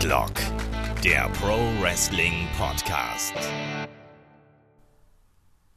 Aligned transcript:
Headlock, 0.00 0.32
der 1.04 1.28
Pro 1.28 1.58
Wrestling 1.82 2.48
Podcast. 2.56 3.34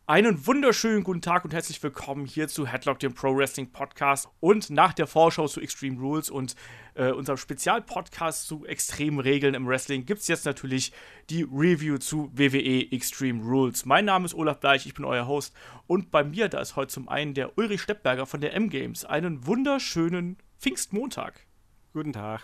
Einen 0.05 0.47
wunderschönen 0.47 1.03
guten 1.03 1.19
Tag 1.19 1.43
und 1.43 1.53
herzlich 1.53 1.83
willkommen 1.83 2.25
hier 2.25 2.47
zu 2.47 2.65
Headlock, 2.65 2.99
dem 2.99 3.13
Pro 3.13 3.35
Wrestling 3.35 3.73
Podcast 3.73 4.29
und 4.39 4.69
nach 4.69 4.93
der 4.93 5.07
Vorschau 5.07 5.49
zu 5.49 5.59
Extreme 5.59 5.99
Rules 5.99 6.29
und 6.29 6.55
äh, 6.95 7.11
unserem 7.11 7.35
Spezialpodcast 7.35 8.47
zu 8.47 8.65
extremen 8.65 9.19
Regeln 9.19 9.55
im 9.55 9.67
Wrestling 9.67 10.05
gibt 10.05 10.21
es 10.21 10.29
jetzt 10.29 10.45
natürlich 10.45 10.93
die 11.29 11.43
Review 11.43 11.97
zu 11.97 12.31
WWE 12.33 12.93
Extreme 12.93 13.43
Rules. 13.43 13.83
Mein 13.83 14.05
Name 14.05 14.23
ist 14.23 14.35
Olaf 14.35 14.61
Bleich, 14.61 14.85
ich 14.85 14.93
bin 14.93 15.03
euer 15.03 15.27
Host 15.27 15.53
und 15.85 16.11
bei 16.11 16.23
mir 16.23 16.47
da 16.47 16.61
ist 16.61 16.77
heute 16.77 16.93
zum 16.93 17.09
einen 17.09 17.33
der 17.33 17.57
Ulrich 17.57 17.81
Steppberger 17.81 18.25
von 18.25 18.39
der 18.39 18.53
M-Games. 18.53 19.03
Einen 19.03 19.45
wunderschönen 19.45 20.37
Pfingstmontag. 20.61 21.45
Guten 21.91 22.13
Tag. 22.13 22.41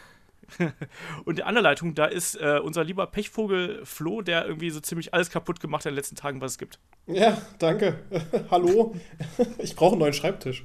Und 1.26 1.40
in 1.40 1.54
der 1.54 1.62
Leitung, 1.62 1.96
da 1.96 2.06
ist 2.06 2.36
äh, 2.36 2.60
unser 2.64 2.84
lieber 2.84 3.08
Pechvogel 3.08 3.82
Flo, 3.86 4.22
der 4.22 4.46
irgendwie 4.46 4.70
so 4.70 4.80
ziemlich 4.80 5.14
alles 5.14 5.30
kaputt 5.30 5.60
gemacht 5.60 5.82
hat 5.82 5.88
in 5.92 5.94
den 5.94 5.98
letzten 5.98 6.16
Tagen, 6.16 6.42
was 6.42 6.54
es 6.54 6.58
gibt. 6.58 6.80
Ja, 7.08 7.42
danke. 7.60 8.00
Hallo. 8.52 8.96
ich 9.60 9.76
brauche 9.76 9.92
einen 9.94 10.00
neuen 10.02 10.14
Schreibtisch. 10.14 10.64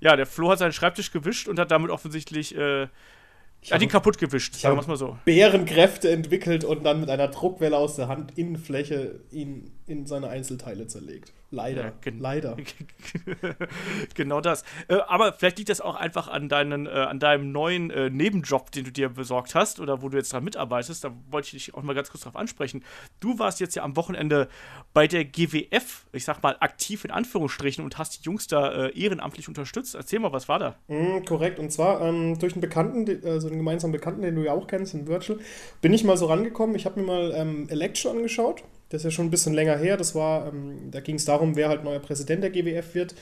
Ja, 0.00 0.16
der 0.16 0.26
Flo 0.26 0.50
hat 0.50 0.58
seinen 0.58 0.72
Schreibtisch 0.72 1.10
gewischt 1.10 1.48
und 1.48 1.58
hat 1.58 1.70
damit 1.70 1.90
offensichtlich 1.90 2.56
äh, 2.56 2.88
Ich 3.60 3.72
habe- 3.72 3.80
die 3.80 3.88
kaputt 3.88 4.18
gewischt, 4.18 4.54
sagen 4.54 4.76
wir 4.76 4.80
es 4.80 4.86
mal 4.86 4.96
so. 4.96 5.18
Bärenkräfte 5.24 6.10
entwickelt 6.10 6.64
und 6.64 6.84
dann 6.84 7.00
mit 7.00 7.10
einer 7.10 7.28
Druckwelle 7.28 7.76
aus 7.76 7.96
der 7.96 8.08
Handinnenfläche 8.08 9.20
ihn 9.30 9.72
in 9.86 10.06
seine 10.06 10.28
Einzelteile 10.28 10.86
zerlegt. 10.86 11.32
Leider. 11.50 11.82
Ja, 11.84 11.92
gen- 12.02 12.18
Leider. 12.18 12.56
genau 14.14 14.40
das. 14.40 14.64
Äh, 14.88 14.96
aber 15.06 15.32
vielleicht 15.32 15.56
liegt 15.58 15.70
das 15.70 15.80
auch 15.80 15.94
einfach 15.96 16.28
an, 16.28 16.48
deinen, 16.48 16.86
äh, 16.86 16.90
an 16.90 17.18
deinem 17.20 17.52
neuen 17.52 17.90
äh, 17.90 18.10
Nebenjob, 18.10 18.70
den 18.70 18.84
du 18.84 18.92
dir 18.92 19.08
besorgt 19.08 19.54
hast 19.54 19.80
oder 19.80 20.02
wo 20.02 20.08
du 20.10 20.18
jetzt 20.18 20.32
dran 20.32 20.44
mitarbeitest. 20.44 21.04
Da 21.04 21.12
wollte 21.30 21.46
ich 21.46 21.64
dich 21.64 21.74
auch 21.74 21.82
mal 21.82 21.94
ganz 21.94 22.10
kurz 22.10 22.24
drauf 22.24 22.36
ansprechen. 22.36 22.84
Du 23.20 23.38
warst 23.38 23.60
jetzt 23.60 23.74
ja 23.76 23.82
am 23.82 23.96
Wochenende 23.96 24.48
bei 24.92 25.06
der 25.06 25.24
GWF, 25.24 26.06
ich 26.12 26.24
sag 26.24 26.42
mal 26.42 26.56
aktiv 26.60 27.04
in 27.04 27.10
Anführungsstrichen, 27.10 27.82
und 27.82 27.96
hast 27.96 28.18
die 28.18 28.22
Jungs 28.24 28.46
da 28.46 28.86
äh, 28.86 28.98
ehrenamtlich 29.00 29.48
unterstützt. 29.48 29.94
Erzähl 29.94 30.18
mal, 30.18 30.32
was 30.32 30.48
war 30.48 30.58
da? 30.58 30.76
Mm, 30.88 31.24
korrekt. 31.24 31.58
Und 31.58 31.72
zwar 31.72 32.02
ähm, 32.02 32.38
durch 32.38 32.52
einen 32.52 32.60
Bekannten, 32.60 33.08
also 33.26 33.48
einen 33.48 33.56
gemeinsamen 33.56 33.92
Bekannten, 33.92 34.20
den 34.22 34.34
du 34.36 34.44
ja 34.44 34.52
auch 34.52 34.66
kennst, 34.66 34.92
in 34.92 35.06
Virtual, 35.06 35.38
bin 35.80 35.94
ich 35.94 36.04
mal 36.04 36.18
so 36.18 36.26
rangekommen. 36.26 36.76
Ich 36.76 36.84
habe 36.84 37.00
mir 37.00 37.06
mal 37.06 37.32
ähm, 37.34 37.68
Election 37.70 38.16
angeschaut. 38.16 38.62
Das 38.88 39.00
ist 39.00 39.04
ja 39.04 39.10
schon 39.10 39.26
ein 39.26 39.30
bisschen 39.30 39.54
länger 39.54 39.76
her. 39.76 39.96
Das 39.96 40.14
war, 40.14 40.48
ähm, 40.48 40.90
da 40.90 41.00
ging 41.00 41.16
es 41.16 41.24
darum, 41.24 41.56
wer 41.56 41.68
halt 41.68 41.84
neuer 41.84 42.00
Präsident 42.00 42.42
der 42.42 42.50
GWF 42.50 42.94
wird. 42.94 43.14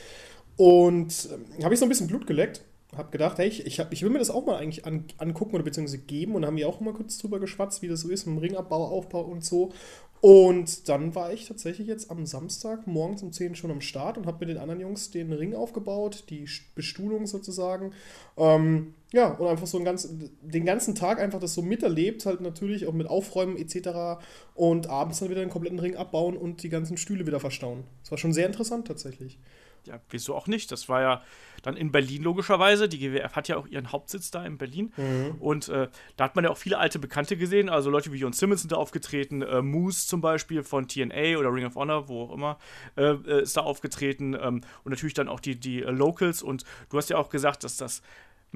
Und 0.56 1.28
ähm, 1.32 1.64
habe 1.64 1.74
ich 1.74 1.80
so 1.80 1.86
ein 1.86 1.88
bisschen 1.88 2.06
Blut 2.06 2.26
geleckt. 2.26 2.62
Habe 2.96 3.10
gedacht, 3.10 3.38
hey, 3.38 3.48
ich, 3.48 3.66
ich, 3.66 3.80
hab, 3.80 3.92
ich 3.92 4.02
will 4.02 4.10
mir 4.10 4.20
das 4.20 4.30
auch 4.30 4.46
mal 4.46 4.56
eigentlich 4.56 4.86
an, 4.86 5.04
angucken 5.18 5.54
oder 5.54 5.64
beziehungsweise 5.64 5.98
geben. 5.98 6.34
Und 6.34 6.46
haben 6.46 6.56
wir 6.56 6.68
auch 6.68 6.80
mal 6.80 6.94
kurz 6.94 7.18
drüber 7.18 7.40
geschwatzt, 7.40 7.82
wie 7.82 7.88
das 7.88 8.00
so 8.00 8.08
ist, 8.08 8.26
mit 8.26 8.36
dem 8.36 8.38
Ringabbau, 8.38 8.86
Aufbau 8.86 9.22
und 9.22 9.44
so. 9.44 9.72
Und 10.20 10.88
dann 10.88 11.14
war 11.14 11.32
ich 11.32 11.46
tatsächlich 11.46 11.86
jetzt 11.86 12.10
am 12.10 12.26
Samstag 12.26 12.86
morgens 12.86 13.22
um 13.22 13.32
10 13.32 13.54
schon 13.54 13.70
am 13.70 13.80
Start 13.80 14.16
und 14.16 14.26
habe 14.26 14.38
mit 14.40 14.48
den 14.48 14.58
anderen 14.58 14.80
Jungs 14.80 15.10
den 15.10 15.32
Ring 15.32 15.54
aufgebaut, 15.54 16.24
die 16.30 16.48
Bestuhlung 16.74 17.26
sozusagen. 17.26 17.92
Ähm, 18.36 18.94
ja, 19.16 19.28
und 19.28 19.48
einfach 19.48 19.66
so 19.66 19.82
ganzen, 19.82 20.30
den 20.42 20.66
ganzen 20.66 20.94
Tag 20.94 21.18
einfach 21.18 21.40
das 21.40 21.54
so 21.54 21.62
miterlebt, 21.62 22.26
halt 22.26 22.42
natürlich 22.42 22.86
auch 22.86 22.92
mit 22.92 23.06
Aufräumen 23.08 23.56
etc. 23.56 24.20
Und 24.54 24.90
abends 24.90 25.20
dann 25.20 25.30
wieder 25.30 25.40
den 25.40 25.48
kompletten 25.48 25.78
Ring 25.78 25.96
abbauen 25.96 26.36
und 26.36 26.62
die 26.62 26.68
ganzen 26.68 26.98
Stühle 26.98 27.26
wieder 27.26 27.40
verstauen. 27.40 27.84
Das 28.02 28.10
war 28.10 28.18
schon 28.18 28.34
sehr 28.34 28.46
interessant 28.46 28.86
tatsächlich. 28.86 29.38
Ja, 29.86 30.00
wieso 30.10 30.34
auch 30.34 30.48
nicht? 30.48 30.70
Das 30.70 30.90
war 30.90 31.00
ja 31.00 31.22
dann 31.62 31.78
in 31.78 31.92
Berlin 31.92 32.24
logischerweise. 32.24 32.90
Die 32.90 32.98
GWF 32.98 33.36
hat 33.36 33.48
ja 33.48 33.56
auch 33.56 33.66
ihren 33.66 33.90
Hauptsitz 33.90 34.30
da 34.30 34.44
in 34.44 34.58
Berlin. 34.58 34.92
Und 35.38 35.68
äh, 35.68 35.88
da 36.16 36.24
hat 36.24 36.36
man 36.36 36.44
ja 36.44 36.50
auch 36.50 36.58
viele 36.58 36.76
alte 36.76 36.98
Bekannte 36.98 37.38
gesehen. 37.38 37.70
Also 37.70 37.88
Leute 37.88 38.12
wie 38.12 38.18
Jon 38.18 38.34
Simmons 38.34 38.60
sind 38.60 38.72
da 38.72 38.76
aufgetreten. 38.76 39.40
Äh, 39.40 39.62
Moose 39.62 40.06
zum 40.08 40.20
Beispiel 40.20 40.62
von 40.62 40.88
TNA 40.88 41.38
oder 41.38 41.54
Ring 41.54 41.64
of 41.64 41.76
Honor, 41.76 42.08
wo 42.08 42.24
auch 42.24 42.34
immer, 42.34 42.58
äh, 42.96 43.12
äh, 43.12 43.42
ist 43.42 43.56
da 43.56 43.62
aufgetreten. 43.62 44.34
Ähm, 44.34 44.60
und 44.84 44.90
natürlich 44.90 45.14
dann 45.14 45.28
auch 45.28 45.40
die, 45.40 45.54
die 45.58 45.82
äh, 45.82 45.90
Locals. 45.90 46.42
Und 46.42 46.64
du 46.90 46.98
hast 46.98 47.08
ja 47.08 47.16
auch 47.16 47.30
gesagt, 47.30 47.62
dass 47.64 47.76
das 47.76 48.02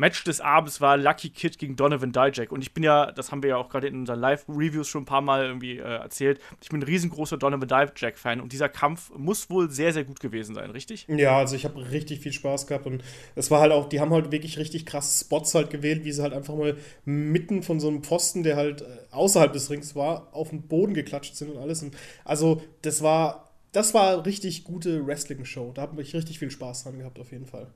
Match 0.01 0.25
des 0.25 0.41
Abends 0.41 0.81
war 0.81 0.97
Lucky 0.97 1.29
Kid 1.29 1.59
gegen 1.59 1.77
Donovan 1.77 2.11
Dijak. 2.11 2.53
Und 2.53 2.63
ich 2.63 2.73
bin 2.73 2.83
ja, 2.83 3.13
das 3.13 3.31
haben 3.31 3.43
wir 3.43 3.51
ja 3.51 3.57
auch 3.59 3.69
gerade 3.69 3.87
in 3.87 3.95
unseren 4.01 4.19
Live-Reviews 4.19 4.89
schon 4.89 5.03
ein 5.03 5.07
paar 5.07 5.21
Mal 5.21 5.45
irgendwie 5.45 5.77
äh, 5.77 5.83
erzählt, 5.83 6.41
ich 6.63 6.71
bin 6.71 6.81
ein 6.81 6.85
riesengroßer 6.85 7.37
Donovan 7.37 7.69
Dijak-Fan. 7.69 8.41
Und 8.41 8.53
dieser 8.53 8.71
Kampf 8.71 9.13
muss 9.15 9.51
wohl 9.51 9.71
sehr, 9.71 9.93
sehr 9.93 10.05
gut 10.05 10.19
gewesen 10.19 10.55
sein, 10.55 10.71
richtig? 10.71 11.07
Ja, 11.09 11.37
also 11.37 11.55
ich 11.55 11.67
habe 11.67 11.91
richtig 11.91 12.21
viel 12.21 12.33
Spaß 12.33 12.67
gehabt 12.67 12.87
und 12.87 13.05
es 13.35 13.51
war 13.51 13.61
halt 13.61 13.73
auch, 13.73 13.91
die 13.91 14.01
haben 14.01 14.11
halt 14.11 14.33
wirklich 14.33 14.59
richtig 14.59 14.87
krasse 14.87 15.23
Spots 15.23 15.55
halt 15.55 15.69
gewählt, 15.69 16.03
wie 16.05 16.13
sie 16.13 16.23
halt 16.23 16.33
einfach 16.33 16.55
mal 16.55 16.79
mitten 17.05 17.63
von 17.63 17.79
so 17.79 17.89
einem 17.89 18.03
Pfosten, 18.03 18.43
der 18.43 18.57
halt 18.57 18.81
äh, 18.81 18.87
außerhalb 19.11 19.53
des 19.53 19.69
Rings 19.69 19.95
war, 19.95 20.29
auf 20.33 20.49
den 20.49 20.63
Boden 20.63 20.95
geklatscht 20.95 21.37
sind 21.37 21.51
und 21.51 21.59
alles. 21.59 21.83
Und 21.83 21.95
also 22.25 22.63
das 22.81 23.03
war, 23.03 23.51
das 23.73 23.93
war 23.93 24.25
richtig 24.25 24.65
gute 24.65 25.07
Wrestling-Show. 25.07 25.73
Da 25.75 25.83
habe 25.83 26.01
ich 26.01 26.15
richtig 26.15 26.39
viel 26.39 26.51
Spaß 26.51 26.85
dran 26.85 26.99
gehabt, 26.99 27.19
auf 27.19 27.33
jeden 27.33 27.47
Fall. 27.47 27.67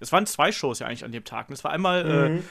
Es 0.00 0.12
waren 0.12 0.26
zwei 0.26 0.52
Shows 0.52 0.78
ja 0.78 0.86
eigentlich 0.86 1.04
an 1.04 1.12
dem 1.12 1.24
Tag. 1.24 1.50
Es 1.50 1.62
war 1.64 1.70
einmal 1.72 2.42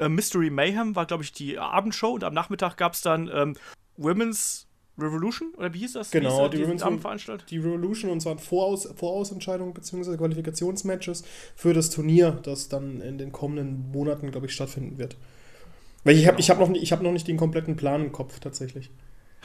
äh, 0.00 0.04
äh, 0.04 0.08
Mystery 0.08 0.50
Mayhem, 0.50 0.96
war 0.96 1.06
glaube 1.06 1.22
ich 1.24 1.32
die 1.32 1.58
Abendshow 1.58 2.12
und 2.12 2.24
am 2.24 2.34
Nachmittag 2.34 2.76
gab 2.76 2.94
es 2.94 3.02
dann 3.02 3.30
ähm, 3.32 3.56
Women's 3.96 4.66
Revolution 4.96 5.52
oder 5.56 5.74
wie 5.74 5.80
hieß 5.80 5.94
das? 5.94 6.10
Genau, 6.12 6.48
hieß, 6.50 6.60
äh, 6.60 6.76
die 6.76 6.82
Abendveranstaltung? 6.82 7.46
Die 7.48 7.58
Revolution 7.58 8.10
und 8.12 8.20
zwar 8.20 8.38
Voraus 8.38 8.88
Vorausentscheidungen 8.96 9.74
bzw. 9.74 10.16
Qualifikationsmatches 10.16 11.24
für 11.56 11.72
das 11.74 11.90
Turnier, 11.90 12.38
das 12.42 12.68
dann 12.68 13.00
in 13.00 13.18
den 13.18 13.32
kommenden 13.32 13.90
Monaten, 13.90 14.30
glaube 14.30 14.46
ich, 14.46 14.52
stattfinden 14.54 14.98
wird. 14.98 15.16
Weil 16.04 16.16
ich 16.16 16.28
habe 16.28 16.38
ich 16.38 16.48
hab 16.50 16.60
noch, 16.60 16.68
nicht- 16.68 16.82
ich 16.82 16.92
hab 16.92 17.02
noch 17.02 17.12
nicht 17.12 17.26
den 17.26 17.36
kompletten 17.36 17.74
Plan 17.76 18.04
im 18.04 18.12
Kopf 18.12 18.38
tatsächlich. 18.38 18.90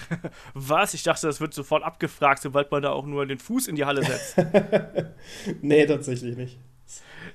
Was? 0.54 0.94
Ich 0.94 1.04
dachte, 1.04 1.26
das 1.28 1.42
wird 1.42 1.54
sofort 1.54 1.84
abgefragt, 1.84 2.42
sobald 2.42 2.70
man 2.72 2.82
da 2.84 2.92
auch 2.92 3.06
nur 3.06 3.26
den 3.26 3.40
Fuß 3.40 3.68
in 3.68 3.76
die 3.76 3.86
Halle 3.86 4.04
setzt. 4.04 4.36
nee, 5.62 5.86
tatsächlich 5.86 6.38
nicht. 6.38 6.60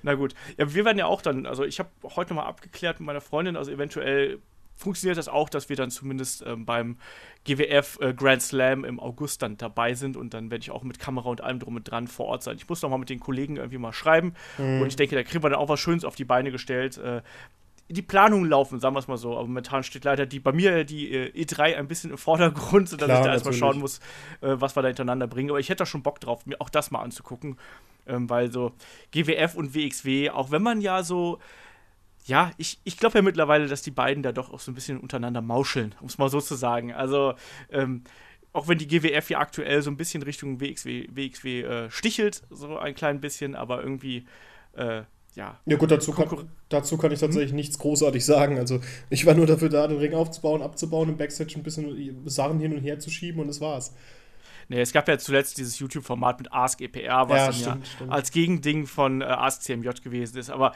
Na 0.03 0.15
gut. 0.15 0.35
Ja, 0.57 0.73
wir 0.75 0.85
werden 0.85 0.99
ja 0.99 1.07
auch 1.07 1.23
dann, 1.23 1.47
also 1.47 1.65
ich 1.65 1.79
habe 1.79 1.91
heute 2.17 2.35
nochmal 2.35 2.49
abgeklärt 2.49 3.01
mit 3.01 3.07
meiner 3.07 3.21
Freundin, 3.21 3.57
also 3.57 3.71
eventuell 3.71 4.41
funktioniert 4.77 5.19
das 5.19 5.29
auch, 5.29 5.49
dass 5.49 5.69
wir 5.69 5.77
dann 5.77 5.91
zumindest 5.91 6.45
ähm, 6.47 6.65
beim 6.65 6.97
GWF 7.45 7.99
äh, 8.01 8.13
Grand 8.13 8.43
Slam 8.43 8.85
im 8.85 8.99
August 8.99 9.43
dann 9.43 9.57
dabei 9.57 9.95
sind 9.95 10.17
und 10.17 10.35
dann 10.35 10.51
werde 10.51 10.63
ich 10.63 10.71
auch 10.71 10.83
mit 10.83 10.99
Kamera 10.99 11.29
und 11.29 11.41
allem 11.43 11.61
drum 11.61 11.77
und 11.77 11.85
dran 11.85 12.09
vor 12.09 12.27
Ort 12.27 12.43
sein. 12.43 12.57
Ich 12.57 12.69
muss 12.69 12.83
nochmal 12.83 12.99
mit 12.99 13.09
den 13.09 13.21
Kollegen 13.21 13.57
irgendwie 13.57 13.79
mal 13.79 13.93
schreiben 13.93 14.35
und 14.59 14.87
ich 14.87 14.97
denke, 14.97 15.15
da 15.15 15.23
kriegen 15.23 15.45
wir 15.45 15.51
dann 15.51 15.59
auch 15.59 15.69
was 15.69 15.79
Schönes 15.81 16.05
auf 16.05 16.17
die 16.17 16.25
Beine 16.25 16.51
gestellt. 16.51 16.99
Äh, 16.99 17.23
die 17.89 18.03
Planungen 18.03 18.49
laufen, 18.49 18.81
sagen 18.81 18.95
wir 18.95 19.01
es 19.01 19.09
mal 19.09 19.19
so, 19.19 19.33
aber 19.33 19.43
momentan 19.43 19.83
steht 19.83 20.05
leider 20.05 20.25
die 20.25 20.41
bei 20.41 20.53
mir 20.53 20.85
die 20.85 21.13
äh, 21.13 21.45
E3 21.45 21.77
ein 21.77 21.87
bisschen 21.87 22.11
im 22.11 22.19
Vordergrund, 22.19 22.89
sodass 22.89 23.07
Klar, 23.07 23.21
ich 23.21 23.27
da 23.27 23.33
erstmal 23.33 23.55
schauen 23.55 23.79
muss, 23.79 23.99
äh, 24.41 24.57
was 24.59 24.75
wir 24.75 24.83
da 24.83 24.89
hintereinander 24.89 25.27
bringen. 25.27 25.51
Aber 25.51 25.61
ich 25.61 25.69
hätte 25.69 25.81
da 25.81 25.87
schon 25.87 26.03
Bock 26.03 26.19
drauf, 26.21 26.47
mir 26.47 26.61
auch 26.61 26.71
das 26.71 26.91
mal 26.91 27.01
anzugucken, 27.01 27.59
ähm, 28.07 28.29
weil 28.29 28.53
so 28.53 28.73
GWF 29.13 29.55
und 29.55 29.75
WXW, 29.75 30.31
auch 30.31 30.51
wenn 30.51 30.63
man 30.63 30.81
ja 30.81 31.03
so, 31.03 31.39
ja, 32.27 32.51
ich, 32.57 32.79
ich 32.85 32.97
glaube 32.97 33.19
ja 33.19 33.23
mittlerweile, 33.23 33.67
dass 33.67 33.83
die 33.83 33.91
beiden 33.91 34.23
da 34.23 34.33
doch 34.33 34.53
auch 34.53 34.61
so 34.61 34.71
ein 34.71 34.75
bisschen 34.75 34.99
untereinander 34.99 35.43
mauscheln, 35.43 35.95
um 36.01 36.07
es 36.07 36.19
mal 36.19 36.29
so 36.29 36.41
zu 36.41 36.55
sagen. 36.55 36.93
Also, 36.93 37.35
ähm, 37.71 38.05
auch 38.53 38.69
wenn 38.69 38.79
die 38.79 38.87
GWF 38.87 39.31
ja 39.31 39.39
aktuell 39.41 39.83
so 39.83 39.91
ein 39.91 39.97
bisschen 39.97 40.23
Richtung 40.23 40.61
WXW, 40.61 41.09
WXW 41.11 41.63
äh, 41.63 41.91
stichelt, 41.91 42.43
so 42.51 42.79
ein 42.79 42.95
klein 42.95 43.21
bisschen, 43.21 43.57
aber 43.57 43.83
irgendwie, 43.83 44.27
äh, 44.75 45.03
ja, 45.35 45.59
Ja 45.67 45.77
gut, 45.77 45.91
dazu 45.91 46.13
kann, 46.13 46.49
dazu 46.69 46.97
kann 46.97 47.11
ich 47.11 47.19
tatsächlich 47.19 47.53
nichts 47.53 47.79
großartig 47.79 48.25
sagen. 48.25 48.59
Also 48.59 48.81
ich 49.11 49.27
war 49.27 49.35
nur 49.35 49.47
dafür 49.47 49.69
da, 49.69 49.89
den 49.89 49.99
Ring 49.99 50.15
aufzubauen, 50.15 50.63
abzubauen, 50.63 51.09
im 51.09 51.17
Backstage 51.17 51.55
ein 51.57 51.65
bisschen 51.65 52.23
Sachen 52.29 52.61
hin 52.61 52.73
und 52.73 52.83
her 52.83 53.01
zu 53.01 53.11
schieben 53.11 53.41
und 53.41 53.49
das 53.49 53.61
war's. 53.61 53.93
Nee, 54.69 54.81
es 54.81 54.93
gab 54.93 55.09
ja 55.09 55.19
zuletzt 55.19 55.59
dieses 55.59 55.79
YouTube-Format 55.79 56.39
mit 56.41 56.53
Ask 56.53 56.81
EPR, 56.81 57.29
was 57.29 57.39
Ja, 57.39 57.45
dann 57.47 57.53
stimmt, 57.55 57.87
ja 57.87 57.93
stimmt. 57.95 58.13
als 58.13 58.31
Gegending 58.31 58.87
von 58.87 59.21
äh, 59.21 59.25
Ask 59.25 59.63
CMJ 59.63 59.89
gewesen 60.03 60.39
ist. 60.39 60.51
Aber 60.51 60.73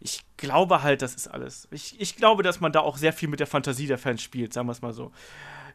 ich 0.00 0.22
glaube 0.36 0.82
halt, 0.82 1.02
das 1.02 1.14
ist 1.14 1.28
alles. 1.28 1.68
Ich, 1.70 2.00
ich 2.00 2.16
glaube, 2.16 2.42
dass 2.42 2.60
man 2.60 2.72
da 2.72 2.80
auch 2.80 2.96
sehr 2.96 3.12
viel 3.12 3.28
mit 3.28 3.40
der 3.40 3.46
Fantasie 3.46 3.86
der 3.86 3.98
Fans 3.98 4.22
spielt, 4.22 4.52
sagen 4.52 4.68
wir 4.68 4.72
es 4.72 4.82
mal 4.82 4.92
so. 4.92 5.12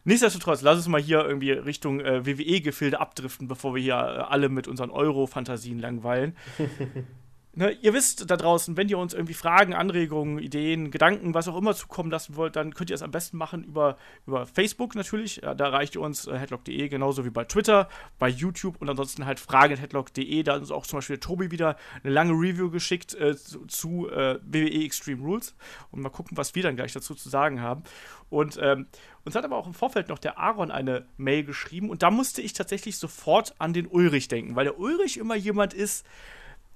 Nichtsdestotrotz, 0.04 0.62
lass 0.62 0.76
uns 0.78 0.88
mal 0.88 1.00
hier 1.00 1.24
irgendwie 1.24 1.50
Richtung 1.50 2.00
äh, 2.00 2.24
WWE-Gefilde 2.24 3.00
abdriften, 3.00 3.48
bevor 3.48 3.74
wir 3.74 3.82
hier 3.82 3.94
äh, 3.94 3.96
alle 3.96 4.48
mit 4.48 4.68
unseren 4.68 4.90
Euro-Fantasien 4.90 5.78
langweilen. 5.78 6.36
Ne, 7.58 7.72
ihr 7.72 7.92
wisst 7.92 8.30
da 8.30 8.36
draußen, 8.36 8.76
wenn 8.76 8.88
ihr 8.88 8.98
uns 8.98 9.14
irgendwie 9.14 9.34
Fragen, 9.34 9.74
Anregungen, 9.74 10.38
Ideen, 10.38 10.92
Gedanken, 10.92 11.34
was 11.34 11.48
auch 11.48 11.56
immer 11.56 11.74
zukommen 11.74 12.08
lassen 12.08 12.36
wollt, 12.36 12.54
dann 12.54 12.72
könnt 12.72 12.88
ihr 12.88 12.94
es 12.94 13.02
am 13.02 13.10
besten 13.10 13.36
machen 13.36 13.64
über, 13.64 13.96
über 14.28 14.46
Facebook 14.46 14.94
natürlich. 14.94 15.40
Da 15.40 15.54
erreicht 15.54 15.96
ihr 15.96 16.00
uns 16.00 16.28
äh, 16.28 16.38
headlock.de, 16.38 16.88
genauso 16.88 17.24
wie 17.24 17.30
bei 17.30 17.42
Twitter, 17.42 17.88
bei 18.20 18.28
YouTube 18.28 18.76
und 18.80 18.88
ansonsten 18.88 19.26
halt 19.26 19.40
fragen.headlock.de. 19.40 20.44
Da 20.44 20.52
hat 20.52 20.60
uns 20.60 20.70
auch 20.70 20.86
zum 20.86 20.98
Beispiel 20.98 21.18
Tobi 21.18 21.50
wieder 21.50 21.76
eine 22.04 22.12
lange 22.12 22.30
Review 22.30 22.70
geschickt 22.70 23.16
äh, 23.16 23.36
zu, 23.36 23.66
zu 23.66 24.08
äh, 24.08 24.38
WWE 24.40 24.84
Extreme 24.84 25.20
Rules. 25.20 25.56
Und 25.90 26.00
mal 26.00 26.10
gucken, 26.10 26.36
was 26.36 26.54
wir 26.54 26.62
dann 26.62 26.76
gleich 26.76 26.92
dazu 26.92 27.16
zu 27.16 27.28
sagen 27.28 27.60
haben. 27.60 27.82
Und 28.30 28.56
ähm, 28.62 28.86
uns 29.24 29.34
hat 29.34 29.44
aber 29.44 29.56
auch 29.56 29.66
im 29.66 29.74
Vorfeld 29.74 30.10
noch 30.10 30.20
der 30.20 30.38
Aaron 30.38 30.70
eine 30.70 31.06
Mail 31.16 31.42
geschrieben 31.42 31.90
und 31.90 32.04
da 32.04 32.10
musste 32.12 32.40
ich 32.40 32.52
tatsächlich 32.52 32.98
sofort 32.98 33.56
an 33.58 33.72
den 33.72 33.88
Ulrich 33.88 34.28
denken, 34.28 34.54
weil 34.54 34.64
der 34.64 34.78
Ulrich 34.78 35.16
immer 35.16 35.34
jemand 35.34 35.74
ist, 35.74 36.06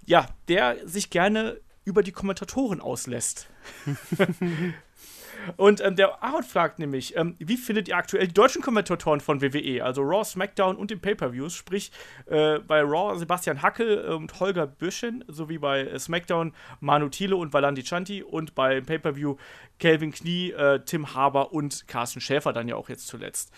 ja, 0.05 0.27
der 0.49 0.77
sich 0.87 1.11
gerne 1.11 1.61
über 1.85 2.03
die 2.03 2.13
Kommentatoren 2.13 2.81
auslässt. 2.81 3.49
Und 5.57 5.81
ähm, 5.81 5.97
der 5.97 6.23
Aaron 6.23 6.43
fragt 6.43 6.79
nämlich, 6.79 7.17
ähm, 7.17 7.35
wie 7.39 7.57
findet 7.57 7.89
ihr 7.89 7.97
aktuell 7.97 8.29
die 8.29 8.35
deutschen 8.35 8.63
Kommentatoren 8.63 9.21
von 9.21 9.43
WWE, 9.43 9.83
also 9.83 10.03
Raw, 10.03 10.25
SmackDown 10.25 10.77
und 10.77 10.91
den 10.91 11.01
Pay-Per-Views, 11.01 11.55
sprich 11.55 11.91
äh, 12.27 12.59
bei 12.61 12.81
Raw 12.81 13.19
Sebastian 13.19 13.63
Hackel 13.63 14.05
und 14.15 14.39
Holger 14.39 14.67
Büschen, 14.67 15.25
sowie 15.29 15.59
bei 15.59 15.81
äh, 15.81 15.99
SmackDown 15.99 16.55
Manu 16.81 17.09
Thiele 17.09 17.37
und 17.37 17.53
Valandi 17.53 17.83
Chanti 17.83 18.23
und 18.23 18.55
bei 18.55 18.81
Pay-Per-View 18.81 19.37
Calvin 19.79 20.13
Knie, 20.13 20.51
äh, 20.53 20.81
Tim 20.85 21.15
Haber 21.15 21.53
und 21.53 21.89
Carsten 21.89 22.21
Schäfer 22.21 22.53
dann 22.53 22.69
ja 22.69 22.77
auch 22.77 22.89
jetzt 22.89 23.09
zuletzt. 23.09 23.53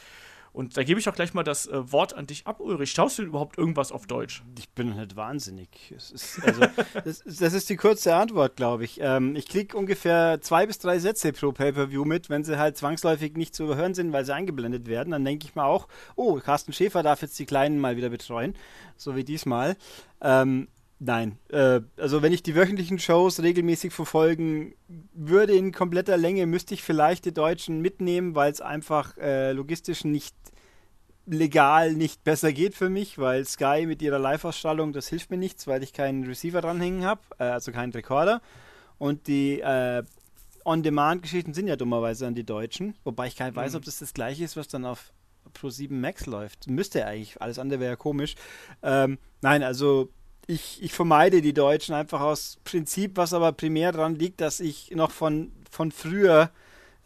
Und 0.55 0.77
da 0.77 0.85
gebe 0.85 1.01
ich 1.01 1.09
auch 1.09 1.17
gleich 1.17 1.35
mal 1.35 1.43
das 1.43 1.67
äh, 1.67 1.91
Wort 1.91 2.15
an 2.15 2.29
dich 2.29 2.47
ab, 2.47 2.61
Ulrich. 2.61 2.93
Schaust 2.93 3.19
du 3.19 3.25
überhaupt 3.25 3.59
irgendwas 3.59 3.91
auf 3.91 4.07
Deutsch? 4.07 4.45
Ich 4.57 4.71
bin 4.71 4.95
halt 4.95 5.17
wahnsinnig. 5.17 5.91
Ist, 5.91 6.41
also, 6.45 6.61
das, 7.05 7.25
das, 7.25 7.53
ist 7.55 7.69
die 7.69 7.75
kurze 7.75 8.15
Antwort, 8.15 8.55
glaube 8.55 8.85
ich. 8.85 9.01
Ähm, 9.01 9.35
ich 9.35 9.49
kriege 9.49 9.77
ungefähr 9.77 10.41
zwei 10.43 10.65
bis 10.65 10.79
drei 10.79 11.01
Sätze 11.01 11.33
pro 11.33 11.51
Pay-Per-View 11.51 12.05
mit, 12.05 12.31
wenn 12.31 12.45
sie 12.45 12.57
halt 12.57 12.77
zwangsläufig 12.77 13.37
nicht 13.37 13.53
zu 13.53 13.65
überhören 13.65 13.95
sind, 13.95 14.13
weil 14.13 14.25
sie 14.25 14.33
eingeblendet 14.33 14.87
werden. 14.87 15.11
Dann 15.11 15.25
denke 15.25 15.45
ich 15.45 15.57
mir 15.57 15.65
auch, 15.65 15.89
oh, 16.15 16.37
Carsten 16.37 16.73
Schäfer 16.73 17.03
darf 17.03 17.23
jetzt 17.23 17.37
die 17.41 17.47
Kleinen 17.47 17.81
mal 17.81 17.97
wieder 17.97 18.09
betreuen, 18.09 18.55
so 18.97 19.17
wie 19.17 19.25
diesmal. 19.25 19.77
Ähm, 20.21 20.69
Nein. 20.99 21.39
Äh, 21.49 21.81
also 21.97 22.23
wenn 22.23 22.33
ich 22.33 22.43
die 22.43 22.55
wöchentlichen 22.55 22.99
Shows 22.99 23.43
regelmäßig 23.43 23.93
verfolgen 23.93 24.75
würde 25.13 25.55
in 25.55 25.73
kompletter 25.73 26.17
Länge, 26.17 26.47
müsste 26.47 26.75
ich 26.75 26.83
vielleicht 26.83 27.25
die 27.25 27.35
Deutschen 27.35 27.81
mitnehmen, 27.81 28.35
weil 28.35 28.53
es 28.53 28.61
einfach 28.61 29.17
äh, 29.19 29.53
logistisch 29.53 30.05
nicht 30.05 30.35
legal 31.27 31.95
nicht 31.95 32.23
besser 32.25 32.53
geht 32.53 32.75
für 32.75 32.91
mich, 32.91 33.19
weil 33.19 33.45
Sky 33.45 33.87
mit 33.87 34.03
ihrer 34.03 34.19
Live-Ausstrahlung, 34.19 34.93
das 34.93 35.09
hilft 35.09 35.31
mir 35.31 35.39
nichts, 35.39 35.67
weil 35.67 35.83
ich 35.83 35.93
keinen 35.93 36.25
Receiver 36.25 36.61
dranhängen 36.61 37.05
habe, 37.05 37.23
äh, 37.39 37.45
also 37.45 37.73
keinen 37.73 37.93
Recorder. 37.93 38.43
Und 38.99 39.27
die 39.27 39.61
äh, 39.61 40.03
On-Demand-Geschichten 40.65 41.55
sind 41.55 41.67
ja 41.67 41.77
dummerweise 41.77 42.27
an 42.27 42.35
die 42.35 42.45
Deutschen, 42.45 42.95
wobei 43.05 43.27
ich 43.27 43.37
gar 43.37 43.47
nicht 43.47 43.57
weiß, 43.57 43.73
mhm. 43.73 43.79
ob 43.79 43.85
das 43.85 43.99
das 43.99 44.15
gleiche 44.15 44.45
ist, 44.45 44.57
was 44.57 44.69
dann 44.69 44.85
auf 44.85 45.13
Pro 45.53 45.71
7 45.71 46.01
Max 46.01 46.27
läuft. 46.27 46.69
Müsste 46.69 47.07
eigentlich, 47.07 47.41
alles 47.41 47.59
andere 47.59 47.81
wäre 47.81 47.93
ja 47.93 47.97
komisch. 47.97 48.35
Ähm, 48.83 49.19
nein, 49.41 49.63
also 49.63 50.11
ich, 50.47 50.83
ich 50.83 50.93
vermeide 50.93 51.41
die 51.41 51.55
Deutschen 51.55 51.95
einfach 51.95 52.21
aus 52.21 52.59
Prinzip, 52.65 53.17
was 53.17 53.33
aber 53.33 53.53
primär 53.53 53.93
daran 53.93 54.15
liegt, 54.15 54.41
dass 54.41 54.61
ich 54.61 54.91
noch 54.93 55.11
von, 55.11 55.53
von 55.71 55.91
früher 55.91 56.51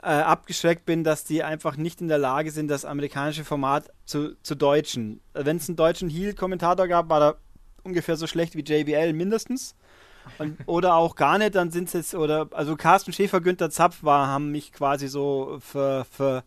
äh, 0.03 0.09
abgeschreckt 0.09 0.87
bin, 0.87 1.05
dass 1.05 1.25
die 1.25 1.43
einfach 1.43 1.77
nicht 1.77 2.01
in 2.01 2.09
der 2.09 2.19
Lage 2.19 2.51
sind, 2.51 2.69
das 2.69 2.85
amerikanische 2.85 3.45
Format 3.45 3.91
zu, 4.05 4.37
zu 4.43 4.55
deutschen. 4.55 5.21
Wenn 5.35 5.57
es 5.57 5.69
einen 5.69 5.77
deutschen 5.77 6.09
Heel-Kommentator 6.09 6.89
gab, 6.89 7.09
war 7.09 7.23
er 7.23 7.37
ungefähr 7.83 8.17
so 8.17 8.27
schlecht 8.27 8.55
wie 8.55 8.63
JBL 8.63 9.13
mindestens. 9.13 9.75
Und, 10.39 10.59
oder 10.67 10.95
auch 10.95 11.15
gar 11.17 11.39
nicht, 11.39 11.55
dann 11.55 11.71
sind 11.71 11.89
es 11.89 11.95
jetzt, 11.95 12.15
oder, 12.15 12.49
also 12.53 12.77
Carsten 12.77 13.13
Schäfer, 13.13 13.41
Günther 13.41 13.71
Zapf 13.71 14.03
war, 14.03 14.27
haben 14.27 14.51
mich 14.53 14.73
quasi 14.73 15.09
so 15.09 15.59
für, 15.61 16.05
für 16.11 16.45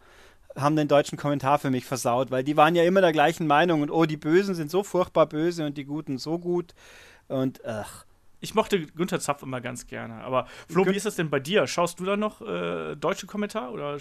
haben 0.56 0.76
den 0.76 0.88
deutschen 0.88 1.18
Kommentar 1.18 1.60
für 1.60 1.70
mich 1.70 1.86
versaut, 1.86 2.32
weil 2.32 2.44
die 2.44 2.58
waren 2.58 2.76
ja 2.76 2.84
immer 2.84 3.02
der 3.02 3.12
gleichen 3.12 3.48
Meinung 3.48 3.82
und 3.82 3.92
oh, 3.92 4.06
die 4.06 4.18
Bösen 4.18 4.56
sind 4.56 4.72
so 4.72 4.84
furchtbar 4.84 5.26
böse 5.28 5.66
und 5.66 5.78
die 5.78 5.86
Guten 5.86 6.18
so 6.18 6.40
gut 6.40 6.74
und 7.28 7.66
ach. 7.66 8.06
Ich 8.44 8.56
mochte 8.56 8.88
Günther 8.88 9.20
Zapf 9.20 9.44
immer 9.44 9.62
ganz 9.62 9.86
gerne. 9.86 10.16
Aber 10.16 10.48
Flo, 10.68 10.84
wie 10.88 10.96
ist 10.96 11.06
das 11.06 11.16
denn 11.16 11.30
bei 11.30 11.40
dir? 11.40 11.68
Schaust 11.68 12.00
du 12.00 12.06
da 12.06 12.18
noch 12.18 12.42
äh, 12.42 12.96
deutsche 12.96 13.28
Kommentar 13.28 13.72
oder 13.72 14.00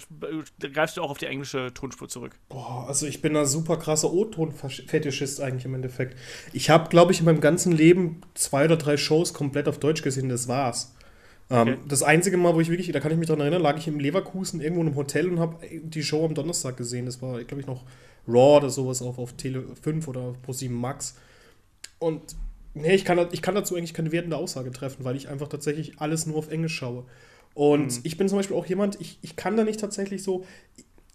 greifst 0.59 0.97
du 0.97 1.03
auch 1.03 1.11
auf 1.11 1.19
die 1.19 1.27
englische 1.27 1.71
Tonspur 1.75 2.09
zurück? 2.09 2.39
Boah, 2.49 2.85
also 2.87 3.05
ich 3.05 3.21
bin 3.21 3.35
da 3.35 3.45
super 3.45 3.77
krasser 3.77 4.11
O-Ton-Fetischist 4.11 5.41
eigentlich 5.41 5.65
im 5.65 5.75
Endeffekt. 5.75 6.17
Ich 6.53 6.71
habe, 6.71 6.89
glaube 6.89 7.11
ich, 7.11 7.19
in 7.19 7.25
meinem 7.25 7.39
ganzen 7.39 7.71
Leben 7.71 8.21
zwei 8.33 8.65
oder 8.65 8.77
drei 8.77 8.97
Shows 8.97 9.35
komplett 9.35 9.67
auf 9.67 9.77
Deutsch 9.77 10.01
gesehen, 10.01 10.29
das 10.29 10.47
war's. 10.47 10.95
Ähm, 11.51 11.67
okay. 11.67 11.77
Das 11.87 12.01
einzige 12.01 12.37
Mal, 12.37 12.55
wo 12.55 12.61
ich 12.61 12.69
wirklich, 12.69 12.89
da 12.91 13.01
kann 13.01 13.11
ich 13.11 13.17
mich 13.17 13.27
daran 13.27 13.41
erinnern, 13.41 13.61
lag 13.61 13.77
ich 13.77 13.87
im 13.87 13.99
Leverkusen 13.99 14.61
irgendwo 14.61 14.81
in 14.81 14.87
einem 14.87 14.95
Hotel 14.95 15.29
und 15.29 15.39
habe 15.39 15.57
die 15.83 16.01
Show 16.01 16.25
am 16.25 16.33
Donnerstag 16.33 16.77
gesehen. 16.77 17.05
Das 17.05 17.21
war, 17.21 17.43
glaube 17.43 17.59
ich, 17.59 17.67
noch 17.67 17.83
Raw 18.25 18.57
oder 18.57 18.69
sowas 18.69 19.01
auf, 19.01 19.19
auf 19.19 19.33
Tele 19.33 19.65
5 19.81 20.07
oder 20.07 20.33
Pro 20.41 20.53
7 20.53 20.73
Max. 20.73 21.15
Und 21.99 22.21
nee, 22.73 22.95
ich 22.95 23.03
kann, 23.03 23.27
ich 23.33 23.41
kann 23.41 23.53
dazu 23.53 23.75
eigentlich 23.75 23.93
keine 23.93 24.13
wertende 24.13 24.37
Aussage 24.37 24.71
treffen, 24.71 25.03
weil 25.03 25.17
ich 25.17 25.27
einfach 25.27 25.49
tatsächlich 25.49 25.99
alles 25.99 26.25
nur 26.25 26.37
auf 26.37 26.49
Englisch 26.49 26.75
schaue. 26.75 27.03
Und 27.53 27.91
mhm. 27.91 27.99
ich 28.03 28.17
bin 28.17 28.29
zum 28.29 28.37
Beispiel 28.37 28.55
auch 28.55 28.65
jemand, 28.65 29.01
ich, 29.01 29.19
ich 29.21 29.35
kann 29.35 29.57
da 29.57 29.65
nicht 29.65 29.79
tatsächlich 29.79 30.23
so. 30.23 30.45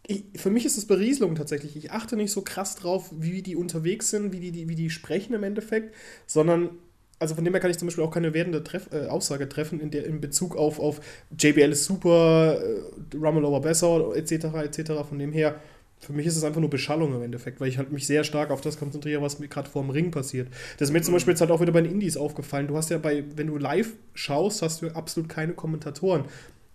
Ich, 0.06 0.24
für 0.36 0.50
mich 0.50 0.66
ist 0.66 0.76
es 0.76 0.86
Berieselung 0.86 1.34
tatsächlich. 1.34 1.76
Ich 1.76 1.92
achte 1.92 2.14
nicht 2.14 2.30
so 2.30 2.42
krass 2.42 2.76
drauf, 2.76 3.10
wie 3.16 3.40
die 3.40 3.56
unterwegs 3.56 4.10
sind, 4.10 4.32
wie 4.32 4.40
die, 4.40 4.52
die, 4.52 4.68
wie 4.68 4.74
die 4.74 4.90
sprechen 4.90 5.32
im 5.32 5.42
Endeffekt, 5.42 5.94
sondern 6.26 6.70
also 7.18 7.34
von 7.34 7.44
dem 7.44 7.54
her 7.54 7.60
kann 7.60 7.70
ich 7.70 7.78
zum 7.78 7.88
Beispiel 7.88 8.04
auch 8.04 8.10
keine 8.10 8.34
werdende 8.34 8.62
Treff 8.62 8.88
äh, 8.92 9.06
Aussage 9.06 9.48
treffen 9.48 9.80
in, 9.80 9.90
der, 9.90 10.04
in 10.04 10.20
Bezug 10.20 10.56
auf, 10.56 10.78
auf 10.78 11.00
JBL 11.38 11.72
ist 11.72 11.84
super, 11.84 12.58
äh, 12.60 13.16
Rummel 13.16 13.60
besser, 13.60 14.14
etc., 14.14 14.44
etc. 14.64 14.92
Von 15.08 15.18
dem 15.18 15.32
her, 15.32 15.60
für 15.98 16.12
mich 16.12 16.26
ist 16.26 16.36
es 16.36 16.44
einfach 16.44 16.60
nur 16.60 16.68
Beschallung 16.68 17.14
im 17.14 17.22
Endeffekt, 17.22 17.60
weil 17.60 17.68
ich 17.68 17.78
halt 17.78 17.90
mich 17.90 18.06
sehr 18.06 18.22
stark 18.22 18.50
auf 18.50 18.60
das 18.60 18.78
konzentriere, 18.78 19.22
was 19.22 19.38
mir 19.38 19.48
gerade 19.48 19.68
vor 19.68 19.82
dem 19.82 19.90
Ring 19.90 20.10
passiert. 20.10 20.48
Das 20.78 20.88
ist 20.88 20.92
mir 20.92 21.00
zum 21.00 21.12
mhm. 21.12 21.16
Beispiel 21.16 21.32
jetzt 21.32 21.40
halt 21.40 21.50
auch 21.50 21.60
wieder 21.60 21.72
bei 21.72 21.80
den 21.80 21.90
Indies 21.90 22.18
aufgefallen. 22.18 22.68
Du 22.68 22.76
hast 22.76 22.90
ja 22.90 22.98
bei, 22.98 23.24
wenn 23.34 23.46
du 23.46 23.56
live 23.56 23.92
schaust, 24.14 24.60
hast 24.60 24.82
du 24.82 24.88
absolut 24.88 25.30
keine 25.30 25.54
Kommentatoren. 25.54 26.24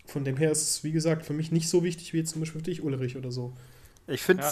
Von 0.05 0.23
dem 0.23 0.37
her 0.37 0.51
ist 0.51 0.63
es, 0.63 0.83
wie 0.83 0.91
gesagt, 0.91 1.23
für 1.23 1.33
mich 1.33 1.51
nicht 1.51 1.69
so 1.69 1.83
wichtig 1.83 2.13
wie 2.13 2.17
jetzt 2.17 2.31
zum 2.31 2.41
Beispiel 2.41 2.61
für 2.61 2.65
dich, 2.65 2.83
Ulrich, 2.83 3.15
oder 3.15 3.31
so. 3.31 3.53
Ich 4.11 4.21
finde 4.21 4.43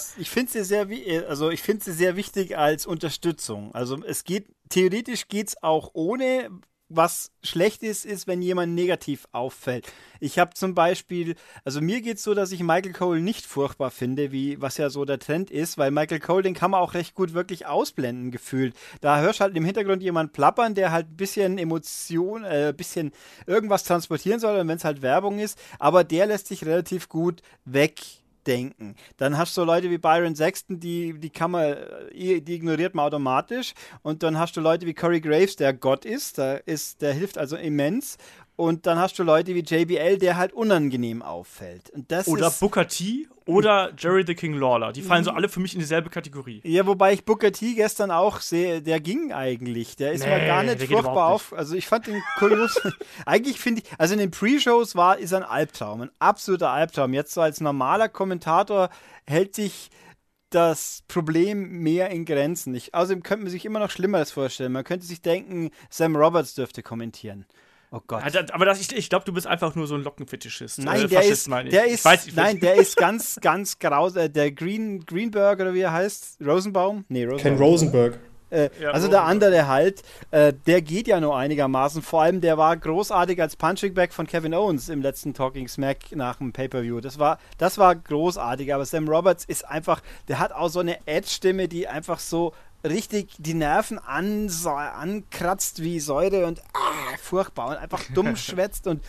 es 0.59 0.69
ja. 0.69 0.85
sehr, 0.85 1.29
also 1.29 1.51
sehr 1.53 2.15
wichtig 2.15 2.57
als 2.57 2.85
Unterstützung. 2.85 3.73
Also 3.73 4.03
es 4.03 4.23
geht, 4.23 4.47
theoretisch 4.69 5.27
geht 5.27 5.50
es 5.50 5.63
auch 5.63 5.91
ohne, 5.94 6.50
was 6.89 7.31
schlecht 7.44 7.83
ist, 7.83 8.03
ist, 8.03 8.27
wenn 8.27 8.41
jemand 8.41 8.73
negativ 8.73 9.27
auffällt. 9.31 9.88
Ich 10.19 10.39
habe 10.39 10.56
zum 10.56 10.73
Beispiel, 10.73 11.35
also 11.63 11.81
mir 11.81 12.01
geht 12.01 12.17
es 12.17 12.23
so, 12.23 12.33
dass 12.33 12.51
ich 12.51 12.61
Michael 12.61 12.94
Cole 12.94 13.21
nicht 13.21 13.45
furchtbar 13.45 13.91
finde, 13.91 14.31
wie 14.31 14.59
was 14.59 14.77
ja 14.77 14.89
so 14.89 15.06
der 15.06 15.19
Trend 15.19 15.51
ist, 15.51 15.77
weil 15.77 15.91
Michael 15.91 16.19
Cole, 16.19 16.41
den 16.41 16.56
kann 16.56 16.71
man 16.71 16.81
auch 16.81 16.95
recht 16.95 17.13
gut 17.13 17.33
wirklich 17.33 17.67
ausblenden 17.67 18.31
gefühlt. 18.31 18.75
Da 19.01 19.21
hörst 19.21 19.39
du 19.39 19.44
halt 19.44 19.56
im 19.56 19.65
Hintergrund 19.65 20.01
jemand 20.01 20.33
plappern, 20.33 20.73
der 20.73 20.91
halt 20.91 21.11
ein 21.11 21.17
bisschen 21.17 21.57
Emotion, 21.59 22.44
ein 22.44 22.69
äh, 22.69 22.73
bisschen 22.75 23.11
irgendwas 23.45 23.83
transportieren 23.83 24.39
soll, 24.39 24.57
wenn 24.57 24.69
es 24.69 24.83
halt 24.83 25.03
Werbung 25.03 25.38
ist, 25.38 25.59
aber 25.77 26.03
der 26.03 26.25
lässt 26.25 26.47
sich 26.47 26.65
relativ 26.65 27.07
gut 27.07 27.41
weg 27.65 28.01
denken. 28.47 28.95
Dann 29.18 29.38
hast 29.38 29.56
du 29.57 29.63
Leute 29.63 29.89
wie 29.89 29.97
Byron 29.97 30.36
Sexton, 30.36 30.80
die, 30.80 31.13
die 31.19 31.30
kann 31.30 31.51
man, 31.51 31.77
äh, 32.12 32.41
die 32.41 32.56
ignoriert 32.56 32.95
man 32.95 33.06
automatisch. 33.06 33.74
Und 34.01 34.24
dann 34.24 34.38
hast 34.38 34.57
du 34.57 34.62
Leute 34.62 34.86
wie 34.86 34.94
Corey 34.94 35.21
Graves, 35.21 35.56
der 35.56 35.73
Gott 35.73 36.06
ist, 36.06 36.37
der, 36.37 36.68
ist, 36.68 37.02
der 37.02 37.14
hilft 37.14 37.37
also 37.37 37.56
immens. 37.56 38.18
Und 38.59 38.87
dann 38.87 38.99
hast 38.99 39.18
du 39.18 39.23
Leute 39.23 39.56
wie 39.56 39.61
JBL, 39.61 40.18
der 40.18 40.35
halt 40.35 40.51
unangenehm 40.51 41.21
auffällt. 41.21 41.94
oder 42.25 42.51
Booker 42.51 42.89
T 42.89 43.25
oder 43.45 43.94
Jerry 43.97 44.25
the 44.28 44.35
King 44.35 44.54
Lawler. 44.54 44.92
Die 44.92 45.01
fallen 45.01 45.23
so 45.23 45.31
mhm. 45.31 45.37
alle 45.37 45.47
für 45.47 45.61
mich 45.61 45.75
in 45.75 45.80
dieselbe 45.80 46.09
Kategorie. 46.09 46.59
Ja, 46.66 46.85
wobei 46.85 47.13
ich 47.13 47.23
Booker 47.23 47.54
T 47.54 47.75
gestern 47.75 48.11
auch 48.11 48.42
sehe, 48.42 48.81
der 48.81 48.99
ging 48.99 49.31
eigentlich. 49.31 49.95
Der 49.95 50.11
ist 50.11 50.25
nee, 50.25 50.37
mir 50.37 50.45
gar 50.45 50.63
nicht 50.63 50.83
furchtbar 50.83 51.30
auf. 51.30 51.54
Also 51.54 51.73
ich 51.73 51.87
fand 51.87 52.07
den 52.07 52.21
kurios. 52.37 52.81
eigentlich 53.25 53.61
finde 53.61 53.81
ich, 53.81 53.89
also 53.97 54.13
in 54.16 54.19
den 54.19 54.31
Pre-Shows 54.31 54.94
war, 54.94 55.18
ist 55.18 55.33
ein 55.33 55.44
Albtraum, 55.44 56.01
ein 56.01 56.11
absoluter 56.19 56.71
Albtraum. 56.71 57.13
Jetzt 57.13 57.33
so 57.33 57.39
als 57.39 57.61
normaler 57.61 58.09
Kommentator 58.09 58.89
hält 59.25 59.56
sich 59.56 59.89
das 60.49 61.04
Problem 61.07 61.81
mehr 61.81 62.09
in 62.09 62.25
Grenzen. 62.25 62.75
Ich, 62.75 62.94
außerdem 62.94 63.23
könnte 63.23 63.45
man 63.45 63.51
sich 63.51 63.63
immer 63.63 63.80
noch 63.80 63.89
Schlimmeres 63.89 64.33
vorstellen. 64.33 64.73
Man 64.73 64.83
könnte 64.83 65.06
sich 65.06 65.21
denken, 65.21 65.69
Sam 65.89 66.18
Roberts 66.18 66.56
dürfte 66.56 66.83
kommentieren. 66.83 67.45
Oh 67.92 68.02
Gott. 68.06 68.24
aber 68.52 68.66
das, 68.66 68.80
ich, 68.80 68.96
ich 68.96 69.10
glaube, 69.10 69.26
du 69.26 69.34
bist 69.34 69.48
einfach 69.48 69.74
nur 69.74 69.88
so 69.88 69.96
ein 69.96 70.04
Lockenfetischist. 70.04 70.80
Nein, 70.80 71.06
äh, 71.06 71.08
der 71.08 71.24
ist, 71.24 71.48
der 71.48 71.88
ist, 71.88 72.06
weiß, 72.06 72.28
nein, 72.36 72.60
der 72.60 72.76
ist 72.76 72.96
ganz, 72.98 73.40
ganz 73.42 73.80
graus. 73.80 74.16
Äh, 74.16 74.30
der 74.30 74.52
Green, 74.52 75.04
Greenberg 75.06 75.60
oder 75.60 75.74
wie 75.74 75.81
er 75.81 75.92
heißt, 75.92 76.38
Rosenbaum? 76.46 77.06
Nee, 77.10 77.26
Rosenbaum. 77.26 77.58
Ken 77.58 77.58
Rosenberg. 77.58 78.19
Äh, 78.52 78.69
ja, 78.81 78.92
also 78.92 79.08
der 79.08 79.24
andere 79.24 79.68
halt, 79.68 80.02
äh, 80.31 80.54
der 80.66 80.81
geht 80.81 81.08
ja 81.08 81.19
nur 81.19 81.38
einigermaßen. 81.38 82.02
Vor 82.02 82.24
allem, 82.24 82.42
der 82.42 82.58
war 82.58 82.76
großartig 82.78 83.42
als 83.42 83.56
Punching 83.56 83.94
Back 83.94 84.14
von 84.14 84.26
Kevin 84.28 84.54
Owens 84.54 84.90
im 84.90 85.02
letzten 85.02 85.34
Talking 85.34 85.68
Smack 85.68 86.16
nach 86.16 86.38
dem 86.38 86.52
Pay-Per-View. 86.52 87.00
Das 87.00 87.19
war, 87.19 87.40
das 87.58 87.78
war 87.78 87.96
großartig, 87.96 88.74
aber 88.74 88.86
Sam 88.86 89.08
Roberts 89.08 89.46
ist 89.46 89.68
einfach, 89.68 90.02
der 90.28 90.40
hat 90.40 90.52
auch 90.52 90.69
so 90.69 90.80
eine 90.80 90.98
Edge-Stimme, 91.06 91.68
die 91.68 91.88
einfach 91.88 92.19
so 92.19 92.54
richtig 92.83 93.36
die 93.38 93.54
Nerven 93.54 94.00
an, 94.00 94.50
ankratzt 94.66 95.81
wie 95.81 96.00
Säure 96.00 96.45
und 96.45 96.62
ah, 96.74 97.18
furchtbar 97.21 97.69
und 97.69 97.78
einfach 97.78 98.02
dumm 98.14 98.36
schwätzt 98.36 98.88
und 98.88 99.04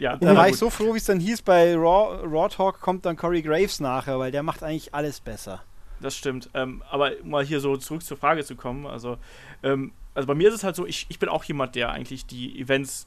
ja, 0.00 0.16
da 0.16 0.36
war 0.36 0.48
ich 0.48 0.56
so 0.56 0.70
froh, 0.70 0.94
wie 0.94 0.98
es 0.98 1.04
dann 1.04 1.20
hieß, 1.20 1.42
bei 1.42 1.74
Raw, 1.74 2.24
Raw 2.24 2.48
Talk 2.48 2.80
kommt 2.80 3.04
dann 3.04 3.16
Corey 3.16 3.42
Graves 3.42 3.80
nachher, 3.80 4.18
weil 4.18 4.30
der 4.30 4.42
macht 4.42 4.62
eigentlich 4.62 4.94
alles 4.94 5.20
besser. 5.20 5.62
Das 6.00 6.16
stimmt. 6.16 6.48
Ähm, 6.54 6.82
aber 6.90 7.12
mal 7.22 7.44
hier 7.44 7.60
so 7.60 7.76
zurück 7.76 8.02
zur 8.02 8.16
Frage 8.16 8.42
zu 8.44 8.56
kommen, 8.56 8.86
also, 8.86 9.18
ähm, 9.62 9.92
also 10.14 10.26
bei 10.26 10.34
mir 10.34 10.48
ist 10.48 10.54
es 10.54 10.64
halt 10.64 10.76
so, 10.76 10.86
ich, 10.86 11.06
ich 11.10 11.18
bin 11.18 11.28
auch 11.28 11.44
jemand, 11.44 11.74
der 11.74 11.90
eigentlich 11.90 12.24
die 12.24 12.58
Events, 12.58 13.06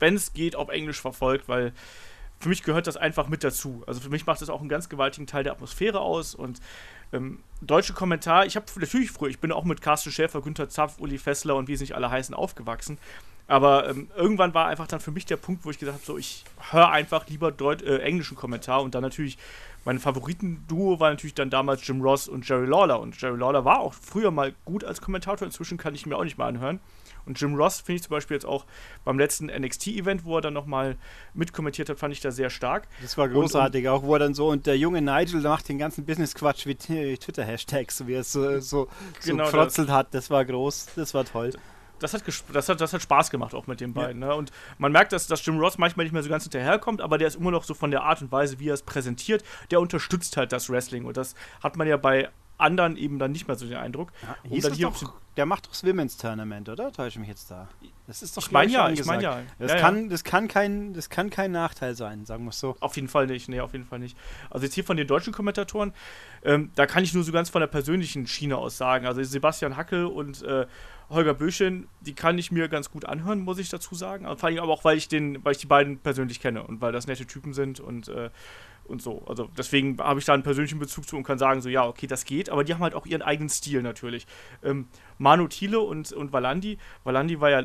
wenn 0.00 0.14
es 0.14 0.32
geht, 0.32 0.56
auf 0.56 0.70
Englisch 0.70 1.00
verfolgt, 1.00 1.48
weil 1.48 1.72
für 2.40 2.48
mich 2.48 2.62
gehört 2.62 2.86
das 2.86 2.96
einfach 2.96 3.28
mit 3.28 3.44
dazu. 3.44 3.84
Also 3.86 4.00
für 4.00 4.10
mich 4.10 4.26
macht 4.26 4.42
das 4.42 4.50
auch 4.50 4.60
einen 4.60 4.68
ganz 4.68 4.88
gewaltigen 4.88 5.26
Teil 5.26 5.44
der 5.44 5.52
Atmosphäre 5.52 6.00
aus 6.00 6.34
und 6.34 6.60
ähm, 7.12 7.40
deutsche 7.60 7.92
Kommentar, 7.92 8.46
ich 8.46 8.56
habe 8.56 8.66
natürlich 8.76 9.10
früher, 9.10 9.30
ich 9.30 9.40
bin 9.40 9.52
auch 9.52 9.64
mit 9.64 9.80
Carsten 9.80 10.10
Schäfer, 10.10 10.40
Günther 10.40 10.68
Zapf, 10.68 10.98
Uli 10.98 11.18
Fessler 11.18 11.56
und 11.56 11.68
wie 11.68 11.76
sie 11.76 11.84
nicht 11.84 11.94
alle 11.94 12.10
heißen 12.10 12.34
aufgewachsen. 12.34 12.98
Aber 13.46 13.88
ähm, 13.88 14.10
irgendwann 14.16 14.54
war 14.54 14.68
einfach 14.68 14.86
dann 14.86 15.00
für 15.00 15.10
mich 15.10 15.26
der 15.26 15.36
Punkt, 15.36 15.64
wo 15.64 15.70
ich 15.70 15.78
gesagt 15.78 15.98
habe, 15.98 16.06
so 16.06 16.16
ich 16.16 16.44
höre 16.70 16.90
einfach 16.90 17.28
lieber 17.28 17.52
Deut 17.52 17.82
äh, 17.82 17.98
englischen 17.98 18.36
Kommentar 18.36 18.82
und 18.82 18.94
dann 18.94 19.02
natürlich 19.02 19.36
mein 19.84 19.98
Favoritenduo 19.98 20.98
war 20.98 21.10
natürlich 21.10 21.34
dann 21.34 21.50
damals 21.50 21.86
Jim 21.86 22.00
Ross 22.00 22.26
und 22.26 22.48
Jerry 22.48 22.66
Lawler 22.66 23.00
und 23.00 23.20
Jerry 23.20 23.38
Lawler 23.38 23.66
war 23.66 23.80
auch 23.80 23.92
früher 23.92 24.30
mal 24.30 24.54
gut 24.64 24.82
als 24.82 25.02
Kommentator, 25.02 25.46
inzwischen 25.46 25.76
kann 25.76 25.94
ich 25.94 26.06
mir 26.06 26.16
auch 26.16 26.24
nicht 26.24 26.38
mehr 26.38 26.46
anhören. 26.46 26.80
Und 27.26 27.40
Jim 27.40 27.54
Ross 27.54 27.80
finde 27.80 27.96
ich 27.96 28.02
zum 28.02 28.10
Beispiel 28.10 28.36
jetzt 28.36 28.46
auch 28.46 28.66
beim 29.04 29.18
letzten 29.18 29.46
NXT-Event, 29.46 30.24
wo 30.24 30.36
er 30.36 30.40
dann 30.40 30.54
nochmal 30.54 30.96
mitkommentiert 31.34 31.88
hat, 31.88 31.98
fand 31.98 32.12
ich 32.12 32.20
da 32.20 32.30
sehr 32.30 32.50
stark. 32.50 32.86
Das 33.02 33.16
war 33.16 33.28
großartig, 33.28 33.86
und, 33.86 33.92
und, 33.92 33.98
auch 33.98 34.02
wo 34.02 34.14
er 34.14 34.18
dann 34.20 34.34
so, 34.34 34.48
und 34.48 34.66
der 34.66 34.76
junge 34.78 35.02
Nigel 35.02 35.40
macht 35.40 35.68
den 35.68 35.78
ganzen 35.78 36.04
Business-Quatsch 36.04 36.66
wie 36.66 36.74
Twitter-Hashtags, 36.74 37.98
so 37.98 38.06
wie 38.06 38.14
er 38.14 38.20
es 38.20 38.32
so, 38.32 38.60
so, 38.60 38.88
genau 39.24 39.44
so 39.46 39.50
gefrotzelt 39.52 39.90
hat. 39.90 40.12
Das 40.12 40.30
war 40.30 40.44
groß, 40.44 40.88
das 40.96 41.14
war 41.14 41.24
toll 41.24 41.52
das 42.04 42.12
hat, 42.12 42.22
das, 42.52 42.68
hat, 42.68 42.80
das 42.80 42.92
hat 42.92 43.02
Spaß 43.02 43.30
gemacht 43.30 43.54
auch 43.54 43.66
mit 43.66 43.80
den 43.80 43.94
beiden. 43.94 44.20
Ja. 44.20 44.28
Ne? 44.28 44.34
Und 44.34 44.52
man 44.78 44.92
merkt, 44.92 45.12
dass, 45.12 45.26
dass 45.26 45.44
Jim 45.44 45.58
Ross 45.58 45.78
manchmal 45.78 46.04
nicht 46.04 46.12
mehr 46.12 46.22
so 46.22 46.28
ganz 46.28 46.44
hinterherkommt, 46.44 47.00
aber 47.00 47.18
der 47.18 47.28
ist 47.28 47.36
immer 47.36 47.50
noch 47.50 47.64
so 47.64 47.74
von 47.74 47.90
der 47.90 48.02
Art 48.02 48.20
und 48.22 48.30
Weise, 48.32 48.58
wie 48.58 48.68
er 48.68 48.74
es 48.74 48.82
präsentiert, 48.82 49.44
der 49.70 49.80
unterstützt 49.80 50.36
halt 50.36 50.52
das 50.52 50.68
Wrestling. 50.68 51.04
Und 51.04 51.16
das 51.16 51.34
hat 51.62 51.76
man 51.76 51.86
ja 51.86 51.96
bei 51.96 52.28
anderen 52.58 52.96
eben 52.96 53.18
dann 53.18 53.32
nicht 53.32 53.48
mehr 53.48 53.56
so 53.56 53.66
den 53.66 53.76
Eindruck. 53.76 54.12
Ja, 54.22 54.60
dann 54.60 54.72
hier 54.72 54.86
doch, 54.88 55.14
der 55.36 55.46
macht 55.46 55.66
doch 55.66 55.70
das 55.70 55.84
Women's 55.84 56.16
Tournament, 56.16 56.68
oder? 56.68 56.92
Täusche 56.92 57.08
ich 57.08 57.18
mich 57.18 57.28
jetzt 57.28 57.50
da? 57.50 57.68
Das 58.06 58.22
ist 58.22 58.36
doch 58.36 58.42
Ich 58.42 58.52
meine 58.52 58.70
ja, 58.70 58.88
ich 58.88 59.04
meine 59.04 59.22
ja. 59.22 59.42
Das, 59.58 59.72
ja, 59.72 59.78
kann, 59.78 60.08
Das, 60.08 60.22
kann 60.22 60.46
kein, 60.46 60.92
das 60.94 61.10
kann 61.10 61.30
kein 61.30 61.50
Nachteil 61.50 61.94
sein, 61.94 62.24
sagen 62.24 62.44
wir 62.44 62.50
es 62.50 62.60
so. 62.60 62.76
Auf 62.80 62.96
jeden 62.96 63.08
Fall 63.08 63.26
nicht, 63.26 63.48
nee, 63.48 63.60
auf 63.60 63.72
jeden 63.72 63.84
Fall 63.84 63.98
nicht. 63.98 64.16
Also 64.50 64.64
jetzt 64.64 64.74
hier 64.74 64.84
von 64.84 64.96
den 64.96 65.06
deutschen 65.06 65.32
Kommentatoren, 65.32 65.92
ähm, 66.44 66.70
da 66.76 66.86
kann 66.86 67.02
ich 67.02 67.14
nur 67.14 67.24
so 67.24 67.32
ganz 67.32 67.50
von 67.50 67.60
der 67.60 67.66
persönlichen 67.66 68.26
Schiene 68.26 68.56
aus 68.56 68.76
sagen. 68.76 69.06
Also 69.06 69.22
Sebastian 69.22 69.76
Hackel 69.76 70.06
und 70.06 70.42
äh, 70.42 70.66
Holger 71.10 71.34
Böschen, 71.34 71.88
die 72.00 72.14
kann 72.14 72.38
ich 72.38 72.50
mir 72.52 72.68
ganz 72.68 72.90
gut 72.90 73.04
anhören, 73.04 73.40
muss 73.40 73.58
ich 73.58 73.68
dazu 73.68 73.94
sagen. 73.94 74.24
vor 74.36 74.48
allem 74.48 74.58
aber 74.58 74.72
auch, 74.72 74.84
weil 74.84 74.96
ich, 74.96 75.08
den, 75.08 75.44
weil 75.44 75.52
ich 75.52 75.58
die 75.58 75.66
beiden 75.66 75.98
persönlich 75.98 76.40
kenne 76.40 76.62
und 76.62 76.80
weil 76.80 76.92
das 76.92 77.06
nette 77.06 77.26
Typen 77.26 77.52
sind 77.52 77.80
und 77.80 78.08
äh, 78.08 78.30
und 78.84 79.02
so. 79.02 79.22
Also 79.26 79.48
deswegen 79.56 79.98
habe 79.98 80.20
ich 80.20 80.26
da 80.26 80.34
einen 80.34 80.42
persönlichen 80.42 80.78
Bezug 80.78 81.06
zu 81.06 81.16
und 81.16 81.24
kann 81.24 81.38
sagen, 81.38 81.60
so 81.60 81.68
ja, 81.68 81.86
okay, 81.86 82.06
das 82.06 82.24
geht, 82.24 82.50
aber 82.50 82.64
die 82.64 82.74
haben 82.74 82.82
halt 82.82 82.94
auch 82.94 83.06
ihren 83.06 83.22
eigenen 83.22 83.48
Stil 83.48 83.82
natürlich. 83.82 84.26
Ähm, 84.62 84.88
Manu 85.18 85.48
Thiele 85.48 85.80
und, 85.80 86.12
und 86.12 86.32
Valandi. 86.32 86.78
Valandi 87.04 87.40
war 87.40 87.50
ja 87.50 87.64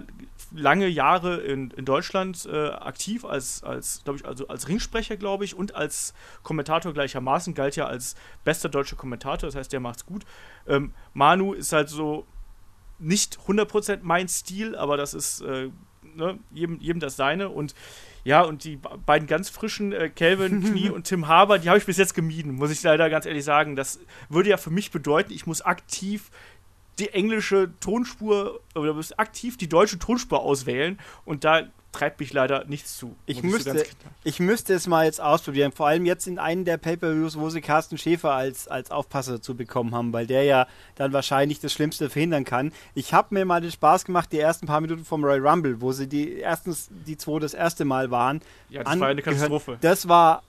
lange 0.52 0.88
Jahre 0.88 1.38
in, 1.38 1.72
in 1.72 1.86
Deutschland 1.86 2.48
äh, 2.52 2.70
aktiv 2.70 3.26
als, 3.26 3.64
als 3.64 4.04
glaube 4.04 4.20
ich, 4.20 4.26
also 4.26 4.48
als 4.48 4.68
Ringsprecher, 4.68 5.18
glaube 5.18 5.46
ich, 5.46 5.56
und 5.56 5.76
als 5.76 6.14
Kommentator 6.44 6.94
gleichermaßen, 6.94 7.54
galt 7.54 7.76
ja 7.76 7.86
als 7.86 8.16
bester 8.44 8.70
deutscher 8.70 8.96
Kommentator, 8.96 9.48
das 9.48 9.56
heißt, 9.56 9.74
der 9.74 9.80
macht's 9.80 10.06
gut. 10.06 10.26
Ähm, 10.68 10.94
Manu 11.14 11.54
ist 11.54 11.74
halt 11.74 11.90
so 11.90 12.26
nicht 13.00 13.40
100% 13.48 14.00
mein 14.02 14.28
Stil, 14.28 14.76
aber 14.76 14.98
das 14.98 15.14
ist 15.14 15.42
äh, 15.42 15.70
ne, 16.16 16.40
jedem, 16.52 16.80
jedem 16.80 17.00
das 17.00 17.16
seine 17.16 17.50
und 17.50 17.74
ja, 18.24 18.42
und 18.42 18.64
die 18.64 18.78
beiden 19.06 19.28
ganz 19.28 19.50
frischen, 19.50 19.94
äh, 19.94 20.10
Calvin 20.10 20.64
Knie 20.66 20.90
und 20.90 21.04
Tim 21.06 21.28
Haber, 21.28 21.60
die 21.60 21.70
habe 21.70 21.78
ich 21.78 21.86
bis 21.86 21.98
jetzt 21.98 22.14
gemieden, 22.14 22.56
muss 22.56 22.72
ich 22.72 22.82
leider 22.84 23.10
ganz 23.10 23.26
ehrlich 23.26 23.46
sagen. 23.46 23.76
Das 23.76 24.00
würde 24.30 24.50
ja 24.50 24.58
für 24.58 24.72
mich 24.72 24.92
bedeuten, 24.92 25.34
ich 25.34 25.46
muss 25.46 25.62
aktiv 25.62 26.30
die 27.00 27.10
englische 27.10 27.72
Tonspur 27.80 28.60
oder 28.76 28.94
muss 28.94 29.18
aktiv 29.18 29.58
die 29.58 29.70
deutsche 29.70 30.00
Tonspur 30.00 30.42
auswählen 30.42 31.00
und 31.24 31.44
da 31.44 31.68
treibt 31.92 32.20
mich 32.20 32.34
leider 32.34 32.66
nichts 32.66 32.98
zu. 32.98 33.16
Ich 33.26 33.42
müsste, 33.44 33.84
ich 34.24 34.40
müsste 34.40 34.74
es 34.74 34.88
mal 34.88 35.06
jetzt 35.06 35.20
ausprobieren. 35.20 35.72
Vor 35.72 35.88
allem 35.88 36.06
jetzt 36.06 36.28
in 36.28 36.38
einem 36.38 36.66
der 36.66 36.78
Pay-Per-Views, 36.78 37.38
wo 37.38 37.50
sie 37.50 37.62
Carsten 37.62 37.98
Schäfer 37.98 38.32
als, 38.32 38.68
als 38.68 38.92
Aufpasser 38.92 39.42
zu 39.42 39.56
bekommen 39.56 39.96
haben, 39.96 40.14
weil 40.14 40.28
der 40.28 40.44
ja 40.44 40.68
dann 40.96 41.14
wahrscheinlich 41.14 41.60
das 41.60 41.74
Schlimmste 41.74 42.10
verhindern 42.10 42.46
kann. 42.46 42.72
Ich 42.94 43.14
habe 43.14 43.34
mir 43.34 43.46
mal 43.46 43.62
den 43.62 43.72
Spaß 43.72 44.06
gemacht, 44.06 44.32
die 44.32 44.40
ersten 44.40 44.68
paar 44.68 44.82
Minuten 44.82 45.06
vom 45.06 45.24
Royal 45.24 45.46
Rumble, 45.46 45.82
wo 45.82 45.92
sie 45.92 46.08
die 46.08 46.34
erstens 46.34 46.90
die 47.08 47.18
zwei 47.18 47.40
das 47.40 47.54
erste 47.54 47.86
Mal 47.86 48.12
waren. 48.12 48.42
Ja, 48.70 48.84
das 48.84 49.00
war 49.00 49.08
eine 49.08 49.22
Katastrophe. 49.22 49.78
Das 49.82 50.08
war 50.08 50.44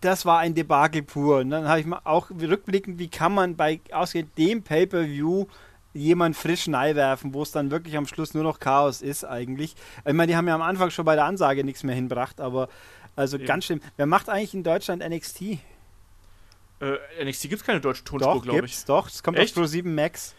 das 0.00 0.24
war 0.24 0.38
ein 0.38 0.54
Debakel 0.54 1.02
pur. 1.02 1.38
Und 1.38 1.50
dann 1.50 1.68
habe 1.68 1.80
ich 1.80 1.86
mal 1.86 2.00
auch 2.04 2.30
rückblickend, 2.30 2.98
wie 2.98 3.08
kann 3.08 3.34
man 3.34 3.56
bei 3.56 3.80
ausgehend 3.92 4.36
dem 4.38 4.62
Pay-Per-View 4.62 5.46
jemand 5.98 6.36
frisch 6.36 6.68
werfen, 6.68 7.34
wo 7.34 7.42
es 7.42 7.52
dann 7.52 7.70
wirklich 7.70 7.96
am 7.96 8.06
Schluss 8.06 8.34
nur 8.34 8.42
noch 8.42 8.60
Chaos 8.60 9.02
ist 9.02 9.24
eigentlich. 9.24 9.74
Ich 10.04 10.12
meine, 10.12 10.28
die 10.28 10.36
haben 10.36 10.48
ja 10.48 10.54
am 10.54 10.62
Anfang 10.62 10.90
schon 10.90 11.04
bei 11.04 11.14
der 11.14 11.24
Ansage 11.24 11.64
nichts 11.64 11.82
mehr 11.82 11.94
hinbracht, 11.94 12.40
aber 12.40 12.68
also 13.16 13.36
ja. 13.36 13.46
ganz 13.46 13.64
schlimm. 13.66 13.80
Wer 13.96 14.06
macht 14.06 14.28
eigentlich 14.28 14.54
in 14.54 14.62
Deutschland 14.62 15.02
NXT? 15.06 15.42
Äh, 16.80 17.24
NXT 17.24 17.42
gibt 17.42 17.60
es 17.60 17.64
keine 17.64 17.80
deutsche 17.80 18.04
Tonspur, 18.04 18.42
glaube 18.42 18.66
ich. 18.66 18.84
Doch, 18.84 19.08
es 19.08 19.22
kommt 19.22 19.38
Echt? 19.38 19.56
auf 19.56 19.62
Pro 19.62 19.66
7 19.66 19.92
Max. 19.94 20.34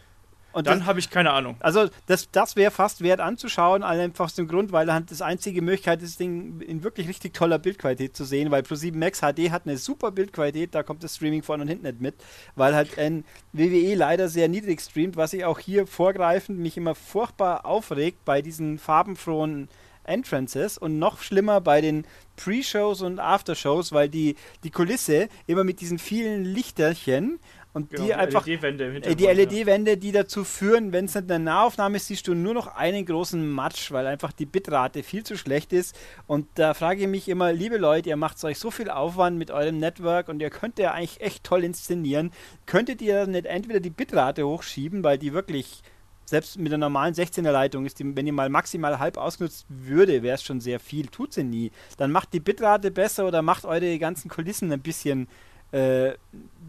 Und 0.52 0.66
dann 0.66 0.86
habe 0.86 0.98
ich 0.98 1.10
keine 1.10 1.30
Ahnung. 1.30 1.56
Also 1.60 1.88
das, 2.06 2.30
das 2.30 2.56
wäre 2.56 2.70
fast 2.70 3.02
wert 3.02 3.20
anzuschauen, 3.20 3.82
einfach 3.82 4.26
aus 4.26 4.34
dem 4.34 4.48
Grund, 4.48 4.72
weil 4.72 4.92
halt 4.92 5.10
das 5.10 5.22
einzige 5.22 5.62
Möglichkeit 5.62 6.02
ist, 6.02 6.12
das 6.12 6.18
Ding 6.18 6.60
in 6.60 6.82
wirklich 6.82 7.08
richtig 7.08 7.34
toller 7.34 7.58
Bildqualität 7.58 8.16
zu 8.16 8.24
sehen, 8.24 8.50
weil 8.50 8.62
Pro7 8.62 8.96
Max 8.96 9.20
HD 9.20 9.50
hat 9.50 9.62
eine 9.66 9.76
super 9.76 10.10
Bildqualität, 10.10 10.74
da 10.74 10.82
kommt 10.82 11.04
das 11.04 11.16
Streaming 11.16 11.42
vorne 11.42 11.62
und 11.62 11.68
hinten 11.68 11.86
nicht 11.86 12.00
mit, 12.00 12.14
weil 12.56 12.74
halt 12.74 12.98
ein 12.98 13.24
WWE 13.52 13.94
leider 13.94 14.28
sehr 14.28 14.48
niedrig 14.48 14.80
streamt, 14.80 15.16
was 15.16 15.32
ich 15.32 15.44
auch 15.44 15.58
hier 15.58 15.86
vorgreifend 15.86 16.58
mich 16.58 16.76
immer 16.76 16.94
furchtbar 16.94 17.64
aufregt 17.64 18.24
bei 18.24 18.42
diesen 18.42 18.78
farbenfrohen 18.78 19.68
Entrances 20.04 20.78
und 20.78 20.98
noch 20.98 21.20
schlimmer 21.20 21.60
bei 21.60 21.80
den 21.80 22.04
Pre-Shows 22.36 23.02
und 23.02 23.20
After-Shows, 23.20 23.92
weil 23.92 24.08
die, 24.08 24.36
die 24.64 24.70
Kulisse 24.70 25.28
immer 25.46 25.64
mit 25.64 25.80
diesen 25.80 25.98
vielen 25.98 26.44
Lichterchen 26.44 27.38
und 27.72 27.90
genau, 27.90 28.02
die, 28.02 28.08
die 28.08 28.14
einfach 28.14 28.46
LED-Wände 28.46 28.84
äh, 29.02 29.14
die 29.14 29.26
LED-Wände, 29.26 29.96
die 29.96 30.10
dazu 30.10 30.42
führen, 30.44 30.92
wenn 30.92 31.04
es 31.04 31.14
nicht 31.14 31.30
eine 31.30 31.44
Nahaufnahme 31.44 31.96
ist, 31.98 32.08
siehst 32.08 32.26
du 32.26 32.34
nur 32.34 32.52
noch 32.52 32.66
einen 32.66 33.06
großen 33.06 33.48
Matsch, 33.48 33.92
weil 33.92 34.06
einfach 34.06 34.32
die 34.32 34.46
Bitrate 34.46 35.04
viel 35.04 35.22
zu 35.22 35.36
schlecht 35.36 35.72
ist. 35.72 35.96
Und 36.26 36.48
da 36.56 36.74
frage 36.74 37.02
ich 37.02 37.08
mich 37.08 37.28
immer, 37.28 37.52
liebe 37.52 37.76
Leute, 37.76 38.08
ihr 38.08 38.16
macht 38.16 38.42
euch 38.44 38.58
so 38.58 38.72
viel 38.72 38.90
Aufwand 38.90 39.38
mit 39.38 39.52
eurem 39.52 39.78
Network 39.78 40.28
und 40.28 40.40
ihr 40.40 40.50
könnt 40.50 40.78
ja 40.80 40.92
eigentlich 40.92 41.20
echt 41.20 41.44
toll 41.44 41.62
inszenieren. 41.62 42.32
Könntet 42.66 43.02
ihr 43.02 43.26
nicht 43.26 43.46
entweder 43.46 43.78
die 43.78 43.90
Bitrate 43.90 44.46
hochschieben, 44.46 45.04
weil 45.04 45.18
die 45.18 45.32
wirklich 45.32 45.82
selbst 46.30 46.58
mit 46.58 46.70
der 46.70 46.78
normalen 46.78 47.14
16er 47.14 47.50
Leitung 47.50 47.84
ist 47.86 47.98
die, 47.98 48.16
wenn 48.16 48.24
die 48.24 48.32
mal 48.32 48.48
maximal 48.48 48.98
halb 48.98 49.16
ausgenutzt 49.16 49.66
würde, 49.68 50.22
wäre 50.22 50.36
es 50.36 50.42
schon 50.42 50.60
sehr 50.60 50.80
viel. 50.80 51.08
Tut 51.08 51.32
sie 51.32 51.44
nie. 51.44 51.72
Dann 51.98 52.12
macht 52.12 52.32
die 52.32 52.40
Bitrate 52.40 52.90
besser 52.90 53.26
oder 53.26 53.42
macht 53.42 53.64
eure 53.64 53.98
ganzen 53.98 54.28
Kulissen 54.28 54.72
ein 54.72 54.80
bisschen 54.80 55.28
äh, 55.72 56.12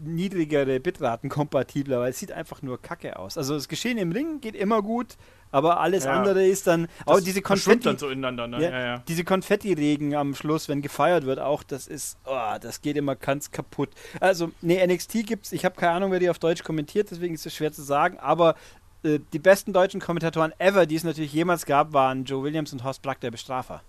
niedrigere 0.04 0.80
Bitraten 0.80 1.28
kompatibler, 1.28 2.00
weil 2.00 2.10
es 2.10 2.18
sieht 2.18 2.32
einfach 2.32 2.62
nur 2.62 2.80
kacke 2.80 3.18
aus. 3.18 3.38
Also 3.38 3.54
das 3.54 3.68
Geschehen 3.68 3.98
im 3.98 4.12
Ring 4.12 4.40
geht 4.40 4.54
immer 4.54 4.82
gut, 4.82 5.16
aber 5.50 5.80
alles 5.80 6.04
ja. 6.04 6.12
andere 6.12 6.46
ist 6.46 6.66
dann 6.66 6.88
auch 7.04 7.20
diese 7.20 7.42
Konfetti 7.42 7.84
dann 7.84 7.98
so 7.98 8.08
ineinander, 8.08 8.46
ne? 8.48 8.62
ja, 8.62 8.70
ja, 8.70 8.98
diese 9.06 9.24
Konfetti-Regen 9.24 10.14
am 10.14 10.34
Schluss, 10.34 10.68
wenn 10.68 10.82
gefeiert 10.82 11.26
wird, 11.26 11.38
auch 11.38 11.62
das 11.62 11.86
ist, 11.86 12.16
oh, 12.24 12.56
das 12.60 12.80
geht 12.80 12.96
immer 12.96 13.16
ganz 13.16 13.50
kaputt. 13.50 13.90
Also 14.18 14.50
nee, 14.60 14.84
NXT 14.84 15.26
gibt's. 15.26 15.52
Ich 15.52 15.64
habe 15.64 15.76
keine 15.76 15.92
Ahnung, 15.92 16.10
wer 16.10 16.20
die 16.20 16.30
auf 16.30 16.38
Deutsch 16.38 16.64
kommentiert, 16.64 17.10
deswegen 17.10 17.34
ist 17.34 17.46
es 17.46 17.54
schwer 17.54 17.72
zu 17.72 17.82
sagen. 17.82 18.18
Aber 18.18 18.54
äh, 19.04 19.20
die 19.32 19.38
besten 19.38 19.72
deutschen 19.72 20.00
Kommentatoren 20.00 20.52
ever, 20.58 20.86
die 20.86 20.96
es 20.96 21.04
natürlich 21.04 21.32
jemals 21.32 21.66
gab, 21.66 21.92
waren 21.92 22.24
Joe 22.24 22.42
Williams 22.42 22.72
und 22.72 22.82
Horst 22.82 23.02
Black, 23.02 23.20
der 23.20 23.30
Bestrafer. 23.30 23.82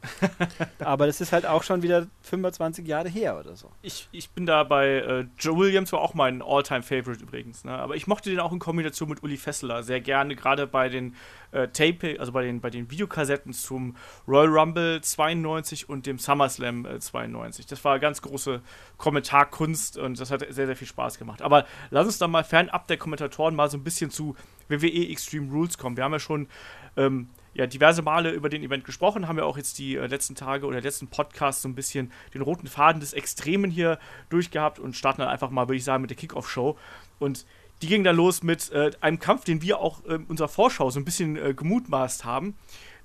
Aber 0.78 1.06
das 1.06 1.20
ist 1.20 1.32
halt 1.32 1.44
auch 1.44 1.62
schon 1.62 1.82
wieder 1.82 2.06
25 2.22 2.86
Jahre 2.86 3.08
her 3.08 3.38
oder 3.38 3.56
so. 3.56 3.70
Ich, 3.82 4.08
ich 4.12 4.30
bin 4.30 4.46
da 4.46 4.62
bei 4.62 4.88
äh, 4.88 5.26
Joe 5.38 5.58
Williams, 5.58 5.92
war 5.92 6.00
auch 6.00 6.14
mein 6.14 6.40
All-Time-Favorite 6.42 7.22
übrigens. 7.22 7.64
Ne? 7.64 7.72
Aber 7.72 7.96
ich 7.96 8.06
mochte 8.06 8.30
den 8.30 8.40
auch 8.40 8.52
in 8.52 8.58
Kombination 8.58 9.08
mit 9.08 9.22
Uli 9.22 9.36
Fessler 9.36 9.82
sehr 9.82 10.00
gerne, 10.00 10.36
gerade 10.36 10.66
bei 10.66 10.88
den 10.88 11.16
äh, 11.50 11.68
Tape, 11.68 12.16
also 12.18 12.32
bei 12.32 12.44
den, 12.44 12.60
bei 12.60 12.70
den 12.70 12.90
Videokassetten 12.90 13.52
zum 13.52 13.96
Royal 14.26 14.48
Rumble 14.48 15.00
92 15.00 15.88
und 15.88 16.06
dem 16.06 16.18
SummerSlam 16.18 16.86
äh, 16.86 17.00
92. 17.00 17.66
Das 17.66 17.84
war 17.84 17.98
ganz 17.98 18.22
große 18.22 18.62
Kommentarkunst 18.96 19.98
und 19.98 20.20
das 20.20 20.30
hat 20.30 20.40
sehr, 20.48 20.66
sehr 20.66 20.76
viel 20.76 20.88
Spaß 20.88 21.18
gemacht. 21.18 21.42
Aber 21.42 21.66
lass 21.90 22.06
uns 22.06 22.18
dann 22.18 22.30
mal 22.30 22.44
fernab 22.44 22.86
der 22.86 22.98
Kommentatoren 22.98 23.54
mal 23.54 23.68
so 23.68 23.76
ein 23.76 23.84
bisschen 23.84 24.10
zu 24.10 24.36
WWE 24.68 25.08
Extreme 25.10 25.50
Rules 25.50 25.76
kommen. 25.76 25.96
Wir 25.96 26.04
haben 26.04 26.12
ja 26.12 26.20
schon 26.20 26.48
ähm, 26.96 27.30
ja, 27.58 27.66
diverse 27.66 28.02
Male 28.02 28.30
über 28.30 28.48
den 28.48 28.62
Event 28.62 28.84
gesprochen, 28.84 29.26
haben 29.26 29.36
ja 29.36 29.42
auch 29.42 29.56
jetzt 29.56 29.78
die 29.78 29.96
äh, 29.96 30.06
letzten 30.06 30.36
Tage 30.36 30.64
oder 30.64 30.80
letzten 30.80 31.08
Podcasts 31.08 31.60
so 31.60 31.68
ein 31.68 31.74
bisschen 31.74 32.12
den 32.32 32.40
roten 32.40 32.68
Faden 32.68 33.00
des 33.00 33.12
Extremen 33.12 33.68
hier 33.68 33.98
durchgehabt 34.28 34.78
und 34.78 34.94
starten 34.94 35.22
dann 35.22 35.28
einfach 35.28 35.50
mal, 35.50 35.66
würde 35.66 35.76
ich 35.76 35.84
sagen, 35.84 36.00
mit 36.00 36.10
der 36.10 36.16
Kickoff-Show. 36.16 36.78
Und 37.18 37.46
die 37.82 37.88
ging 37.88 38.04
dann 38.04 38.14
los 38.14 38.44
mit 38.44 38.70
äh, 38.70 38.92
einem 39.00 39.18
Kampf, 39.18 39.44
den 39.44 39.60
wir 39.60 39.80
auch 39.80 40.04
in 40.04 40.24
unserer 40.26 40.46
Vorschau 40.46 40.88
so 40.90 41.00
ein 41.00 41.04
bisschen 41.04 41.36
äh, 41.36 41.52
gemutmaßt 41.52 42.24
haben. 42.24 42.56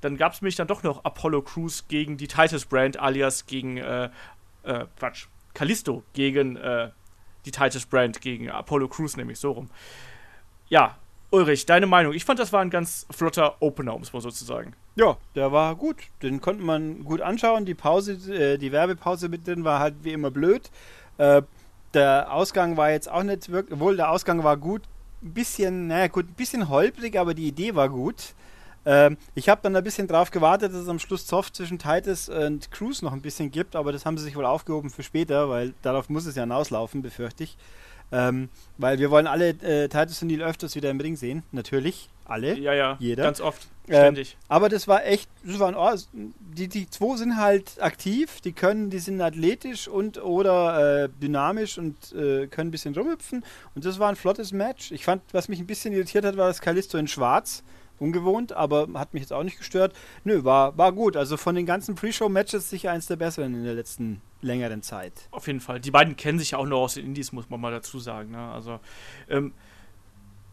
Dann 0.01 0.17
gab 0.17 0.33
es 0.33 0.41
nämlich 0.41 0.55
dann 0.55 0.67
doch 0.67 0.83
noch 0.83 1.03
Apollo 1.03 1.41
Crews 1.41 1.87
gegen 1.87 2.17
die 2.17 2.27
Titus 2.27 2.65
Brand, 2.65 2.99
alias 2.99 3.47
gegen, 3.47 3.77
äh, 3.77 4.11
äh, 4.61 4.85
Quatsch, 4.99 5.25
Callisto 5.55 6.03
gegen 6.13 6.57
äh, 6.57 6.91
die 7.45 7.51
Titus 7.51 7.87
Brand, 7.87 8.21
gegen 8.21 8.51
Apollo 8.51 8.89
Crews, 8.89 9.17
nämlich 9.17 9.39
so 9.39 9.53
rum. 9.53 9.71
Ja, 10.69 10.99
Ulrich, 11.33 11.65
deine 11.65 11.87
Meinung? 11.87 12.13
Ich 12.13 12.25
fand, 12.25 12.37
das 12.37 12.53
war 12.53 12.61
ein 12.61 12.69
ganz 12.69 13.07
flotter 13.09 13.55
Opener, 13.59 13.95
um 13.95 14.03
es 14.03 14.13
mal 14.13 14.21
so 14.21 14.29
zu 14.29 14.45
sagen. 14.45 14.75
Ja, 14.95 15.17
der 15.33 15.51
war 15.51 15.75
gut. 15.75 15.97
Den 16.21 16.39
konnte 16.41 16.63
man 16.63 17.03
gut 17.03 17.21
anschauen. 17.21 17.65
Die 17.65 17.73
Pause, 17.73 18.13
äh, 18.31 18.59
die 18.59 18.71
Werbepause 18.71 19.29
mit 19.29 19.47
drin 19.47 19.63
war 19.63 19.79
halt 19.79 19.95
wie 20.03 20.13
immer 20.13 20.29
blöd. 20.29 20.69
Äh, 21.17 21.41
der 21.95 22.31
Ausgang 22.31 22.77
war 22.77 22.91
jetzt 22.91 23.09
auch 23.09 23.23
nicht 23.23 23.51
wirklich, 23.51 23.73
obwohl 23.73 23.95
der 23.95 24.11
Ausgang 24.11 24.43
war 24.43 24.57
gut. 24.57 24.83
Ein 25.23 25.33
bisschen, 25.33 25.87
naja 25.87 26.05
gut, 26.05 26.29
ein 26.29 26.35
bisschen 26.35 26.69
holprig, 26.69 27.17
aber 27.17 27.33
die 27.33 27.47
Idee 27.47 27.73
war 27.73 27.89
gut. 27.89 28.35
Ähm, 28.85 29.17
ich 29.33 29.49
habe 29.49 29.61
dann 29.63 29.75
ein 29.75 29.83
bisschen 29.83 30.07
drauf 30.07 30.29
gewartet, 30.29 30.71
dass 30.71 30.81
es 30.81 30.87
am 30.87 30.99
Schluss 30.99 31.27
Soft 31.27 31.55
zwischen 31.55 31.79
Titus 31.79 32.29
und 32.29 32.69
Cruz 32.69 33.01
noch 33.01 33.11
ein 33.11 33.23
bisschen 33.23 33.49
gibt, 33.49 33.75
aber 33.75 33.91
das 33.91 34.05
haben 34.05 34.19
sie 34.19 34.25
sich 34.25 34.35
wohl 34.35 34.45
aufgehoben 34.45 34.91
für 34.91 35.01
später, 35.01 35.49
weil 35.49 35.73
darauf 35.81 36.09
muss 36.09 36.27
es 36.27 36.35
ja 36.35 36.43
hinauslaufen, 36.43 37.01
befürchte 37.01 37.43
ich. 37.45 37.57
Ähm, 38.13 38.49
weil 38.77 38.99
wir 38.99 39.09
wollen 39.11 39.27
alle 39.27 39.49
äh, 39.49 39.89
Titus 39.89 40.21
und 40.21 40.27
Neil 40.27 40.43
öfters 40.43 40.75
wieder 40.75 40.89
im 40.91 40.99
Ring 40.99 41.15
sehen, 41.15 41.43
natürlich. 41.51 42.09
Alle. 42.25 42.57
Ja, 42.57 42.73
ja. 42.73 42.95
Jeder. 42.99 43.23
Ganz 43.23 43.41
oft. 43.41 43.67
Ständig. 43.85 44.33
Äh, 44.33 44.45
aber 44.47 44.69
das 44.69 44.87
war 44.87 45.05
echt, 45.05 45.29
das 45.43 45.59
war 45.59 45.75
ein, 45.75 46.33
die, 46.39 46.69
die 46.69 46.89
zwei 46.89 47.17
sind 47.17 47.35
halt 47.35 47.81
aktiv, 47.81 48.39
die 48.39 48.53
können, 48.53 48.89
die 48.89 48.99
sind 48.99 49.19
athletisch 49.19 49.89
und 49.89 50.23
oder 50.23 51.03
äh, 51.03 51.09
dynamisch 51.21 51.77
und 51.77 52.13
äh, 52.13 52.47
können 52.47 52.69
ein 52.69 52.71
bisschen 52.71 52.95
rumhüpfen. 52.95 53.43
Und 53.75 53.83
das 53.83 53.99
war 53.99 54.09
ein 54.09 54.15
flottes 54.15 54.53
Match. 54.53 54.91
Ich 54.91 55.03
fand, 55.03 55.21
was 55.33 55.49
mich 55.49 55.59
ein 55.59 55.67
bisschen 55.67 55.93
irritiert 55.93 56.23
hat, 56.23 56.37
war 56.37 56.47
das 56.47 56.61
Kalisto 56.61 56.97
in 56.97 57.07
Schwarz 57.07 57.63
ungewohnt, 58.03 58.53
aber 58.53 58.87
hat 58.95 59.13
mich 59.13 59.21
jetzt 59.21 59.33
auch 59.33 59.43
nicht 59.43 59.57
gestört. 59.57 59.93
Nö, 60.23 60.43
war, 60.43 60.77
war 60.77 60.91
gut. 60.91 61.17
Also 61.17 61.37
von 61.37 61.55
den 61.55 61.65
ganzen 61.65 61.95
Pre-Show-Matches 61.95 62.69
sicher 62.69 62.91
eins 62.91 63.07
der 63.07 63.15
besseren 63.15 63.53
in 63.55 63.63
der 63.63 63.73
letzten 63.73 64.21
längeren 64.41 64.81
Zeit. 64.81 65.13
Auf 65.31 65.47
jeden 65.47 65.61
Fall. 65.61 65.79
Die 65.79 65.91
beiden 65.91 66.15
kennen 66.15 66.39
sich 66.39 66.51
ja 66.51 66.57
auch 66.57 66.65
nur 66.65 66.79
aus 66.79 66.95
den 66.95 67.05
Indies, 67.05 67.31
muss 67.31 67.49
man 67.49 67.59
mal 67.59 67.71
dazu 67.71 67.99
sagen. 67.99 68.31
Ne? 68.31 68.51
Also, 68.51 68.79
ähm, 69.29 69.53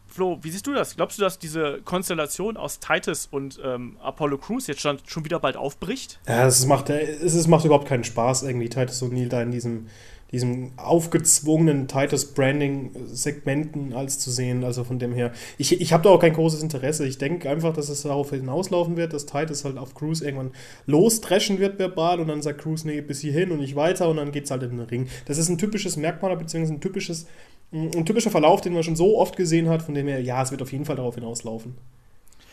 Flo, 0.07 0.39
wie 0.41 0.51
siehst 0.51 0.67
du 0.67 0.73
das? 0.73 0.97
Glaubst 0.97 1.17
du, 1.17 1.21
dass 1.21 1.39
diese 1.39 1.81
Konstellation 1.83 2.57
aus 2.57 2.79
Titus 2.79 3.27
und 3.31 3.59
ähm, 3.63 3.97
Apollo 4.01 4.39
Crews 4.39 4.67
jetzt 4.67 4.81
schon, 4.81 4.99
schon 5.07 5.23
wieder 5.23 5.39
bald 5.39 5.55
aufbricht? 5.55 6.19
Ja, 6.27 6.45
es 6.45 6.65
macht, 6.65 6.89
es 6.89 7.47
macht 7.47 7.63
überhaupt 7.63 7.87
keinen 7.87 8.03
Spaß, 8.03 8.43
irgendwie 8.43 8.67
Titus 8.67 9.01
und 9.01 9.13
Neil 9.13 9.29
da 9.29 9.41
in 9.41 9.51
diesem 9.51 9.87
diesem 10.31 10.71
aufgezwungenen 10.77 11.87
Titus 11.87 12.33
Branding 12.33 12.91
Segmenten 13.05 13.93
als 13.93 14.19
zu 14.19 14.31
sehen. 14.31 14.63
Also 14.63 14.83
von 14.83 14.97
dem 14.97 15.13
her, 15.13 15.31
ich, 15.57 15.79
ich 15.79 15.93
habe 15.93 16.03
da 16.03 16.09
auch 16.09 16.19
kein 16.19 16.33
großes 16.33 16.63
Interesse. 16.63 17.05
Ich 17.05 17.17
denke 17.17 17.49
einfach, 17.49 17.73
dass 17.73 17.89
es 17.89 18.03
darauf 18.03 18.29
hinauslaufen 18.29 18.95
wird, 18.95 19.13
dass 19.13 19.25
Titus 19.25 19.65
halt 19.65 19.77
auf 19.77 19.93
Cruz 19.93 20.21
irgendwann 20.21 20.51
losdreschen 20.85 21.59
wird 21.59 21.79
verbal 21.79 22.19
und 22.19 22.27
dann 22.27 22.41
sagt 22.41 22.61
Cruz, 22.61 22.85
nee, 22.85 23.01
bis 23.01 23.21
hierhin 23.21 23.51
und 23.51 23.59
nicht 23.59 23.75
weiter 23.75 24.09
und 24.09 24.17
dann 24.17 24.31
geht 24.31 24.45
es 24.45 24.51
halt 24.51 24.63
in 24.63 24.77
den 24.77 24.79
Ring. 24.81 25.07
Das 25.25 25.37
ist 25.37 25.49
ein 25.49 25.57
typisches 25.57 25.97
Merkmal, 25.97 26.35
beziehungsweise 26.37 26.73
ein 26.73 26.81
typisches, 26.81 27.27
ein 27.73 28.05
typischer 28.05 28.31
Verlauf, 28.31 28.61
den 28.61 28.73
man 28.73 28.83
schon 28.83 28.95
so 28.95 29.17
oft 29.17 29.35
gesehen 29.35 29.67
hat, 29.67 29.81
von 29.81 29.93
dem 29.93 30.07
her, 30.07 30.21
ja, 30.21 30.41
es 30.41 30.51
wird 30.51 30.61
auf 30.61 30.71
jeden 30.71 30.85
Fall 30.85 30.95
darauf 30.95 31.15
hinauslaufen. 31.15 31.75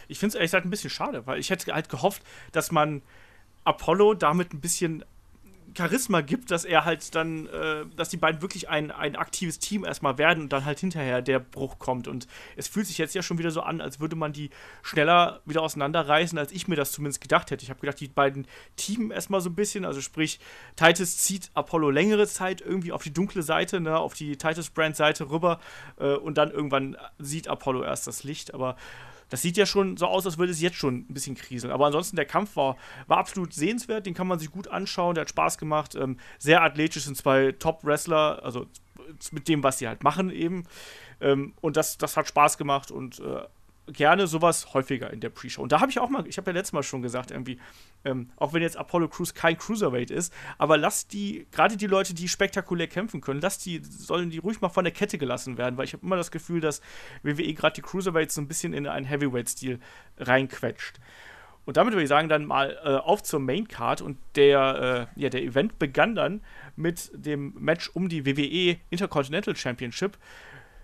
Ich 0.08 0.18
finde 0.18 0.30
es 0.30 0.35
ehrlich 0.37 0.50
gesagt 0.50 0.66
ein 0.66 0.70
bisschen 0.70 0.90
schade, 0.90 1.26
weil 1.26 1.38
ich 1.38 1.50
hätte 1.50 1.73
halt 1.73 1.88
gehofft, 1.88 2.23
dass 2.52 2.73
man 2.73 3.02
Apollo 3.64 4.14
damit 4.14 4.54
ein 4.54 4.61
bisschen 4.61 5.04
Charisma 5.76 6.20
gibt, 6.20 6.50
dass 6.50 6.64
er 6.64 6.84
halt 6.84 7.14
dann, 7.14 7.46
äh, 7.46 7.84
dass 7.96 8.08
die 8.08 8.16
beiden 8.16 8.42
wirklich 8.42 8.68
ein, 8.68 8.90
ein 8.90 9.16
aktives 9.16 9.58
Team 9.58 9.84
erstmal 9.84 10.18
werden 10.18 10.44
und 10.44 10.52
dann 10.52 10.64
halt 10.64 10.78
hinterher 10.80 11.22
der 11.22 11.38
Bruch 11.38 11.78
kommt. 11.78 12.08
Und 12.08 12.26
es 12.56 12.68
fühlt 12.68 12.87
sich 12.87 12.98
jetzt 12.98 13.14
ja 13.14 13.22
schon 13.22 13.38
wieder 13.38 13.50
so 13.50 13.60
an, 13.62 13.80
als 13.80 14.00
würde 14.00 14.16
man 14.16 14.32
die 14.32 14.50
schneller 14.82 15.40
wieder 15.44 15.62
auseinanderreißen, 15.62 16.38
als 16.38 16.52
ich 16.52 16.68
mir 16.68 16.76
das 16.76 16.92
zumindest 16.92 17.20
gedacht 17.20 17.50
hätte. 17.50 17.62
Ich 17.64 17.70
habe 17.70 17.80
gedacht, 17.80 18.00
die 18.00 18.08
beiden 18.08 18.46
teamen 18.76 19.10
erstmal 19.10 19.40
so 19.40 19.50
ein 19.50 19.54
bisschen, 19.54 19.84
also 19.84 20.00
sprich, 20.00 20.40
Titus 20.76 21.18
zieht 21.18 21.50
Apollo 21.54 21.90
längere 21.90 22.26
Zeit 22.26 22.60
irgendwie 22.60 22.92
auf 22.92 23.02
die 23.02 23.12
dunkle 23.12 23.42
Seite, 23.42 23.80
ne, 23.80 23.98
auf 23.98 24.14
die 24.14 24.37
Titus-Brand-Seite 24.37 25.30
rüber 25.30 25.60
äh, 25.98 26.14
und 26.14 26.38
dann 26.38 26.50
irgendwann 26.50 26.96
sieht 27.18 27.48
Apollo 27.48 27.82
erst 27.82 28.06
das 28.06 28.25
Licht, 28.25 28.54
aber 28.54 28.76
das 29.28 29.42
sieht 29.42 29.56
ja 29.56 29.66
schon 29.66 29.97
so 29.97 30.06
aus, 30.06 30.26
als 30.26 30.38
würde 30.38 30.52
es 30.52 30.61
jetzt 30.61 30.76
schon 30.76 31.06
ein 31.08 31.14
bisschen 31.14 31.37
kriseln. 31.37 31.73
Aber 31.73 31.87
ansonsten, 31.87 32.16
der 32.16 32.25
Kampf 32.25 32.56
war, 32.56 32.76
war 33.06 33.18
absolut 33.18 33.52
sehenswert, 33.52 34.06
den 34.06 34.14
kann 34.14 34.26
man 34.26 34.38
sich 34.38 34.50
gut 34.50 34.68
anschauen, 34.68 35.14
der 35.14 35.23
hat 35.23 35.30
Spaß 35.30 35.58
gemacht. 35.58 35.94
Ähm, 35.94 36.18
sehr 36.38 36.62
athletisch 36.62 37.04
sind 37.04 37.16
zwei 37.16 37.52
Top-Wrestler, 37.52 38.42
also 38.42 38.66
mit 39.32 39.49
dem, 39.49 39.62
was 39.62 39.78
sie 39.78 39.88
halt 39.88 40.02
machen 40.02 40.30
eben. 40.30 40.64
Ähm, 41.20 41.54
und 41.61 41.76
das, 41.76 41.99
das 41.99 42.16
hat 42.16 42.28
Spaß 42.28 42.58
gemacht 42.58 42.90
und 42.90 43.20
äh, 43.20 43.42
gerne 43.92 44.26
sowas 44.26 44.75
häufiger 44.75 45.12
in 45.12 45.21
der 45.21 45.30
Pre-Show. 45.30 45.62
Und 45.62 45.73
da 45.73 45.80
habe 45.80 45.90
ich 45.90 45.99
auch 45.99 46.09
mal, 46.09 46.26
ich 46.26 46.37
habe 46.37 46.50
ja 46.50 46.54
letztes 46.54 46.73
Mal 46.73 46.82
schon 46.82 47.02
gesagt, 47.02 47.30
irgendwie, 47.30 47.58
ähm, 48.04 48.30
auch 48.36 48.52
wenn 48.52 48.62
jetzt 48.62 48.76
Apollo 48.76 49.08
Crews 49.08 49.34
kein 49.34 49.56
Cruiserweight 49.56 50.10
ist, 50.10 50.32
aber 50.58 50.76
lass 50.76 51.06
die, 51.06 51.47
gerade 51.50 51.76
die 51.76 51.86
Leute, 51.86 52.15
die 52.15 52.28
spektakulär 52.28 52.86
kämpfen 52.86 53.21
können, 53.21 53.41
lass 53.41 53.58
die, 53.58 53.82
sollen 53.82 54.30
die 54.30 54.39
ruhig 54.39 54.60
mal 54.60 54.69
von 54.69 54.84
der 54.84 54.93
Kette 54.93 55.19
gelassen 55.19 55.58
werden, 55.58 55.76
weil 55.76 55.84
ich 55.84 55.93
habe 55.93 56.04
immer 56.04 56.17
das 56.17 56.30
Gefühl, 56.30 56.60
dass 56.60 56.80
WWE 57.23 57.54
gerade 57.54 57.75
die 57.75 57.82
Cruiserweights 57.82 58.34
so 58.34 58.41
ein 58.41 58.49
bisschen 58.49 58.73
in 58.73 58.86
einen 58.86 59.06
Heavyweight-Stil 59.06 59.80
reinquetscht. 60.19 61.00
Und 61.69 61.76
damit 61.76 61.93
würde 61.93 62.04
ich 62.04 62.08
sagen, 62.08 62.30
dann 62.30 62.47
mal 62.47 62.78
äh, 62.82 62.95
auf 62.95 63.23
zur 63.23 63.41
Main 63.41 63.69
Card 63.69 64.00
und 64.00 64.17
der, 64.36 65.08
äh, 65.17 65.21
ja, 65.21 65.28
der 65.28 65.43
Event 65.43 65.78
begann 65.78 66.15
dann 66.15 66.41
mit 66.76 67.10
dem 67.12 67.52
Match 67.58 67.91
um 67.91 68.08
die 68.08 68.25
WWE 68.25 68.78
Intercontinental 68.89 69.54
Championship 69.54 70.17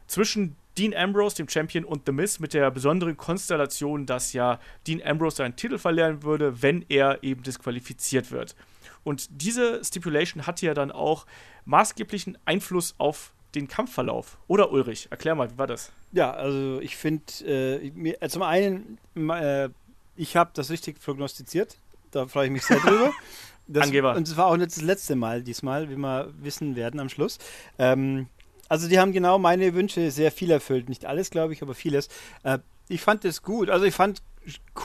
zwischen 0.07 0.57
Dean 0.79 0.95
Ambrose, 0.95 1.37
dem 1.37 1.49
Champion, 1.49 1.85
und 1.85 2.03
The 2.07 2.13
Miz 2.13 2.41
mit 2.41 2.55
der 2.55 2.71
besonderen 2.71 3.17
Konstellation, 3.17 4.07
dass 4.07 4.33
ja 4.33 4.59
Dean 4.87 5.03
Ambrose 5.03 5.37
seinen 5.37 5.57
Titel 5.57 5.79
verlieren 5.79 6.23
würde, 6.23 6.63
wenn 6.63 6.85
er 6.89 7.23
eben 7.23 7.43
disqualifiziert 7.43 8.31
wird. 8.31 8.57
Und 9.05 9.29
diese 9.31 9.85
Stipulation 9.85 10.47
hatte 10.47 10.67
ja 10.67 10.75
dann 10.75 10.91
auch 10.91 11.27
maßgeblichen 11.65 12.39
Einfluss 12.45 12.95
auf 12.99 13.33
den 13.55 13.69
Kampfverlauf. 13.69 14.39
Oder 14.49 14.73
Ulrich, 14.73 15.09
erklär 15.11 15.35
mal, 15.35 15.51
wie 15.51 15.59
war 15.59 15.67
das? 15.67 15.93
Ja, 16.13 16.33
also 16.33 16.81
ich 16.81 16.97
finde, 16.97 17.25
äh, 17.45 18.11
äh, 18.11 18.29
zum 18.29 18.43
einen, 18.43 18.99
äh, 19.15 19.69
ich 20.17 20.37
habe 20.37 20.51
das 20.55 20.71
richtig 20.71 21.01
prognostiziert. 21.01 21.79
Da 22.11 22.27
freue 22.27 22.47
ich 22.47 22.53
mich 22.53 22.63
sehr 22.65 22.79
drüber. 22.81 23.13
Das, 23.67 23.85
Angeber. 23.85 24.15
Und 24.15 24.29
es 24.29 24.37
war 24.37 24.45
auch 24.45 24.59
nicht 24.59 24.77
das 24.77 24.83
letzte 24.83 25.17
Mal 25.17 25.43
diesmal, 25.43 25.89
wie 25.89 25.97
wir 25.97 26.31
wissen 26.39 26.77
werden 26.77 27.01
am 27.01 27.09
Schluss. 27.09 27.39
Ähm, 27.79 28.27
also 28.69 28.89
die 28.89 28.99
haben 28.99 29.13
genau 29.13 29.39
meine 29.39 29.75
Wünsche 29.75 30.11
sehr 30.11 30.33
viel 30.33 30.51
erfüllt. 30.51 30.89
Nicht 30.89 31.05
alles, 31.07 31.31
glaube 31.31 31.53
ich, 31.53 31.63
aber 31.63 31.75
vieles. 31.75 32.09
Äh, 32.43 32.59
ich 32.89 33.01
fand 33.01 33.25
das 33.25 33.43
gut. 33.43 33.71
Also 33.71 33.85
ich 33.85 33.95
fand 33.95 34.23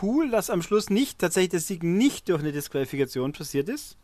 cool, 0.01 0.29
dass 0.29 0.49
am 0.49 0.61
Schluss 0.61 0.89
nicht 0.89 1.19
tatsächlich 1.19 1.49
der 1.49 1.59
Sieg 1.59 1.83
nicht 1.83 2.29
durch 2.29 2.41
eine 2.41 2.51
Disqualifikation 2.51 3.33
passiert 3.33 3.69
ist. 3.69 3.97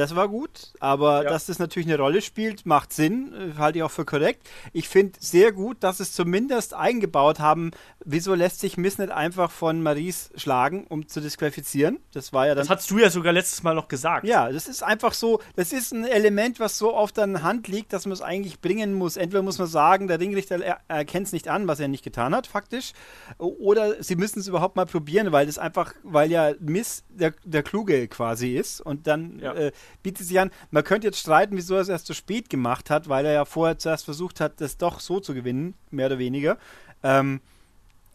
Das 0.00 0.16
war 0.16 0.28
gut, 0.28 0.72
aber 0.80 1.24
ja. 1.24 1.28
dass 1.28 1.44
das 1.44 1.58
natürlich 1.58 1.86
eine 1.86 1.98
Rolle 1.98 2.22
spielt, 2.22 2.64
macht 2.64 2.90
Sinn, 2.90 3.34
äh, 3.34 3.58
halte 3.58 3.78
ich 3.78 3.82
auch 3.82 3.90
für 3.90 4.06
korrekt. 4.06 4.48
Ich 4.72 4.88
finde 4.88 5.18
sehr 5.20 5.52
gut, 5.52 5.84
dass 5.84 6.00
es 6.00 6.14
zumindest 6.14 6.72
eingebaut 6.72 7.38
haben, 7.38 7.72
wieso 8.02 8.34
lässt 8.34 8.60
sich 8.60 8.78
Miss 8.78 8.96
nicht 8.96 9.10
einfach 9.10 9.50
von 9.50 9.82
Maries 9.82 10.30
schlagen, 10.36 10.86
um 10.88 11.06
zu 11.06 11.20
disqualifizieren. 11.20 11.98
Das 12.14 12.32
war 12.32 12.46
ja 12.46 12.54
dann. 12.54 12.66
Das 12.66 12.70
hast 12.70 12.90
du 12.90 12.96
ja 12.96 13.10
sogar 13.10 13.34
letztes 13.34 13.62
Mal 13.62 13.74
noch 13.74 13.88
gesagt. 13.88 14.26
Ja, 14.26 14.50
das 14.50 14.68
ist 14.68 14.82
einfach 14.82 15.12
so, 15.12 15.42
das 15.54 15.70
ist 15.70 15.92
ein 15.92 16.06
Element, 16.06 16.60
was 16.60 16.78
so 16.78 16.94
auf 16.94 17.12
der 17.12 17.42
Hand 17.42 17.68
liegt, 17.68 17.92
dass 17.92 18.06
man 18.06 18.14
es 18.14 18.22
eigentlich 18.22 18.62
bringen 18.62 18.94
muss. 18.94 19.18
Entweder 19.18 19.42
muss 19.42 19.58
man 19.58 19.68
sagen, 19.68 20.08
der 20.08 20.18
Ringrichter 20.18 20.60
erkennt 20.88 21.26
es 21.26 21.32
nicht 21.34 21.48
an, 21.48 21.68
was 21.68 21.78
er 21.78 21.88
nicht 21.88 22.04
getan 22.04 22.34
hat, 22.34 22.46
faktisch, 22.46 22.92
oder 23.36 24.02
sie 24.02 24.16
müssen 24.16 24.40
es 24.40 24.48
überhaupt 24.48 24.76
mal 24.76 24.86
probieren, 24.86 25.30
weil 25.30 25.44
das 25.44 25.58
einfach, 25.58 25.92
weil 26.02 26.30
ja 26.30 26.54
Miss 26.58 27.04
der, 27.10 27.34
der 27.44 27.62
Kluge 27.62 28.08
quasi 28.08 28.56
ist 28.56 28.80
und 28.80 29.06
dann. 29.06 29.38
Ja. 29.40 29.52
Äh, 29.52 29.72
bietet 30.02 30.26
sich 30.26 30.38
an. 30.40 30.50
Man 30.70 30.84
könnte 30.84 31.06
jetzt 31.06 31.18
streiten, 31.18 31.56
wieso 31.56 31.74
er 31.74 31.80
es 31.80 31.88
erst 31.88 32.06
so 32.06 32.14
spät 32.14 32.50
gemacht 32.50 32.90
hat, 32.90 33.08
weil 33.08 33.26
er 33.26 33.32
ja 33.32 33.44
vorher 33.44 33.78
zuerst 33.78 34.04
versucht 34.04 34.40
hat, 34.40 34.60
das 34.60 34.76
doch 34.76 35.00
so 35.00 35.20
zu 35.20 35.34
gewinnen, 35.34 35.74
mehr 35.90 36.06
oder 36.06 36.18
weniger. 36.18 36.58
Ähm, 37.02 37.40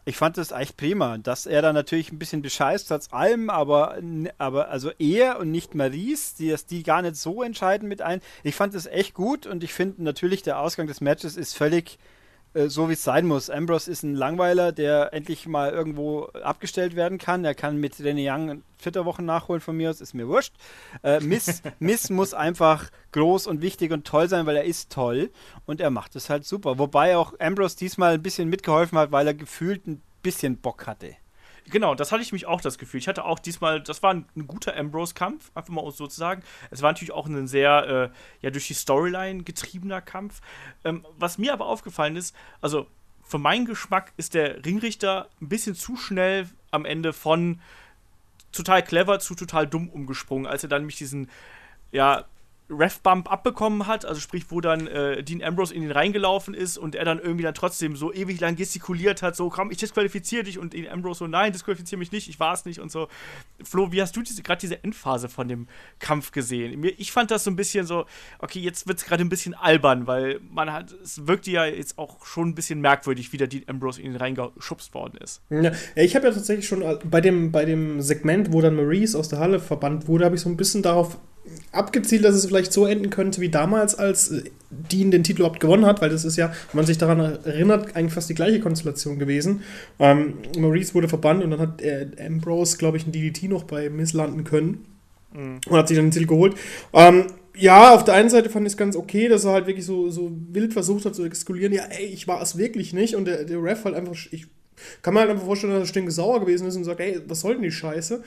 ich 0.08 0.16
fand 0.16 0.38
das 0.38 0.52
echt 0.52 0.76
prima, 0.76 1.18
dass 1.18 1.46
er 1.46 1.62
da 1.62 1.72
natürlich 1.72 2.12
ein 2.12 2.18
bisschen 2.18 2.40
bescheißt, 2.40 2.86
trotz 2.86 3.12
allem, 3.12 3.50
aber, 3.50 3.98
aber 4.38 4.68
also 4.68 4.92
er 5.00 5.40
und 5.40 5.50
nicht 5.50 5.74
Maries, 5.74 6.36
die, 6.36 6.54
die 6.70 6.84
gar 6.84 7.02
nicht 7.02 7.16
so 7.16 7.42
entscheiden 7.42 7.88
mit 7.88 8.02
ein. 8.02 8.20
Ich 8.44 8.54
fand 8.54 8.72
das 8.74 8.86
echt 8.86 9.14
gut 9.14 9.46
und 9.46 9.64
ich 9.64 9.74
finde 9.74 10.04
natürlich, 10.04 10.42
der 10.42 10.60
Ausgang 10.60 10.86
des 10.86 11.00
Matches 11.00 11.36
ist 11.36 11.56
völlig 11.56 11.98
äh, 12.56 12.68
so 12.68 12.88
wie 12.88 12.94
es 12.94 13.04
sein 13.04 13.26
muss. 13.26 13.50
Ambrose 13.50 13.90
ist 13.90 14.02
ein 14.02 14.14
Langweiler, 14.14 14.72
der 14.72 15.12
endlich 15.12 15.46
mal 15.46 15.70
irgendwo 15.70 16.24
abgestellt 16.42 16.96
werden 16.96 17.18
kann. 17.18 17.44
Er 17.44 17.54
kann 17.54 17.76
mit 17.76 17.94
René 17.94 18.32
Young 18.32 18.62
Flitterwochen 18.78 19.26
nachholen 19.26 19.60
von 19.60 19.76
mir 19.76 19.90
aus, 19.90 20.00
ist 20.00 20.14
mir 20.14 20.28
wurscht. 20.28 20.54
Äh, 21.02 21.20
Miss, 21.20 21.62
Miss 21.78 22.10
muss 22.10 22.34
einfach 22.34 22.90
groß 23.12 23.46
und 23.46 23.62
wichtig 23.62 23.92
und 23.92 24.06
toll 24.06 24.28
sein, 24.28 24.46
weil 24.46 24.56
er 24.56 24.64
ist 24.64 24.90
toll 24.90 25.30
und 25.66 25.80
er 25.80 25.90
macht 25.90 26.16
es 26.16 26.30
halt 26.30 26.44
super. 26.44 26.78
Wobei 26.78 27.16
auch 27.16 27.34
Ambrose 27.38 27.76
diesmal 27.76 28.14
ein 28.14 28.22
bisschen 28.22 28.48
mitgeholfen 28.48 28.98
hat, 28.98 29.12
weil 29.12 29.26
er 29.26 29.34
gefühlt 29.34 29.86
ein 29.86 30.02
bisschen 30.22 30.56
Bock 30.56 30.86
hatte. 30.86 31.16
Genau, 31.68 31.94
das 31.94 32.12
hatte 32.12 32.22
ich 32.22 32.32
mich 32.32 32.46
auch 32.46 32.60
das 32.60 32.78
Gefühl. 32.78 32.98
Ich 32.98 33.08
hatte 33.08 33.24
auch 33.24 33.38
diesmal, 33.38 33.80
das 33.80 34.02
war 34.02 34.14
ein, 34.14 34.26
ein 34.36 34.46
guter 34.46 34.76
Ambrose-Kampf, 34.76 35.50
einfach 35.54 35.72
mal 35.72 35.90
so 35.90 36.06
zu 36.06 36.16
sagen. 36.16 36.42
Es 36.70 36.80
war 36.82 36.92
natürlich 36.92 37.12
auch 37.12 37.26
ein 37.26 37.48
sehr, 37.48 38.12
äh, 38.12 38.44
ja, 38.44 38.50
durch 38.50 38.68
die 38.68 38.74
Storyline 38.74 39.42
getriebener 39.42 40.00
Kampf. 40.00 40.40
Ähm, 40.84 41.04
was 41.18 41.38
mir 41.38 41.52
aber 41.52 41.66
aufgefallen 41.66 42.16
ist, 42.16 42.36
also 42.60 42.86
für 43.22 43.38
meinen 43.38 43.66
Geschmack 43.66 44.12
ist 44.16 44.34
der 44.34 44.64
Ringrichter 44.64 45.28
ein 45.40 45.48
bisschen 45.48 45.74
zu 45.74 45.96
schnell 45.96 46.48
am 46.70 46.84
Ende 46.84 47.12
von 47.12 47.60
total 48.52 48.82
clever 48.82 49.18
zu 49.18 49.34
total 49.34 49.66
dumm 49.66 49.88
umgesprungen, 49.88 50.46
als 50.46 50.62
er 50.62 50.68
dann 50.68 50.82
nämlich 50.82 50.96
diesen, 50.96 51.28
ja, 51.90 52.24
Ref-Bump 52.68 53.30
abbekommen 53.30 53.86
hat, 53.86 54.04
also 54.04 54.20
sprich, 54.20 54.46
wo 54.48 54.60
dann 54.60 54.86
äh, 54.86 55.22
Dean 55.22 55.42
Ambrose 55.42 55.74
in 55.74 55.82
ihn 55.82 55.92
reingelaufen 55.92 56.54
ist 56.54 56.78
und 56.78 56.94
er 56.94 57.04
dann 57.04 57.18
irgendwie 57.18 57.44
dann 57.44 57.54
trotzdem 57.54 57.96
so 57.96 58.12
ewig 58.12 58.40
lang 58.40 58.56
gestikuliert 58.56 59.22
hat, 59.22 59.36
so 59.36 59.48
komm, 59.50 59.70
ich 59.70 59.78
disqualifiziere 59.78 60.44
dich 60.44 60.58
und 60.58 60.72
Dean 60.72 60.88
Ambrose 60.88 61.20
so, 61.20 61.26
nein, 61.26 61.52
disqualifiziere 61.52 61.98
mich 61.98 62.10
nicht, 62.12 62.28
ich 62.28 62.40
war 62.40 62.54
es 62.54 62.64
nicht 62.64 62.80
und 62.80 62.90
so. 62.90 63.08
Flo, 63.62 63.92
wie 63.92 64.02
hast 64.02 64.16
du 64.16 64.22
diese, 64.22 64.42
gerade 64.42 64.60
diese 64.60 64.82
Endphase 64.82 65.28
von 65.28 65.46
dem 65.48 65.68
Kampf 66.00 66.32
gesehen? 66.32 66.84
Ich 66.98 67.12
fand 67.12 67.30
das 67.30 67.44
so 67.44 67.50
ein 67.50 67.56
bisschen 67.56 67.86
so, 67.86 68.04
okay, 68.40 68.58
jetzt 68.58 68.88
wird 68.88 68.98
es 68.98 69.04
gerade 69.04 69.22
ein 69.22 69.28
bisschen 69.28 69.54
albern, 69.54 70.06
weil 70.06 70.40
man 70.50 70.72
hat, 70.72 70.92
es 71.02 71.26
wirkte 71.26 71.50
ja 71.52 71.66
jetzt 71.66 71.98
auch 71.98 72.26
schon 72.26 72.48
ein 72.48 72.54
bisschen 72.54 72.80
merkwürdig, 72.80 73.32
wie 73.32 73.36
der 73.36 73.46
Dean 73.46 73.62
Ambrose 73.68 74.02
in 74.02 74.12
ihn 74.12 74.16
reingeschubst 74.16 74.92
worden 74.92 75.18
ist. 75.18 75.40
Ja, 75.50 75.72
ich 75.94 76.16
habe 76.16 76.26
ja 76.26 76.32
tatsächlich 76.32 76.66
schon 76.66 76.82
äh, 76.82 76.98
bei 77.04 77.20
dem, 77.20 77.52
bei 77.52 77.64
dem 77.64 78.00
Segment, 78.00 78.52
wo 78.52 78.60
dann 78.60 78.74
Maurice 78.74 79.16
aus 79.16 79.28
der 79.28 79.38
Halle 79.38 79.60
verbannt 79.60 80.08
wurde, 80.08 80.24
habe 80.24 80.34
ich 80.34 80.40
so 80.40 80.48
ein 80.48 80.56
bisschen 80.56 80.82
darauf 80.82 81.18
abgezielt, 81.72 82.24
dass 82.24 82.34
es 82.34 82.46
vielleicht 82.46 82.72
so 82.72 82.86
enden 82.86 83.10
könnte 83.10 83.40
wie 83.40 83.48
damals, 83.48 83.94
als 83.94 84.30
äh, 84.30 84.44
Dean 84.70 85.10
den 85.10 85.24
Titel 85.24 85.40
überhaupt 85.40 85.60
gewonnen 85.60 85.86
hat, 85.86 86.00
weil 86.00 86.10
das 86.10 86.24
ist 86.24 86.36
ja, 86.36 86.48
wenn 86.48 86.76
man 86.78 86.86
sich 86.86 86.98
daran 86.98 87.20
erinnert, 87.20 87.94
eigentlich 87.94 88.12
fast 88.12 88.28
die 88.28 88.34
gleiche 88.34 88.60
Konstellation 88.60 89.18
gewesen. 89.18 89.62
Ähm, 89.98 90.34
Maurice 90.58 90.94
wurde 90.94 91.08
verbannt 91.08 91.44
und 91.44 91.50
dann 91.50 91.60
hat 91.60 91.82
äh, 91.82 92.08
Ambrose, 92.24 92.76
glaube 92.76 92.96
ich, 92.96 93.06
ein 93.06 93.12
DDT 93.12 93.48
noch 93.48 93.64
bei 93.64 93.90
Miss 93.90 94.12
landen 94.12 94.44
können 94.44 94.84
mhm. 95.32 95.60
und 95.68 95.76
hat 95.76 95.88
sich 95.88 95.96
dann 95.96 96.06
den 96.06 96.12
Titel 96.12 96.26
geholt. 96.26 96.54
Ähm, 96.92 97.26
ja, 97.56 97.94
auf 97.94 98.04
der 98.04 98.14
einen 98.14 98.28
Seite 98.28 98.50
fand 98.50 98.66
ich 98.66 98.74
es 98.74 98.76
ganz 98.76 98.96
okay, 98.96 99.28
dass 99.28 99.44
er 99.44 99.52
halt 99.52 99.66
wirklich 99.66 99.86
so, 99.86 100.10
so 100.10 100.30
wild 100.50 100.72
versucht 100.72 101.06
hat 101.06 101.14
zu 101.14 101.24
exkludieren. 101.24 101.72
Ja, 101.72 101.84
ey, 101.84 102.06
ich 102.06 102.28
war 102.28 102.42
es 102.42 102.58
wirklich 102.58 102.92
nicht. 102.92 103.16
Und 103.16 103.24
der, 103.24 103.44
der 103.44 103.62
Ref 103.62 103.84
halt 103.84 103.94
einfach, 103.94 104.14
ich 104.30 104.46
kann 105.00 105.14
mir 105.14 105.20
halt 105.20 105.30
einfach 105.30 105.46
vorstellen, 105.46 105.72
dass 105.72 105.84
er 105.84 105.86
stinkesauer 105.86 106.40
gewesen 106.40 106.68
ist 106.68 106.76
und 106.76 106.84
sagt, 106.84 107.00
ey, 107.00 107.20
was 107.26 107.40
soll 107.40 107.54
denn 107.54 107.62
die 107.62 107.70
Scheiße? 107.70 108.22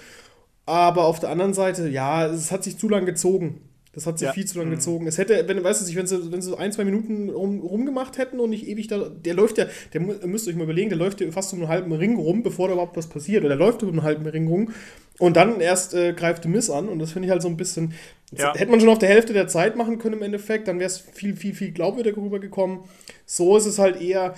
Aber 0.69 1.05
auf 1.05 1.19
der 1.19 1.31
anderen 1.31 1.55
Seite, 1.55 1.89
ja, 1.89 2.27
es 2.27 2.51
hat 2.51 2.63
sich 2.63 2.77
zu 2.77 2.87
lang 2.87 3.07
gezogen. 3.07 3.61
Das 3.91 4.05
hat 4.05 4.19
sich 4.19 4.27
ja. 4.27 4.33
viel 4.33 4.45
zu 4.45 4.59
lang 4.59 4.67
mhm. 4.67 4.73
gezogen. 4.73 5.07
Es 5.07 5.17
hätte, 5.17 5.43
wenn, 5.47 5.63
weißt 5.63 5.81
du, 5.81 5.95
wenn 5.95 6.05
sie, 6.05 6.31
wenn 6.31 6.43
sie 6.43 6.49
so 6.49 6.57
ein, 6.57 6.71
zwei 6.71 6.85
Minuten 6.85 7.31
rum, 7.31 7.61
rumgemacht 7.61 8.19
hätten 8.19 8.39
und 8.39 8.51
nicht 8.51 8.67
ewig 8.67 8.87
da, 8.87 9.09
der 9.09 9.33
läuft 9.33 9.57
ja, 9.57 9.65
der 9.93 10.01
müsst 10.01 10.45
ihr 10.45 10.51
euch 10.51 10.57
mal 10.57 10.65
überlegen, 10.65 10.89
der 10.89 10.99
läuft 10.99 11.21
ja 11.21 11.31
fast 11.31 11.53
um 11.53 11.59
einen 11.61 11.69
halben 11.69 11.91
Ring 11.91 12.17
rum, 12.17 12.43
bevor 12.43 12.67
da 12.67 12.75
überhaupt 12.75 12.95
was 12.95 13.07
passiert. 13.07 13.41
Oder 13.41 13.57
der 13.57 13.65
läuft 13.65 13.81
um 13.81 13.89
einen 13.89 14.03
halben 14.03 14.27
Ring 14.27 14.47
rum 14.47 14.71
und 15.17 15.37
dann 15.37 15.59
erst 15.59 15.95
äh, 15.95 16.13
greift 16.13 16.45
Miss 16.45 16.69
an 16.69 16.87
und 16.87 16.99
das 16.99 17.13
finde 17.13 17.25
ich 17.25 17.31
halt 17.31 17.41
so 17.41 17.47
ein 17.47 17.57
bisschen, 17.57 17.93
ja. 18.31 18.53
hätte 18.55 18.69
man 18.69 18.79
schon 18.79 18.89
auf 18.89 18.99
der 18.99 19.09
Hälfte 19.09 19.33
der 19.33 19.47
Zeit 19.47 19.75
machen 19.75 19.97
können 19.97 20.17
im 20.17 20.21
Endeffekt, 20.21 20.67
dann 20.67 20.77
wäre 20.77 20.87
es 20.87 20.99
viel, 20.99 21.35
viel, 21.35 21.55
viel 21.55 21.71
glaubwürdiger 21.71 22.21
rübergekommen. 22.21 22.81
So 23.25 23.57
ist 23.57 23.65
es 23.65 23.79
halt 23.79 23.99
eher, 23.99 24.35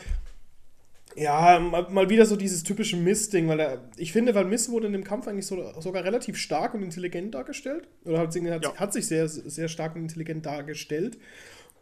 ja, 1.15 1.60
mal, 1.60 1.89
mal, 1.89 2.10
wieder 2.10 2.26
so 2.26 2.36
dieses 2.36 2.63
typische 2.63 2.97
Miss-Ding, 2.97 3.47
weil 3.47 3.60
er, 3.60 3.89
ich 3.97 4.12
finde, 4.12 4.34
weil 4.36 4.45
Miss 4.45 4.69
wurde 4.69 4.88
in 4.88 4.93
dem 4.93 5.04
Kampf 5.04 5.28
eigentlich 5.28 5.45
so, 5.45 5.62
sogar 5.80 6.04
relativ 6.04 6.38
stark 6.38 6.74
und 6.74 6.84
intelligent 6.84 7.34
dargestellt. 7.34 7.88
Oder 8.06 8.19
hat, 8.19 8.36
hat, 8.36 8.63
ja. 8.63 8.76
hat 8.76 8.93
sich 8.93 9.08
sehr, 9.08 9.28
sehr 9.28 9.67
stark 9.67 9.95
und 9.95 10.04
intelligent 10.04 10.45
dargestellt. 10.45 11.17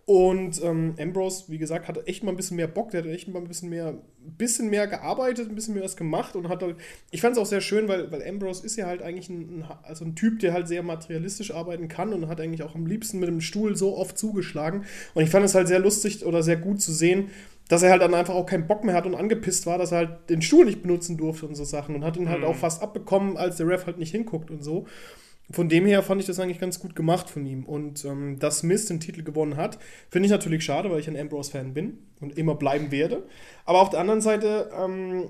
Und 0.10 0.60
ähm, 0.64 0.96
Ambrose, 1.00 1.44
wie 1.50 1.60
gesagt, 1.60 1.88
hatte 1.88 2.08
echt 2.08 2.24
mal 2.24 2.32
ein 2.32 2.36
bisschen 2.36 2.58
mehr 2.58 2.68
Bock, 2.68 2.90
der 2.90 3.04
hat 3.04 3.10
echt 3.12 3.28
mal 3.28 3.38
ein 3.38 3.48
bisschen 3.48 3.70
mehr, 3.70 4.02
bisschen 4.40 4.72
mehr 4.72 4.88
gearbeitet, 4.88 5.50
ein 5.50 5.54
bisschen 5.54 5.76
mehr 5.76 5.84
was 5.84 5.98
gemacht 5.98 6.36
und 6.36 6.50
hat 6.50 6.64
halt, 6.64 6.78
ich 7.12 7.22
fand 7.22 7.34
es 7.36 7.40
auch 7.40 7.46
sehr 7.46 7.62
schön, 7.62 7.88
weil, 7.88 8.12
weil 8.12 8.28
Ambrose 8.28 8.66
ist 8.66 8.76
ja 8.76 8.88
halt 8.88 9.04
eigentlich 9.04 9.30
ein, 9.30 9.64
also 9.84 10.06
ein 10.06 10.16
Typ, 10.16 10.40
der 10.40 10.54
halt 10.54 10.68
sehr 10.68 10.82
materialistisch 10.82 11.54
arbeiten 11.54 11.90
kann 11.90 12.12
und 12.12 12.28
hat 12.28 12.42
eigentlich 12.42 12.64
auch 12.64 12.74
am 12.74 12.88
liebsten 12.88 13.20
mit 13.20 13.30
dem 13.30 13.40
Stuhl 13.40 13.76
so 13.76 13.98
oft 13.98 14.18
zugeschlagen. 14.18 14.86
Und 15.14 15.22
ich 15.22 15.30
fand 15.30 15.46
es 15.46 15.54
halt 15.54 15.68
sehr 15.68 15.78
lustig 15.78 16.26
oder 16.26 16.42
sehr 16.42 16.58
gut 16.58 16.82
zu 16.82 16.92
sehen, 16.92 17.30
dass 17.70 17.84
er 17.84 17.92
halt 17.92 18.02
dann 18.02 18.14
einfach 18.14 18.34
auch 18.34 18.48
keinen 18.48 18.68
Bock 18.68 18.84
mehr 18.84 18.96
hat 18.96 19.06
und 19.06 19.16
angepisst 19.16 19.66
war, 19.66 19.78
dass 19.78 19.92
er 19.92 20.00
halt 20.00 20.30
den 20.30 20.42
Stuhl 20.42 20.66
nicht 20.66 20.82
benutzen 20.82 21.16
durfte 21.18 21.46
und 21.46 21.56
so 21.56 21.64
Sachen 21.64 21.96
und 21.96 22.04
hat 22.04 22.18
ihn 22.18 22.28
halt 22.28 22.40
mhm. 22.40 22.46
auch 22.46 22.56
fast 22.56 22.82
abbekommen, 22.82 23.38
als 23.38 23.58
der 23.58 23.68
Ref 23.68 23.86
halt 23.86 24.00
nicht 24.00 24.12
hinguckt 24.12 24.52
und 24.52 24.64
so. 24.64 24.88
Von 25.52 25.70
dem 25.70 25.86
her 25.86 26.04
fand 26.04 26.20
ich 26.20 26.28
das 26.28 26.40
eigentlich 26.40 26.60
ganz 26.60 26.80
gut 26.80 26.96
gemacht 26.96 27.30
von 27.30 27.46
ihm. 27.46 27.64
Und 27.64 28.06
ähm, 28.06 28.38
dass 28.40 28.64
Miss 28.64 28.88
den 28.88 29.00
Titel 29.00 29.24
gewonnen 29.24 29.56
hat, 29.56 29.80
finde 30.10 30.26
ich 30.26 30.32
natürlich 30.32 30.64
schade, 30.64 30.90
weil 30.90 31.00
ich 31.00 31.08
ein 31.08 31.18
Ambrose-Fan 31.18 31.74
bin 31.74 32.00
und 32.20 32.38
immer 32.38 32.56
bleiben 32.56 32.92
werde. 32.92 33.24
Aber 33.66 33.82
auf 33.82 33.90
der 33.90 34.00
anderen 34.00 34.22
Seite, 34.22 34.72
ähm, 34.76 35.30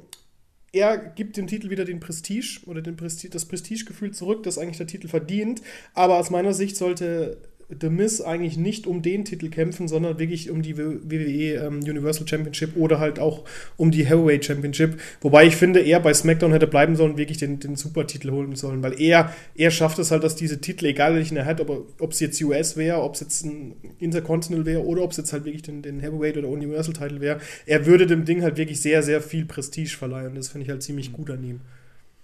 er 0.72 0.98
gibt 0.98 1.36
dem 1.36 1.48
Titel 1.48 1.70
wieder 1.70 1.84
den 1.84 2.00
Prestige 2.00 2.62
oder 2.68 2.82
den 2.82 2.96
Prestige, 2.96 3.32
das 3.32 3.46
Prestigegefühl 3.46 4.12
zurück, 4.12 4.44
das 4.44 4.58
eigentlich 4.58 4.78
der 4.78 4.88
Titel 4.88 5.10
verdient. 5.10 5.62
Aber 5.94 6.18
aus 6.18 6.30
meiner 6.30 6.54
Sicht 6.54 6.78
sollte 6.78 7.42
The 7.70 7.90
Miz 7.90 8.20
eigentlich 8.20 8.58
nicht 8.58 8.88
um 8.88 9.04
den 9.04 9.26
Titel 9.26 9.50
kämpfen, 9.50 9.88
sondern 9.88 10.18
wirklich 10.18 10.50
um 10.50 10.64
die 10.64 10.76
WWE 10.78 11.66
ähm, 11.66 11.80
Universal 11.82 12.28
Championship 12.28 12.76
oder 12.76 13.00
halt 13.00 13.20
auch 13.20 13.46
um 13.78 13.92
die 13.92 14.06
Heavyweight 14.06 14.44
Championship. 14.44 15.00
Wobei 15.22 15.46
ich 15.46 15.56
finde, 15.56 15.80
er 15.82 16.00
bei 16.00 16.12
SmackDown 16.12 16.52
hätte 16.52 16.66
bleiben 16.66 16.96
sollen, 16.96 17.18
wirklich 17.18 17.38
den, 17.38 17.60
den 17.60 17.76
Supertitel 17.76 18.32
holen 18.32 18.56
sollen, 18.56 18.82
weil 18.82 19.00
er, 19.00 19.36
er 19.56 19.70
schafft 19.70 20.00
es 20.00 20.10
halt, 20.10 20.24
dass 20.24 20.36
diese 20.36 20.60
Titel, 20.60 20.88
egal 20.88 21.14
welchen 21.14 21.38
er 21.38 21.46
hat, 21.46 21.62
ob 21.62 22.12
es 22.12 22.20
jetzt 22.20 22.42
US 22.42 22.76
wäre, 22.76 23.02
ob 23.04 23.14
es 23.14 23.20
jetzt 23.20 23.46
ein 23.46 23.76
Intercontinental 24.00 24.66
wäre 24.66 24.84
oder 24.84 25.04
ob 25.04 25.12
es 25.12 25.18
jetzt 25.18 25.32
halt 25.32 25.46
wirklich 25.46 25.62
den, 25.62 25.84
den 25.84 26.00
Heavyweight 26.00 26.38
oder 26.38 26.48
Universal 26.48 26.94
Titel 26.94 27.22
wäre, 27.22 27.40
er 27.68 27.86
würde 27.86 28.08
dem 28.08 28.26
Ding 28.26 28.42
halt 28.42 28.58
wirklich 28.58 28.82
sehr, 28.82 29.04
sehr 29.04 29.22
viel 29.22 29.46
Prestige 29.46 29.96
verleihen. 29.96 30.34
Das 30.34 30.50
finde 30.50 30.66
ich 30.66 30.72
halt 30.72 30.82
ziemlich 30.82 31.14
gut 31.14 31.30
an 31.30 31.44
ihm. 31.44 31.62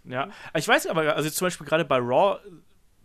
Ja, 0.05 0.29
ich 0.55 0.67
weiß 0.67 0.87
aber, 0.87 1.15
also 1.15 1.29
zum 1.29 1.45
Beispiel 1.45 1.67
gerade 1.67 1.85
bei 1.85 1.97
Raw 1.97 2.39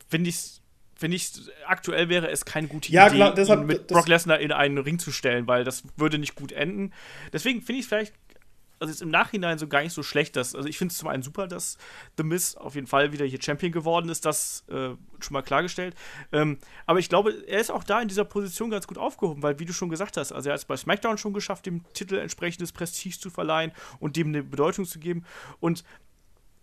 finde 0.08 0.30
ich 0.30 0.36
es 0.36 0.59
finde 1.00 1.16
ich, 1.16 1.32
aktuell 1.66 2.08
wäre 2.10 2.30
es 2.30 2.44
keine 2.44 2.68
gute 2.68 2.92
ja, 2.92 3.06
Idee, 3.06 3.16
klar, 3.16 3.34
deshalb, 3.34 3.60
ihn 3.62 3.66
mit 3.66 3.86
Brock 3.86 4.06
Lesnar 4.06 4.38
in 4.38 4.52
einen 4.52 4.78
Ring 4.78 4.98
zu 4.98 5.10
stellen, 5.10 5.46
weil 5.46 5.64
das 5.64 5.82
würde 5.96 6.18
nicht 6.18 6.34
gut 6.34 6.52
enden. 6.52 6.92
Deswegen 7.32 7.62
finde 7.62 7.78
ich 7.78 7.86
es 7.86 7.88
vielleicht, 7.88 8.12
also 8.78 8.92
jetzt 8.92 9.00
im 9.00 9.08
Nachhinein 9.10 9.58
so 9.58 9.66
gar 9.66 9.82
nicht 9.82 9.94
so 9.94 10.02
schlecht, 10.02 10.36
dass, 10.36 10.54
also 10.54 10.68
ich 10.68 10.76
finde 10.76 10.92
es 10.92 10.98
zum 10.98 11.08
einen 11.08 11.22
super, 11.22 11.48
dass 11.48 11.78
The 12.18 12.22
Miz 12.22 12.54
auf 12.54 12.74
jeden 12.74 12.86
Fall 12.86 13.12
wieder 13.12 13.24
hier 13.24 13.40
Champion 13.40 13.72
geworden 13.72 14.10
ist, 14.10 14.26
das 14.26 14.64
äh, 14.68 14.90
schon 15.20 15.32
mal 15.32 15.42
klargestellt. 15.42 15.94
Ähm, 16.32 16.58
aber 16.84 16.98
ich 16.98 17.08
glaube, 17.08 17.32
er 17.46 17.60
ist 17.60 17.70
auch 17.70 17.84
da 17.84 18.02
in 18.02 18.08
dieser 18.08 18.24
Position 18.24 18.70
ganz 18.70 18.86
gut 18.86 18.98
aufgehoben, 18.98 19.42
weil, 19.42 19.58
wie 19.58 19.64
du 19.64 19.72
schon 19.72 19.88
gesagt 19.88 20.18
hast, 20.18 20.32
also 20.32 20.50
er 20.50 20.52
hat 20.52 20.60
es 20.60 20.66
bei 20.66 20.76
SmackDown 20.76 21.16
schon 21.16 21.32
geschafft, 21.32 21.64
dem 21.64 21.82
Titel 21.94 22.16
entsprechendes 22.16 22.72
Prestige 22.72 23.18
zu 23.18 23.30
verleihen 23.30 23.72
und 24.00 24.16
dem 24.16 24.28
eine 24.28 24.42
Bedeutung 24.42 24.84
zu 24.84 24.98
geben. 24.98 25.24
Und 25.60 25.82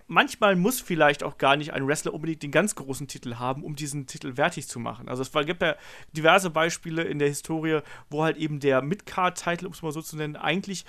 manchmal 0.07 0.55
muss 0.55 0.81
vielleicht 0.81 1.23
auch 1.23 1.37
gar 1.37 1.55
nicht 1.57 1.73
ein 1.73 1.85
Wrestler 1.85 2.13
unbedingt 2.13 2.43
den 2.43 2.51
ganz 2.51 2.75
großen 2.75 3.07
Titel 3.07 3.35
haben, 3.35 3.63
um 3.63 3.75
diesen 3.75 4.07
Titel 4.07 4.37
wertig 4.37 4.67
zu 4.67 4.79
machen. 4.79 5.09
Also 5.09 5.21
es 5.21 5.31
gibt 5.45 5.61
ja 5.61 5.75
diverse 6.13 6.49
Beispiele 6.49 7.03
in 7.03 7.19
der 7.19 7.27
Historie, 7.27 7.81
wo 8.09 8.23
halt 8.23 8.37
eben 8.37 8.59
der 8.59 8.81
Mid-Card-Titel, 8.81 9.65
um 9.65 9.73
es 9.73 9.81
mal 9.81 9.91
so 9.91 10.01
zu 10.01 10.17
nennen, 10.17 10.35
eigentlich 10.35 10.85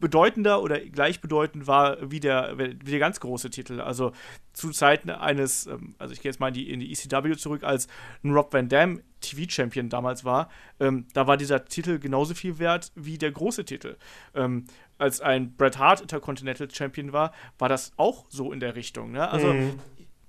bedeutender 0.00 0.62
oder 0.62 0.80
gleichbedeutend 0.80 1.66
war 1.66 2.10
wie 2.10 2.20
der, 2.20 2.58
wie 2.58 2.90
der 2.90 2.98
ganz 2.98 3.20
große 3.20 3.50
Titel. 3.50 3.80
Also 3.80 4.12
zu 4.54 4.70
Zeiten 4.70 5.10
eines, 5.10 5.66
ähm, 5.66 5.94
also 5.98 6.12
ich 6.12 6.22
gehe 6.22 6.30
jetzt 6.30 6.40
mal 6.40 6.48
in 6.48 6.54
die, 6.54 6.70
in 6.70 6.80
die 6.80 6.90
ECW 6.90 7.36
zurück, 7.36 7.62
als 7.62 7.86
ein 8.24 8.32
Rob 8.32 8.52
Van 8.52 8.68
Dam 8.68 9.02
TV-Champion 9.20 9.90
damals 9.90 10.24
war, 10.24 10.50
ähm, 10.80 11.06
da 11.12 11.26
war 11.26 11.36
dieser 11.36 11.66
Titel 11.66 11.98
genauso 11.98 12.34
viel 12.34 12.58
wert 12.58 12.90
wie 12.94 13.18
der 13.18 13.30
große 13.30 13.66
Titel. 13.66 13.96
Ähm, 14.34 14.64
als 15.00 15.20
ein 15.20 15.56
Bret 15.56 15.78
Hart 15.78 16.00
Intercontinental 16.00 16.70
Champion 16.70 17.12
war, 17.12 17.32
war 17.58 17.68
das 17.68 17.92
auch 17.96 18.26
so 18.28 18.52
in 18.52 18.60
der 18.60 18.76
Richtung. 18.76 19.12
Ne? 19.12 19.28
Also 19.28 19.52
mhm. 19.52 19.78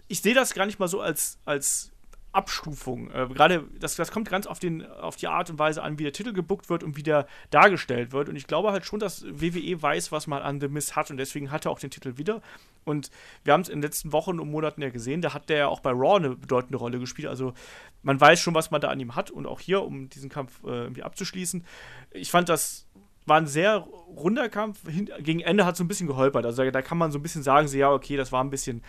ich 0.07 0.21
sehe 0.21 0.33
das 0.33 0.53
gar 0.53 0.65
nicht 0.65 0.79
mal 0.79 0.87
so 0.87 1.01
als, 1.01 1.39
als 1.45 1.91
Abstufung. 2.31 3.11
Äh, 3.11 3.27
Gerade 3.33 3.65
das, 3.79 3.95
das 3.95 4.11
kommt 4.11 4.29
ganz 4.29 4.47
auf, 4.47 4.59
den, 4.59 4.85
auf 4.85 5.17
die 5.17 5.27
Art 5.27 5.49
und 5.49 5.59
Weise 5.59 5.83
an, 5.83 5.99
wie 5.99 6.03
der 6.03 6.13
Titel 6.13 6.31
gebuckt 6.31 6.69
wird 6.69 6.83
und 6.83 6.95
wie 6.95 7.03
der 7.03 7.27
dargestellt 7.49 8.13
wird. 8.13 8.29
Und 8.29 8.37
ich 8.37 8.47
glaube 8.47 8.71
halt 8.71 8.85
schon, 8.85 8.99
dass 8.99 9.25
WWE 9.25 9.81
weiß, 9.81 10.11
was 10.13 10.27
man 10.27 10.41
an 10.41 10.61
The 10.61 10.69
Miss 10.69 10.95
hat 10.95 11.11
und 11.11 11.17
deswegen 11.17 11.51
hat 11.51 11.65
er 11.65 11.71
auch 11.71 11.79
den 11.79 11.91
Titel 11.91 12.17
wieder. 12.17 12.41
Und 12.85 13.11
wir 13.43 13.53
haben 13.53 13.61
es 13.61 13.69
in 13.69 13.77
den 13.77 13.83
letzten 13.83 14.13
Wochen 14.13 14.39
und 14.39 14.49
Monaten 14.49 14.81
ja 14.81 14.89
gesehen, 14.89 15.21
da 15.21 15.33
hat 15.33 15.49
der 15.49 15.57
ja 15.57 15.67
auch 15.67 15.81
bei 15.81 15.91
Raw 15.91 16.15
eine 16.15 16.35
bedeutende 16.35 16.77
Rolle 16.77 16.99
gespielt. 16.99 17.27
Also 17.27 17.53
man 18.01 18.19
weiß 18.19 18.39
schon, 18.39 18.55
was 18.55 18.71
man 18.71 18.79
da 18.79 18.87
an 18.87 18.99
ihm 18.99 19.15
hat 19.15 19.29
und 19.29 19.45
auch 19.45 19.59
hier, 19.59 19.83
um 19.83 20.09
diesen 20.09 20.29
Kampf 20.29 20.63
äh, 20.63 20.67
irgendwie 20.67 21.03
abzuschließen. 21.03 21.65
Ich 22.11 22.31
fand 22.31 22.47
das 22.47 22.87
war 23.25 23.37
ein 23.37 23.47
sehr 23.47 23.77
runder 23.77 24.49
Kampf. 24.49 24.79
Gegen 25.19 25.39
Ende 25.41 25.65
hat 25.65 25.73
es 25.73 25.77
so 25.77 25.83
ein 25.83 25.87
bisschen 25.87 26.07
geholpert. 26.07 26.45
Also 26.45 26.63
da, 26.63 26.71
da 26.71 26.81
kann 26.81 26.97
man 26.97 27.11
so 27.11 27.19
ein 27.19 27.23
bisschen 27.23 27.43
sagen, 27.43 27.67
so, 27.67 27.77
ja, 27.77 27.91
okay, 27.91 28.17
das 28.17 28.31
war 28.31 28.43
ein 28.43 28.49
bisschen 28.49 28.83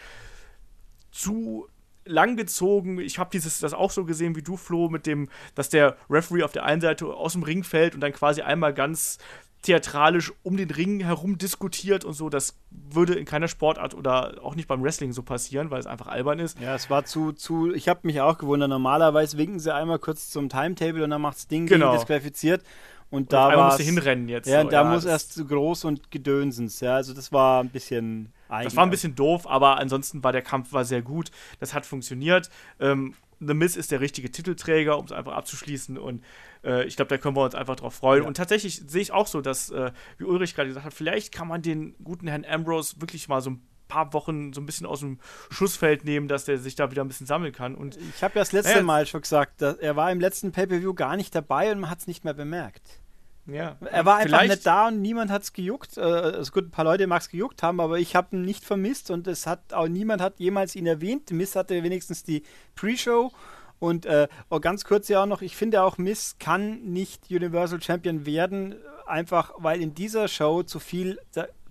zu 1.10 1.68
langgezogen. 2.04 2.98
Ich 2.98 3.18
habe 3.18 3.30
dieses 3.30 3.60
das 3.60 3.74
auch 3.74 3.90
so 3.90 4.04
gesehen 4.04 4.34
wie 4.34 4.42
du 4.42 4.56
Flo 4.56 4.88
mit 4.88 5.06
dem, 5.06 5.28
dass 5.54 5.68
der 5.68 5.96
Referee 6.10 6.42
auf 6.42 6.52
der 6.52 6.64
einen 6.64 6.80
Seite 6.80 7.06
aus 7.06 7.32
dem 7.32 7.42
Ring 7.42 7.62
fällt 7.62 7.94
und 7.94 8.00
dann 8.00 8.12
quasi 8.12 8.42
einmal 8.42 8.74
ganz 8.74 9.18
theatralisch 9.62 10.32
um 10.42 10.56
den 10.56 10.70
Ring 10.70 11.00
herum 11.00 11.38
diskutiert 11.38 12.04
und 12.04 12.14
so. 12.14 12.28
Das 12.28 12.58
würde 12.70 13.14
in 13.14 13.24
keiner 13.24 13.46
Sportart 13.46 13.94
oder 13.94 14.42
auch 14.42 14.56
nicht 14.56 14.66
beim 14.66 14.82
Wrestling 14.82 15.12
so 15.12 15.22
passieren, 15.22 15.70
weil 15.70 15.78
es 15.78 15.86
einfach 15.86 16.08
albern 16.08 16.40
ist. 16.40 16.58
Ja, 16.60 16.74
es 16.74 16.90
war 16.90 17.04
zu, 17.04 17.32
zu 17.32 17.72
ich 17.72 17.88
habe 17.88 18.00
mich 18.02 18.20
auch 18.20 18.38
gewundert. 18.38 18.68
Normalerweise 18.68 19.38
winken 19.38 19.60
sie 19.60 19.72
einmal 19.72 20.00
kurz 20.00 20.30
zum 20.30 20.48
Timetable 20.48 21.04
und 21.04 21.10
dann 21.10 21.22
macht 21.22 21.36
das 21.36 21.46
Ding 21.46 21.66
genau. 21.66 21.94
disqualifiziert. 21.94 22.64
Und, 23.12 23.32
da 23.32 23.54
war 23.56 23.78
hinrennen 23.78 24.28
jetzt. 24.28 24.48
Ja, 24.48 24.62
so. 24.62 24.68
da 24.68 24.82
ja, 24.82 24.90
muss 24.90 25.04
erst 25.04 25.34
zu 25.34 25.46
groß 25.46 25.84
und 25.84 26.10
gedönsens. 26.10 26.80
Ja, 26.80 26.96
also 26.96 27.12
das 27.12 27.30
war 27.30 27.62
ein 27.62 27.68
bisschen 27.68 28.32
Eigen 28.48 28.64
das 28.64 28.76
war 28.76 28.84
ein 28.84 28.90
bisschen 28.90 29.14
doof, 29.14 29.46
aber 29.46 29.78
ansonsten 29.78 30.24
war 30.24 30.32
der 30.32 30.42
Kampf 30.42 30.72
war 30.72 30.84
sehr 30.84 31.02
gut. 31.02 31.30
Das 31.60 31.74
hat 31.74 31.86
funktioniert. 31.86 32.50
Ähm, 32.80 33.14
The 33.40 33.54
Miz 33.54 33.76
ist 33.76 33.90
der 33.90 34.00
richtige 34.00 34.30
Titelträger, 34.30 34.98
um 34.98 35.04
es 35.04 35.12
einfach 35.12 35.32
abzuschließen. 35.32 35.98
Und 35.98 36.22
äh, 36.64 36.84
ich 36.84 36.96
glaube, 36.96 37.08
da 37.08 37.18
können 37.18 37.36
wir 37.36 37.44
uns 37.44 37.54
einfach 37.54 37.76
drauf 37.76 37.94
freuen. 37.94 38.22
Ja. 38.22 38.28
Und 38.28 38.36
tatsächlich 38.36 38.82
sehe 38.86 39.02
ich 39.02 39.12
auch 39.12 39.26
so, 39.26 39.40
dass, 39.40 39.70
äh, 39.70 39.90
wie 40.18 40.24
Ulrich 40.24 40.54
gerade 40.54 40.68
gesagt 40.68 40.86
hat, 40.86 40.94
vielleicht 40.94 41.32
kann 41.32 41.48
man 41.48 41.60
den 41.62 41.94
guten 42.04 42.28
Herrn 42.28 42.44
Ambrose 42.44 43.00
wirklich 43.00 43.28
mal 43.28 43.40
so 43.40 43.50
ein 43.50 43.62
paar 43.88 44.12
Wochen 44.14 44.52
so 44.52 44.60
ein 44.60 44.66
bisschen 44.66 44.86
aus 44.86 45.00
dem 45.00 45.18
Schussfeld 45.50 46.04
nehmen, 46.04 46.28
dass 46.28 46.44
der 46.44 46.58
sich 46.58 46.76
da 46.76 46.90
wieder 46.90 47.04
ein 47.04 47.08
bisschen 47.08 47.26
sammeln 47.26 47.52
kann. 47.52 47.74
Und 47.74 47.96
ich 47.96 48.22
habe 48.22 48.34
ja 48.36 48.40
das 48.40 48.52
letzte 48.52 48.78
äh, 48.78 48.82
Mal 48.82 49.06
schon 49.06 49.20
gesagt, 49.20 49.60
er 49.60 49.96
war 49.96 50.10
im 50.10 50.20
letzten 50.20 50.52
Pay-Per-View 50.52 50.94
gar 50.94 51.16
nicht 51.16 51.34
dabei 51.34 51.72
und 51.72 51.80
man 51.80 51.90
hat 51.90 51.98
es 51.98 52.06
nicht 52.06 52.24
mehr 52.24 52.34
bemerkt. 52.34 53.01
Ja, 53.46 53.76
er 53.80 54.04
war 54.04 54.18
einfach 54.18 54.42
nicht 54.42 54.64
da 54.64 54.88
und 54.88 55.02
niemand 55.02 55.30
hat 55.30 55.42
es 55.42 55.52
gejuckt. 55.52 55.96
Äh, 55.96 56.00
also 56.00 56.52
gut, 56.52 56.66
ein 56.66 56.70
paar 56.70 56.84
Leute 56.84 57.06
mag 57.06 57.22
es 57.22 57.28
gejuckt 57.28 57.62
haben, 57.62 57.80
aber 57.80 57.98
ich 57.98 58.14
habe 58.14 58.36
ihn 58.36 58.42
nicht 58.42 58.64
vermisst 58.64 59.10
und 59.10 59.26
es 59.26 59.46
hat 59.46 59.72
auch 59.72 59.88
niemand 59.88 60.22
hat 60.22 60.38
jemals 60.38 60.76
ihn 60.76 60.86
erwähnt. 60.86 61.30
Miss 61.32 61.56
hatte 61.56 61.82
wenigstens 61.82 62.22
die 62.22 62.44
Pre-Show 62.76 63.32
und 63.80 64.06
äh, 64.06 64.28
oh, 64.48 64.60
ganz 64.60 64.84
kurz 64.84 65.08
ja 65.08 65.22
auch 65.22 65.26
noch, 65.26 65.42
ich 65.42 65.56
finde 65.56 65.82
auch 65.82 65.98
Miss 65.98 66.36
kann 66.38 66.82
nicht 66.82 67.30
Universal 67.30 67.82
Champion 67.82 68.26
werden, 68.26 68.76
einfach 69.06 69.52
weil 69.58 69.82
in 69.82 69.92
dieser 69.92 70.28
Show 70.28 70.62
zu 70.62 70.78
viel 70.78 71.18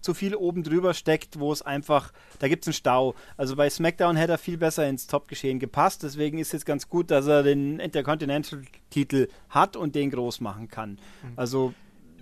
zu 0.02 0.14
viel 0.14 0.36
oben 0.36 0.64
drüber 0.64 0.94
steckt, 0.94 1.40
wo 1.40 1.52
es 1.52 1.62
einfach, 1.62 2.12
da 2.40 2.48
gibt 2.48 2.64
es 2.64 2.68
einen 2.68 2.74
Stau. 2.74 3.16
Also 3.38 3.56
bei 3.56 3.70
SmackDown 3.70 4.16
hätte 4.16 4.34
er 4.34 4.38
viel 4.38 4.58
besser 4.58 4.88
ins 4.88 5.08
Top-Geschehen 5.08 5.60
gepasst, 5.60 6.04
deswegen 6.04 6.40
ist 6.40 6.54
es 6.54 6.66
ganz 6.66 6.90
gut, 6.90 7.12
dass 7.12 7.28
er 7.28 7.44
den 7.44 7.80
Intercontinental-Titel 7.80 9.28
hat 9.50 9.76
und 9.78 9.96
den 9.96 10.12
groß 10.12 10.42
machen 10.42 10.68
kann. 10.68 10.92
Mhm. 10.92 11.34
Also 11.36 11.74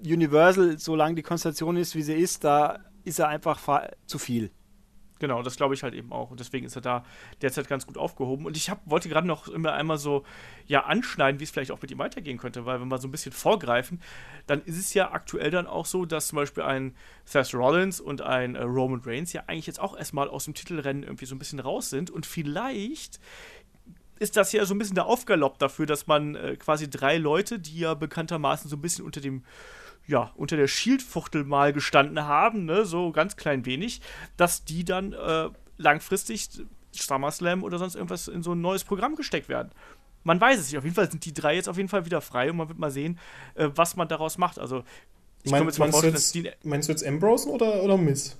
Universal, 0.03 0.77
solange 0.79 1.15
die 1.15 1.23
Konstellation 1.23 1.75
ist, 1.77 1.95
wie 1.95 2.01
sie 2.01 2.15
ist, 2.15 2.43
da 2.43 2.79
ist 3.03 3.19
er 3.19 3.27
einfach 3.27 3.59
zu 4.05 4.19
viel. 4.19 4.51
Genau, 5.19 5.43
das 5.43 5.57
glaube 5.57 5.73
ich 5.73 5.83
halt 5.83 5.93
eben 5.93 6.11
auch. 6.11 6.31
Und 6.31 6.39
deswegen 6.39 6.65
ist 6.65 6.75
er 6.75 6.81
da 6.81 7.05
derzeit 7.41 7.67
ganz 7.67 7.85
gut 7.85 7.97
aufgehoben. 7.97 8.45
Und 8.45 8.55
ich 8.55 8.69
hab, 8.69 8.81
wollte 8.89 9.09
gerade 9.09 9.27
noch 9.27 9.49
immer 9.49 9.73
einmal 9.73 9.97
so 9.97 10.23
ja, 10.65 10.85
anschneiden, 10.85 11.39
wie 11.39 11.43
es 11.43 11.51
vielleicht 11.51 11.71
auch 11.71 11.81
mit 11.81 11.91
ihm 11.91 11.99
weitergehen 11.99 12.37
könnte, 12.37 12.65
weil 12.65 12.79
wenn 12.79 12.87
wir 12.87 12.97
so 12.97 13.07
ein 13.07 13.11
bisschen 13.11 13.33
vorgreifen, 13.33 14.01
dann 14.47 14.61
ist 14.63 14.77
es 14.77 14.93
ja 14.93 15.11
aktuell 15.11 15.51
dann 15.51 15.67
auch 15.67 15.85
so, 15.85 16.05
dass 16.05 16.27
zum 16.27 16.37
Beispiel 16.37 16.63
ein 16.63 16.95
Seth 17.25 17.53
Rollins 17.53 17.99
und 17.99 18.21
ein 18.21 18.55
äh, 18.55 18.63
Roman 18.63 19.01
Reigns 19.05 19.33
ja 19.33 19.43
eigentlich 19.47 19.67
jetzt 19.67 19.79
auch 19.79 19.95
erstmal 19.97 20.29
aus 20.29 20.45
dem 20.45 20.53
Titelrennen 20.53 21.03
irgendwie 21.03 21.25
so 21.25 21.35
ein 21.35 21.39
bisschen 21.39 21.59
raus 21.59 21.89
sind. 21.89 22.09
Und 22.09 22.25
vielleicht 22.25 23.19
ist 24.19 24.37
das 24.37 24.51
ja 24.51 24.65
so 24.65 24.73
ein 24.73 24.77
bisschen 24.77 24.95
der 24.95 25.05
Aufgalopp 25.05 25.59
dafür, 25.59 25.85
dass 25.85 26.07
man 26.07 26.35
äh, 26.35 26.55
quasi 26.57 26.89
drei 26.89 27.17
Leute, 27.17 27.59
die 27.59 27.79
ja 27.79 27.93
bekanntermaßen 27.93 28.69
so 28.69 28.77
ein 28.77 28.81
bisschen 28.81 29.05
unter 29.05 29.21
dem 29.21 29.43
ja, 30.09 30.31
unter 30.35 30.57
der 30.57 30.67
Schildfuchtel 30.67 31.43
mal 31.43 31.71
gestanden 31.71 32.25
haben, 32.25 32.65
ne, 32.65 32.83
so 32.85 33.11
ganz 33.11 33.35
klein 33.35 33.65
wenig, 33.65 34.01
dass 34.37 34.65
die 34.65 34.83
dann 34.83 35.13
äh, 35.13 35.49
langfristig 35.77 36.49
SummerSlam 36.91 37.63
oder 37.63 37.77
sonst 37.77 37.95
irgendwas 37.95 38.27
in 38.27 38.41
so 38.41 38.53
ein 38.53 38.61
neues 38.61 38.83
Programm 38.83 39.15
gesteckt 39.15 39.49
werden. 39.49 39.69
Man 40.23 40.41
weiß 40.41 40.59
es 40.59 40.67
nicht. 40.67 40.77
Auf 40.77 40.83
jeden 40.83 40.95
Fall 40.95 41.09
sind 41.09 41.23
die 41.25 41.33
drei 41.33 41.55
jetzt 41.55 41.69
auf 41.69 41.77
jeden 41.77 41.89
Fall 41.89 42.05
wieder 42.05 42.21
frei 42.21 42.49
und 42.49 42.57
man 42.57 42.67
wird 42.67 42.79
mal 42.79 42.91
sehen, 42.91 43.19
äh, 43.53 43.69
was 43.75 43.95
man 43.95 44.07
daraus 44.07 44.37
macht. 44.37 44.57
Also, 44.59 44.83
ich 45.43 45.51
mein, 45.51 45.63
jetzt 45.63 45.79
mal 45.79 45.91
vorstellen, 45.91 46.13
jetzt, 46.13 46.35
dass 46.35 46.43
die. 46.43 46.51
Meinst 46.63 46.89
du 46.89 46.91
jetzt 46.91 47.05
Ambrose 47.05 47.47
oder, 47.47 47.83
oder 47.83 47.95
Miss? 47.95 48.37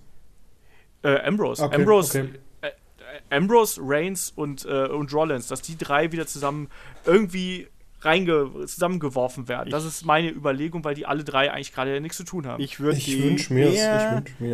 Äh, 1.04 1.20
Ambrose. 1.20 1.64
Okay, 1.64 1.76
Ambrose. 1.76 2.20
Okay. 2.20 2.40
Äh, 2.62 2.68
äh, 2.68 3.36
Ambrose, 3.36 3.80
Reigns 3.84 4.34
und, 4.36 4.66
äh, 4.66 4.88
und 4.88 5.14
Rollins, 5.14 5.48
dass 5.48 5.62
die 5.62 5.78
drei 5.78 6.12
wieder 6.12 6.26
zusammen 6.26 6.68
irgendwie 7.06 7.70
reinge 8.02 8.66
zusammengeworfen 8.66 9.48
werden. 9.48 9.70
Das 9.70 9.86
ist 9.86 10.06
meine 10.06 10.30
Überlegung, 10.30 10.84
weil 10.84 10.96
die 10.96 11.06
alle 11.06 11.24
drei 11.24 11.52
eigentlich 11.52 11.74
gerade 11.74 12.00
nichts 12.00 12.18
zu 12.18 12.24
tun 12.24 12.48
haben. 12.48 12.62
Ich, 12.62 12.74
ich 12.74 12.80
wünsche 13.24 13.54
mir 13.54 13.68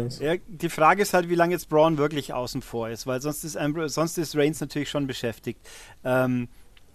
es. 0.05 0.19
Ja, 0.19 0.35
die 0.47 0.69
Frage 0.69 1.01
ist 1.01 1.13
halt, 1.13 1.29
wie 1.29 1.35
lange 1.35 1.53
jetzt 1.53 1.69
Braun 1.69 1.97
wirklich 1.97 2.33
außen 2.33 2.61
vor 2.61 2.89
ist, 2.89 3.05
weil 3.07 3.21
sonst 3.21 3.43
ist, 3.43 3.55
Amber, 3.55 3.89
sonst 3.89 4.17
ist 4.17 4.35
Reigns 4.35 4.61
natürlich 4.61 4.89
schon 4.89 5.07
beschäftigt. 5.07 5.59
Ähm, 6.03 6.47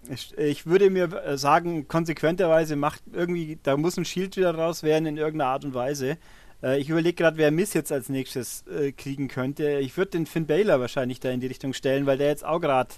ich, 0.08 0.36
ich, 0.38 0.66
würde 0.66 0.90
mir 0.90 1.12
äh, 1.12 1.36
sagen, 1.36 1.86
konsequenterweise 1.86 2.74
macht 2.74 3.02
irgendwie, 3.12 3.58
da 3.62 3.76
muss 3.76 3.96
ein 3.96 4.04
Shield 4.04 4.36
wieder 4.36 4.54
raus 4.54 4.82
werden 4.82 5.06
in 5.06 5.16
irgendeiner 5.16 5.50
Art 5.50 5.64
und 5.64 5.74
Weise. 5.74 6.16
Äh, 6.62 6.80
ich 6.80 6.88
überlege 6.88 7.14
gerade, 7.14 7.36
wer 7.36 7.50
Miss 7.50 7.74
jetzt 7.74 7.92
als 7.92 8.08
nächstes 8.08 8.64
äh, 8.66 8.92
kriegen 8.92 9.28
könnte. 9.28 9.78
Ich 9.78 9.96
würde 9.96 10.12
den 10.12 10.26
Finn 10.26 10.46
Baylor 10.46 10.80
wahrscheinlich 10.80 11.20
da 11.20 11.30
in 11.30 11.40
die 11.40 11.46
Richtung 11.46 11.74
stellen, 11.74 12.06
weil 12.06 12.18
der 12.18 12.28
jetzt 12.28 12.44
auch 12.44 12.60
gerade 12.60 12.94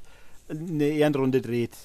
eine 0.48 0.88
Ehrenrunde 0.88 1.40
dreht. 1.40 1.76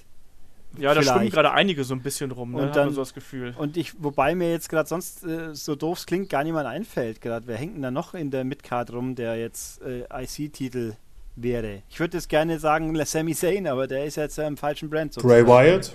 Ja, 0.78 0.94
da 0.94 1.02
schwimmen 1.02 1.30
gerade 1.30 1.52
einige 1.52 1.84
so 1.84 1.94
ein 1.94 2.02
bisschen 2.02 2.32
rum, 2.32 2.52
ne? 2.52 2.63
Und 2.63 2.76
dann, 2.76 2.92
so 2.92 3.02
das 3.02 3.13
Gefühl. 3.13 3.54
Und 3.58 3.78
ich, 3.78 3.94
wobei 4.02 4.36
mir 4.36 4.52
jetzt 4.52 4.70
gerade 4.70 4.88
sonst, 4.88 5.24
äh, 5.24 5.54
so 5.54 5.76
doof 5.76 6.00
es 6.00 6.06
klingt, 6.06 6.30
gar 6.30 6.44
niemand 6.44 6.68
einfällt 6.68 7.22
gerade. 7.22 7.48
Wer 7.48 7.58
hängt 7.58 7.76
denn 7.76 7.82
da 7.82 7.92
noch 7.92 8.13
in 8.13 8.32
der 8.32 8.44
Midcard 8.44 8.92
rum, 8.94 9.16
der 9.16 9.38
jetzt 9.38 9.82
äh, 9.82 10.04
IC-Titel 10.13 10.94
wäre? 11.36 11.84
Ich 11.90 12.00
würde 12.00 12.18
jetzt 12.18 12.30
gerne 12.30 12.60
sagen 12.60 12.96
Sammy 13.06 13.36
Zayn, 13.36 13.68
aber 13.68 13.88
der 13.88 14.06
ist 14.06 14.16
jetzt 14.18 14.38
äh, 14.38 14.48
im 14.48 14.58
falschen 14.58 14.90
Brand. 14.90 15.16
Bray 15.16 15.46
Wyatt? 15.46 15.94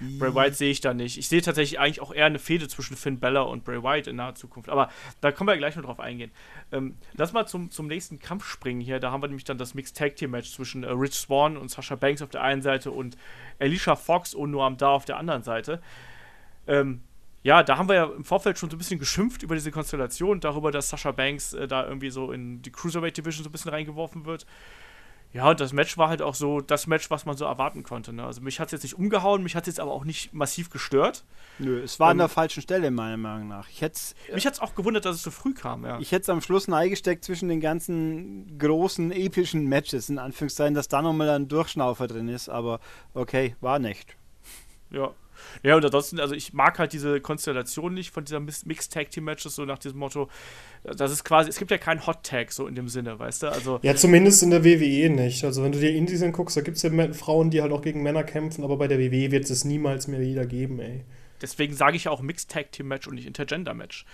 Bray 0.00 0.34
Wyatt 0.34 0.54
sehe 0.54 0.70
ich 0.70 0.80
da 0.80 0.94
nicht. 0.94 1.18
Ich 1.18 1.28
sehe 1.28 1.40
tatsächlich 1.40 1.78
eigentlich 1.78 2.00
auch 2.00 2.12
eher 2.12 2.26
eine 2.26 2.38
Fehde 2.38 2.68
zwischen 2.68 2.96
Finn 2.96 3.18
Bella 3.18 3.42
und 3.42 3.64
Bray 3.64 3.82
Wyatt 3.82 4.06
in 4.06 4.16
naher 4.16 4.34
Zukunft. 4.34 4.68
Aber 4.68 4.90
da 5.20 5.32
können 5.32 5.48
wir 5.48 5.56
gleich 5.56 5.76
noch 5.76 5.84
drauf 5.84 6.00
eingehen. 6.00 6.30
Ähm, 6.72 6.96
lass 7.14 7.32
mal 7.32 7.46
zum, 7.46 7.70
zum 7.70 7.86
nächsten 7.86 8.18
Kampf 8.18 8.46
springen 8.46 8.80
hier. 8.80 9.00
Da 9.00 9.10
haben 9.10 9.22
wir 9.22 9.28
nämlich 9.28 9.44
dann 9.44 9.58
das 9.58 9.74
Mixed 9.74 9.96
Tag 9.96 10.16
Team 10.16 10.30
Match 10.32 10.52
zwischen 10.52 10.84
äh, 10.84 10.90
Rich 10.90 11.14
Swan 11.14 11.56
und 11.56 11.70
Sasha 11.70 11.96
Banks 11.96 12.22
auf 12.22 12.30
der 12.30 12.42
einen 12.42 12.62
Seite 12.62 12.90
und 12.90 13.16
Alicia 13.58 13.96
Fox 13.96 14.34
und 14.34 14.50
Noam 14.50 14.76
Da 14.76 14.90
auf 14.90 15.04
der 15.04 15.16
anderen 15.16 15.42
Seite. 15.42 15.80
Ähm, 16.66 17.00
ja, 17.42 17.62
da 17.62 17.78
haben 17.78 17.88
wir 17.88 17.94
ja 17.94 18.04
im 18.06 18.24
Vorfeld 18.24 18.58
schon 18.58 18.70
so 18.70 18.76
ein 18.76 18.78
bisschen 18.78 18.98
geschimpft 18.98 19.44
über 19.44 19.54
diese 19.54 19.70
Konstellation, 19.70 20.40
darüber, 20.40 20.72
dass 20.72 20.88
Sasha 20.88 21.12
Banks 21.12 21.52
äh, 21.52 21.68
da 21.68 21.86
irgendwie 21.86 22.10
so 22.10 22.32
in 22.32 22.60
die 22.60 22.72
Cruiserweight 22.72 23.16
Division 23.16 23.44
so 23.44 23.48
ein 23.48 23.52
bisschen 23.52 23.70
reingeworfen 23.70 24.24
wird. 24.24 24.46
Ja, 25.32 25.50
und 25.50 25.60
das 25.60 25.72
Match 25.72 25.98
war 25.98 26.08
halt 26.08 26.22
auch 26.22 26.34
so 26.34 26.60
das 26.60 26.86
Match, 26.86 27.10
was 27.10 27.26
man 27.26 27.36
so 27.36 27.44
erwarten 27.44 27.82
konnte. 27.82 28.12
Ne? 28.12 28.24
Also 28.24 28.40
mich 28.40 28.58
hat 28.58 28.68
es 28.68 28.72
jetzt 28.72 28.82
nicht 28.84 28.94
umgehauen, 28.94 29.42
mich 29.42 29.54
hat 29.54 29.64
es 29.64 29.66
jetzt 29.68 29.80
aber 29.80 29.92
auch 29.92 30.04
nicht 30.04 30.32
massiv 30.32 30.70
gestört. 30.70 31.24
Nö, 31.58 31.82
es 31.82 32.00
war 32.00 32.08
ähm, 32.08 32.12
an 32.12 32.18
der 32.18 32.28
falschen 32.28 32.62
Stelle, 32.62 32.90
meiner 32.90 33.16
Meinung 33.16 33.48
nach. 33.48 33.68
Ich 33.68 33.82
mich 34.32 34.46
hat 34.46 34.54
es 34.54 34.60
auch 34.60 34.74
gewundert, 34.74 35.04
dass 35.04 35.16
es 35.16 35.22
so 35.22 35.30
früh 35.30 35.52
kam, 35.52 35.84
ja. 35.84 35.98
Ich 36.00 36.12
hätte 36.12 36.22
es 36.22 36.28
am 36.30 36.40
Schluss 36.40 36.68
eingesteckt 36.68 37.24
zwischen 37.24 37.48
den 37.48 37.60
ganzen 37.60 38.58
großen, 38.58 39.12
epischen 39.12 39.66
Matches, 39.66 40.08
in 40.08 40.18
Anführungszeichen, 40.18 40.74
dass 40.74 40.88
da 40.88 41.02
nochmal 41.02 41.28
ein 41.30 41.48
Durchschnaufer 41.48 42.06
drin 42.06 42.28
ist, 42.28 42.48
aber 42.48 42.80
okay, 43.12 43.56
war 43.60 43.78
nicht. 43.78 44.16
Ja, 44.90 45.12
ja, 45.62 45.76
und 45.76 45.84
ansonsten, 45.84 46.20
also 46.20 46.34
ich 46.34 46.52
mag 46.52 46.78
halt 46.78 46.92
diese 46.92 47.20
Konstellation 47.20 47.94
nicht 47.94 48.12
von 48.12 48.24
dieser 48.24 48.40
Mixed 48.40 48.92
Tag 48.92 49.10
Team 49.10 49.24
Matches, 49.24 49.54
so 49.54 49.64
nach 49.64 49.78
diesem 49.78 49.98
Motto, 49.98 50.28
das 50.84 51.10
ist 51.10 51.24
quasi, 51.24 51.48
es 51.50 51.58
gibt 51.58 51.70
ja 51.70 51.78
keinen 51.78 52.06
Hot 52.06 52.22
Tag 52.22 52.52
so 52.52 52.66
in 52.66 52.74
dem 52.74 52.88
Sinne, 52.88 53.18
weißt 53.18 53.44
du? 53.44 53.48
Also, 53.48 53.80
ja, 53.82 53.94
zumindest 53.94 54.42
in 54.42 54.50
der 54.50 54.64
WWE 54.64 55.10
nicht. 55.10 55.44
Also 55.44 55.62
wenn 55.62 55.72
du 55.72 55.78
dir 55.78 55.90
Indies 55.90 56.22
anguckst, 56.22 56.56
da 56.56 56.60
gibt 56.60 56.76
es 56.76 56.82
ja 56.82 56.90
Frauen, 57.12 57.50
die 57.50 57.62
halt 57.62 57.72
auch 57.72 57.82
gegen 57.82 58.02
Männer 58.02 58.24
kämpfen, 58.24 58.64
aber 58.64 58.76
bei 58.76 58.88
der 58.88 58.98
WWE 58.98 59.30
wird 59.30 59.50
es 59.50 59.64
niemals 59.64 60.06
mehr 60.08 60.20
wieder 60.20 60.46
geben, 60.46 60.80
ey. 60.80 61.04
Deswegen 61.40 61.74
sage 61.74 61.96
ich 61.96 62.08
auch 62.08 62.20
Mixed 62.20 62.50
Tag 62.50 62.72
Team 62.72 62.88
Match 62.88 63.06
und 63.06 63.14
nicht 63.14 63.26
Intergender 63.26 63.74
Match. 63.74 64.04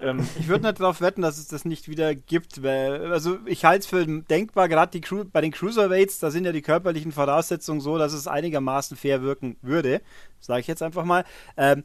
Ähm, 0.00 0.26
ich 0.38 0.48
würde 0.48 0.66
nicht 0.66 0.80
darauf 0.80 1.00
wetten, 1.00 1.22
dass 1.22 1.38
es 1.38 1.48
das 1.48 1.64
nicht 1.64 1.88
wieder 1.88 2.14
gibt. 2.14 2.62
Weil, 2.62 3.12
also 3.12 3.38
ich 3.46 3.64
halte 3.64 3.80
es 3.80 3.86
für 3.86 4.06
denkbar, 4.06 4.68
gerade 4.68 5.00
bei 5.32 5.40
den 5.40 5.52
Cruiserweights, 5.52 6.18
da 6.18 6.30
sind 6.30 6.44
ja 6.44 6.52
die 6.52 6.62
körperlichen 6.62 7.12
Voraussetzungen 7.12 7.80
so, 7.80 7.98
dass 7.98 8.12
es 8.12 8.26
einigermaßen 8.26 8.96
fair 8.96 9.22
wirken 9.22 9.56
würde. 9.62 10.00
Sage 10.40 10.60
ich 10.60 10.66
jetzt 10.66 10.82
einfach 10.82 11.04
mal. 11.04 11.24
Ähm, 11.56 11.84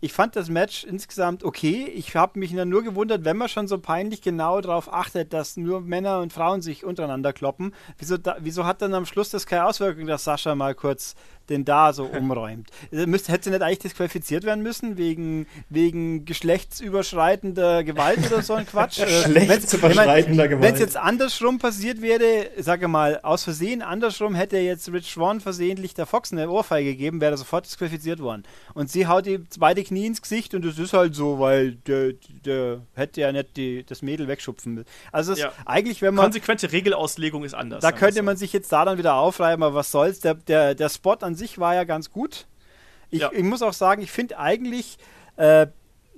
ich 0.00 0.12
fand 0.12 0.36
das 0.36 0.48
Match 0.48 0.84
insgesamt 0.84 1.42
okay. 1.42 1.86
Ich 1.92 2.14
habe 2.14 2.38
mich 2.38 2.52
nur 2.52 2.84
gewundert, 2.84 3.24
wenn 3.24 3.36
man 3.36 3.48
schon 3.48 3.66
so 3.66 3.78
peinlich 3.78 4.22
genau 4.22 4.60
darauf 4.60 4.92
achtet, 4.92 5.32
dass 5.32 5.56
nur 5.56 5.80
Männer 5.80 6.20
und 6.20 6.32
Frauen 6.32 6.62
sich 6.62 6.84
untereinander 6.84 7.32
kloppen. 7.32 7.74
Wieso, 7.98 8.16
da, 8.16 8.36
wieso 8.38 8.64
hat 8.64 8.80
dann 8.80 8.94
am 8.94 9.06
Schluss 9.06 9.30
das 9.30 9.46
keine 9.46 9.64
Auswirkung, 9.64 10.06
dass 10.06 10.22
Sascha 10.22 10.54
mal 10.54 10.76
kurz 10.76 11.16
den 11.48 11.64
da 11.64 11.92
so 11.92 12.04
umräumt? 12.18 12.70
Äh, 12.90 13.06
hätte 13.06 13.44
sie 13.44 13.50
nicht 13.50 13.62
eigentlich 13.62 13.78
disqualifiziert 13.78 14.44
werden 14.44 14.62
müssen 14.62 14.96
wegen, 14.96 15.46
wegen 15.68 16.24
geschlechtsüberschreitender 16.24 17.84
Gewalt 17.84 18.18
oder 18.26 18.42
so 18.42 18.54
ein 18.54 18.66
Quatsch? 18.66 18.98
Äh, 19.08 19.38
geschlechtsüberschreitender 19.38 20.48
Gewalt. 20.48 20.62
Wenn 20.62 20.74
es 20.74 20.80
jetzt 20.80 20.96
andersrum 20.96 21.58
passiert 21.58 22.02
wäre, 22.02 22.50
sage 22.58 22.88
mal, 22.88 23.20
aus 23.22 23.44
Versehen 23.44 23.82
andersrum, 23.82 24.34
hätte 24.34 24.58
jetzt 24.58 24.92
Rich 24.92 25.12
Swan 25.12 25.40
versehentlich 25.40 25.94
der 25.94 26.06
Fox 26.06 26.32
eine 26.32 26.50
Ohrfeige 26.50 26.92
gegeben, 26.92 27.20
wäre 27.20 27.34
er 27.34 27.36
sofort 27.36 27.66
disqualifiziert 27.66 28.20
worden. 28.20 28.44
Und 28.74 28.90
sie 28.90 29.06
haut 29.06 29.26
die 29.26 29.40
beide 29.58 29.82
Knie 29.82 30.06
ins 30.06 30.22
Gesicht 30.22 30.54
und 30.54 30.64
das 30.64 30.78
ist 30.78 30.92
halt 30.92 31.14
so, 31.14 31.38
weil 31.38 31.72
der, 31.72 32.14
der 32.44 32.80
hätte 32.94 33.20
ja 33.20 33.32
nicht 33.32 33.56
die, 33.56 33.84
das 33.84 34.02
Mädel 34.02 34.28
wegschupfen 34.28 34.74
müssen. 34.74 34.86
Also 35.12 35.34
ja. 35.34 35.52
eigentlich, 35.64 36.02
wenn 36.02 36.14
man... 36.14 36.24
Konsequente 36.24 36.72
Regelauslegung 36.72 37.44
ist 37.44 37.54
anders. 37.54 37.82
Da 37.82 37.92
könnte 37.92 38.16
so. 38.16 38.22
man 38.22 38.36
sich 38.36 38.52
jetzt 38.52 38.70
da 38.72 38.84
dann 38.84 38.98
wieder 38.98 39.14
aufreiben, 39.14 39.62
aber 39.62 39.74
was 39.74 39.90
soll's. 39.90 40.20
Der, 40.20 40.34
der, 40.34 40.74
der 40.74 40.88
Spot 40.88 41.16
an 41.20 41.34
sich 41.38 41.58
war 41.58 41.74
ja 41.74 41.84
ganz 41.84 42.10
gut. 42.10 42.46
Ich, 43.10 43.20
ja. 43.20 43.30
ich 43.32 43.44
muss 43.44 43.62
auch 43.62 43.72
sagen, 43.72 44.02
ich 44.02 44.10
finde 44.10 44.38
eigentlich... 44.38 44.98
Äh, 45.36 45.68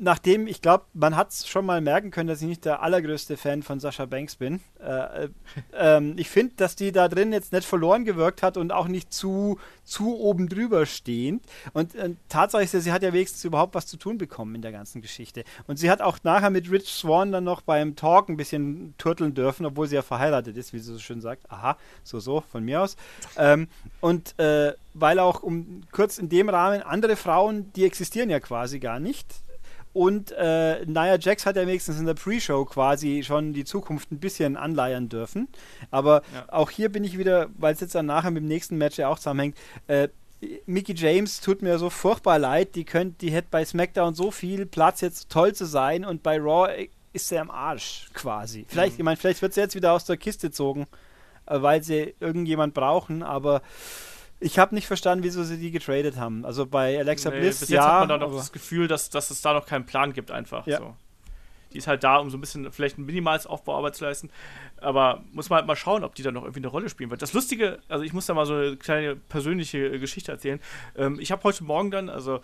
nachdem, 0.00 0.46
ich 0.46 0.62
glaube, 0.62 0.84
man 0.94 1.14
hat 1.14 1.30
es 1.30 1.46
schon 1.46 1.66
mal 1.66 1.80
merken 1.80 2.10
können, 2.10 2.28
dass 2.28 2.40
ich 2.40 2.48
nicht 2.48 2.64
der 2.64 2.82
allergrößte 2.82 3.36
Fan 3.36 3.62
von 3.62 3.80
Sascha 3.80 4.06
Banks 4.06 4.36
bin. 4.36 4.60
Äh, 4.82 5.24
äh, 5.24 5.28
ähm, 5.74 6.14
ich 6.16 6.30
finde, 6.30 6.54
dass 6.56 6.74
die 6.74 6.90
da 6.90 7.06
drin 7.06 7.32
jetzt 7.32 7.52
nicht 7.52 7.66
verloren 7.66 8.04
gewirkt 8.04 8.42
hat 8.42 8.56
und 8.56 8.72
auch 8.72 8.88
nicht 8.88 9.12
zu, 9.12 9.58
zu 9.84 10.18
oben 10.18 10.48
drüber 10.48 10.86
stehend. 10.86 11.44
Und 11.74 11.94
äh, 11.94 12.14
Tatsache 12.30 12.62
ist 12.62 12.72
ja, 12.72 12.80
sie 12.80 12.92
hat 12.92 13.02
ja 13.02 13.12
wenigstens 13.12 13.44
überhaupt 13.44 13.74
was 13.74 13.86
zu 13.86 13.98
tun 13.98 14.16
bekommen 14.16 14.54
in 14.54 14.62
der 14.62 14.72
ganzen 14.72 15.02
Geschichte. 15.02 15.44
Und 15.66 15.78
sie 15.78 15.90
hat 15.90 16.00
auch 16.00 16.18
nachher 16.22 16.50
mit 16.50 16.70
Rich 16.70 16.88
Swan 16.88 17.30
dann 17.30 17.44
noch 17.44 17.60
beim 17.60 17.94
Talk 17.94 18.30
ein 18.30 18.38
bisschen 18.38 18.94
turteln 18.96 19.34
dürfen, 19.34 19.66
obwohl 19.66 19.86
sie 19.86 19.96
ja 19.96 20.02
verheiratet 20.02 20.56
ist, 20.56 20.72
wie 20.72 20.78
sie 20.78 20.94
so 20.94 20.98
schön 20.98 21.20
sagt. 21.20 21.50
Aha, 21.50 21.76
so, 22.02 22.20
so, 22.20 22.40
von 22.40 22.64
mir 22.64 22.80
aus. 22.80 22.96
Ähm, 23.36 23.68
und 24.00 24.38
äh, 24.38 24.72
weil 24.94 25.18
auch 25.18 25.42
um 25.42 25.82
kurz 25.92 26.18
in 26.18 26.30
dem 26.30 26.48
Rahmen 26.48 26.82
andere 26.82 27.16
Frauen, 27.16 27.70
die 27.74 27.84
existieren 27.84 28.30
ja 28.30 28.40
quasi 28.40 28.80
gar 28.80 28.98
nicht 28.98 29.26
Und 29.92 30.32
äh, 30.32 30.84
Nia 30.86 31.18
Jax 31.18 31.46
hat 31.46 31.56
ja 31.56 31.66
wenigstens 31.66 31.98
in 31.98 32.06
der 32.06 32.14
Pre-Show 32.14 32.64
quasi 32.64 33.22
schon 33.24 33.52
die 33.52 33.64
Zukunft 33.64 34.12
ein 34.12 34.20
bisschen 34.20 34.56
anleiern 34.56 35.08
dürfen. 35.08 35.48
Aber 35.90 36.22
ja. 36.32 36.44
auch 36.48 36.70
hier 36.70 36.90
bin 36.90 37.02
ich 37.02 37.18
wieder, 37.18 37.48
weil 37.58 37.74
es 37.74 37.80
jetzt 37.80 37.94
dann 37.94 38.06
nachher 38.06 38.30
mit 38.30 38.42
dem 38.42 38.48
nächsten 38.48 38.78
Match 38.78 38.98
ja 38.98 39.08
auch 39.08 39.18
zusammenhängt, 39.18 39.56
äh, 39.88 40.08
Mickey 40.64 40.94
James 40.94 41.40
tut 41.40 41.60
mir 41.60 41.78
so 41.78 41.90
furchtbar 41.90 42.38
leid. 42.38 42.74
Die, 42.74 42.84
könnt, 42.84 43.20
die 43.20 43.30
hätte 43.30 43.48
bei 43.50 43.64
SmackDown 43.64 44.14
so 44.14 44.30
viel 44.30 44.64
Platz, 44.64 45.00
jetzt 45.00 45.28
toll 45.28 45.54
zu 45.54 45.66
sein. 45.66 46.04
Und 46.04 46.22
bei 46.22 46.38
Raw 46.38 46.88
ist 47.12 47.28
sie 47.28 47.38
am 47.38 47.50
Arsch 47.50 48.08
quasi. 48.14 48.64
Vielleicht, 48.68 48.94
mhm. 48.94 49.00
ich 49.00 49.04
meine, 49.04 49.16
vielleicht 49.16 49.42
wird 49.42 49.54
sie 49.54 49.60
jetzt 49.60 49.74
wieder 49.74 49.92
aus 49.92 50.04
der 50.04 50.16
Kiste 50.16 50.48
gezogen, 50.48 50.86
äh, 51.46 51.60
weil 51.60 51.82
sie 51.82 52.14
irgendjemand 52.20 52.74
brauchen. 52.74 53.22
Aber 53.22 53.62
ich 54.40 54.58
habe 54.58 54.74
nicht 54.74 54.86
verstanden, 54.86 55.22
wieso 55.22 55.44
sie 55.44 55.58
die 55.58 55.70
getradet 55.70 56.16
haben. 56.16 56.44
Also 56.44 56.66
bei 56.66 56.98
Alexa 56.98 57.30
nee, 57.30 57.40
Bliss, 57.40 57.60
bis 57.60 57.68
jetzt 57.68 57.76
ja, 57.76 58.00
hat 58.00 58.08
man 58.08 58.08
da 58.08 58.26
noch 58.26 58.34
das 58.34 58.52
Gefühl, 58.52 58.88
dass, 58.88 59.10
dass 59.10 59.30
es 59.30 59.42
da 59.42 59.52
noch 59.52 59.66
keinen 59.66 59.84
Plan 59.84 60.12
gibt 60.14 60.30
einfach. 60.30 60.66
Ja. 60.66 60.78
So. 60.78 60.96
Die 61.72 61.78
ist 61.78 61.86
halt 61.86 62.02
da, 62.02 62.16
um 62.16 62.30
so 62.30 62.36
ein 62.36 62.40
bisschen 62.40 62.72
vielleicht 62.72 62.98
ein 62.98 63.04
minimales 63.06 63.46
Aufbauarbeit 63.46 63.94
zu 63.94 64.04
leisten. 64.04 64.30
Aber 64.78 65.22
muss 65.32 65.50
man 65.50 65.58
halt 65.58 65.66
mal 65.66 65.76
schauen, 65.76 66.02
ob 66.02 66.14
die 66.14 66.22
da 66.22 66.32
noch 66.32 66.42
irgendwie 66.42 66.60
eine 66.60 66.68
Rolle 66.68 66.88
spielen 66.88 67.10
wird. 67.10 67.22
Das 67.22 67.32
Lustige, 67.32 67.78
also 67.88 68.02
ich 68.02 68.12
muss 68.12 68.26
da 68.26 68.34
mal 68.34 68.46
so 68.46 68.54
eine 68.54 68.76
kleine 68.76 69.14
persönliche 69.14 70.00
Geschichte 70.00 70.32
erzählen. 70.32 70.58
Ähm, 70.96 71.18
ich 71.20 71.30
habe 71.30 71.44
heute 71.44 71.62
Morgen 71.62 71.90
dann, 71.90 72.08
also 72.08 72.40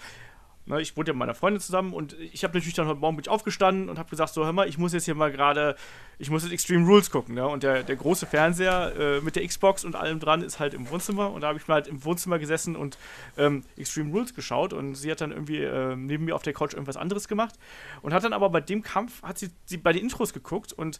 Ne, 0.68 0.80
ich 0.80 0.96
wohne 0.96 1.06
ja 1.06 1.12
mit 1.12 1.20
meiner 1.20 1.34
Freundin 1.34 1.60
zusammen 1.60 1.92
und 1.92 2.14
ich 2.18 2.42
habe 2.42 2.54
natürlich 2.54 2.74
dann 2.74 2.88
heute 2.88 2.98
Morgen 2.98 3.14
bin 3.14 3.22
ich 3.22 3.28
aufgestanden 3.28 3.88
und 3.88 4.00
habe 4.00 4.10
gesagt, 4.10 4.34
so 4.34 4.44
hör 4.44 4.52
mal, 4.52 4.68
ich 4.68 4.78
muss 4.78 4.92
jetzt 4.92 5.04
hier 5.04 5.14
mal 5.14 5.30
gerade, 5.30 5.76
ich 6.18 6.28
muss 6.28 6.42
jetzt 6.42 6.52
Extreme 6.52 6.84
Rules 6.84 7.08
gucken. 7.08 7.36
Ne? 7.36 7.46
Und 7.46 7.62
der, 7.62 7.84
der 7.84 7.94
große 7.94 8.26
Fernseher 8.26 8.92
äh, 8.98 9.20
mit 9.20 9.36
der 9.36 9.46
Xbox 9.46 9.84
und 9.84 9.94
allem 9.94 10.18
dran 10.18 10.42
ist 10.42 10.58
halt 10.58 10.74
im 10.74 10.90
Wohnzimmer 10.90 11.30
und 11.30 11.42
da 11.42 11.48
habe 11.48 11.58
ich 11.60 11.68
mal 11.68 11.74
halt 11.74 11.86
im 11.86 12.04
Wohnzimmer 12.04 12.40
gesessen 12.40 12.74
und 12.74 12.98
ähm, 13.38 13.62
Extreme 13.76 14.10
Rules 14.10 14.34
geschaut 14.34 14.72
und 14.72 14.96
sie 14.96 15.08
hat 15.08 15.20
dann 15.20 15.30
irgendwie 15.30 15.62
äh, 15.62 15.94
neben 15.94 16.24
mir 16.24 16.34
auf 16.34 16.42
der 16.42 16.52
Couch 16.52 16.72
irgendwas 16.72 16.96
anderes 16.96 17.28
gemacht 17.28 17.54
und 18.02 18.12
hat 18.12 18.24
dann 18.24 18.32
aber 18.32 18.50
bei 18.50 18.60
dem 18.60 18.82
Kampf, 18.82 19.22
hat 19.22 19.38
sie, 19.38 19.50
sie 19.66 19.76
bei 19.76 19.92
den 19.92 20.02
Intros 20.02 20.32
geguckt 20.32 20.72
und 20.72 20.98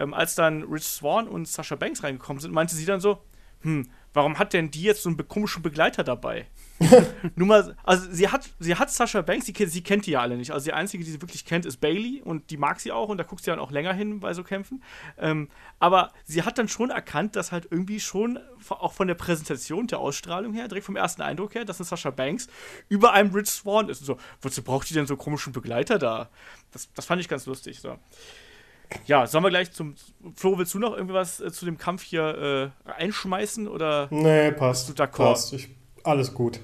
ähm, 0.00 0.12
als 0.12 0.34
dann 0.34 0.64
Rich 0.64 0.86
Swan 0.86 1.28
und 1.28 1.46
Sasha 1.46 1.76
Banks 1.76 2.02
reingekommen 2.02 2.40
sind, 2.40 2.52
meinte 2.52 2.74
sie 2.74 2.84
dann 2.84 2.98
so, 2.98 3.20
hm, 3.60 3.88
warum 4.14 4.38
hat 4.38 4.52
denn 4.52 4.70
die 4.70 4.82
jetzt 4.82 5.02
so 5.02 5.10
einen 5.10 5.28
komischen 5.28 5.62
Begleiter 5.62 6.04
dabei? 6.04 6.46
Nur 7.36 7.46
mal, 7.46 7.76
also 7.84 8.10
sie 8.10 8.28
hat, 8.28 8.48
sie 8.58 8.74
hat 8.74 8.90
Sasha 8.90 9.20
Banks, 9.22 9.46
sie, 9.46 9.54
sie, 9.66 9.82
kennt 9.82 10.06
die 10.06 10.12
ja 10.12 10.20
alle 10.20 10.36
nicht. 10.36 10.52
Also 10.52 10.64
die 10.64 10.72
einzige, 10.72 11.04
die 11.04 11.10
sie 11.10 11.20
wirklich 11.20 11.44
kennt, 11.44 11.66
ist 11.66 11.80
Bailey 11.80 12.20
und 12.22 12.50
die 12.50 12.56
mag 12.56 12.80
sie 12.80 12.90
auch 12.92 13.08
und 13.08 13.18
da 13.18 13.24
guckt 13.24 13.44
sie 13.44 13.50
dann 13.50 13.58
auch 13.58 13.70
länger 13.70 13.92
hin 13.92 14.20
bei 14.20 14.32
so 14.34 14.42
Kämpfen. 14.42 14.82
Ähm, 15.18 15.48
aber 15.78 16.12
sie 16.24 16.42
hat 16.42 16.58
dann 16.58 16.68
schon 16.68 16.90
erkannt, 16.90 17.36
dass 17.36 17.52
halt 17.52 17.68
irgendwie 17.70 18.00
schon 18.00 18.38
auch 18.68 18.92
von 18.92 19.08
der 19.08 19.14
Präsentation, 19.14 19.86
der 19.86 19.98
Ausstrahlung 19.98 20.52
her, 20.52 20.68
direkt 20.68 20.86
vom 20.86 20.96
ersten 20.96 21.22
Eindruck 21.22 21.54
her, 21.54 21.64
dass 21.64 21.78
eine 21.78 21.86
Sasha 21.86 22.10
Banks 22.10 22.48
über 22.88 23.12
einem 23.12 23.32
Rich 23.32 23.48
Swan 23.48 23.88
ist. 23.88 24.00
Und 24.00 24.06
so, 24.06 24.18
wozu 24.40 24.62
braucht 24.62 24.88
die 24.90 24.94
denn 24.94 25.06
so 25.06 25.16
komischen 25.16 25.52
Begleiter 25.52 25.98
da? 25.98 26.30
Das, 26.72 26.92
das 26.92 27.06
fand 27.06 27.20
ich 27.20 27.28
ganz 27.28 27.46
lustig. 27.46 27.80
So. 27.80 27.98
Ja, 29.06 29.26
sollen 29.26 29.44
wir 29.44 29.50
gleich 29.50 29.72
zum. 29.72 29.94
Flo, 30.36 30.58
willst 30.58 30.74
du 30.74 30.78
noch 30.78 30.96
irgendwas 30.96 31.40
äh, 31.40 31.50
zu 31.52 31.64
dem 31.64 31.78
Kampf 31.78 32.02
hier 32.02 32.72
äh, 32.86 32.90
einschmeißen? 32.90 33.68
Oder 33.68 34.08
nee, 34.10 34.52
passt. 34.52 34.94
Passt. 34.94 35.52
Ich, 35.52 35.70
alles 36.02 36.32
gut. 36.34 36.60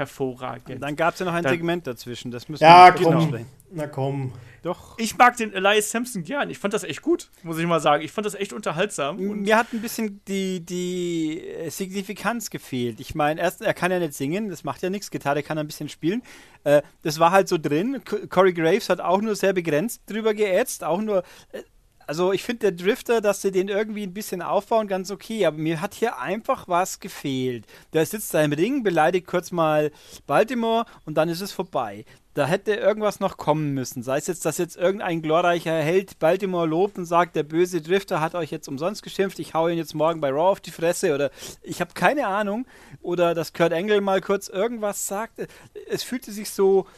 Hervorragend. 0.00 0.70
Und 0.70 0.80
dann 0.80 0.96
gab 0.96 1.12
es 1.12 1.20
ja 1.20 1.26
noch 1.26 1.34
ein 1.34 1.42
Dann, 1.42 1.52
Segment 1.52 1.86
dazwischen. 1.86 2.30
Das 2.30 2.48
müssen 2.48 2.64
ja, 2.64 2.98
wir 2.98 3.04
komm. 3.04 3.46
Na 3.70 3.86
komm. 3.86 4.32
Doch. 4.62 4.98
Ich 4.98 5.16
mag 5.16 5.36
den 5.36 5.52
Elias 5.52 5.90
Sampson 5.90 6.22
gern. 6.22 6.50
Ich 6.50 6.58
fand 6.58 6.74
das 6.74 6.84
echt 6.84 7.02
gut, 7.02 7.30
muss 7.42 7.58
ich 7.58 7.66
mal 7.66 7.80
sagen. 7.80 8.02
Ich 8.02 8.12
fand 8.12 8.26
das 8.26 8.34
echt 8.34 8.52
unterhaltsam. 8.52 9.16
Mir 9.16 9.56
hat 9.56 9.72
ein 9.72 9.80
bisschen 9.80 10.22
die, 10.26 10.60
die 10.64 11.46
äh, 11.46 11.70
Signifikanz 11.70 12.50
gefehlt. 12.50 13.00
Ich 13.00 13.14
meine, 13.14 13.40
erst, 13.40 13.62
er 13.62 13.74
kann 13.74 13.90
ja 13.90 13.98
nicht 13.98 14.14
singen, 14.14 14.48
das 14.48 14.64
macht 14.64 14.82
ja 14.82 14.90
nichts. 14.90 15.10
Gitarre 15.10 15.42
kann 15.42 15.58
er 15.58 15.64
ein 15.64 15.66
bisschen 15.66 15.88
spielen. 15.88 16.22
Äh, 16.64 16.82
das 17.02 17.18
war 17.18 17.30
halt 17.30 17.48
so 17.48 17.58
drin. 17.58 18.02
Corey 18.28 18.52
Graves 18.52 18.88
hat 18.88 19.00
auch 19.00 19.20
nur 19.20 19.34
sehr 19.34 19.52
begrenzt 19.52 20.02
drüber 20.06 20.34
geätzt. 20.34 20.82
Auch 20.82 21.00
nur. 21.00 21.22
Äh, 21.52 21.62
also 22.10 22.32
ich 22.32 22.42
finde 22.42 22.72
der 22.72 22.72
Drifter, 22.72 23.20
dass 23.20 23.40
sie 23.40 23.52
den 23.52 23.68
irgendwie 23.68 24.02
ein 24.02 24.12
bisschen 24.12 24.42
aufbauen, 24.42 24.88
ganz 24.88 25.12
okay, 25.12 25.46
aber 25.46 25.58
mir 25.58 25.80
hat 25.80 25.94
hier 25.94 26.18
einfach 26.18 26.66
was 26.66 26.98
gefehlt. 26.98 27.66
Der 27.92 28.04
sitzt 28.04 28.34
da 28.34 28.42
im 28.42 28.52
Ring, 28.52 28.82
beleidigt 28.82 29.28
kurz 29.28 29.52
mal 29.52 29.92
Baltimore 30.26 30.86
und 31.04 31.14
dann 31.14 31.28
ist 31.28 31.40
es 31.40 31.52
vorbei. 31.52 32.04
Da 32.34 32.46
hätte 32.46 32.74
irgendwas 32.74 33.20
noch 33.20 33.36
kommen 33.36 33.74
müssen. 33.74 34.02
Sei 34.02 34.18
es 34.18 34.26
jetzt, 34.26 34.44
dass 34.44 34.58
jetzt 34.58 34.76
irgendein 34.76 35.22
glorreicher 35.22 35.80
Held 35.80 36.18
Baltimore 36.18 36.66
lobt 36.66 36.98
und 36.98 37.04
sagt, 37.04 37.36
der 37.36 37.44
böse 37.44 37.80
Drifter 37.80 38.20
hat 38.20 38.34
euch 38.34 38.50
jetzt 38.50 38.66
umsonst 38.66 39.04
geschimpft, 39.04 39.38
ich 39.38 39.54
hau 39.54 39.68
ihn 39.68 39.78
jetzt 39.78 39.94
morgen 39.94 40.20
bei 40.20 40.30
Raw 40.30 40.50
auf 40.50 40.60
die 40.60 40.72
Fresse 40.72 41.14
oder 41.14 41.30
ich 41.62 41.80
habe 41.80 41.94
keine 41.94 42.26
Ahnung. 42.26 42.66
Oder 43.02 43.36
dass 43.36 43.52
Kurt 43.52 43.72
Angle 43.72 44.00
mal 44.00 44.20
kurz 44.20 44.48
irgendwas 44.48 45.06
sagt. 45.06 45.46
Es 45.88 46.02
fühlte 46.02 46.32
sich 46.32 46.50
so, 46.50 46.88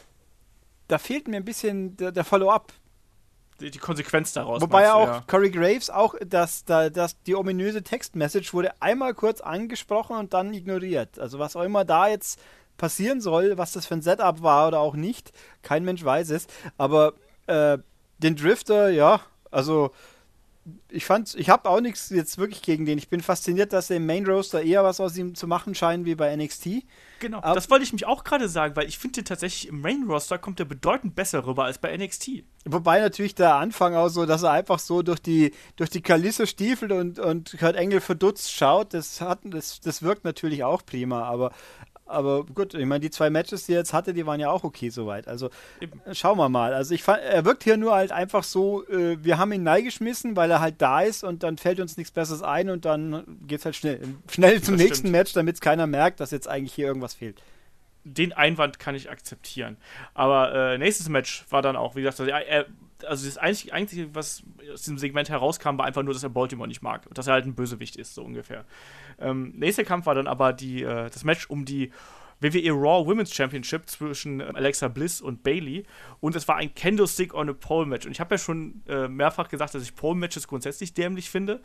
da 0.87 0.97
fehlt 0.97 1.27
mir 1.27 1.37
ein 1.37 1.45
bisschen 1.45 1.97
der, 1.97 2.11
der 2.11 2.23
Follow-up 2.23 2.73
die, 3.59 3.71
die 3.71 3.79
Konsequenz 3.79 4.33
daraus. 4.33 4.61
Wobei 4.61 4.91
auch 4.91 5.07
ja. 5.07 5.23
Corey 5.27 5.51
Graves 5.51 5.89
auch, 5.89 6.15
dass, 6.25 6.65
dass 6.65 7.21
die 7.23 7.35
ominöse 7.35 7.83
Textmessage 7.83 8.53
wurde 8.53 8.71
einmal 8.81 9.13
kurz 9.13 9.41
angesprochen 9.41 10.17
und 10.17 10.33
dann 10.33 10.53
ignoriert. 10.53 11.19
Also 11.19 11.39
was 11.39 11.55
auch 11.55 11.63
immer 11.63 11.85
da 11.85 12.07
jetzt 12.07 12.39
passieren 12.77 13.21
soll, 13.21 13.57
was 13.57 13.71
das 13.71 13.85
für 13.85 13.95
ein 13.95 14.01
Setup 14.01 14.41
war 14.41 14.67
oder 14.67 14.79
auch 14.79 14.95
nicht, 14.95 15.31
kein 15.61 15.83
Mensch 15.83 16.03
weiß 16.03 16.31
es. 16.31 16.47
Aber 16.77 17.13
äh, 17.47 17.77
den 18.17 18.35
Drifter, 18.35 18.89
ja, 18.89 19.21
also 19.51 19.91
ich 20.89 21.05
fand, 21.05 21.35
ich 21.35 21.49
habe 21.49 21.69
auch 21.69 21.81
nichts 21.81 22.09
jetzt 22.09 22.37
wirklich 22.37 22.61
gegen 22.61 22.85
den. 22.85 22.97
Ich 22.97 23.09
bin 23.09 23.21
fasziniert, 23.21 23.73
dass 23.73 23.89
er 23.89 23.97
im 23.97 24.05
Main 24.05 24.25
Roaster 24.25 24.61
eher 24.61 24.83
was 24.83 25.01
aus 25.01 25.17
ihm 25.17 25.35
zu 25.35 25.45
machen 25.45 25.75
scheint 25.75 26.05
wie 26.05 26.15
bei 26.15 26.33
NXT. 26.35 26.83
Genau, 27.19 27.39
Aber 27.41 27.55
das 27.55 27.69
wollte 27.69 27.83
ich 27.83 27.91
mich 27.91 28.05
auch 28.05 28.23
gerade 28.23 28.47
sagen, 28.47 28.75
weil 28.75 28.87
ich 28.87 28.97
finde 28.97 29.23
tatsächlich 29.23 29.67
im 29.67 29.81
Main 29.81 30.03
Roster 30.03 30.37
kommt 30.37 30.59
er 30.59 30.65
bedeutend 30.65 31.15
besser 31.15 31.45
rüber 31.45 31.65
als 31.65 31.79
bei 31.79 31.95
NXT. 31.95 32.43
Wobei 32.65 33.01
natürlich 33.01 33.35
der 33.35 33.55
Anfang 33.55 33.95
auch 33.95 34.07
so, 34.07 34.25
dass 34.25 34.43
er 34.43 34.51
einfach 34.51 34.79
so 34.79 35.01
durch 35.01 35.19
die, 35.19 35.53
durch 35.75 35.89
die 35.89 36.01
Kalisse 36.01 36.47
stiefelt 36.47 36.93
und, 36.93 37.19
und 37.19 37.57
Kurt 37.59 37.75
Engel 37.75 37.99
verdutzt 37.99 38.53
schaut, 38.53 38.93
das, 38.93 39.19
hat, 39.19 39.39
das, 39.43 39.81
das 39.81 40.01
wirkt 40.01 40.23
natürlich 40.23 40.63
auch 40.63 40.85
prima. 40.85 41.23
Aber 41.23 41.51
aber 42.05 42.45
gut, 42.45 42.73
ich 42.73 42.85
meine, 42.85 42.99
die 42.99 43.09
zwei 43.09 43.29
Matches, 43.29 43.65
die 43.65 43.73
er 43.73 43.79
jetzt 43.79 43.93
hatte, 43.93 44.13
die 44.13 44.25
waren 44.25 44.39
ja 44.39 44.49
auch 44.49 44.63
okay 44.63 44.89
soweit. 44.89 45.27
Also 45.27 45.49
Eben. 45.79 46.01
schauen 46.13 46.37
wir 46.37 46.49
mal. 46.49 46.73
Also 46.73 46.93
ich 46.93 47.03
fand, 47.03 47.21
er 47.21 47.45
wirkt 47.45 47.63
hier 47.63 47.77
nur 47.77 47.93
halt 47.93 48.11
einfach 48.11 48.43
so, 48.43 48.85
äh, 48.87 49.17
wir 49.23 49.37
haben 49.37 49.51
ihn 49.51 49.63
neigeschmissen, 49.63 50.35
weil 50.35 50.51
er 50.51 50.59
halt 50.59 50.75
da 50.81 51.01
ist 51.01 51.23
und 51.23 51.43
dann 51.43 51.57
fällt 51.57 51.79
uns 51.79 51.97
nichts 51.97 52.11
Besseres 52.11 52.43
ein 52.43 52.69
und 52.69 52.85
dann 52.85 53.23
geht 53.47 53.59
es 53.59 53.65
halt 53.65 53.75
schnell, 53.75 54.01
schnell 54.29 54.61
zum 54.61 54.75
das 54.75 54.83
nächsten 54.83 55.07
stimmt. 55.07 55.11
Match, 55.11 55.33
damit 55.33 55.55
es 55.55 55.61
keiner 55.61 55.87
merkt, 55.87 56.19
dass 56.19 56.31
jetzt 56.31 56.47
eigentlich 56.47 56.73
hier 56.73 56.87
irgendwas 56.87 57.13
fehlt 57.13 57.41
den 58.05 58.33
Einwand 58.33 58.79
kann 58.79 58.95
ich 58.95 59.09
akzeptieren. 59.09 59.77
Aber 60.13 60.53
äh, 60.53 60.77
nächstes 60.77 61.07
Match 61.07 61.45
war 61.49 61.61
dann 61.61 61.77
auch, 61.77 61.95
wie 61.95 62.01
gesagt, 62.01 62.19
also, 62.19 62.31
er, 62.31 62.65
also 63.07 63.25
das 63.25 63.37
Einzige, 63.37 63.73
Einzige, 63.73 64.15
was 64.15 64.43
aus 64.71 64.81
diesem 64.81 64.97
Segment 64.97 65.29
herauskam, 65.29 65.77
war 65.77 65.85
einfach 65.85 66.03
nur, 66.03 66.13
dass 66.13 66.23
er 66.23 66.29
Baltimore 66.29 66.67
nicht 66.67 66.81
mag. 66.81 67.05
Und 67.07 67.17
dass 67.17 67.27
er 67.27 67.33
halt 67.33 67.45
ein 67.45 67.55
Bösewicht 67.55 67.95
ist, 67.95 68.13
so 68.13 68.23
ungefähr. 68.23 68.65
Ähm, 69.19 69.53
nächster 69.55 69.83
Kampf 69.83 70.05
war 70.05 70.15
dann 70.15 70.27
aber 70.27 70.53
die, 70.53 70.83
äh, 70.83 71.09
das 71.09 71.23
Match 71.23 71.49
um 71.49 71.65
die 71.65 71.91
WWE 72.39 72.71
Raw 72.71 73.05
Women's 73.07 73.33
Championship 73.33 73.89
zwischen 73.89 74.39
äh, 74.39 74.51
Alexa 74.53 74.87
Bliss 74.87 75.21
und 75.21 75.43
Bailey. 75.43 75.85
Und 76.19 76.35
es 76.35 76.47
war 76.47 76.57
ein 76.57 76.73
Candlestick 76.75 77.33
on 77.33 77.49
a 77.49 77.53
Pole 77.53 77.85
Match. 77.85 78.05
Und 78.05 78.11
ich 78.11 78.19
habe 78.19 78.35
ja 78.35 78.39
schon 78.39 78.83
äh, 78.87 79.07
mehrfach 79.07 79.49
gesagt, 79.49 79.73
dass 79.75 79.83
ich 79.83 79.95
Pole 79.95 80.15
Matches 80.17 80.47
grundsätzlich 80.47 80.93
dämlich 80.93 81.29
finde. 81.29 81.61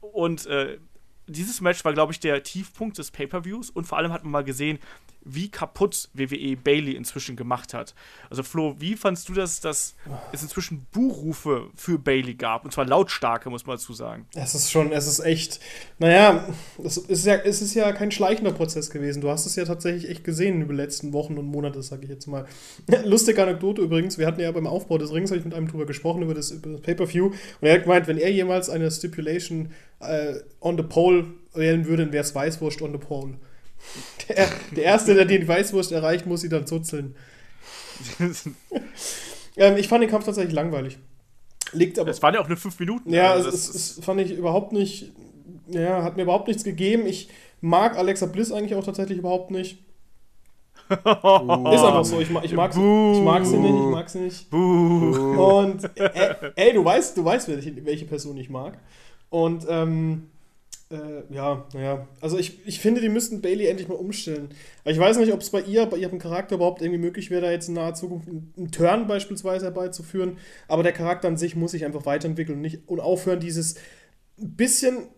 Und 0.00 0.46
äh, 0.46 0.78
dieses 1.26 1.60
Match 1.60 1.84
war, 1.84 1.92
glaube 1.92 2.12
ich, 2.12 2.20
der 2.20 2.42
Tiefpunkt 2.42 2.98
des 2.98 3.10
Pay-Per-Views. 3.10 3.70
Und 3.70 3.86
vor 3.86 3.98
allem 3.98 4.12
hat 4.12 4.22
man 4.22 4.32
mal 4.32 4.44
gesehen, 4.44 4.78
wie 5.26 5.48
kaputt 5.50 6.08
WWE 6.14 6.56
Bailey 6.56 6.92
inzwischen 6.92 7.36
gemacht 7.36 7.74
hat. 7.74 7.94
Also 8.30 8.42
Flo, 8.42 8.76
wie 8.78 8.96
fandst 8.96 9.28
du 9.28 9.34
das, 9.34 9.60
dass 9.60 9.94
es 10.32 10.42
inzwischen 10.42 10.86
Buhrufe 10.92 11.68
für 11.74 11.98
Bailey 11.98 12.34
gab? 12.34 12.64
Und 12.64 12.72
zwar 12.72 12.86
lautstarke, 12.86 13.50
muss 13.50 13.66
man 13.66 13.76
dazu 13.76 13.92
sagen. 13.92 14.26
Es 14.34 14.54
ist 14.54 14.70
schon, 14.70 14.92
es 14.92 15.06
ist 15.06 15.20
echt, 15.20 15.60
naja, 15.98 16.48
es 16.82 16.96
ist 16.96 17.26
ja, 17.26 17.34
es 17.34 17.60
ist 17.60 17.74
ja 17.74 17.92
kein 17.92 18.10
schleichender 18.10 18.52
Prozess 18.52 18.90
gewesen. 18.90 19.20
Du 19.20 19.28
hast 19.28 19.46
es 19.46 19.56
ja 19.56 19.64
tatsächlich 19.64 20.08
echt 20.08 20.24
gesehen 20.24 20.62
über 20.62 20.72
die 20.72 20.80
letzten 20.80 21.12
Wochen 21.12 21.36
und 21.38 21.46
Monate, 21.46 21.82
sage 21.82 22.04
ich 22.04 22.10
jetzt 22.10 22.26
mal. 22.26 22.46
Lustige 23.04 23.42
Anekdote 23.42 23.82
übrigens, 23.82 24.18
wir 24.18 24.26
hatten 24.26 24.40
ja 24.40 24.50
beim 24.52 24.66
Aufbau 24.66 24.98
des 24.98 25.12
Rings, 25.12 25.30
habe 25.30 25.38
ich 25.38 25.44
mit 25.44 25.54
einem 25.54 25.68
drüber 25.68 25.86
gesprochen, 25.86 26.22
über 26.22 26.34
das, 26.34 26.48
das 26.48 26.80
Pay-Per-View. 26.80 27.26
Und 27.26 27.36
er 27.60 27.74
hat 27.74 27.82
gemeint, 27.82 28.06
wenn 28.06 28.18
er 28.18 28.30
jemals 28.30 28.70
eine 28.70 28.90
Stipulation 28.90 29.70
äh, 30.00 30.34
on 30.60 30.76
the 30.76 30.82
pole 30.82 31.26
wählen 31.54 31.86
würde, 31.86 32.12
wäre 32.12 32.22
es 32.22 32.34
Weißwurst 32.34 32.82
on 32.82 32.92
the 32.92 32.98
pole. 32.98 33.34
Der, 34.28 34.48
der 34.74 34.84
Erste, 34.84 35.14
der 35.14 35.24
den 35.24 35.46
Weißwurst 35.46 35.92
erreicht, 35.92 36.26
muss 36.26 36.40
sie 36.40 36.48
dann 36.48 36.66
zuzeln. 36.66 37.14
ähm, 39.56 39.76
ich 39.76 39.88
fand 39.88 40.02
den 40.02 40.10
Kampf 40.10 40.24
tatsächlich 40.24 40.54
langweilig. 40.54 40.98
Liegt 41.72 41.98
aber. 41.98 42.10
Es 42.10 42.22
waren 42.22 42.34
ja 42.34 42.40
auch 42.40 42.48
nur 42.48 42.56
fünf 42.56 42.78
Minuten. 42.78 43.12
Ja, 43.12 43.32
also 43.32 43.48
es, 43.48 43.68
es, 43.74 44.04
fand 44.04 44.20
ich 44.20 44.32
überhaupt 44.32 44.72
nicht. 44.72 45.12
Ja, 45.68 46.02
hat 46.02 46.16
mir 46.16 46.22
überhaupt 46.22 46.48
nichts 46.48 46.64
gegeben. 46.64 47.06
Ich 47.06 47.28
mag 47.60 47.96
Alexa 47.96 48.26
Bliss 48.26 48.52
eigentlich 48.52 48.74
auch 48.74 48.84
tatsächlich 48.84 49.18
überhaupt 49.18 49.50
nicht. 49.50 49.78
Ist 50.88 50.94
einfach 51.04 52.04
so, 52.04 52.20
ich, 52.20 52.30
ich, 52.30 52.52
mag, 52.52 52.72
sie, 52.72 53.12
ich 53.12 53.20
mag 53.20 53.44
sie 53.44 53.56
nicht, 53.56 53.74
ich 53.74 53.90
mag 53.90 54.08
sie 54.08 54.20
nicht. 54.20 54.50
Buh. 54.50 55.56
Und 55.58 55.90
ey, 55.96 56.34
ey, 56.54 56.72
du 56.72 56.84
weißt, 56.84 57.16
du 57.16 57.24
weißt, 57.24 57.48
welche 57.48 58.04
Person 58.04 58.36
ich 58.36 58.50
mag. 58.50 58.78
Und 59.28 59.66
ähm, 59.68 60.30
Äh, 60.90 61.34
ja, 61.34 61.66
naja. 61.74 62.06
Also 62.20 62.38
ich, 62.38 62.66
ich 62.66 62.80
finde, 62.80 63.00
die 63.00 63.08
müssten 63.08 63.40
Bailey 63.40 63.66
endlich 63.66 63.88
mal 63.88 63.94
umstellen. 63.94 64.50
Aber 64.82 64.92
ich 64.92 64.98
weiß 64.98 65.18
nicht, 65.18 65.32
ob 65.32 65.40
es 65.40 65.50
bei 65.50 65.60
ihr, 65.62 65.84
bei 65.86 65.96
ihrem 65.96 66.18
Charakter 66.18 66.56
überhaupt 66.56 66.80
irgendwie 66.80 67.00
möglich 67.00 67.30
wäre, 67.30 67.42
da 67.42 67.50
jetzt 67.50 67.68
in 67.68 67.74
naher 67.74 67.94
Zukunft 67.94 68.28
einen 68.28 68.70
Turn 68.70 69.06
beispielsweise 69.06 69.66
herbeizuführen. 69.66 70.38
Aber 70.68 70.82
der 70.82 70.92
Charakter 70.92 71.28
an 71.28 71.36
sich 71.36 71.56
muss 71.56 71.72
sich 71.72 71.84
einfach 71.84 72.06
weiterentwickeln 72.06 72.56
und, 72.56 72.62
nicht, 72.62 72.80
und 72.86 73.00
aufhören, 73.00 73.40
dieses 73.40 73.76
bisschen 74.36 75.08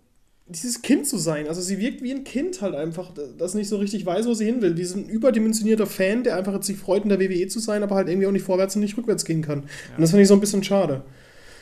dieses 0.49 0.81
Kind 0.83 1.07
zu 1.07 1.19
sein. 1.19 1.47
Also 1.47 1.61
sie 1.61 1.79
wirkt 1.79 2.03
wie 2.03 2.12
ein 2.12 2.25
Kind 2.25 2.62
halt 2.62 2.75
einfach, 2.75 3.12
das 3.37 3.55
nicht 3.55 3.69
so 3.69 3.77
richtig 3.77 4.07
weiß, 4.07 4.27
wo 4.27 4.35
sie 4.35 4.47
hin 4.47 4.62
will. 4.62 4.75
Diesen 4.75 5.09
überdimensionierter 5.09 5.87
Fan, 5.87 6.25
der 6.25 6.37
einfach 6.37 6.55
jetzt 6.55 6.66
sich 6.66 6.79
freut, 6.79 7.03
in 7.03 7.11
der 7.11 7.21
WWE 7.21 7.49
zu 7.49 7.61
sein, 7.61 7.83
aber 7.83 7.97
halt 7.97 8.09
irgendwie 8.09 8.27
auch 8.27 8.33
nicht 8.33 8.45
vorwärts 8.45 8.75
und 8.75 8.83
nicht 8.83 8.97
rückwärts 8.97 9.25
gehen 9.25 9.43
kann. 9.43 9.64
Ja. 9.91 9.97
Und 9.97 10.01
das 10.01 10.11
finde 10.11 10.23
ich 10.23 10.29
so 10.29 10.35
ein 10.35 10.41
bisschen 10.41 10.64
schade. 10.64 11.05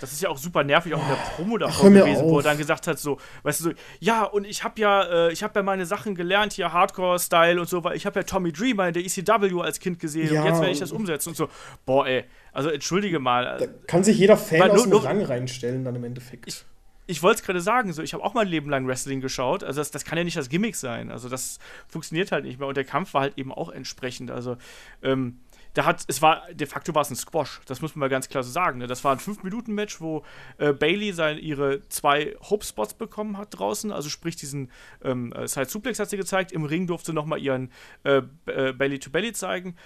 Das 0.00 0.12
ist 0.12 0.22
ja 0.22 0.28
auch 0.28 0.38
super 0.38 0.64
nervig, 0.64 0.94
auch 0.94 1.02
in 1.02 1.08
der 1.08 1.14
Promo 1.36 1.58
davor 1.58 1.90
gewesen, 1.90 2.24
wo 2.24 2.38
er 2.38 2.42
dann 2.42 2.58
gesagt 2.58 2.86
hat, 2.86 2.98
so, 2.98 3.18
weißt 3.42 3.60
du, 3.60 3.64
so, 3.64 3.70
ja, 4.00 4.24
und 4.24 4.46
ich 4.46 4.64
habe 4.64 4.80
ja, 4.80 5.02
äh, 5.28 5.32
ich 5.32 5.42
habe 5.42 5.58
ja 5.58 5.62
meine 5.62 5.86
Sachen 5.86 6.14
gelernt, 6.14 6.52
hier 6.52 6.72
Hardcore-Style 6.72 7.60
und 7.60 7.68
so, 7.68 7.84
weil 7.84 7.96
ich 7.96 8.06
habe 8.06 8.18
ja 8.18 8.22
Tommy 8.24 8.52
Dreamer 8.52 8.88
in 8.88 8.94
der 8.94 9.04
ECW 9.04 9.60
als 9.60 9.80
Kind 9.80 9.98
gesehen 9.98 10.32
ja, 10.32 10.40
und 10.40 10.46
jetzt 10.46 10.60
werde 10.60 10.72
ich 10.72 10.80
das 10.80 10.92
umsetzen 10.92 11.30
und 11.30 11.36
so. 11.36 11.48
Boah, 11.84 12.06
ey, 12.06 12.24
also 12.52 12.70
entschuldige 12.70 13.18
mal. 13.18 13.58
Da 13.58 13.66
kann 13.86 14.04
sich 14.04 14.18
jeder 14.18 14.36
Fan 14.36 14.70
aus 14.70 14.84
dem 14.84 14.92
Rang 14.92 15.22
reinstellen 15.22 15.84
dann 15.84 15.94
im 15.94 16.04
Endeffekt. 16.04 16.46
Ich, 16.46 16.64
ich 17.06 17.22
wollte 17.22 17.40
es 17.40 17.46
gerade 17.46 17.60
sagen, 17.60 17.92
so, 17.92 18.02
ich 18.02 18.14
habe 18.14 18.24
auch 18.24 18.34
mein 18.34 18.48
Leben 18.48 18.68
lang 18.68 18.86
Wrestling 18.86 19.20
geschaut. 19.20 19.62
Also 19.62 19.80
das, 19.80 19.90
das 19.90 20.04
kann 20.04 20.18
ja 20.18 20.24
nicht 20.24 20.36
das 20.36 20.48
Gimmick 20.48 20.74
sein. 20.74 21.10
Also 21.10 21.28
das 21.28 21.58
funktioniert 21.86 22.32
halt 22.32 22.44
nicht 22.44 22.58
mehr. 22.58 22.66
Und 22.68 22.76
der 22.76 22.84
Kampf 22.84 23.14
war 23.14 23.22
halt 23.22 23.38
eben 23.38 23.52
auch 23.52 23.70
entsprechend. 23.70 24.30
Also 24.30 24.56
ähm, 25.02 25.38
da 25.76 25.84
hat, 25.84 26.04
es 26.06 26.22
war, 26.22 26.42
de 26.54 26.66
facto 26.66 26.94
war 26.94 27.02
es 27.02 27.10
ein 27.10 27.16
Squash, 27.16 27.60
das 27.66 27.82
muss 27.82 27.94
man 27.94 28.00
mal 28.00 28.08
ganz 28.08 28.30
klar 28.30 28.42
so 28.42 28.50
sagen. 28.50 28.78
Ne? 28.78 28.86
Das 28.86 29.04
war 29.04 29.12
ein 29.12 29.18
5-Minuten-Match, 29.18 30.00
wo 30.00 30.24
äh, 30.56 30.72
Bailey 30.72 31.12
sein, 31.12 31.38
ihre 31.38 31.86
zwei 31.90 32.34
Hope-Spots 32.40 32.94
bekommen 32.94 33.36
hat 33.36 33.58
draußen, 33.58 33.92
also 33.92 34.08
sprich 34.08 34.36
diesen 34.36 34.70
ähm, 35.04 35.34
Side-Suplex 35.44 35.98
hat 35.98 36.08
sie 36.08 36.16
gezeigt, 36.16 36.50
im 36.50 36.64
Ring 36.64 36.86
durfte 36.86 37.12
nochmal 37.12 37.40
ihren 37.40 37.70
äh, 38.04 38.22
äh, 38.46 38.72
Belly-to-Belly 38.72 39.34
zeigen. 39.34 39.76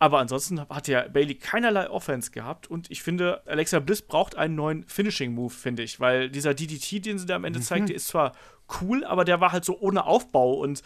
Aber 0.00 0.18
ansonsten 0.18 0.60
hat 0.68 0.88
ja 0.88 1.06
Bailey 1.08 1.36
keinerlei 1.36 1.88
Offense 1.88 2.32
gehabt 2.32 2.68
und 2.68 2.90
ich 2.90 3.02
finde, 3.02 3.40
Alexa 3.46 3.78
Bliss 3.78 4.02
braucht 4.02 4.36
einen 4.36 4.56
neuen 4.56 4.84
Finishing-Move, 4.88 5.54
finde 5.54 5.84
ich, 5.84 6.00
weil 6.00 6.28
dieser 6.28 6.54
DDT, 6.54 7.06
den 7.06 7.18
sie 7.18 7.24
da 7.24 7.36
am 7.36 7.44
Ende 7.44 7.60
mhm. 7.60 7.62
zeigt, 7.62 7.88
der 7.88 7.96
ist 7.96 8.08
zwar 8.08 8.32
cool, 8.80 9.04
aber 9.04 9.24
der 9.24 9.40
war 9.40 9.52
halt 9.52 9.64
so 9.64 9.78
ohne 9.78 10.04
Aufbau 10.04 10.54
und 10.54 10.82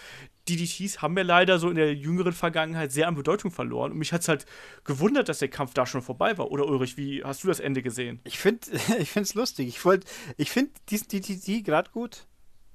DDTs 0.49 1.03
haben 1.03 1.17
wir 1.17 1.25
leider 1.25 1.59
so 1.59 1.69
in 1.69 1.77
der 1.77 1.95
jüngeren 1.95 2.33
Vergangenheit 2.33 2.93
sehr 2.93 3.09
an 3.09 3.15
Bedeutung 3.15 3.51
verloren 3.51 3.93
und 3.93 3.99
mich 3.99 4.13
hat 4.13 4.23
es 4.23 4.29
halt 4.29 4.47
gewundert, 4.85 5.29
dass 5.29 5.39
der 5.39 5.49
Kampf 5.49 5.75
da 5.75 5.87
schon 5.87 6.03
vorbei 6.03 6.39
war. 6.39 6.51
Oder 6.51 6.67
Ulrich, 6.67 6.97
wie 6.97 7.23
hast 7.23 7.45
du 7.45 7.49
das 7.49 7.61
Ende 7.61 7.83
gesehen? 7.83 8.21
Ich 8.25 8.39
finde 8.39 8.61
es 9.15 9.35
lustig. 9.35 9.69
Ich, 9.69 9.81
ich 10.37 10.51
finde 10.51 10.73
diesen 10.89 11.09
DDT 11.09 11.65
gerade 11.65 11.91
gut. 11.91 12.27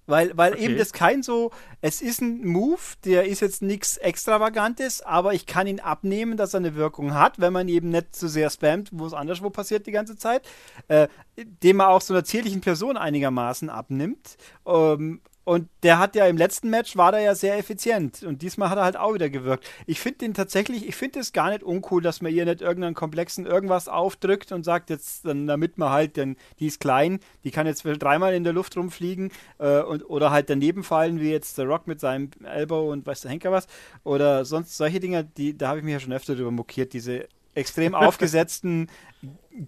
Weil, 0.08 0.38
weil 0.38 0.54
okay. 0.54 0.66
eben 0.66 0.78
das 0.78 0.94
kein 0.94 1.24
so, 1.24 1.52
es 1.82 2.02
ist 2.02 2.22
ein 2.22 2.46
Move, 2.46 2.80
der 3.06 3.26
ist 3.26 3.40
jetzt 3.40 3.62
nichts 3.64 3.98
Extravagantes, 3.98 5.02
aber 5.02 5.34
ich 5.34 5.48
kann 5.48 5.66
ihn 5.66 5.80
abnehmen, 5.80 6.38
dass 6.38 6.54
er 6.54 6.60
eine 6.60 6.76
Wirkung 6.76 7.16
hat, 7.16 7.40
wenn 7.40 7.54
man 7.54 7.68
eben 7.68 7.90
nicht 7.90 8.16
zu 8.16 8.28
so 8.28 8.34
sehr 8.34 8.50
spammt, 8.52 8.90
wo 8.92 9.08
es 9.08 9.14
anderswo 9.14 9.50
passiert 9.50 9.88
die 9.88 9.92
ganze 9.92 10.16
Zeit, 10.16 10.48
äh, 10.90 11.08
dem 11.36 11.78
man 11.78 11.88
auch 11.88 12.02
so 12.02 12.14
einer 12.14 12.24
zierlichen 12.24 12.62
Person 12.62 12.98
einigermaßen 12.98 13.70
abnimmt. 13.70 14.38
Ähm, 14.68 15.22
und 15.46 15.70
der 15.84 16.00
hat 16.00 16.16
ja 16.16 16.26
im 16.26 16.38
letzten 16.38 16.72
Match 16.72 16.98
war 16.98 17.12
der 17.12 17.22
ja 17.22 17.36
sehr 17.36 17.58
effizient 17.58 18.24
und 18.24 18.42
diesmal 18.42 18.72
hat 18.72 18.80
er 18.80 18.84
halt 18.84 18.98
auch 18.98 19.14
wieder 19.14 19.30
gewirkt. 19.30 19.66
Ich 19.86 20.00
finde 20.00 20.18
den 20.18 20.34
tatsächlich, 20.34 20.88
ich 20.88 20.96
finde 20.96 21.20
es 21.20 21.34
gar 21.34 21.52
nicht 21.52 21.62
uncool, 21.62 22.02
dass 22.02 22.20
man 22.20 22.34
ihr 22.34 22.46
nicht 22.46 22.62
irgendeinen 22.62 22.96
komplexen 22.96 23.46
irgendwas 23.46 23.88
aufdrückt 23.88 24.52
und 24.52 24.64
sagt 24.64 24.90
jetzt, 24.90 25.24
dann, 25.24 25.46
damit 25.46 25.78
man 25.78 25.92
halt, 25.92 26.18
denn 26.18 26.36
die 26.60 26.66
ist 26.66 26.80
klein, 26.80 27.20
die 27.44 27.52
kann 27.52 27.68
jetzt 27.68 27.84
dreimal 27.86 28.34
in 28.34 28.44
der 28.44 28.54
Luft 28.54 28.76
rumfliegen 28.76 29.32
äh, 29.60 29.82
und, 29.82 30.02
oder 30.10 30.32
halt 30.32 30.50
daneben 30.50 30.84
fallen, 30.84 31.20
wie 31.20 31.30
jetzt 31.30 31.60
der 31.60 31.66
Rock 31.66 31.86
mit 31.86 32.00
seinem 32.00 32.32
Elbow 32.44 32.92
und 32.92 33.06
weiß 33.06 33.22
der 33.22 33.30
Henker 33.30 33.52
was. 33.52 33.68
Oder 34.04 34.46
sonst 34.46 34.76
solche 34.76 35.00
Dinge, 35.00 35.24
die, 35.24 35.56
da 35.56 35.68
habe 35.68 35.78
ich 35.78 35.86
mich 35.86 35.94
ja 35.94 36.00
schon 36.00 36.14
öfter 36.14 36.36
drüber 36.36 36.52
mokiert, 36.52 36.94
diese 36.94 37.28
extrem 37.54 37.94
aufgesetzten 37.96 38.90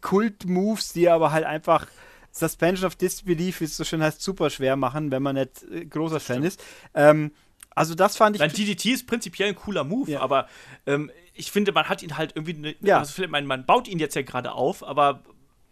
Kult-Moves, 0.02 0.94
die 0.94 1.08
aber 1.08 1.32
halt 1.32 1.46
einfach 1.46 1.86
Suspension 2.32 2.86
of 2.86 2.96
Disbelief, 2.96 3.62
wie 3.62 3.66
es 3.66 3.78
so 3.78 3.84
schön 3.84 4.02
heißt, 4.02 4.22
super 4.22 4.50
schwer 4.50 4.76
machen, 4.76 5.12
wenn 5.12 5.24
man 5.24 5.36
nicht 5.36 5.64
äh, 5.72 5.86
großer 5.86 6.20
Fan 6.20 6.44
ist. 6.44 6.64
Ähm, 6.94 7.32
also 7.78 7.94
das 7.94 8.18
fand 8.18 8.36
ich. 8.36 8.40
Nein, 8.40 8.52
DDT 8.52 8.86
ist 8.86 9.08
prinzipiell 9.08 9.50
ein 9.50 9.56
cooler 9.56 9.84
Move, 9.84 10.12
ja. 10.12 10.22
aber 10.22 10.48
ähm, 10.88 11.12
ich 11.36 11.52
finde, 11.52 11.72
man 11.72 11.88
hat 11.88 12.02
ihn 12.02 12.18
halt 12.18 12.36
irgendwie. 12.36 12.54
Ne, 12.54 12.76
ja. 12.82 13.00
Also 13.00 13.28
man, 13.28 13.46
man 13.46 13.66
baut 13.66 13.88
ihn 13.88 14.00
jetzt 14.00 14.16
ja 14.16 14.24
gerade 14.24 14.54
auf, 14.54 14.84
aber 14.84 15.22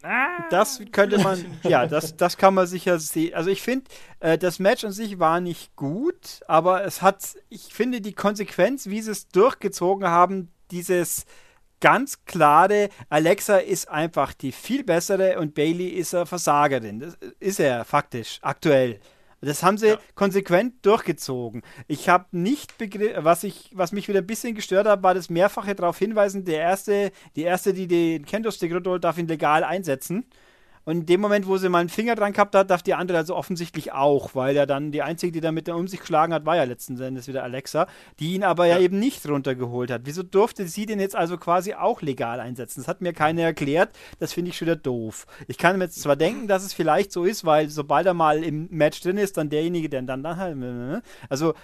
ah. 0.04 0.44
das 0.50 0.80
könnte 0.92 1.18
man, 1.18 1.44
ja, 1.64 1.86
das, 1.86 2.16
das 2.16 2.36
kann 2.36 2.54
man 2.54 2.68
sicher 2.68 3.00
sehen. 3.00 3.34
Also 3.34 3.50
ich 3.50 3.60
finde, 3.60 3.86
äh, 4.20 4.38
das 4.38 4.60
Match 4.60 4.84
an 4.84 4.92
sich 4.92 5.18
war 5.18 5.40
nicht 5.40 5.74
gut, 5.74 6.40
aber 6.46 6.84
es 6.84 7.02
hat, 7.02 7.34
ich 7.48 7.74
finde 7.74 8.00
die 8.00 8.14
Konsequenz, 8.14 8.86
wie 8.86 9.02
sie 9.02 9.10
es 9.10 9.28
durchgezogen 9.28 10.06
haben, 10.06 10.52
dieses 10.70 11.26
ganz 11.80 12.24
klare, 12.24 12.88
Alexa 13.08 13.58
ist 13.58 13.88
einfach 13.88 14.32
die 14.34 14.52
viel 14.52 14.84
bessere 14.84 15.38
und 15.38 15.54
Bailey 15.54 15.88
ist 15.88 16.14
eine 16.14 16.26
Versagerin. 16.26 17.00
Das 17.00 17.18
ist 17.38 17.60
er 17.60 17.84
faktisch, 17.84 18.38
aktuell. 18.42 19.00
Das 19.42 19.62
haben 19.62 19.76
sie 19.76 19.88
ja. 19.88 19.98
konsequent 20.14 20.84
durchgezogen. 20.84 21.62
Ich 21.88 22.08
habe 22.08 22.24
nicht 22.32 22.78
begriffen, 22.78 23.24
was 23.24 23.46
was 23.72 23.92
mich 23.92 24.08
wieder 24.08 24.20
ein 24.20 24.26
bisschen 24.26 24.54
gestört 24.54 24.86
hat, 24.86 25.02
war 25.02 25.14
das 25.14 25.28
mehrfache 25.30 25.74
darauf 25.74 25.98
hinweisen, 25.98 26.44
der 26.44 26.60
erste, 26.60 27.12
die 27.36 27.42
erste, 27.42 27.74
die 27.74 27.86
den 27.86 28.24
Kendo-Stick 28.24 28.72
darf 29.00 29.18
ihn 29.18 29.28
legal 29.28 29.62
einsetzen. 29.62 30.24
Und 30.86 31.00
in 31.00 31.06
dem 31.06 31.20
Moment, 31.20 31.48
wo 31.48 31.56
sie 31.58 31.68
mal 31.68 31.80
einen 31.80 31.88
Finger 31.88 32.14
dran 32.14 32.32
gehabt 32.32 32.54
hat, 32.54 32.70
darf 32.70 32.80
die 32.80 32.94
andere 32.94 33.18
also 33.18 33.34
offensichtlich 33.34 33.92
auch, 33.92 34.36
weil 34.36 34.54
ja 34.54 34.66
dann 34.66 34.92
die 34.92 35.02
einzige, 35.02 35.32
die 35.32 35.40
damit 35.40 35.68
um 35.68 35.88
sich 35.88 35.98
geschlagen 35.98 36.32
hat, 36.32 36.46
war 36.46 36.54
ja 36.54 36.62
letzten 36.62 36.98
Endes 37.00 37.26
wieder 37.26 37.42
Alexa, 37.42 37.88
die 38.20 38.34
ihn 38.34 38.44
aber 38.44 38.66
ja, 38.66 38.76
ja 38.76 38.82
eben 38.82 39.00
nicht 39.00 39.28
runtergeholt 39.28 39.90
hat. 39.90 40.02
Wieso 40.04 40.22
durfte 40.22 40.68
sie 40.68 40.86
den 40.86 41.00
jetzt 41.00 41.16
also 41.16 41.38
quasi 41.38 41.74
auch 41.74 42.02
legal 42.02 42.38
einsetzen? 42.38 42.80
Das 42.80 42.88
hat 42.88 43.00
mir 43.00 43.12
keiner 43.12 43.42
erklärt. 43.42 43.90
Das 44.20 44.32
finde 44.32 44.50
ich 44.50 44.56
schon 44.56 44.66
wieder 44.66 44.76
doof. 44.76 45.26
Ich 45.48 45.58
kann 45.58 45.76
mir 45.76 45.84
jetzt 45.86 46.00
zwar 46.00 46.14
denken, 46.14 46.46
dass 46.46 46.64
es 46.64 46.72
vielleicht 46.72 47.10
so 47.10 47.24
ist, 47.24 47.44
weil 47.44 47.68
sobald 47.68 48.06
er 48.06 48.14
mal 48.14 48.44
im 48.44 48.68
Match 48.70 49.00
drin 49.00 49.18
ist, 49.18 49.36
dann 49.36 49.50
derjenige, 49.50 49.88
der 49.88 50.02
dann 50.02 50.22
dann 50.22 50.36
halt. 50.36 50.56
Also 51.28 51.54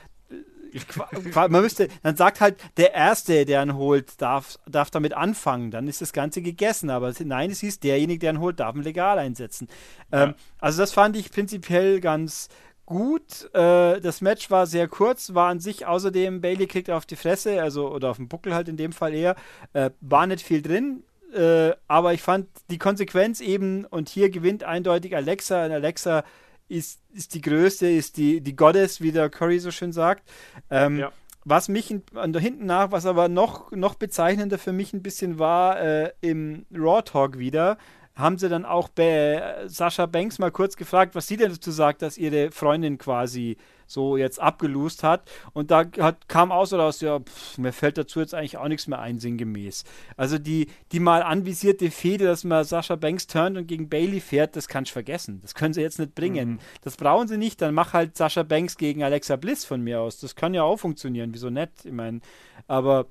man 1.34 1.50
müsste, 1.50 1.88
dann 2.02 2.16
sagt 2.16 2.40
halt, 2.40 2.56
der 2.76 2.94
Erste, 2.94 3.44
der 3.44 3.62
ihn 3.62 3.74
holt, 3.74 4.20
darf, 4.20 4.58
darf 4.66 4.90
damit 4.90 5.14
anfangen. 5.14 5.70
Dann 5.70 5.88
ist 5.88 6.00
das 6.00 6.12
Ganze 6.12 6.42
gegessen. 6.42 6.90
Aber 6.90 7.12
nein, 7.24 7.50
es 7.50 7.60
hieß, 7.60 7.80
derjenige, 7.80 8.20
der 8.20 8.32
ihn 8.32 8.40
holt, 8.40 8.60
darf 8.60 8.74
ihn 8.74 8.82
legal 8.82 9.18
einsetzen. 9.18 9.68
Ja. 10.12 10.24
Ähm, 10.24 10.34
also 10.58 10.82
das 10.82 10.92
fand 10.92 11.16
ich 11.16 11.30
prinzipiell 11.30 12.00
ganz 12.00 12.48
gut. 12.86 13.50
Äh, 13.54 14.00
das 14.00 14.20
Match 14.20 14.50
war 14.50 14.66
sehr 14.66 14.88
kurz, 14.88 15.34
war 15.34 15.48
an 15.48 15.60
sich 15.60 15.86
außerdem, 15.86 16.40
Bailey 16.40 16.66
kriegt 16.66 16.90
auf 16.90 17.06
die 17.06 17.16
Fresse, 17.16 17.62
also 17.62 17.90
oder 17.90 18.10
auf 18.10 18.16
den 18.16 18.28
Buckel 18.28 18.54
halt 18.54 18.68
in 18.68 18.76
dem 18.76 18.92
Fall 18.92 19.14
eher, 19.14 19.36
äh, 19.72 19.90
war 20.00 20.26
nicht 20.26 20.44
viel 20.44 20.62
drin. 20.62 21.04
Äh, 21.34 21.72
aber 21.88 22.12
ich 22.12 22.20
fand 22.20 22.48
die 22.70 22.78
Konsequenz 22.78 23.40
eben, 23.40 23.86
und 23.86 24.08
hier 24.08 24.30
gewinnt 24.30 24.64
eindeutig 24.64 25.16
Alexa. 25.16 25.64
Und 25.64 25.72
Alexa 25.72 26.24
ist, 26.72 27.00
ist 27.12 27.34
die 27.34 27.40
größte, 27.40 27.88
ist 27.88 28.16
die, 28.16 28.40
die 28.40 28.56
Goddess, 28.56 29.00
wie 29.00 29.12
der 29.12 29.28
Curry 29.28 29.58
so 29.58 29.70
schön 29.70 29.92
sagt. 29.92 30.28
Ähm, 30.70 30.98
ja. 30.98 31.12
Was 31.44 31.68
mich 31.68 31.90
in, 31.90 32.02
an 32.14 32.32
der 32.32 32.40
hinten 32.40 32.66
nach, 32.66 32.92
was 32.92 33.04
aber 33.04 33.28
noch, 33.28 33.70
noch 33.72 33.94
bezeichnender 33.94 34.58
für 34.58 34.72
mich 34.72 34.92
ein 34.92 35.02
bisschen 35.02 35.38
war, 35.38 35.80
äh, 35.80 36.12
im 36.20 36.64
Raw 36.72 37.02
Talk 37.02 37.38
wieder, 37.38 37.78
haben 38.14 38.38
sie 38.38 38.48
dann 38.48 38.64
auch 38.64 38.88
bei 38.88 39.42
Sascha 39.66 40.06
Banks 40.06 40.38
mal 40.38 40.50
kurz 40.50 40.76
gefragt, 40.76 41.14
was 41.14 41.26
sie 41.26 41.36
denn 41.36 41.50
dazu 41.50 41.70
sagt, 41.70 42.02
dass 42.02 42.18
ihre 42.18 42.50
Freundin 42.50 42.98
quasi 42.98 43.56
so 43.86 44.16
jetzt 44.16 44.40
abgelost 44.40 45.02
hat. 45.02 45.30
Und 45.52 45.70
da 45.70 45.84
hat, 45.98 46.28
kam 46.28 46.52
aus 46.52 46.72
oder 46.72 46.84
aus, 46.84 47.00
ja, 47.00 47.20
pff, 47.20 47.58
mir 47.58 47.72
fällt 47.72 47.98
dazu 47.98 48.20
jetzt 48.20 48.34
eigentlich 48.34 48.56
auch 48.56 48.68
nichts 48.68 48.86
mehr 48.86 48.98
ein, 48.98 49.18
sinngemäß. 49.18 49.84
Also 50.16 50.38
die, 50.38 50.68
die 50.92 51.00
mal 51.00 51.22
anvisierte 51.22 51.90
Fehde, 51.90 52.24
dass 52.24 52.44
man 52.44 52.64
Sascha 52.64 52.96
Banks 52.96 53.26
turnt 53.26 53.56
und 53.56 53.66
gegen 53.66 53.88
Bailey 53.88 54.20
fährt, 54.20 54.56
das 54.56 54.68
kannst 54.68 54.90
du 54.90 54.94
vergessen. 54.94 55.40
Das 55.42 55.54
können 55.54 55.74
sie 55.74 55.80
jetzt 55.80 55.98
nicht 55.98 56.14
bringen. 56.14 56.50
Mhm. 56.50 56.58
Das 56.82 56.96
brauchen 56.96 57.28
sie 57.28 57.38
nicht, 57.38 57.60
dann 57.60 57.74
mach 57.74 57.92
halt 57.92 58.16
Sascha 58.16 58.42
Banks 58.42 58.76
gegen 58.76 59.02
Alexa 59.02 59.36
Bliss 59.36 59.64
von 59.64 59.82
mir 59.82 60.00
aus. 60.00 60.18
Das 60.20 60.34
kann 60.34 60.54
ja 60.54 60.62
auch 60.62 60.78
funktionieren, 60.78 61.30
wieso 61.32 61.50
nicht? 61.50 61.84
Ich 61.84 61.92
meine, 61.92 62.20
aber. 62.66 63.06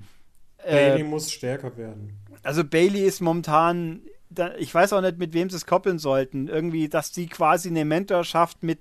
Äh, 0.57 0.89
Bailey 0.91 1.03
muss 1.03 1.32
stärker 1.32 1.76
werden. 1.78 2.17
Also 2.43 2.63
Bailey 2.63 3.05
ist 3.05 3.22
momentan 3.22 4.01
ich 4.57 4.74
weiß 4.74 4.93
auch 4.93 5.01
nicht, 5.01 5.17
mit 5.17 5.34
wem 5.34 5.49
sie 5.49 5.57
es 5.57 5.65
koppeln 5.65 5.99
sollten. 5.99 6.47
Irgendwie, 6.47 6.89
dass 6.89 7.13
sie 7.13 7.28
quasi 7.28 7.69
eine 7.69 7.86
Mentorschaft 7.86 8.63
mit 8.63 8.80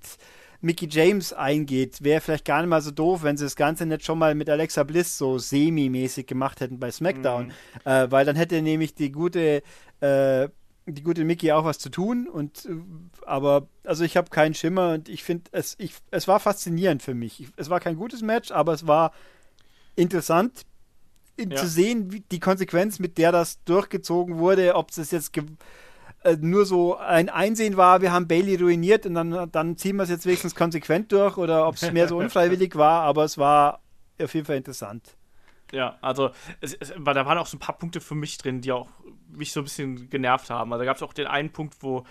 Mickey 0.62 0.86
James 0.90 1.32
eingeht, 1.32 2.02
wäre 2.02 2.20
vielleicht 2.20 2.44
gar 2.44 2.60
nicht 2.60 2.68
mal 2.68 2.82
so 2.82 2.90
doof, 2.90 3.22
wenn 3.22 3.36
sie 3.36 3.44
das 3.44 3.56
Ganze 3.56 3.86
nicht 3.86 4.04
schon 4.04 4.18
mal 4.18 4.34
mit 4.34 4.50
Alexa 4.50 4.84
Bliss 4.84 5.16
so 5.16 5.38
semi-mäßig 5.38 6.26
gemacht 6.26 6.60
hätten 6.60 6.78
bei 6.78 6.90
SmackDown. 6.90 7.46
Mhm. 7.46 7.52
Äh, 7.84 8.10
weil 8.10 8.26
dann 8.26 8.36
hätte 8.36 8.60
nämlich 8.60 8.94
die 8.94 9.10
gute, 9.10 9.62
äh, 10.00 10.48
die 10.86 11.02
gute 11.02 11.24
Mickey 11.24 11.52
auch 11.52 11.64
was 11.64 11.78
zu 11.78 11.88
tun. 11.88 12.28
Und 12.28 12.66
äh, 12.66 12.76
aber, 13.24 13.68
also 13.84 14.04
ich 14.04 14.16
habe 14.16 14.28
keinen 14.30 14.54
Schimmer 14.54 14.94
und 14.94 15.08
ich 15.08 15.24
finde, 15.24 15.50
es, 15.52 15.76
ich, 15.78 15.94
es 16.10 16.28
war 16.28 16.40
faszinierend 16.40 17.02
für 17.02 17.14
mich. 17.14 17.40
Ich, 17.40 17.48
es 17.56 17.70
war 17.70 17.80
kein 17.80 17.96
gutes 17.96 18.20
Match, 18.20 18.50
aber 18.50 18.74
es 18.74 18.86
war 18.86 19.12
interessant 19.96 20.66
ja. 21.38 21.56
zu 21.56 21.66
sehen, 21.66 22.12
wie 22.12 22.20
die 22.20 22.40
Konsequenz, 22.40 22.98
mit 22.98 23.16
der 23.16 23.32
das 23.32 23.62
durchgezogen 23.64 24.38
wurde, 24.38 24.74
ob 24.74 24.90
es 24.90 25.10
jetzt 25.10 25.32
äh, 26.22 26.36
nur 26.40 26.66
so 26.66 26.96
ein 26.96 27.28
Einsehen 27.28 27.76
war, 27.76 28.02
wir 28.02 28.12
haben 28.12 28.28
Bailey 28.28 28.56
ruiniert 28.56 29.06
und 29.06 29.14
dann, 29.14 29.50
dann 29.50 29.76
ziehen 29.76 29.96
wir 29.96 30.02
es 30.02 30.10
jetzt 30.10 30.26
wenigstens 30.26 30.54
konsequent 30.54 31.12
durch 31.12 31.36
oder 31.36 31.66
ob 31.66 31.76
es 31.76 31.92
mehr 31.92 32.08
so 32.08 32.16
unfreiwillig 32.18 32.76
war, 32.76 33.02
aber 33.02 33.24
es 33.24 33.38
war 33.38 33.80
auf 34.20 34.34
jeden 34.34 34.46
Fall 34.46 34.56
interessant. 34.56 35.16
Ja, 35.72 35.98
also 36.00 36.30
es, 36.60 36.74
es, 36.74 36.92
da 36.92 37.26
waren 37.26 37.38
auch 37.38 37.46
so 37.46 37.56
ein 37.56 37.60
paar 37.60 37.78
Punkte 37.78 38.00
für 38.00 38.14
mich 38.14 38.38
drin, 38.38 38.60
die 38.60 38.72
auch 38.72 38.88
mich 39.28 39.52
so 39.52 39.60
ein 39.60 39.64
bisschen 39.64 40.10
genervt 40.10 40.50
haben. 40.50 40.72
Also 40.72 40.80
da 40.80 40.86
gab 40.86 40.96
es 40.96 41.02
auch 41.02 41.12
den 41.12 41.26
einen 41.26 41.50
Punkt, 41.50 41.76
wo 41.80 42.04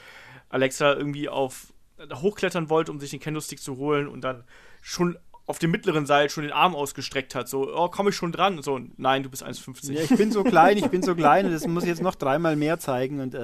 Alexa 0.47 0.93
irgendwie 0.93 1.30
auf 1.30 1.74
hochklettern 2.14 2.70
wollte, 2.70 2.91
um 2.91 2.99
sich 2.99 3.12
den 3.12 3.20
Candlestick 3.20 3.60
zu 3.60 3.78
holen 3.78 4.07
und 4.07 4.22
dann 4.22 4.43
schon 4.82 5.18
auf 5.50 5.58
dem 5.58 5.72
mittleren 5.72 6.06
Seil 6.06 6.30
schon 6.30 6.43
den 6.43 6.54
Arm 6.54 6.76
ausgestreckt 6.76 7.34
hat. 7.34 7.50
So, 7.50 7.76
oh, 7.76 7.88
komme 7.89 8.12
ich 8.12 8.16
schon 8.16 8.32
dran? 8.32 8.62
So, 8.62 8.80
nein, 8.97 9.24
du 9.24 9.32
bist 9.32 9.43
1,50. 9.43 9.93
Ja, 9.93 10.04
ich 10.04 10.16
bin 10.16 10.32
so 10.32 10.43
klein, 10.43 10.78
ich 10.78 10.86
bin 10.89 11.02
so 11.02 11.16
klein 11.16 11.47
und 11.47 11.52
das 11.52 11.66
muss 11.66 11.82
ich 11.82 11.89
jetzt 11.89 12.04
noch 12.04 12.14
dreimal 12.14 12.56
mehr 12.56 12.78
zeigen. 12.78 13.20
Und, 13.20 13.34
äh, 13.34 13.39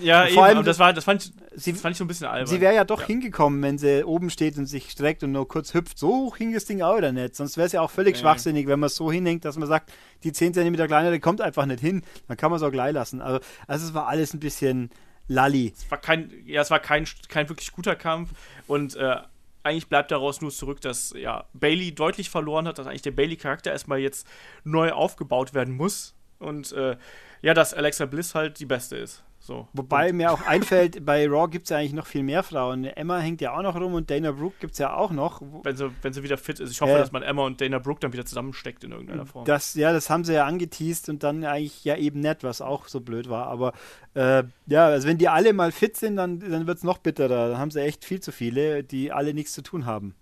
ja, 0.00 0.22
und 0.22 0.30
vor 0.30 0.46
eben, 0.46 0.58
allem, 0.58 0.64
das, 0.64 0.78
war, 0.78 0.92
das, 0.92 1.02
fand 1.02 1.24
ich, 1.24 1.32
sie, 1.60 1.72
das 1.72 1.80
fand 1.80 1.94
ich 1.94 1.98
so 1.98 2.04
ein 2.04 2.06
bisschen 2.06 2.28
albern. 2.28 2.46
Sie 2.46 2.60
wäre 2.60 2.72
ja 2.76 2.84
doch 2.84 3.00
ja. 3.00 3.08
hingekommen, 3.08 3.60
wenn 3.62 3.78
sie 3.78 4.04
oben 4.04 4.30
steht 4.30 4.58
und 4.58 4.66
sich 4.66 4.92
streckt 4.92 5.24
und 5.24 5.32
nur 5.32 5.48
kurz 5.48 5.74
hüpft. 5.74 5.98
So 5.98 6.06
hoch 6.06 6.36
hing 6.36 6.54
das 6.54 6.66
Ding 6.66 6.82
auch 6.82 6.96
wieder 6.96 7.10
nicht. 7.10 7.34
Sonst 7.34 7.56
wäre 7.56 7.66
es 7.66 7.72
ja 7.72 7.80
auch 7.80 7.90
völlig 7.90 8.14
ja. 8.14 8.20
schwachsinnig, 8.20 8.68
wenn 8.68 8.78
man 8.78 8.86
es 8.86 8.94
so 8.94 9.10
hinhängt, 9.10 9.44
dass 9.44 9.56
man 9.56 9.66
sagt, 9.66 9.90
die 10.22 10.30
10 10.30 10.54
cm 10.54 10.74
kleinere 10.86 11.18
kommt 11.18 11.40
einfach 11.40 11.66
nicht 11.66 11.80
hin. 11.80 12.04
Dann 12.28 12.36
kann 12.36 12.52
man 12.52 12.58
es 12.58 12.62
auch 12.62 12.70
gleich 12.70 12.92
lassen. 12.92 13.20
Also, 13.20 13.40
also 13.66 13.86
es 13.88 13.92
war 13.92 14.06
alles 14.06 14.34
ein 14.34 14.38
bisschen 14.38 14.90
lalli. 15.26 15.72
Es 15.76 15.90
war 15.90 15.98
kein, 15.98 16.30
ja, 16.46 16.60
es 16.60 16.70
war 16.70 16.78
kein, 16.78 17.08
kein 17.28 17.48
wirklich 17.48 17.72
guter 17.72 17.96
Kampf 17.96 18.30
und 18.68 18.94
äh, 18.94 19.16
eigentlich 19.62 19.88
bleibt 19.88 20.10
daraus 20.10 20.40
nur 20.40 20.50
zurück, 20.50 20.80
dass 20.80 21.12
ja, 21.16 21.44
Bailey 21.52 21.94
deutlich 21.94 22.30
verloren 22.30 22.66
hat, 22.66 22.78
dass 22.78 22.86
eigentlich 22.86 23.02
der 23.02 23.10
Bailey-Charakter 23.12 23.70
erstmal 23.70 23.98
jetzt 23.98 24.26
neu 24.64 24.92
aufgebaut 24.92 25.54
werden 25.54 25.76
muss. 25.76 26.14
Und 26.38 26.72
äh, 26.72 26.96
ja, 27.42 27.54
dass 27.54 27.74
Alexa 27.74 28.06
Bliss 28.06 28.34
halt 28.34 28.58
die 28.58 28.66
beste 28.66 28.96
ist. 28.96 29.22
So. 29.42 29.66
Wobei 29.72 30.10
und 30.10 30.18
mir 30.18 30.32
auch 30.32 30.46
einfällt, 30.46 31.04
bei 31.06 31.26
Raw 31.26 31.48
gibt 31.48 31.64
es 31.64 31.70
ja 31.70 31.78
eigentlich 31.78 31.94
noch 31.94 32.06
viel 32.06 32.22
mehr 32.22 32.42
Frauen. 32.42 32.84
Emma 32.84 33.18
hängt 33.18 33.40
ja 33.40 33.56
auch 33.56 33.62
noch 33.62 33.74
rum 33.74 33.94
und 33.94 34.10
Dana 34.10 34.32
Brooke 34.32 34.56
gibt 34.60 34.74
es 34.74 34.78
ja 34.78 34.94
auch 34.94 35.12
noch. 35.12 35.40
Wenn 35.62 35.76
sie, 35.76 35.90
wenn 36.02 36.12
sie 36.12 36.22
wieder 36.22 36.36
fit 36.36 36.60
ist. 36.60 36.70
Ich 36.70 36.82
hoffe, 36.82 36.92
äh, 36.92 36.98
dass 36.98 37.10
man 37.10 37.22
Emma 37.22 37.46
und 37.46 37.58
Dana 37.58 37.78
Brooke 37.78 38.00
dann 38.00 38.12
wieder 38.12 38.26
zusammensteckt 38.26 38.84
in 38.84 38.92
irgendeiner 38.92 39.24
Form. 39.24 39.46
Das, 39.46 39.74
ja, 39.74 39.94
das 39.94 40.10
haben 40.10 40.24
sie 40.24 40.34
ja 40.34 40.44
angeteased 40.44 41.08
und 41.08 41.22
dann 41.22 41.42
eigentlich 41.44 41.84
ja 41.84 41.96
eben 41.96 42.20
nett, 42.20 42.44
was 42.44 42.60
auch 42.60 42.86
so 42.86 43.00
blöd 43.00 43.30
war. 43.30 43.46
Aber 43.46 43.72
äh, 44.12 44.44
ja, 44.66 44.86
also 44.86 45.08
wenn 45.08 45.16
die 45.16 45.28
alle 45.28 45.54
mal 45.54 45.72
fit 45.72 45.96
sind, 45.96 46.16
dann, 46.16 46.40
dann 46.40 46.66
wird 46.66 46.76
es 46.76 46.84
noch 46.84 46.98
bitterer. 46.98 47.48
Dann 47.48 47.58
haben 47.58 47.70
sie 47.70 47.80
echt 47.80 48.04
viel 48.04 48.20
zu 48.20 48.32
viele, 48.32 48.84
die 48.84 49.10
alle 49.10 49.32
nichts 49.32 49.54
zu 49.54 49.62
tun 49.62 49.86
haben. 49.86 50.14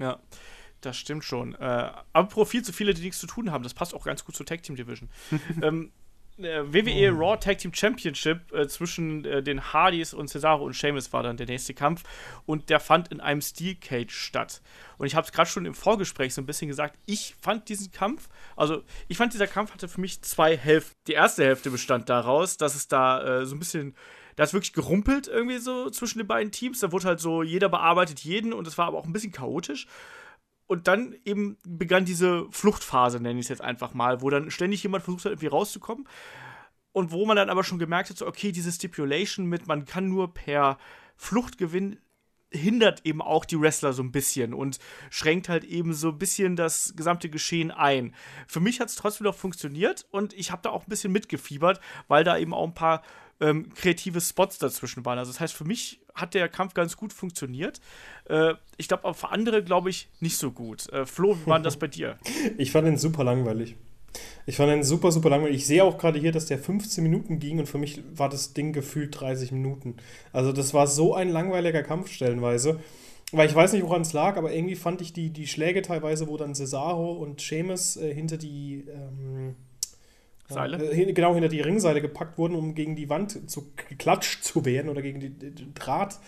Ja. 0.00 0.18
Das 0.80 0.96
stimmt 0.96 1.24
schon. 1.24 1.54
Äh, 1.56 1.90
aber 2.12 2.46
viel 2.46 2.62
zu 2.62 2.72
viele, 2.72 2.94
die 2.94 3.02
nichts 3.02 3.20
zu 3.20 3.26
tun 3.26 3.52
haben. 3.52 3.62
Das 3.62 3.74
passt 3.74 3.94
auch 3.94 4.04
ganz 4.04 4.24
gut 4.24 4.34
zur 4.34 4.46
Tag 4.46 4.62
Team 4.62 4.76
Division. 4.76 5.10
ähm, 5.62 5.92
äh, 6.44 6.72
WWE 6.72 7.12
oh. 7.12 7.18
Raw 7.18 7.36
Tag 7.38 7.58
Team 7.58 7.72
Championship 7.72 8.52
äh, 8.52 8.66
zwischen 8.68 9.24
äh, 9.24 9.42
den 9.42 9.72
Hardys 9.72 10.14
und 10.14 10.28
Cesaro 10.28 10.64
und 10.64 10.74
Sheamus 10.74 11.12
war 11.12 11.22
dann 11.22 11.36
der 11.36 11.46
nächste 11.46 11.74
Kampf 11.74 12.02
und 12.46 12.70
der 12.70 12.80
fand 12.80 13.08
in 13.08 13.20
einem 13.20 13.40
Steel 13.40 13.74
Cage 13.76 14.14
statt. 14.14 14.62
Und 14.98 15.06
ich 15.06 15.14
habe 15.14 15.26
es 15.26 15.32
gerade 15.32 15.48
schon 15.48 15.66
im 15.66 15.74
Vorgespräch 15.74 16.34
so 16.34 16.42
ein 16.42 16.46
bisschen 16.46 16.68
gesagt, 16.68 16.98
ich 17.06 17.34
fand 17.40 17.68
diesen 17.68 17.90
Kampf, 17.92 18.28
also 18.56 18.82
ich 19.08 19.16
fand 19.16 19.32
dieser 19.32 19.46
Kampf 19.46 19.72
hatte 19.72 19.88
für 19.88 20.00
mich 20.00 20.22
zwei 20.22 20.56
Hälften. 20.56 20.94
Die 21.06 21.12
erste 21.12 21.44
Hälfte 21.44 21.70
bestand 21.70 22.08
daraus, 22.08 22.56
dass 22.56 22.74
es 22.74 22.88
da 22.88 23.40
äh, 23.40 23.46
so 23.46 23.54
ein 23.54 23.58
bisschen 23.58 23.94
da 24.36 24.44
ist 24.44 24.54
wirklich 24.54 24.72
gerumpelt 24.72 25.28
irgendwie 25.28 25.58
so 25.58 25.90
zwischen 25.90 26.18
den 26.18 26.26
beiden 26.26 26.50
Teams. 26.50 26.80
Da 26.80 26.92
wurde 26.92 27.08
halt 27.08 27.20
so 27.20 27.42
jeder 27.42 27.68
bearbeitet 27.68 28.20
jeden 28.20 28.54
und 28.54 28.66
es 28.66 28.78
war 28.78 28.86
aber 28.86 28.96
auch 28.96 29.04
ein 29.04 29.12
bisschen 29.12 29.32
chaotisch. 29.32 29.86
Und 30.70 30.86
dann 30.86 31.16
eben 31.24 31.56
begann 31.66 32.04
diese 32.04 32.46
Fluchtphase, 32.52 33.18
nenne 33.18 33.40
ich 33.40 33.46
es 33.46 33.48
jetzt 33.48 33.60
einfach 33.60 33.92
mal, 33.92 34.22
wo 34.22 34.30
dann 34.30 34.52
ständig 34.52 34.84
jemand 34.84 35.02
versucht 35.02 35.24
hat, 35.24 35.32
irgendwie 35.32 35.48
rauszukommen. 35.48 36.06
Und 36.92 37.10
wo 37.10 37.26
man 37.26 37.36
dann 37.36 37.50
aber 37.50 37.64
schon 37.64 37.80
gemerkt 37.80 38.08
hat, 38.08 38.16
so, 38.16 38.24
okay, 38.24 38.52
diese 38.52 38.70
Stipulation 38.70 39.46
mit, 39.46 39.66
man 39.66 39.84
kann 39.84 40.08
nur 40.08 40.32
per 40.32 40.78
Fluchtgewinn 41.16 41.98
hindert 42.52 43.04
eben 43.04 43.20
auch 43.20 43.44
die 43.46 43.60
Wrestler 43.60 43.92
so 43.92 44.04
ein 44.04 44.12
bisschen 44.12 44.54
und 44.54 44.78
schränkt 45.10 45.48
halt 45.48 45.64
eben 45.64 45.92
so 45.92 46.10
ein 46.10 46.18
bisschen 46.18 46.54
das 46.54 46.94
gesamte 46.94 47.30
Geschehen 47.30 47.72
ein. 47.72 48.14
Für 48.46 48.60
mich 48.60 48.78
hat 48.78 48.90
es 48.90 48.94
trotzdem 48.94 49.24
noch 49.24 49.34
funktioniert 49.34 50.06
und 50.12 50.34
ich 50.34 50.52
habe 50.52 50.62
da 50.62 50.70
auch 50.70 50.86
ein 50.86 50.90
bisschen 50.90 51.10
mitgefiebert, 51.10 51.80
weil 52.06 52.22
da 52.22 52.38
eben 52.38 52.54
auch 52.54 52.68
ein 52.68 52.74
paar 52.74 53.02
ähm, 53.40 53.74
kreative 53.74 54.20
Spots 54.20 54.58
dazwischen 54.58 55.04
waren. 55.04 55.18
Also 55.18 55.32
das 55.32 55.40
heißt, 55.40 55.54
für 55.54 55.64
mich 55.64 55.99
hat 56.14 56.34
der 56.34 56.48
Kampf 56.48 56.74
ganz 56.74 56.96
gut 56.96 57.12
funktioniert. 57.12 57.80
Äh, 58.28 58.54
ich 58.76 58.88
glaube, 58.88 59.12
für 59.14 59.30
andere 59.30 59.62
glaube 59.62 59.90
ich 59.90 60.08
nicht 60.20 60.36
so 60.36 60.50
gut. 60.50 60.88
Äh, 60.92 61.06
Flo, 61.06 61.36
wie 61.36 61.46
war 61.46 61.60
das 61.60 61.76
bei 61.76 61.88
dir? 61.88 62.18
Ich 62.58 62.72
fand 62.72 62.86
ihn 62.88 62.96
super 62.96 63.24
langweilig. 63.24 63.76
Ich 64.46 64.56
fand 64.56 64.72
ihn 64.72 64.82
super, 64.82 65.12
super 65.12 65.30
langweilig. 65.30 65.56
Ich 65.56 65.66
sehe 65.66 65.84
auch 65.84 65.98
gerade 65.98 66.18
hier, 66.18 66.32
dass 66.32 66.46
der 66.46 66.58
15 66.58 67.02
Minuten 67.02 67.38
ging 67.38 67.58
und 67.58 67.66
für 67.66 67.78
mich 67.78 68.02
war 68.14 68.28
das 68.28 68.52
Ding 68.52 68.72
gefühlt 68.72 69.18
30 69.18 69.52
Minuten. 69.52 69.96
Also 70.32 70.52
das 70.52 70.74
war 70.74 70.86
so 70.86 71.14
ein 71.14 71.28
langweiliger 71.28 71.82
Kampf 71.82 72.10
stellenweise. 72.10 72.80
Weil 73.32 73.48
ich 73.48 73.54
weiß 73.54 73.72
nicht, 73.72 73.84
woran 73.84 74.02
es 74.02 74.12
lag, 74.12 74.36
aber 74.36 74.52
irgendwie 74.52 74.74
fand 74.74 75.00
ich 75.00 75.12
die, 75.12 75.30
die 75.30 75.46
Schläge 75.46 75.82
teilweise, 75.82 76.26
wo 76.26 76.36
dann 76.36 76.54
Cesaro 76.54 77.12
und 77.12 77.40
Seamus 77.40 77.96
äh, 77.96 78.12
hinter 78.12 78.36
die 78.36 78.84
ähm, 78.88 79.54
Seile? 80.50 80.92
Äh, 80.92 81.12
genau, 81.12 81.34
hinter 81.34 81.48
die 81.48 81.60
Ringseile 81.60 82.00
gepackt 82.00 82.38
wurden, 82.38 82.54
um 82.54 82.74
gegen 82.74 82.96
die 82.96 83.08
Wand 83.08 83.50
zu 83.50 83.72
geklatscht 83.88 84.44
zu 84.44 84.64
werden 84.64 84.88
oder 84.88 85.02
gegen 85.02 85.20
den 85.20 85.74
Draht, 85.74 86.18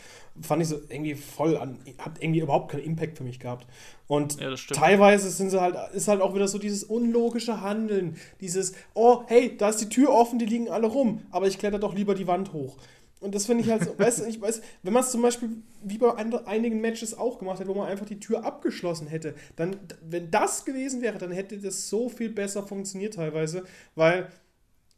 fand 0.40 0.62
ich 0.62 0.68
so 0.68 0.76
irgendwie 0.88 1.14
voll 1.14 1.56
an, 1.56 1.78
hat 1.98 2.22
irgendwie 2.22 2.40
überhaupt 2.40 2.70
keinen 2.70 2.84
Impact 2.84 3.18
für 3.18 3.24
mich 3.24 3.38
gehabt. 3.38 3.66
Und 4.06 4.40
ja, 4.40 4.54
teilweise 4.72 5.30
sind 5.30 5.50
sie 5.50 5.60
halt, 5.60 5.76
ist 5.94 6.08
halt 6.08 6.20
auch 6.20 6.34
wieder 6.34 6.48
so 6.48 6.58
dieses 6.58 6.84
unlogische 6.84 7.60
Handeln, 7.60 8.16
dieses, 8.40 8.74
oh, 8.94 9.24
hey, 9.26 9.56
da 9.56 9.68
ist 9.68 9.80
die 9.80 9.88
Tür 9.88 10.10
offen, 10.10 10.38
die 10.38 10.46
liegen 10.46 10.70
alle 10.70 10.86
rum, 10.86 11.22
aber 11.30 11.46
ich 11.46 11.58
kletter 11.58 11.78
doch 11.78 11.94
lieber 11.94 12.14
die 12.14 12.26
Wand 12.26 12.52
hoch. 12.52 12.76
Und 13.22 13.34
das 13.34 13.46
finde 13.46 13.62
ich 13.62 13.70
halt 13.70 13.84
so, 13.84 13.96
weißt 13.98 14.20
du, 14.20 14.24
ich 14.24 14.40
weiß, 14.40 14.60
wenn 14.82 14.92
man 14.92 15.04
es 15.04 15.12
zum 15.12 15.22
Beispiel 15.22 15.50
wie 15.82 15.98
bei 15.98 16.14
einigen 16.14 16.80
Matches 16.80 17.16
auch 17.16 17.38
gemacht 17.38 17.60
hätte, 17.60 17.68
wo 17.68 17.74
man 17.74 17.88
einfach 17.88 18.06
die 18.06 18.18
Tür 18.18 18.44
abgeschlossen 18.44 19.06
hätte, 19.06 19.34
dann, 19.54 19.76
wenn 20.02 20.30
das 20.30 20.64
gewesen 20.64 21.02
wäre, 21.02 21.18
dann 21.18 21.30
hätte 21.30 21.58
das 21.58 21.88
so 21.88 22.08
viel 22.08 22.30
besser 22.30 22.64
funktioniert 22.64 23.14
teilweise, 23.14 23.64
weil, 23.94 24.28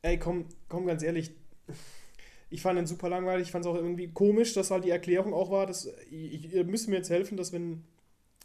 ey, 0.02 0.18
komm, 0.18 0.46
komm 0.68 0.86
ganz 0.86 1.02
ehrlich, 1.02 1.32
ich 2.48 2.62
fand 2.62 2.78
den 2.78 2.86
super 2.86 3.08
langweilig, 3.08 3.48
ich 3.48 3.52
fand 3.52 3.64
es 3.64 3.70
auch 3.70 3.76
irgendwie 3.76 4.08
komisch, 4.08 4.54
dass 4.54 4.70
halt 4.70 4.84
die 4.84 4.90
Erklärung 4.90 5.34
auch 5.34 5.50
war, 5.50 5.66
dass, 5.66 5.88
ihr 6.10 6.64
müsst 6.64 6.88
mir 6.88 6.96
jetzt 6.96 7.10
helfen, 7.10 7.36
dass 7.36 7.52
wenn 7.52 7.84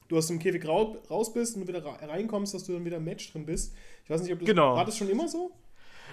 du 0.10 0.18
aus 0.18 0.28
dem 0.28 0.40
Käfig 0.40 0.68
raus 0.68 1.32
bist 1.34 1.56
und 1.56 1.68
wieder 1.68 1.86
reinkommst, 1.86 2.54
dass 2.54 2.66
du 2.66 2.74
dann 2.74 2.84
wieder 2.84 2.98
im 2.98 3.06
Match 3.06 3.32
drin 3.32 3.46
bist. 3.46 3.74
Ich 4.04 4.10
weiß 4.10 4.24
nicht, 4.24 4.34
ob 4.34 4.40
das, 4.40 4.48
genau. 4.48 4.76
war 4.76 4.86
das 4.86 4.98
schon 4.98 5.10
immer 5.10 5.28
so? 5.28 5.52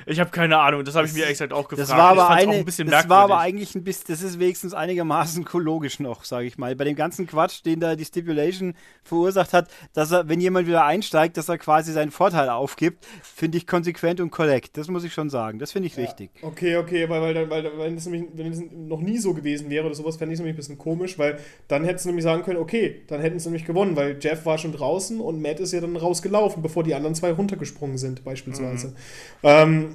Ich 0.04 0.20
habe 0.20 0.30
keine 0.30 0.58
Ahnung, 0.58 0.84
das 0.84 0.94
habe 0.94 1.06
ich 1.06 1.12
mir 1.12 1.20
ehrlich 1.20 1.34
gesagt 1.34 1.52
auch 1.52 1.68
gefragt. 1.68 1.88
Das 1.88 1.96
war 1.96 2.10
aber, 2.10 2.28
eine, 2.30 2.52
ein 2.52 2.64
das 2.64 3.08
war 3.08 3.24
aber 3.24 3.38
eigentlich 3.38 3.74
ein 3.74 3.84
bisschen, 3.84 4.04
das 4.08 4.22
ist 4.22 4.38
wenigstens 4.38 4.74
einigermaßen 4.74 5.46
logisch 5.54 6.00
noch, 6.00 6.24
sage 6.24 6.46
ich 6.46 6.58
mal. 6.58 6.76
Bei 6.76 6.84
dem 6.84 6.96
ganzen 6.96 7.26
Quatsch, 7.26 7.64
den 7.64 7.80
da 7.80 7.96
die 7.96 8.04
Stipulation 8.04 8.74
verursacht 9.02 9.52
hat, 9.52 9.68
dass 9.94 10.12
er, 10.12 10.28
wenn 10.28 10.40
jemand 10.40 10.66
wieder 10.66 10.84
einsteigt, 10.84 11.36
dass 11.36 11.48
er 11.48 11.58
quasi 11.58 11.92
seinen 11.92 12.10
Vorteil 12.10 12.48
aufgibt, 12.48 13.06
finde 13.22 13.58
ich 13.58 13.66
konsequent 13.66 14.20
und 14.20 14.30
korrekt. 14.30 14.76
Das 14.76 14.88
muss 14.88 15.04
ich 15.04 15.12
schon 15.12 15.30
sagen. 15.30 15.58
Das 15.58 15.72
finde 15.72 15.86
ich 15.86 15.96
ja. 15.96 16.02
richtig. 16.02 16.30
Okay, 16.42 16.76
okay, 16.76 17.08
weil, 17.08 17.22
weil, 17.22 17.50
weil, 17.50 17.78
weil 17.78 17.94
das 17.94 18.06
nämlich, 18.06 18.30
wenn 18.34 18.52
es 18.52 18.62
noch 18.72 19.00
nie 19.00 19.18
so 19.18 19.34
gewesen 19.34 19.70
wäre 19.70 19.86
oder 19.86 19.94
sowas, 19.94 20.16
fände 20.16 20.32
ich 20.32 20.38
es 20.38 20.40
nämlich 20.40 20.54
ein 20.54 20.56
bisschen 20.56 20.78
komisch, 20.78 21.18
weil 21.18 21.38
dann 21.68 21.84
hätten 21.84 21.98
sie 21.98 22.08
nämlich 22.08 22.24
sagen 22.24 22.42
können, 22.42 22.58
okay, 22.58 23.02
dann 23.06 23.20
hätten 23.20 23.38
sie 23.38 23.48
nämlich 23.48 23.64
gewonnen, 23.64 23.96
weil 23.96 24.18
Jeff 24.20 24.44
war 24.46 24.58
schon 24.58 24.72
draußen 24.72 25.20
und 25.20 25.40
Matt 25.40 25.60
ist 25.60 25.72
ja 25.72 25.80
dann 25.80 25.96
rausgelaufen, 25.96 26.62
bevor 26.62 26.82
die 26.82 26.94
anderen 26.94 27.14
zwei 27.14 27.32
runtergesprungen 27.32 27.98
sind, 27.98 28.24
beispielsweise. 28.24 28.88
Mhm. 28.88 28.94
Ähm, 29.42 29.85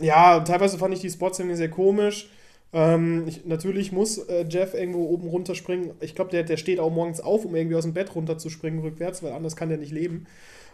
ja, 0.00 0.40
teilweise 0.40 0.78
fand 0.78 0.94
ich 0.94 1.00
die 1.00 1.10
Spots 1.10 1.38
irgendwie 1.38 1.56
sehr 1.56 1.70
komisch. 1.70 2.30
Ähm, 2.72 3.24
ich, 3.26 3.44
natürlich 3.46 3.90
muss 3.90 4.18
äh, 4.18 4.44
Jeff 4.48 4.74
irgendwo 4.74 5.08
oben 5.08 5.28
runterspringen. 5.28 5.92
Ich 6.00 6.14
glaube, 6.14 6.30
der, 6.30 6.44
der 6.44 6.56
steht 6.56 6.78
auch 6.78 6.90
morgens 6.90 7.20
auf, 7.20 7.44
um 7.44 7.54
irgendwie 7.54 7.76
aus 7.76 7.84
dem 7.84 7.94
Bett 7.94 8.14
runterzuspringen 8.14 8.80
rückwärts, 8.80 9.22
weil 9.22 9.32
anders 9.32 9.56
kann 9.56 9.68
der 9.68 9.78
nicht 9.78 9.92
leben. 9.92 10.26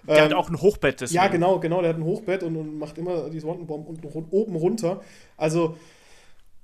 Der 0.07 0.19
ähm, 0.19 0.25
hat 0.25 0.35
auch 0.35 0.51
ein 0.51 0.61
Hochbett. 0.61 1.01
Deswegen. 1.01 1.17
Ja, 1.17 1.29
genau, 1.29 1.59
genau. 1.59 1.81
Der 1.81 1.91
hat 1.91 1.97
ein 1.97 2.05
Hochbett 2.05 2.43
und, 2.43 2.57
und 2.57 2.79
macht 2.79 2.99
immer 2.99 3.31
die 3.31 3.41
Swanton-Bomb 3.41 3.89
unten 3.89 4.07
oben 4.31 4.57
runter. 4.57 5.01
Also, 5.39 5.77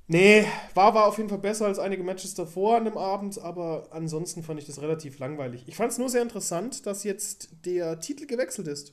nee, 0.06 0.44
war, 0.74 0.94
war 0.94 1.06
auf 1.06 1.16
jeden 1.16 1.30
Fall 1.30 1.38
besser 1.38 1.66
als 1.66 1.78
einige 1.78 2.04
Matches 2.04 2.34
davor 2.34 2.76
an 2.76 2.84
dem 2.84 2.98
Abend, 2.98 3.40
aber 3.40 3.88
ansonsten 3.90 4.42
fand 4.42 4.60
ich 4.60 4.66
das 4.66 4.82
relativ 4.82 5.18
langweilig. 5.18 5.64
Ich 5.66 5.76
fand 5.76 5.92
es 5.92 5.98
nur 5.98 6.10
sehr 6.10 6.22
interessant, 6.22 6.86
dass 6.86 7.04
jetzt 7.04 7.48
der 7.64 8.00
Titel 8.00 8.26
gewechselt 8.26 8.68
ist. 8.68 8.92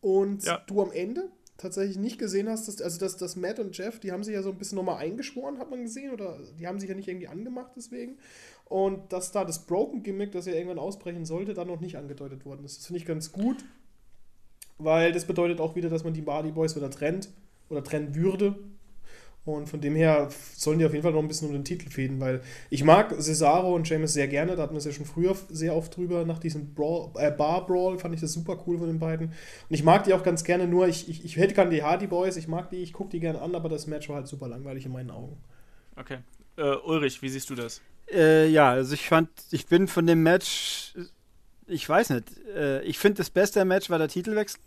Und 0.00 0.44
ja. 0.44 0.62
du 0.66 0.82
am 0.82 0.92
Ende 0.92 1.28
tatsächlich 1.56 1.98
nicht 1.98 2.18
gesehen 2.18 2.48
hast, 2.48 2.66
dass, 2.68 2.80
also 2.80 2.98
dass, 2.98 3.16
dass 3.16 3.36
Matt 3.36 3.58
und 3.58 3.76
Jeff, 3.76 4.00
die 4.00 4.12
haben 4.12 4.24
sich 4.24 4.34
ja 4.34 4.42
so 4.42 4.50
ein 4.50 4.58
bisschen 4.58 4.76
nochmal 4.76 4.98
eingeschworen, 4.98 5.58
hat 5.58 5.70
man 5.70 5.82
gesehen, 5.82 6.12
oder 6.12 6.38
die 6.58 6.66
haben 6.66 6.80
sich 6.80 6.88
ja 6.88 6.94
nicht 6.94 7.08
irgendwie 7.08 7.28
angemacht 7.28 7.72
deswegen. 7.76 8.18
Und 8.64 9.12
dass 9.12 9.30
da 9.30 9.44
das 9.44 9.66
Broken 9.66 10.02
Gimmick, 10.02 10.32
das 10.32 10.46
ja 10.46 10.54
irgendwann 10.54 10.78
ausbrechen 10.78 11.24
sollte, 11.24 11.54
dann 11.54 11.68
noch 11.68 11.80
nicht 11.80 11.96
angedeutet 11.96 12.44
worden 12.44 12.64
ist. 12.64 12.78
Das 12.78 12.86
finde 12.86 12.98
ich 12.98 13.06
ganz 13.06 13.30
gut, 13.30 13.64
weil 14.78 15.12
das 15.12 15.26
bedeutet 15.26 15.60
auch 15.60 15.76
wieder, 15.76 15.90
dass 15.90 16.02
man 16.02 16.14
die 16.14 16.22
Bardi 16.22 16.50
Boys 16.50 16.74
wieder 16.74 16.90
trennt 16.90 17.30
oder 17.68 17.84
trennen 17.84 18.14
würde. 18.14 18.56
Und 19.44 19.68
von 19.68 19.80
dem 19.80 19.94
her 19.94 20.30
sollen 20.56 20.78
die 20.78 20.86
auf 20.86 20.92
jeden 20.92 21.02
Fall 21.02 21.12
noch 21.12 21.20
ein 21.20 21.28
bisschen 21.28 21.48
um 21.48 21.52
den 21.52 21.64
Titel 21.64 21.90
fäden, 21.90 22.18
weil 22.18 22.40
ich 22.70 22.82
mag 22.82 23.14
Cesaro 23.20 23.74
und 23.74 23.86
James 23.86 24.14
sehr 24.14 24.26
gerne. 24.26 24.56
Da 24.56 24.62
hatten 24.62 24.72
wir 24.72 24.78
es 24.78 24.86
ja 24.86 24.92
schon 24.92 25.04
früher 25.04 25.36
sehr 25.50 25.76
oft 25.76 25.94
drüber. 25.94 26.24
Nach 26.24 26.38
diesem 26.38 26.72
Brawl, 26.72 27.10
äh, 27.16 27.30
Bar 27.30 27.66
Brawl 27.66 27.98
fand 27.98 28.14
ich 28.14 28.22
das 28.22 28.32
super 28.32 28.62
cool 28.66 28.78
von 28.78 28.86
den 28.86 28.98
beiden. 28.98 29.28
Und 29.28 29.34
ich 29.68 29.84
mag 29.84 30.04
die 30.04 30.14
auch 30.14 30.22
ganz 30.22 30.44
gerne, 30.44 30.66
nur 30.66 30.88
ich, 30.88 31.10
ich, 31.10 31.26
ich 31.26 31.36
hätte 31.36 31.52
gerne 31.52 31.70
die 31.70 31.82
Hardy 31.82 32.06
Boys, 32.06 32.36
ich 32.36 32.48
mag 32.48 32.70
die, 32.70 32.82
ich 32.82 32.94
gucke 32.94 33.10
die 33.10 33.20
gerne 33.20 33.42
an, 33.42 33.54
aber 33.54 33.68
das 33.68 33.86
Match 33.86 34.08
war 34.08 34.16
halt 34.16 34.28
super 34.28 34.48
langweilig 34.48 34.86
in 34.86 34.92
meinen 34.92 35.10
Augen. 35.10 35.36
Okay. 35.96 36.18
Äh, 36.56 36.76
Ulrich, 36.86 37.20
wie 37.20 37.28
siehst 37.28 37.50
du 37.50 37.54
das? 37.54 37.82
Äh, 38.10 38.48
ja, 38.48 38.70
also 38.70 38.94
ich 38.94 39.08
fand, 39.08 39.28
ich 39.50 39.66
bin 39.66 39.88
von 39.88 40.06
dem 40.06 40.22
Match, 40.22 40.94
ich 41.66 41.86
weiß 41.86 42.10
nicht, 42.10 42.24
äh, 42.54 42.82
ich 42.82 42.98
finde 42.98 43.18
das 43.18 43.28
beste 43.28 43.62
Match 43.66 43.90
war 43.90 43.98
der 43.98 44.08
Titelwechsel, 44.08 44.60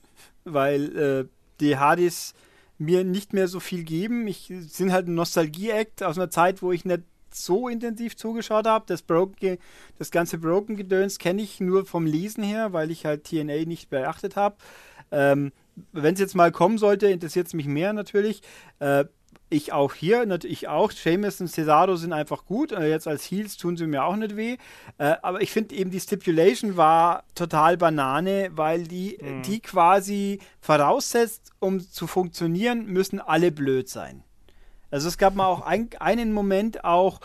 weil 0.43 0.97
äh, 0.97 1.25
die 1.59 1.77
Hardys 1.77 2.35
mir 2.77 3.03
nicht 3.03 3.33
mehr 3.33 3.47
so 3.47 3.59
viel 3.59 3.83
geben. 3.83 4.27
Ich 4.27 4.51
sind 4.67 4.91
halt 4.91 5.07
ein 5.07 5.15
Nostalgie-Act 5.15 6.03
aus 6.03 6.17
einer 6.17 6.29
Zeit, 6.29 6.61
wo 6.61 6.71
ich 6.71 6.85
nicht 6.85 7.03
so 7.31 7.67
intensiv 7.67 8.15
zugeschaut 8.15 8.67
habe. 8.67 8.85
Das, 8.87 9.01
Broken, 9.01 9.57
das 9.97 10.11
ganze 10.11 10.37
Broken-Gedöns 10.37 11.19
kenne 11.19 11.41
ich 11.41 11.59
nur 11.59 11.85
vom 11.85 12.05
Lesen 12.05 12.43
her, 12.43 12.73
weil 12.73 12.91
ich 12.91 13.05
halt 13.05 13.25
TNA 13.25 13.65
nicht 13.65 13.89
beachtet 13.89 14.35
habe. 14.35 14.57
Ähm, 15.11 15.51
Wenn 15.91 16.13
es 16.13 16.19
jetzt 16.19 16.35
mal 16.35 16.51
kommen 16.51 16.77
sollte, 16.77 17.07
interessiert 17.07 17.47
es 17.47 17.53
mich 17.53 17.67
mehr 17.67 17.93
natürlich. 17.93 18.41
Äh, 18.79 19.05
ich 19.49 19.71
auch 19.71 19.93
hier, 19.93 20.25
natürlich 20.25 20.67
auch. 20.67 20.91
Seamus 20.91 21.39
und 21.39 21.47
Cesaro 21.47 21.95
sind 21.95 22.13
einfach 22.13 22.45
gut. 22.45 22.71
Äh, 22.71 22.89
jetzt 22.89 23.07
als 23.07 23.23
Heels 23.29 23.57
tun 23.57 23.77
sie 23.77 23.87
mir 23.87 24.03
auch 24.03 24.15
nicht 24.15 24.35
weh. 24.35 24.57
Äh, 24.97 25.15
aber 25.21 25.41
ich 25.41 25.51
finde 25.51 25.75
eben, 25.75 25.89
die 25.89 25.99
Stipulation 25.99 26.75
war 26.75 27.23
total 27.33 27.77
Banane, 27.77 28.49
weil 28.51 28.83
die, 28.83 29.17
mhm. 29.21 29.43
die 29.43 29.59
quasi 29.61 30.39
voraussetzt, 30.59 31.51
um 31.59 31.79
zu 31.79 32.07
funktionieren, 32.07 32.87
müssen 32.87 33.19
alle 33.19 33.51
blöd 33.51 33.87
sein. 33.87 34.23
Also 34.91 35.07
es 35.07 35.17
gab 35.17 35.35
mal 35.35 35.47
auch 35.47 35.61
ein, 35.61 35.89
einen 35.99 36.33
Moment 36.33 36.83
auch, 36.83 37.19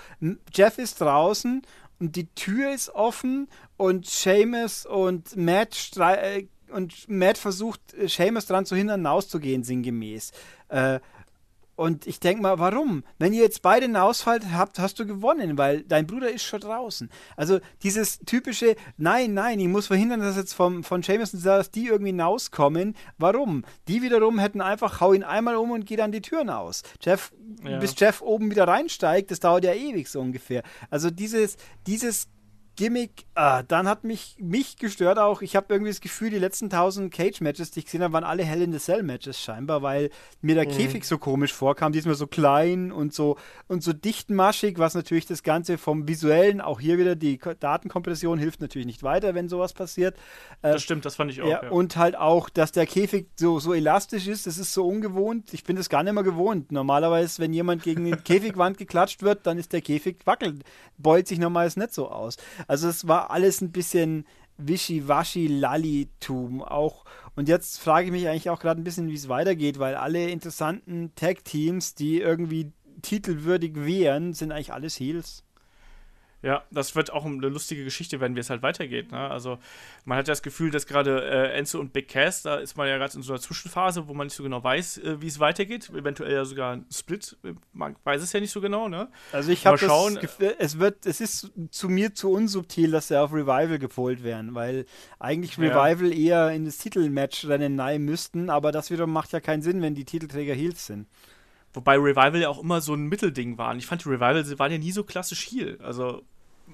Jeff 0.53 0.79
ist 0.79 1.01
draußen 1.01 1.63
und 2.01 2.17
die 2.17 2.27
Tür 2.35 2.73
ist 2.73 2.91
offen 2.91 3.49
und 3.77 4.07
Seamus 4.07 4.87
und 4.87 5.37
Matt 5.37 5.91
äh, 5.99 6.47
und 6.73 7.09
Matt 7.09 7.39
versucht, 7.39 7.81
Seamus 8.07 8.47
dran 8.47 8.65
zu 8.65 8.75
hindern, 8.75 9.07
rauszugehen, 9.07 9.63
sinngemäß. 9.63 10.33
Äh, 10.69 11.01
und 11.75 12.07
ich 12.07 12.21
denke 12.21 12.43
mal, 12.43 12.59
warum? 12.59 13.03
Wenn 13.19 13.33
ihr 13.33 13.43
jetzt 13.43 13.63
beide 13.63 13.85
einen 13.85 13.97
Ausfall 13.97 14.41
habt, 14.53 14.79
hast 14.79 14.99
du 14.99 15.07
gewonnen, 15.07 15.57
weil 15.57 15.83
dein 15.83 16.07
Bruder 16.07 16.31
ist 16.31 16.45
schon 16.45 16.61
draußen. 16.61 17.09
Also 17.37 17.61
dieses 17.83 18.19
typische, 18.21 18.77
nein, 18.99 19.33
nein, 19.33 19.59
ich 19.59 19.69
muss 19.69 19.87
verhindern, 19.87 20.21
dass 20.21 20.37
jetzt 20.37 20.53
vom, 20.53 20.85
von 20.85 21.01
Jameson, 21.03 21.43
dass 21.43 21.71
die 21.71 21.87
irgendwie 21.87 22.11
hinauskommen. 22.11 22.95
Warum? 23.17 23.65
Die 23.89 24.03
wiederum 24.03 24.39
hätten 24.39 24.61
einfach, 24.61 25.01
hau 25.01 25.15
ihn 25.15 25.25
einmal 25.25 25.57
um 25.57 25.71
und 25.71 25.87
geh 25.87 25.97
dann 25.97 26.13
die 26.13 26.21
Türen 26.21 26.51
aus. 26.51 26.83
Jeff, 27.01 27.33
ja. 27.65 27.79
bis 27.79 27.99
Jeff 27.99 28.21
oben 28.21 28.51
wieder 28.51 28.69
reinsteigt, 28.69 29.31
das 29.31 29.41
dauert 29.41 29.65
ja 29.65 29.73
ewig 29.73 30.09
so 30.09 30.21
ungefähr. 30.21 30.63
Also 30.91 31.11
dieses, 31.11 31.57
dieses 31.87 32.29
Gimmick, 32.77 33.27
ah, 33.35 33.63
dann 33.63 33.87
hat 33.87 34.03
mich, 34.05 34.37
mich 34.39 34.79
gestört 34.79 35.19
auch. 35.19 35.43
Ich 35.43 35.57
habe 35.57 35.67
irgendwie 35.69 35.91
das 35.91 36.01
Gefühl, 36.01 36.31
die 36.31 36.39
letzten 36.39 36.67
1000 36.67 37.13
Cage-Matches, 37.13 37.71
die 37.71 37.81
ich 37.81 37.85
gesehen 37.85 38.03
habe, 38.03 38.15
waren 38.15 38.25
alle 38.25 38.45
Hell 38.45 38.63
in 38.63 38.73
the 38.73 38.79
Cell-Matches 38.79 39.39
scheinbar, 39.39 39.83
weil 39.83 40.09
mir 40.41 40.55
der 40.55 40.67
mhm. 40.67 40.71
Käfig 40.71 41.05
so 41.05 41.19
komisch 41.19 41.53
vorkam. 41.53 41.93
Diesmal 41.93 42.15
so 42.15 42.27
klein 42.27 42.91
und 42.91 43.13
so 43.13 43.37
und 43.69 43.83
so 43.83 43.93
dichtmaschig, 43.93 44.79
was 44.79 44.95
natürlich 44.95 45.27
das 45.27 45.43
Ganze 45.43 45.77
vom 45.77 46.09
Visuellen, 46.09 46.63
auch 46.63 46.81
hier 46.81 46.97
wieder 46.97 47.15
die 47.15 47.39
Datenkompression 47.39 48.39
hilft 48.39 48.63
natürlich 48.63 48.87
nicht 48.87 49.03
weiter, 49.03 49.35
wenn 49.35 49.51
sowas 49.51 49.75
passiert. 49.75 50.17
Äh, 50.63 50.73
das 50.73 50.83
stimmt, 50.83 51.05
das 51.05 51.17
fand 51.17 51.31
ich 51.31 51.43
auch. 51.43 51.49
Ja, 51.49 51.65
ja. 51.65 51.71
Und 51.71 51.97
halt 51.97 52.17
auch, 52.17 52.49
dass 52.49 52.73
der 52.73 52.87
Käfig 52.87 53.29
so, 53.37 53.61
so 53.61 53.75
elastisch 53.75 54.27
ist, 54.27 54.47
das 54.47 54.57
ist 54.57 54.73
so 54.73 54.87
ungewohnt. 54.87 55.53
Ich 55.53 55.65
bin 55.65 55.77
das 55.77 55.91
gar 55.91 56.03
nicht 56.03 56.15
mehr 56.15 56.23
gewohnt. 56.23 56.73
Normalerweise, 56.73 57.43
wenn 57.43 57.53
jemand 57.53 57.83
gegen 57.83 58.07
eine 58.07 58.17
Käfigwand 58.25 58.79
geklatscht 58.79 59.23
wird, 59.23 59.47
dann 59.47 59.59
ist 59.59 59.75
der 59.75 59.83
Käfig 59.83 60.21
wackelt, 60.25 60.65
beult 60.97 61.29
sich 61.29 61.39
normalerweise 61.39 61.81
nicht 61.81 61.93
so 61.93 62.09
aus. 62.09 62.39
Also 62.67 62.89
es 62.89 63.09
war 63.09 63.31
alles 63.31 63.61
ein 63.61 63.73
bisschen 63.73 64.27
Wischi-Waschi-Lallitum 64.59 66.63
auch. 66.63 67.05
Und 67.35 67.49
jetzt 67.49 67.81
frage 67.81 68.07
ich 68.07 68.13
mich 68.13 68.29
eigentlich 68.29 68.51
auch 68.51 68.61
gerade 68.61 68.81
ein 68.81 68.85
bisschen, 68.85 69.09
wie 69.09 69.15
es 69.15 69.29
weitergeht, 69.29 69.79
weil 69.79 69.95
alle 69.95 70.29
interessanten 70.29 71.15
Tag-Teams, 71.15 71.95
die 71.95 72.21
irgendwie 72.21 72.73
titelwürdig 73.01 73.77
wären, 73.77 74.35
sind 74.35 74.53
eigentlich 74.53 74.73
alles 74.73 75.01
Heels. 75.01 75.45
Ja, 76.43 76.65
das 76.73 76.97
wird 76.97 77.13
auch 77.13 77.25
eine 77.25 77.49
lustige 77.49 77.85
Geschichte 77.85 78.21
werden, 78.21 78.35
wie 78.35 78.41
es 78.41 78.51
halt 78.51 78.63
weitergeht. 78.63 79.13
Ne? 79.13 79.19
Also 79.19 79.59
man 80.05 80.19
hat 80.19 80.27
ja 80.27 80.33
das 80.33 80.43
Gefühl, 80.43 80.73
dass 80.73 80.87
gerade 80.87 81.23
äh, 81.23 81.57
Enzo 81.57 81.79
und 81.79 81.93
Big 81.93 82.09
Cass, 82.09 82.43
da 82.43 82.57
ist 82.57 82.77
man 82.77 82.89
ja 82.89 82.99
gerade 82.99 83.17
in 83.17 83.23
so 83.23 83.33
einer 83.33 83.41
Zwischenphase, 83.41 84.09
wo 84.09 84.15
man 84.15 84.27
nicht 84.27 84.35
so 84.35 84.43
genau 84.43 84.63
weiß, 84.63 84.99
äh, 84.99 85.23
wie 85.23 85.29
es 85.29 85.39
weitergeht. 85.39 85.91
Eventuell 85.91 86.33
ja 86.33 86.45
sogar 86.45 86.73
ein 86.73 86.87
Split, 86.93 87.37
man 87.73 87.95
weiß 88.03 88.23
es 88.23 88.33
ja 88.33 88.41
nicht 88.41 88.51
so 88.51 88.61
genau. 88.61 88.89
Ne? 88.89 89.09
Also 89.31 89.53
ich 89.53 89.65
habe 89.67 89.79
das 89.79 90.21
Gefühl, 90.21 90.57
es 90.59 90.81
wird, 90.81 91.07
es 91.07 91.21
ist 91.21 91.53
zu 91.71 91.89
mir 91.89 92.13
zu 92.13 92.33
unsubtil, 92.33 92.91
dass 92.91 93.07
sie 93.09 93.21
auf 93.21 93.33
Revival 93.33 93.79
gepolt 93.79 94.25
werden, 94.25 94.57
weil 94.57 94.87
eigentlich 95.21 95.59
Revival 95.59 96.13
ja. 96.13 96.49
eher 96.49 96.57
in 96.57 96.65
das 96.65 96.79
Titelmatch 96.79 97.47
rennen 97.47 97.77
nein 97.77 98.03
müssten, 98.03 98.51
aber 98.51 98.73
das 98.73 98.91
wiederum 98.91 99.13
macht 99.13 99.33
ja 99.33 99.39
keinen 99.39 99.63
Sinn, 99.63 99.81
wenn 99.81 99.95
die 99.95 100.05
Titelträger 100.05 100.55
Heels 100.55 100.87
sind. 100.87 101.07
Wobei 101.75 101.97
Revival 101.97 102.41
ja 102.41 102.49
auch 102.49 102.63
immer 102.63 102.81
so 102.81 102.95
ein 102.95 103.07
Mittelding 103.07 103.57
waren. 103.57 103.79
Ich 103.79 103.87
fand 103.87 104.05
die 104.05 104.09
Revival 104.09 104.59
waren 104.59 104.73
ja 104.73 104.79
nie 104.79 104.93
so 104.93 105.05
klassisch 105.05 105.51
Heal. 105.51 105.79
Also 105.83 106.23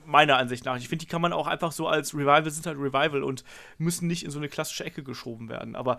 meiner 0.05 0.37
Ansicht 0.39 0.65
nach. 0.65 0.77
Ich 0.77 0.89
finde, 0.89 1.05
die 1.05 1.11
kann 1.11 1.21
man 1.21 1.33
auch 1.33 1.47
einfach 1.47 1.73
so 1.73 1.87
als 1.87 2.15
Revival 2.15 2.51
sind 2.51 2.67
halt 2.67 2.79
Revival 2.79 3.23
und 3.23 3.45
müssen 3.77 4.07
nicht 4.07 4.25
in 4.25 4.31
so 4.31 4.39
eine 4.39 4.49
klassische 4.49 4.85
Ecke 4.85 5.03
geschoben 5.03 5.49
werden. 5.49 5.77
Aber 5.77 5.99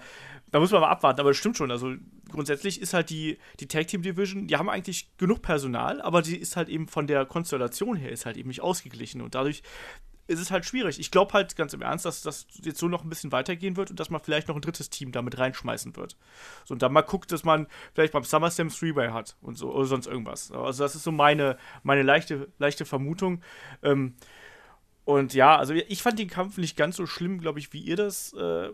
da 0.52 0.60
muss 0.60 0.72
man 0.72 0.82
mal 0.82 0.90
abwarten. 0.90 1.20
Aber 1.20 1.30
das 1.30 1.38
stimmt 1.38 1.58
schon. 1.58 1.72
Also 1.72 1.94
grundsätzlich 2.32 2.82
ist 2.82 2.94
halt 2.94 3.10
die, 3.10 3.38
die 3.60 3.68
Tag 3.68 3.88
Team 3.88 4.02
Division, 4.02 4.48
die 4.48 4.58
haben 4.58 4.70
eigentlich 4.70 5.16
genug 5.18 5.42
Personal, 5.42 6.02
aber 6.02 6.22
die 6.22 6.38
ist 6.38 6.56
halt 6.56 6.70
eben 6.70 6.88
von 6.88 7.08
der 7.08 7.26
Konstellation 7.26 7.96
her 7.96 8.12
ist 8.12 8.26
halt 8.26 8.38
eben 8.38 8.50
nicht 8.50 8.62
ausgeglichen. 8.62 9.22
Und 9.22 9.36
dadurch 9.36 9.62
ist 10.30 10.40
es 10.40 10.52
halt 10.52 10.64
schwierig. 10.64 11.00
Ich 11.00 11.10
glaube 11.10 11.34
halt 11.34 11.56
ganz 11.56 11.74
im 11.74 11.82
Ernst, 11.82 12.06
dass 12.06 12.22
das 12.22 12.46
jetzt 12.62 12.80
so 12.80 12.88
noch 12.88 13.04
ein 13.04 13.10
bisschen 13.10 13.32
weitergehen 13.32 13.78
wird 13.78 13.90
und 13.90 14.00
dass 14.00 14.12
man 14.12 14.22
vielleicht 14.22 14.48
noch 14.48 14.56
ein 14.56 14.62
drittes 14.62 14.92
Team 14.92 15.12
damit 15.12 15.40
reinschmeißen 15.40 15.96
wird. 15.96 16.18
So, 16.66 16.74
und 16.74 16.82
dann 16.84 16.94
mal 16.94 17.02
guckt, 17.02 17.32
dass 17.32 17.44
man 17.44 17.68
vielleicht 17.94 18.14
beim 18.14 18.24
SummerSlam 18.24 18.70
Three-Way 18.70 19.10
hat 19.10 19.36
und 19.42 19.58
so 19.58 19.72
oder 19.74 19.86
sonst 19.86 20.06
irgendwas. 20.06 20.52
Also 20.52 20.84
das 20.84 20.96
ist 20.96 21.04
so 21.04 21.12
meine, 21.12 21.58
meine 21.82 22.04
leichte, 22.04 22.48
leichte 22.60 22.86
Vermutung. 22.86 23.42
Ähm, 23.82 24.16
und 25.04 25.34
ja, 25.34 25.58
also 25.58 25.74
ich 25.74 26.04
fand 26.04 26.20
den 26.20 26.30
Kampf 26.30 26.60
nicht 26.60 26.78
ganz 26.78 26.96
so 26.96 27.08
schlimm, 27.08 27.40
glaube 27.40 27.58
ich, 27.58 27.74
wie 27.74 27.82
ihr 27.82 27.96
das 27.96 28.34
äh, 28.34 28.70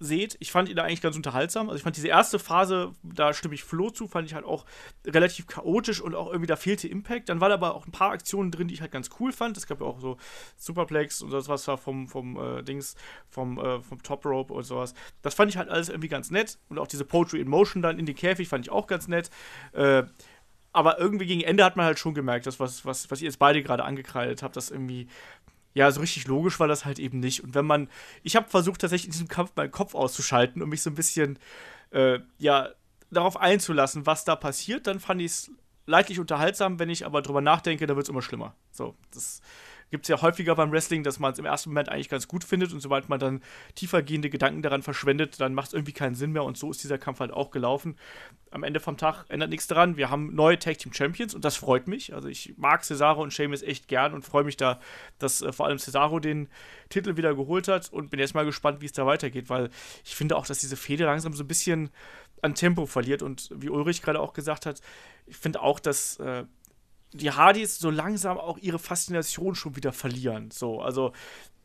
seht. 0.00 0.36
Ich 0.40 0.50
fand 0.50 0.68
ihn 0.68 0.76
da 0.76 0.82
eigentlich 0.82 1.02
ganz 1.02 1.14
unterhaltsam. 1.14 1.68
Also 1.68 1.76
ich 1.76 1.82
fand 1.82 1.96
diese 1.96 2.08
erste 2.08 2.38
Phase, 2.38 2.92
da 3.02 3.32
stimme 3.34 3.54
ich 3.54 3.62
Flo 3.62 3.90
zu, 3.90 4.08
fand 4.08 4.26
ich 4.26 4.34
halt 4.34 4.46
auch 4.46 4.64
relativ 5.06 5.46
chaotisch 5.46 6.00
und 6.00 6.14
auch 6.14 6.28
irgendwie 6.28 6.46
da 6.46 6.56
fehlte 6.56 6.88
Impact. 6.88 7.28
Dann 7.28 7.40
waren 7.40 7.52
aber 7.52 7.74
auch 7.74 7.86
ein 7.86 7.92
paar 7.92 8.10
Aktionen 8.10 8.50
drin, 8.50 8.66
die 8.66 8.74
ich 8.74 8.80
halt 8.80 8.92
ganz 8.92 9.10
cool 9.20 9.30
fand. 9.30 9.56
Es 9.56 9.66
gab 9.66 9.80
ja 9.80 9.86
auch 9.86 10.00
so 10.00 10.16
Superplex 10.56 11.22
und 11.22 11.30
das 11.30 11.48
was 11.48 11.68
war 11.68 11.76
vom, 11.76 12.08
vom 12.08 12.36
äh, 12.38 12.62
Dings, 12.62 12.96
vom, 13.28 13.58
äh, 13.58 13.80
vom 13.80 14.02
Top 14.02 14.24
Rope 14.24 14.52
und 14.54 14.64
sowas. 14.64 14.94
Das 15.22 15.34
fand 15.34 15.50
ich 15.50 15.58
halt 15.58 15.68
alles 15.68 15.90
irgendwie 15.90 16.08
ganz 16.08 16.30
nett. 16.30 16.58
Und 16.70 16.78
auch 16.78 16.86
diese 16.86 17.04
Poetry 17.04 17.40
in 17.40 17.48
Motion 17.48 17.82
dann 17.82 17.98
in 17.98 18.06
die 18.06 18.14
Käfig 18.14 18.48
fand 18.48 18.64
ich 18.66 18.72
auch 18.72 18.86
ganz 18.86 19.06
nett. 19.06 19.30
Äh, 19.72 20.04
aber 20.72 21.00
irgendwie 21.00 21.26
gegen 21.26 21.40
Ende 21.40 21.64
hat 21.64 21.76
man 21.76 21.86
halt 21.86 21.98
schon 21.98 22.14
gemerkt, 22.14 22.46
dass 22.46 22.60
was, 22.60 22.84
was, 22.84 23.10
was 23.10 23.20
ihr 23.20 23.26
jetzt 23.26 23.38
beide 23.38 23.62
gerade 23.62 23.84
angekreidet 23.84 24.42
habt, 24.42 24.56
dass 24.56 24.70
irgendwie 24.70 25.08
ja, 25.74 25.90
so 25.90 26.00
richtig 26.00 26.26
logisch 26.26 26.58
war 26.58 26.68
das 26.68 26.84
halt 26.84 26.98
eben 26.98 27.20
nicht. 27.20 27.42
Und 27.44 27.54
wenn 27.54 27.66
man, 27.66 27.88
ich 28.22 28.36
habe 28.36 28.48
versucht 28.48 28.80
tatsächlich 28.80 29.06
in 29.06 29.12
diesem 29.12 29.28
Kampf 29.28 29.52
meinen 29.54 29.70
Kopf 29.70 29.94
auszuschalten 29.94 30.62
und 30.62 30.68
mich 30.68 30.82
so 30.82 30.90
ein 30.90 30.96
bisschen, 30.96 31.38
äh, 31.90 32.18
ja, 32.38 32.70
darauf 33.10 33.36
einzulassen, 33.36 34.06
was 34.06 34.24
da 34.24 34.36
passiert, 34.36 34.86
dann 34.86 35.00
fand 35.00 35.20
ich 35.20 35.26
es 35.26 35.50
leidlich 35.86 36.20
unterhaltsam. 36.20 36.78
Wenn 36.78 36.90
ich 36.90 37.06
aber 37.06 37.22
drüber 37.22 37.40
nachdenke, 37.40 37.86
dann 37.86 37.96
wird 37.96 38.06
es 38.06 38.10
immer 38.10 38.22
schlimmer. 38.22 38.54
So, 38.72 38.94
das 39.12 39.40
gibt 39.90 40.04
es 40.04 40.08
ja 40.08 40.22
häufiger 40.22 40.54
beim 40.54 40.72
Wrestling, 40.72 41.02
dass 41.02 41.18
man 41.18 41.32
es 41.32 41.38
im 41.38 41.44
ersten 41.44 41.70
Moment 41.70 41.88
eigentlich 41.88 42.08
ganz 42.08 42.28
gut 42.28 42.44
findet 42.44 42.72
und 42.72 42.80
sobald 42.80 43.08
man 43.08 43.18
dann 43.18 43.42
tiefergehende 43.74 44.30
Gedanken 44.30 44.62
daran 44.62 44.82
verschwendet, 44.82 45.40
dann 45.40 45.54
macht 45.54 45.68
es 45.68 45.72
irgendwie 45.74 45.92
keinen 45.92 46.14
Sinn 46.14 46.32
mehr 46.32 46.44
und 46.44 46.56
so 46.56 46.70
ist 46.70 46.82
dieser 46.82 46.98
Kampf 46.98 47.20
halt 47.20 47.32
auch 47.32 47.50
gelaufen. 47.50 47.96
Am 48.50 48.62
Ende 48.62 48.80
vom 48.80 48.96
Tag 48.96 49.24
ändert 49.28 49.50
nichts 49.50 49.66
daran. 49.66 49.96
Wir 49.96 50.10
haben 50.10 50.34
neue 50.34 50.58
Tag 50.58 50.78
Team 50.78 50.92
Champions 50.92 51.34
und 51.34 51.44
das 51.44 51.56
freut 51.56 51.88
mich. 51.88 52.14
Also 52.14 52.28
ich 52.28 52.54
mag 52.56 52.84
Cesaro 52.84 53.22
und 53.22 53.32
Sheamus 53.32 53.62
echt 53.62 53.88
gern 53.88 54.14
und 54.14 54.22
freue 54.22 54.44
mich 54.44 54.56
da, 54.56 54.80
dass 55.18 55.42
äh, 55.42 55.52
vor 55.52 55.66
allem 55.66 55.78
Cesaro 55.78 56.20
den 56.20 56.48
Titel 56.88 57.16
wieder 57.16 57.34
geholt 57.34 57.68
hat 57.68 57.92
und 57.92 58.10
bin 58.10 58.20
jetzt 58.20 58.34
mal 58.34 58.44
gespannt, 58.44 58.80
wie 58.80 58.86
es 58.86 58.92
da 58.92 59.06
weitergeht, 59.06 59.48
weil 59.50 59.70
ich 60.04 60.14
finde 60.14 60.36
auch, 60.36 60.46
dass 60.46 60.60
diese 60.60 60.76
Fehde 60.76 61.04
langsam 61.04 61.32
so 61.32 61.44
ein 61.44 61.48
bisschen 61.48 61.90
an 62.42 62.54
Tempo 62.54 62.86
verliert 62.86 63.22
und 63.22 63.50
wie 63.54 63.68
Ulrich 63.68 64.02
gerade 64.02 64.20
auch 64.20 64.32
gesagt 64.32 64.66
hat, 64.66 64.80
ich 65.26 65.36
finde 65.36 65.62
auch, 65.62 65.78
dass 65.78 66.18
äh, 66.18 66.44
die 67.12 67.30
Hardys 67.30 67.78
so 67.78 67.90
langsam 67.90 68.38
auch 68.38 68.58
ihre 68.58 68.78
Faszination 68.78 69.54
schon 69.54 69.76
wieder 69.76 69.92
verlieren. 69.92 70.50
So, 70.50 70.80
also 70.80 71.12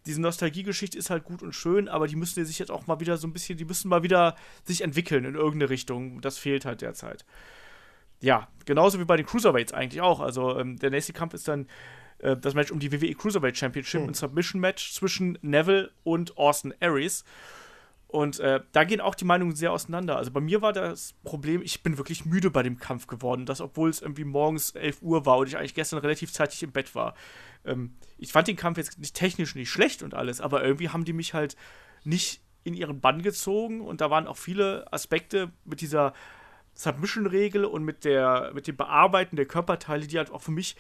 diese 0.06 0.22
Nostalgiegeschichte 0.22 0.98
ist 0.98 1.10
halt 1.10 1.24
gut 1.24 1.42
und 1.42 1.54
schön, 1.54 1.88
aber 1.88 2.08
die 2.08 2.16
müssen 2.16 2.44
sich 2.46 2.60
jetzt 2.60 2.72
auch 2.72 2.88
mal 2.88 3.00
wieder 3.00 3.18
so 3.18 3.28
ein 3.28 3.34
bisschen, 3.34 3.58
die 3.58 3.66
müssen 3.66 3.90
mal 3.90 4.04
wieder 4.04 4.36
sich 4.64 4.82
entwickeln 4.82 5.26
in 5.26 5.36
irgendeine 5.36 5.70
Richtung. 5.70 6.22
Das 6.22 6.38
fehlt 6.38 6.66
halt 6.66 6.82
derzeit. 6.82 7.26
Ja, 8.22 8.48
genauso 8.66 9.00
wie 9.00 9.06
bei 9.06 9.18
den 9.18 9.26
Cruiserweights 9.26 9.74
eigentlich 9.74 10.02
auch. 10.02 10.20
Also 10.20 10.58
ähm, 10.58 10.78
der 10.78 10.92
nächste 10.92 11.14
Kampf 11.14 11.34
ist 11.34 11.48
dann 11.48 11.68
äh, 12.20 12.38
das 12.38 12.54
Match 12.54 12.72
um 12.72 12.80
die 12.80 12.92
WWE 12.92 13.14
Cruiserweight 13.14 13.58
Championship, 13.58 14.02
hm. 14.02 14.10
ein 14.10 14.14
Submission-Match 14.14 14.94
zwischen 14.94 15.38
Neville 15.42 15.92
und 16.04 16.38
Austin 16.38 16.74
Aries. 16.80 17.24
Und 18.16 18.40
äh, 18.40 18.62
da 18.72 18.86
gehen 18.86 19.02
auch 19.02 19.14
die 19.14 19.26
Meinungen 19.26 19.58
sehr 19.58 19.74
auseinander. 19.74 20.16
Also 20.16 20.32
bei 20.32 20.40
mir 20.40 20.62
war 20.62 20.72
das 20.72 21.12
Problem, 21.26 21.62
ich 21.62 21.84
bin 21.84 21.98
wirklich 21.98 22.24
müde 22.24 22.50
bei 22.50 22.64
dem 22.64 22.78
Kampf 22.78 23.08
geworden. 23.08 23.46
Das, 23.46 23.60
obwohl 23.60 23.90
es 23.90 24.02
irgendwie 24.02 24.24
morgens 24.24 24.72
11 24.72 25.02
Uhr 25.02 25.26
war 25.26 25.40
und 25.40 25.48
ich 25.48 25.58
eigentlich 25.58 25.74
gestern 25.74 26.00
relativ 26.00 26.32
zeitig 26.32 26.64
im 26.64 26.72
Bett 26.72 26.96
war. 26.96 27.14
Ähm, 27.66 27.98
ich 28.18 28.32
fand 28.32 28.48
den 28.48 28.56
Kampf 28.56 28.78
jetzt 28.78 28.98
nicht 29.00 29.18
technisch 29.18 29.54
nicht 29.56 29.70
schlecht 29.70 30.02
und 30.02 30.14
alles, 30.14 30.40
aber 30.40 30.64
irgendwie 30.64 30.88
haben 30.88 31.04
die 31.04 31.12
mich 31.12 31.34
halt 31.34 31.58
nicht 32.06 32.42
in 32.64 32.74
ihren 32.74 33.02
Bann 33.02 33.22
gezogen 33.22 33.82
und 33.82 34.00
da 34.00 34.10
waren 34.10 34.28
auch 34.28 34.38
viele 34.38 34.92
Aspekte 34.94 35.52
mit 35.66 35.82
dieser 35.82 36.14
Submission-Regel 36.74 37.66
und 37.66 37.84
mit, 37.84 38.06
der, 38.06 38.52
mit 38.54 38.68
dem 38.68 38.78
Bearbeiten 38.78 39.36
der 39.36 39.46
Körperteile, 39.46 40.08
die 40.08 40.18
halt 40.18 40.32
auch 40.32 40.42
für 40.42 40.52
mich 40.52 40.78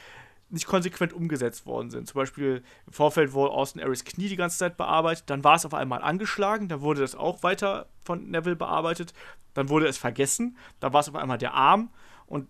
nicht 0.49 0.67
konsequent 0.67 1.13
umgesetzt 1.13 1.65
worden 1.65 1.89
sind. 1.89 2.07
Zum 2.07 2.19
Beispiel 2.19 2.63
im 2.85 2.93
Vorfeld 2.93 3.33
wurde 3.33 3.51
Austin 3.51 3.81
Aries 3.81 4.05
Knie 4.05 4.29
die 4.29 4.35
ganze 4.35 4.57
Zeit 4.57 4.77
bearbeitet, 4.77 5.29
dann 5.29 5.43
war 5.43 5.55
es 5.55 5.65
auf 5.65 5.73
einmal 5.73 6.01
angeschlagen, 6.01 6.67
dann 6.67 6.81
wurde 6.81 7.01
das 7.01 7.15
auch 7.15 7.43
weiter 7.43 7.87
von 8.03 8.29
Neville 8.29 8.55
bearbeitet, 8.55 9.13
dann 9.53 9.69
wurde 9.69 9.87
es 9.87 9.97
vergessen, 9.97 10.57
dann 10.79 10.93
war 10.93 11.01
es 11.01 11.09
auf 11.09 11.15
einmal 11.15 11.37
der 11.37 11.53
Arm 11.53 11.89
und 12.27 12.47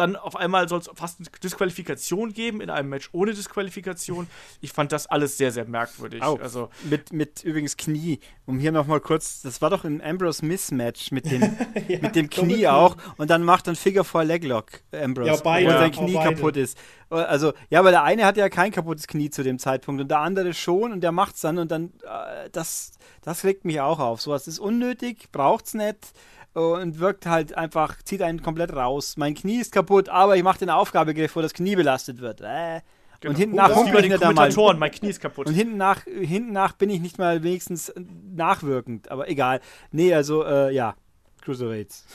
dann 0.00 0.16
auf 0.16 0.34
einmal 0.36 0.68
soll 0.68 0.80
es 0.80 0.90
fast 0.94 1.20
eine 1.20 1.28
Disqualifikation 1.42 2.32
geben 2.32 2.60
in 2.60 2.70
einem 2.70 2.88
Match 2.88 3.10
ohne 3.12 3.32
Disqualifikation. 3.32 4.26
Ich 4.60 4.72
fand 4.72 4.92
das 4.92 5.06
alles 5.06 5.36
sehr, 5.36 5.52
sehr 5.52 5.66
merkwürdig. 5.66 6.22
Auch. 6.22 6.40
Also, 6.40 6.70
mit, 6.84 7.12
mit 7.12 7.44
übrigens 7.44 7.76
Knie, 7.76 8.20
um 8.46 8.58
hier 8.58 8.72
nochmal 8.72 9.00
kurz, 9.00 9.42
das 9.42 9.60
war 9.60 9.70
doch 9.70 9.84
ein 9.84 10.00
Ambrose 10.02 10.44
Mismatch 10.44 11.12
mit 11.12 11.30
dem, 11.30 11.42
ja, 11.88 11.98
mit 12.00 12.16
dem 12.16 12.30
Knie 12.30 12.66
auch 12.66 12.96
und 13.18 13.30
dann 13.30 13.44
macht 13.44 13.68
ein 13.68 13.76
Figure 13.76 14.04
for 14.04 14.24
Leglock 14.24 14.80
Ambrose, 14.92 15.28
ja, 15.28 15.36
beide, 15.36 15.66
wo 15.66 15.72
sein 15.72 15.92
Knie 15.92 16.14
kaputt 16.14 16.56
ist. 16.56 16.78
Also, 17.10 17.52
ja, 17.70 17.80
aber 17.80 17.90
der 17.90 18.04
eine 18.04 18.24
hatte 18.24 18.40
ja 18.40 18.48
kein 18.48 18.70
kaputtes 18.70 19.06
Knie 19.06 19.30
zu 19.30 19.42
dem 19.42 19.58
Zeitpunkt 19.58 20.00
und 20.00 20.08
der 20.08 20.20
andere 20.20 20.54
schon 20.54 20.92
und 20.92 21.00
der 21.00 21.12
macht's 21.12 21.40
dann 21.40 21.58
und 21.58 21.70
dann, 21.70 21.92
äh, 22.04 22.48
das, 22.52 22.92
das 23.22 23.44
regt 23.44 23.64
mich 23.64 23.80
auch 23.80 23.98
auf. 23.98 24.20
Sowas 24.20 24.46
ist 24.46 24.60
unnötig, 24.60 25.30
braucht's 25.32 25.74
nicht 25.74 26.12
und 26.54 26.98
wirkt 26.98 27.26
halt 27.26 27.56
einfach, 27.56 28.02
zieht 28.02 28.22
einen 28.22 28.42
komplett 28.42 28.72
raus. 28.72 29.16
Mein 29.16 29.34
Knie 29.34 29.60
ist 29.60 29.72
kaputt, 29.72 30.08
aber 30.08 30.36
ich 30.36 30.42
mache 30.42 30.58
den 30.58 30.70
Aufgabegriff, 30.70 31.36
wo 31.36 31.42
das 31.42 31.54
Knie 31.54 31.76
belastet 31.76 32.20
wird. 32.20 32.40
Äh. 32.40 32.80
Genau. 33.20 33.32
Und 33.32 33.36
hinten 33.36 33.56
nach 33.56 33.74
humpel 33.74 34.04
ich 34.04 34.10
nicht 34.10 34.22
einmal. 34.22 34.50
Mein 34.78 34.90
Knie 34.90 35.10
ist 35.10 35.20
kaputt. 35.20 35.46
Und 35.46 35.54
hinten 35.54 35.76
nach, 35.76 36.04
hinten 36.04 36.52
nach 36.52 36.72
bin 36.72 36.88
ich 36.88 37.00
nicht 37.00 37.18
mal 37.18 37.42
wenigstens 37.42 37.92
nachwirkend, 38.34 39.10
aber 39.10 39.28
egal. 39.28 39.60
Nee, 39.92 40.14
also, 40.14 40.42
äh, 40.44 40.72
ja, 40.72 40.94
Cruiserweights. 41.42 42.06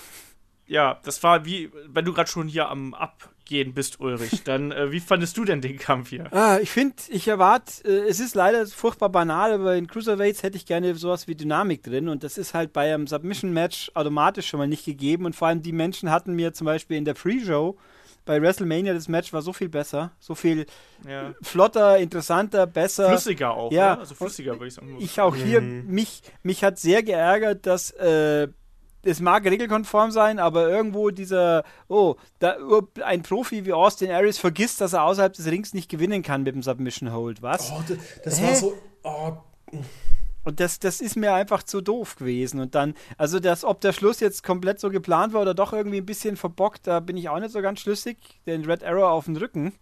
Ja, 0.65 0.99
das 1.03 1.21
war 1.21 1.45
wie, 1.45 1.71
wenn 1.87 2.05
du 2.05 2.13
gerade 2.13 2.29
schon 2.29 2.47
hier 2.47 2.69
am 2.69 2.95
Abgehen 3.45 3.75
bist, 3.75 3.99
Ulrich, 3.99 4.43
dann 4.43 4.71
äh, 4.71 4.91
wie 4.91 4.99
fandest 4.99 5.37
du 5.37 5.45
denn 5.45 5.61
den 5.61 5.77
Kampf 5.77 6.09
hier? 6.09 6.33
Ah, 6.33 6.57
ich 6.59 6.71
finde, 6.71 6.95
ich 7.09 7.27
erwarte, 7.27 7.87
äh, 7.87 8.09
es 8.09 8.19
ist 8.19 8.33
leider 8.33 8.65
furchtbar 8.65 9.09
banal, 9.09 9.53
aber 9.53 9.75
in 9.75 9.85
Cruiserweights 9.85 10.41
hätte 10.41 10.57
ich 10.57 10.65
gerne 10.65 10.95
sowas 10.95 11.27
wie 11.27 11.35
Dynamik 11.35 11.83
drin 11.83 12.09
und 12.09 12.23
das 12.23 12.39
ist 12.39 12.55
halt 12.55 12.73
bei 12.73 12.91
einem 12.91 13.05
Submission-Match 13.05 13.91
automatisch 13.93 14.47
schon 14.47 14.57
mal 14.57 14.67
nicht 14.67 14.83
gegeben 14.83 15.25
und 15.25 15.35
vor 15.35 15.47
allem 15.47 15.61
die 15.61 15.73
Menschen 15.73 16.09
hatten 16.09 16.33
mir 16.33 16.53
zum 16.53 16.65
Beispiel 16.65 16.97
in 16.97 17.05
der 17.05 17.13
Pre-Show 17.13 17.77
bei 18.25 18.41
WrestleMania 18.41 18.95
das 18.95 19.07
Match 19.09 19.31
war 19.31 19.43
so 19.43 19.53
viel 19.53 19.69
besser, 19.69 20.11
so 20.19 20.33
viel 20.33 20.65
ja. 21.07 21.35
flotter, 21.43 21.99
interessanter, 21.99 22.65
besser. 22.65 23.09
Flüssiger 23.09 23.51
auch, 23.51 23.71
ja. 23.71 23.93
Oder? 23.93 23.99
Also 23.99 24.15
flüssiger 24.15 24.53
würde 24.53 24.67
ich 24.69 24.73
sagen. 24.73 24.97
Ich 24.99 25.21
auch 25.21 25.35
hier, 25.35 25.61
mhm. 25.61 25.85
mich, 25.85 26.23
mich 26.41 26.63
hat 26.63 26.79
sehr 26.79 27.03
geärgert, 27.03 27.67
dass 27.67 27.91
äh, 27.91 28.47
es 29.05 29.21
mag 29.21 29.45
regelkonform 29.45 30.11
sein, 30.11 30.39
aber 30.39 30.69
irgendwo 30.69 31.11
dieser, 31.11 31.63
oh, 31.87 32.15
da, 32.39 32.57
ein 33.03 33.21
Profi 33.21 33.65
wie 33.65 33.73
Austin 33.73 34.11
Aries 34.11 34.37
vergisst, 34.37 34.81
dass 34.81 34.93
er 34.93 35.03
außerhalb 35.03 35.33
des 35.33 35.45
Rings 35.45 35.73
nicht 35.73 35.89
gewinnen 35.89 36.23
kann 36.23 36.43
mit 36.43 36.55
dem 36.55 36.63
Submission 36.63 37.13
Hold. 37.13 37.41
Was? 37.41 37.71
Oh, 37.71 37.83
das, 37.87 37.97
das 38.23 38.41
war 38.41 38.55
so. 38.55 38.73
Oh. 39.03 39.33
Und 40.43 40.59
das, 40.59 40.79
das 40.79 41.01
ist 41.01 41.15
mir 41.15 41.33
einfach 41.33 41.63
zu 41.63 41.81
doof 41.81 42.15
gewesen. 42.17 42.59
Und 42.59 42.75
dann, 42.75 42.93
also 43.17 43.39
das, 43.39 43.63
ob 43.63 43.81
der 43.81 43.93
Schluss 43.93 44.19
jetzt 44.19 44.43
komplett 44.43 44.79
so 44.79 44.89
geplant 44.89 45.33
war 45.33 45.41
oder 45.41 45.53
doch 45.53 45.73
irgendwie 45.73 45.97
ein 45.97 46.05
bisschen 46.05 46.37
verbockt, 46.37 46.87
da 46.87 46.99
bin 46.99 47.17
ich 47.17 47.29
auch 47.29 47.39
nicht 47.39 47.51
so 47.51 47.61
ganz 47.61 47.79
schlüssig. 47.79 48.17
Den 48.45 48.65
Red 48.65 48.83
Arrow 48.83 49.05
auf 49.05 49.25
den 49.25 49.37
Rücken, 49.37 49.73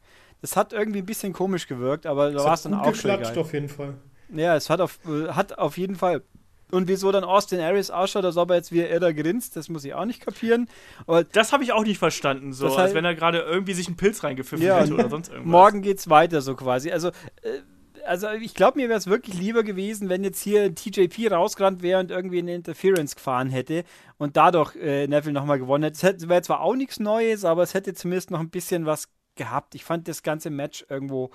das 0.42 0.56
hat 0.56 0.74
irgendwie 0.74 1.00
ein 1.00 1.06
bisschen 1.06 1.34
komisch 1.34 1.68
gewirkt, 1.68 2.06
aber 2.06 2.32
da 2.32 2.44
war 2.44 2.54
es 2.54 2.64
dann 2.64 2.74
auch 2.74 2.96
schon. 2.96 3.12
auf 3.12 3.54
jeden 3.54 3.70
Fall. 3.70 3.96
Ja, 4.34 4.56
es 4.56 4.70
hat 4.70 4.82
auf, 4.82 5.00
hat 5.30 5.58
auf 5.58 5.78
jeden 5.78 5.96
Fall 5.96 6.24
und 6.72 6.88
wieso 6.88 7.12
dann 7.12 7.24
Austin 7.24 7.60
Aries 7.60 7.92
ausschaut, 7.92 8.26
als 8.26 8.38
ob 8.38 8.50
er 8.50 8.58
jetzt 8.58 8.72
wie 8.72 8.80
irrer 8.80 9.14
grinst, 9.14 9.56
das 9.56 9.70
muss 9.70 9.86
ich 9.86 9.94
auch 9.94 10.06
nicht 10.06 10.22
kapieren. 10.22 10.68
Aber 11.06 11.24
das 11.24 11.54
habe 11.54 11.64
ich 11.64 11.72
auch 11.72 11.84
nicht 11.84 12.00
verstanden, 12.00 12.54
so 12.54 12.76
als 12.76 12.94
wenn 12.94 13.06
er 13.06 13.16
gerade 13.16 13.40
irgendwie 13.40 13.74
sich 13.74 13.88
einen 13.88 13.98
Pilz 13.98 14.24
reingepfiffen 14.24 14.66
ja, 14.66 14.80
hätte 14.80 14.94
oder 14.94 15.10
sonst 15.10 15.30
irgendwas. 15.30 15.52
Morgen 15.52 15.82
geht's 15.82 16.10
weiter, 16.10 16.42
so 16.42 16.56
quasi. 16.56 16.92
Also, 16.92 17.10
äh, 17.42 17.60
also 18.06 18.30
ich 18.32 18.54
glaube, 18.54 18.80
mir 18.80 18.90
wäre 18.90 19.00
es 19.00 19.08
wirklich 19.08 19.36
lieber 19.36 19.64
gewesen, 19.64 20.10
wenn 20.10 20.24
jetzt 20.24 20.42
hier 20.42 20.74
TJP 20.74 21.32
rausgerannt 21.32 21.82
wäre 21.82 22.00
und 22.00 22.12
irgendwie 22.12 22.40
eine 22.40 22.56
Interference 22.56 23.16
gefahren 23.16 23.50
hätte 23.50 23.84
und 24.18 24.36
dadurch 24.36 24.76
äh, 24.76 25.08
Neville 25.08 25.34
nochmal 25.34 25.60
gewonnen 25.60 25.84
hätte. 25.84 26.16
Es 26.16 26.28
wäre 26.28 26.42
zwar 26.42 26.62
auch 26.62 26.76
nichts 26.76 27.00
Neues, 27.00 27.46
aber 27.46 27.64
es 27.64 27.74
hätte 27.74 27.94
zumindest 27.94 28.32
noch 28.32 28.40
ein 28.40 28.50
bisschen 28.50 28.86
was 28.86 29.10
gehabt. 29.36 29.76
Ich 29.76 29.84
fand 29.84 30.08
das 30.08 30.24
ganze 30.24 30.50
Match 30.50 30.86
irgendwo. 30.90 31.32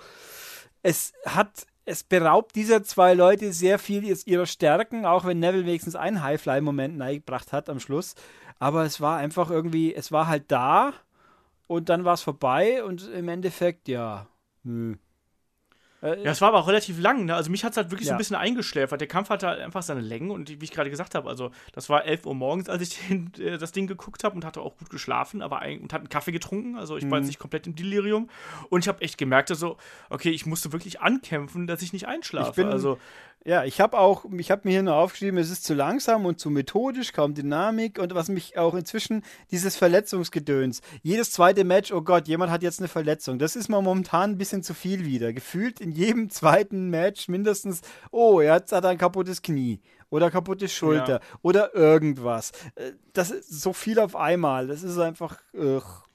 Es 0.82 1.12
hat 1.24 1.66
es 1.88 2.04
beraubt 2.04 2.54
dieser 2.54 2.82
zwei 2.84 3.14
Leute 3.14 3.52
sehr 3.54 3.78
viel 3.78 4.04
ihrer 4.04 4.44
Stärken, 4.44 5.06
auch 5.06 5.24
wenn 5.24 5.38
Neville 5.38 5.64
wenigstens 5.64 5.96
einen 5.96 6.22
Highfly-Moment 6.22 7.00
eingebracht 7.00 7.52
hat 7.52 7.70
am 7.70 7.80
Schluss. 7.80 8.14
Aber 8.58 8.84
es 8.84 9.00
war 9.00 9.16
einfach 9.16 9.50
irgendwie, 9.50 9.94
es 9.94 10.12
war 10.12 10.26
halt 10.26 10.44
da 10.52 10.92
und 11.66 11.88
dann 11.88 12.04
war 12.04 12.14
es 12.14 12.22
vorbei 12.22 12.84
und 12.84 13.08
im 13.08 13.28
Endeffekt, 13.28 13.88
ja, 13.88 14.26
hm. 14.64 14.98
Äh, 16.02 16.22
ja, 16.22 16.30
es 16.30 16.40
war 16.40 16.48
aber 16.48 16.58
auch 16.58 16.68
relativ 16.68 17.00
lang, 17.00 17.24
ne? 17.24 17.34
Also 17.34 17.50
mich 17.50 17.64
hat 17.64 17.72
es 17.72 17.76
halt 17.76 17.90
wirklich 17.90 18.06
ja. 18.06 18.12
so 18.12 18.14
ein 18.14 18.18
bisschen 18.18 18.36
eingeschläfert. 18.36 19.00
Der 19.00 19.08
Kampf 19.08 19.30
hatte 19.30 19.48
halt 19.48 19.60
einfach 19.60 19.82
seine 19.82 20.00
Längen 20.00 20.30
und 20.30 20.48
wie 20.48 20.64
ich 20.64 20.70
gerade 20.70 20.90
gesagt 20.90 21.14
habe, 21.14 21.28
also 21.28 21.50
das 21.72 21.88
war 21.88 22.04
11 22.04 22.26
Uhr 22.26 22.34
morgens, 22.34 22.68
als 22.68 22.82
ich 22.82 22.98
den, 23.08 23.32
äh, 23.38 23.58
das 23.58 23.72
Ding 23.72 23.86
geguckt 23.86 24.22
habe 24.22 24.36
und 24.36 24.44
hatte 24.44 24.60
auch 24.60 24.76
gut 24.76 24.90
geschlafen, 24.90 25.42
aber 25.42 25.58
ein, 25.58 25.80
und 25.80 25.92
hatte 25.92 26.02
einen 26.02 26.08
Kaffee 26.08 26.32
getrunken, 26.32 26.76
also 26.76 26.96
ich 26.96 27.04
mhm. 27.04 27.10
war 27.10 27.18
jetzt 27.18 27.26
mhm. 27.26 27.30
nicht 27.30 27.38
komplett 27.40 27.66
im 27.66 27.74
Delirium 27.74 28.28
und 28.70 28.84
ich 28.84 28.88
habe 28.88 29.00
echt 29.02 29.18
gemerkt, 29.18 29.50
also 29.50 29.76
okay, 30.08 30.30
ich 30.30 30.46
musste 30.46 30.72
wirklich 30.72 31.00
ankämpfen, 31.00 31.66
dass 31.66 31.82
ich 31.82 31.92
nicht 31.92 32.06
einschlafe. 32.06 32.50
Ich 32.50 32.56
bin, 32.56 32.68
also 32.68 32.98
ja, 33.44 33.64
ich 33.64 33.80
habe 33.80 33.98
auch, 33.98 34.24
ich 34.36 34.50
habe 34.50 34.62
mir 34.64 34.72
hier 34.72 34.82
nur 34.82 34.96
aufgeschrieben, 34.96 35.38
es 35.38 35.50
ist 35.50 35.64
zu 35.64 35.74
langsam 35.74 36.26
und 36.26 36.38
zu 36.38 36.50
methodisch, 36.50 37.12
kaum 37.12 37.34
Dynamik 37.34 37.98
und 37.98 38.14
was 38.14 38.28
mich 38.28 38.58
auch 38.58 38.74
inzwischen, 38.74 39.22
dieses 39.50 39.76
Verletzungsgedöns. 39.76 40.82
Jedes 41.02 41.30
zweite 41.32 41.64
Match, 41.64 41.92
oh 41.92 42.02
Gott, 42.02 42.28
jemand 42.28 42.50
hat 42.50 42.62
jetzt 42.62 42.80
eine 42.80 42.88
Verletzung. 42.88 43.38
Das 43.38 43.56
ist 43.56 43.68
mir 43.68 43.80
momentan 43.80 44.32
ein 44.32 44.38
bisschen 44.38 44.62
zu 44.62 44.74
viel 44.74 45.06
wieder. 45.06 45.32
Gefühlt 45.32 45.80
in 45.80 45.92
jedem 45.92 46.30
zweiten 46.30 46.90
Match 46.90 47.28
mindestens, 47.28 47.82
oh, 48.10 48.40
jetzt 48.40 48.72
hat 48.72 48.84
er 48.84 48.90
ein 48.90 48.98
kaputtes 48.98 49.40
Knie 49.40 49.80
oder 50.10 50.30
kaputte 50.30 50.68
Schulter 50.68 51.20
ja. 51.20 51.38
oder 51.42 51.74
irgendwas. 51.74 52.52
Äh, 52.74 52.92
das 53.12 53.30
ist 53.30 53.60
so 53.60 53.72
viel 53.72 53.98
auf 53.98 54.16
einmal. 54.16 54.66
Das 54.66 54.82
ist 54.82 54.98
einfach. 54.98 55.38
Ugh 55.54 56.07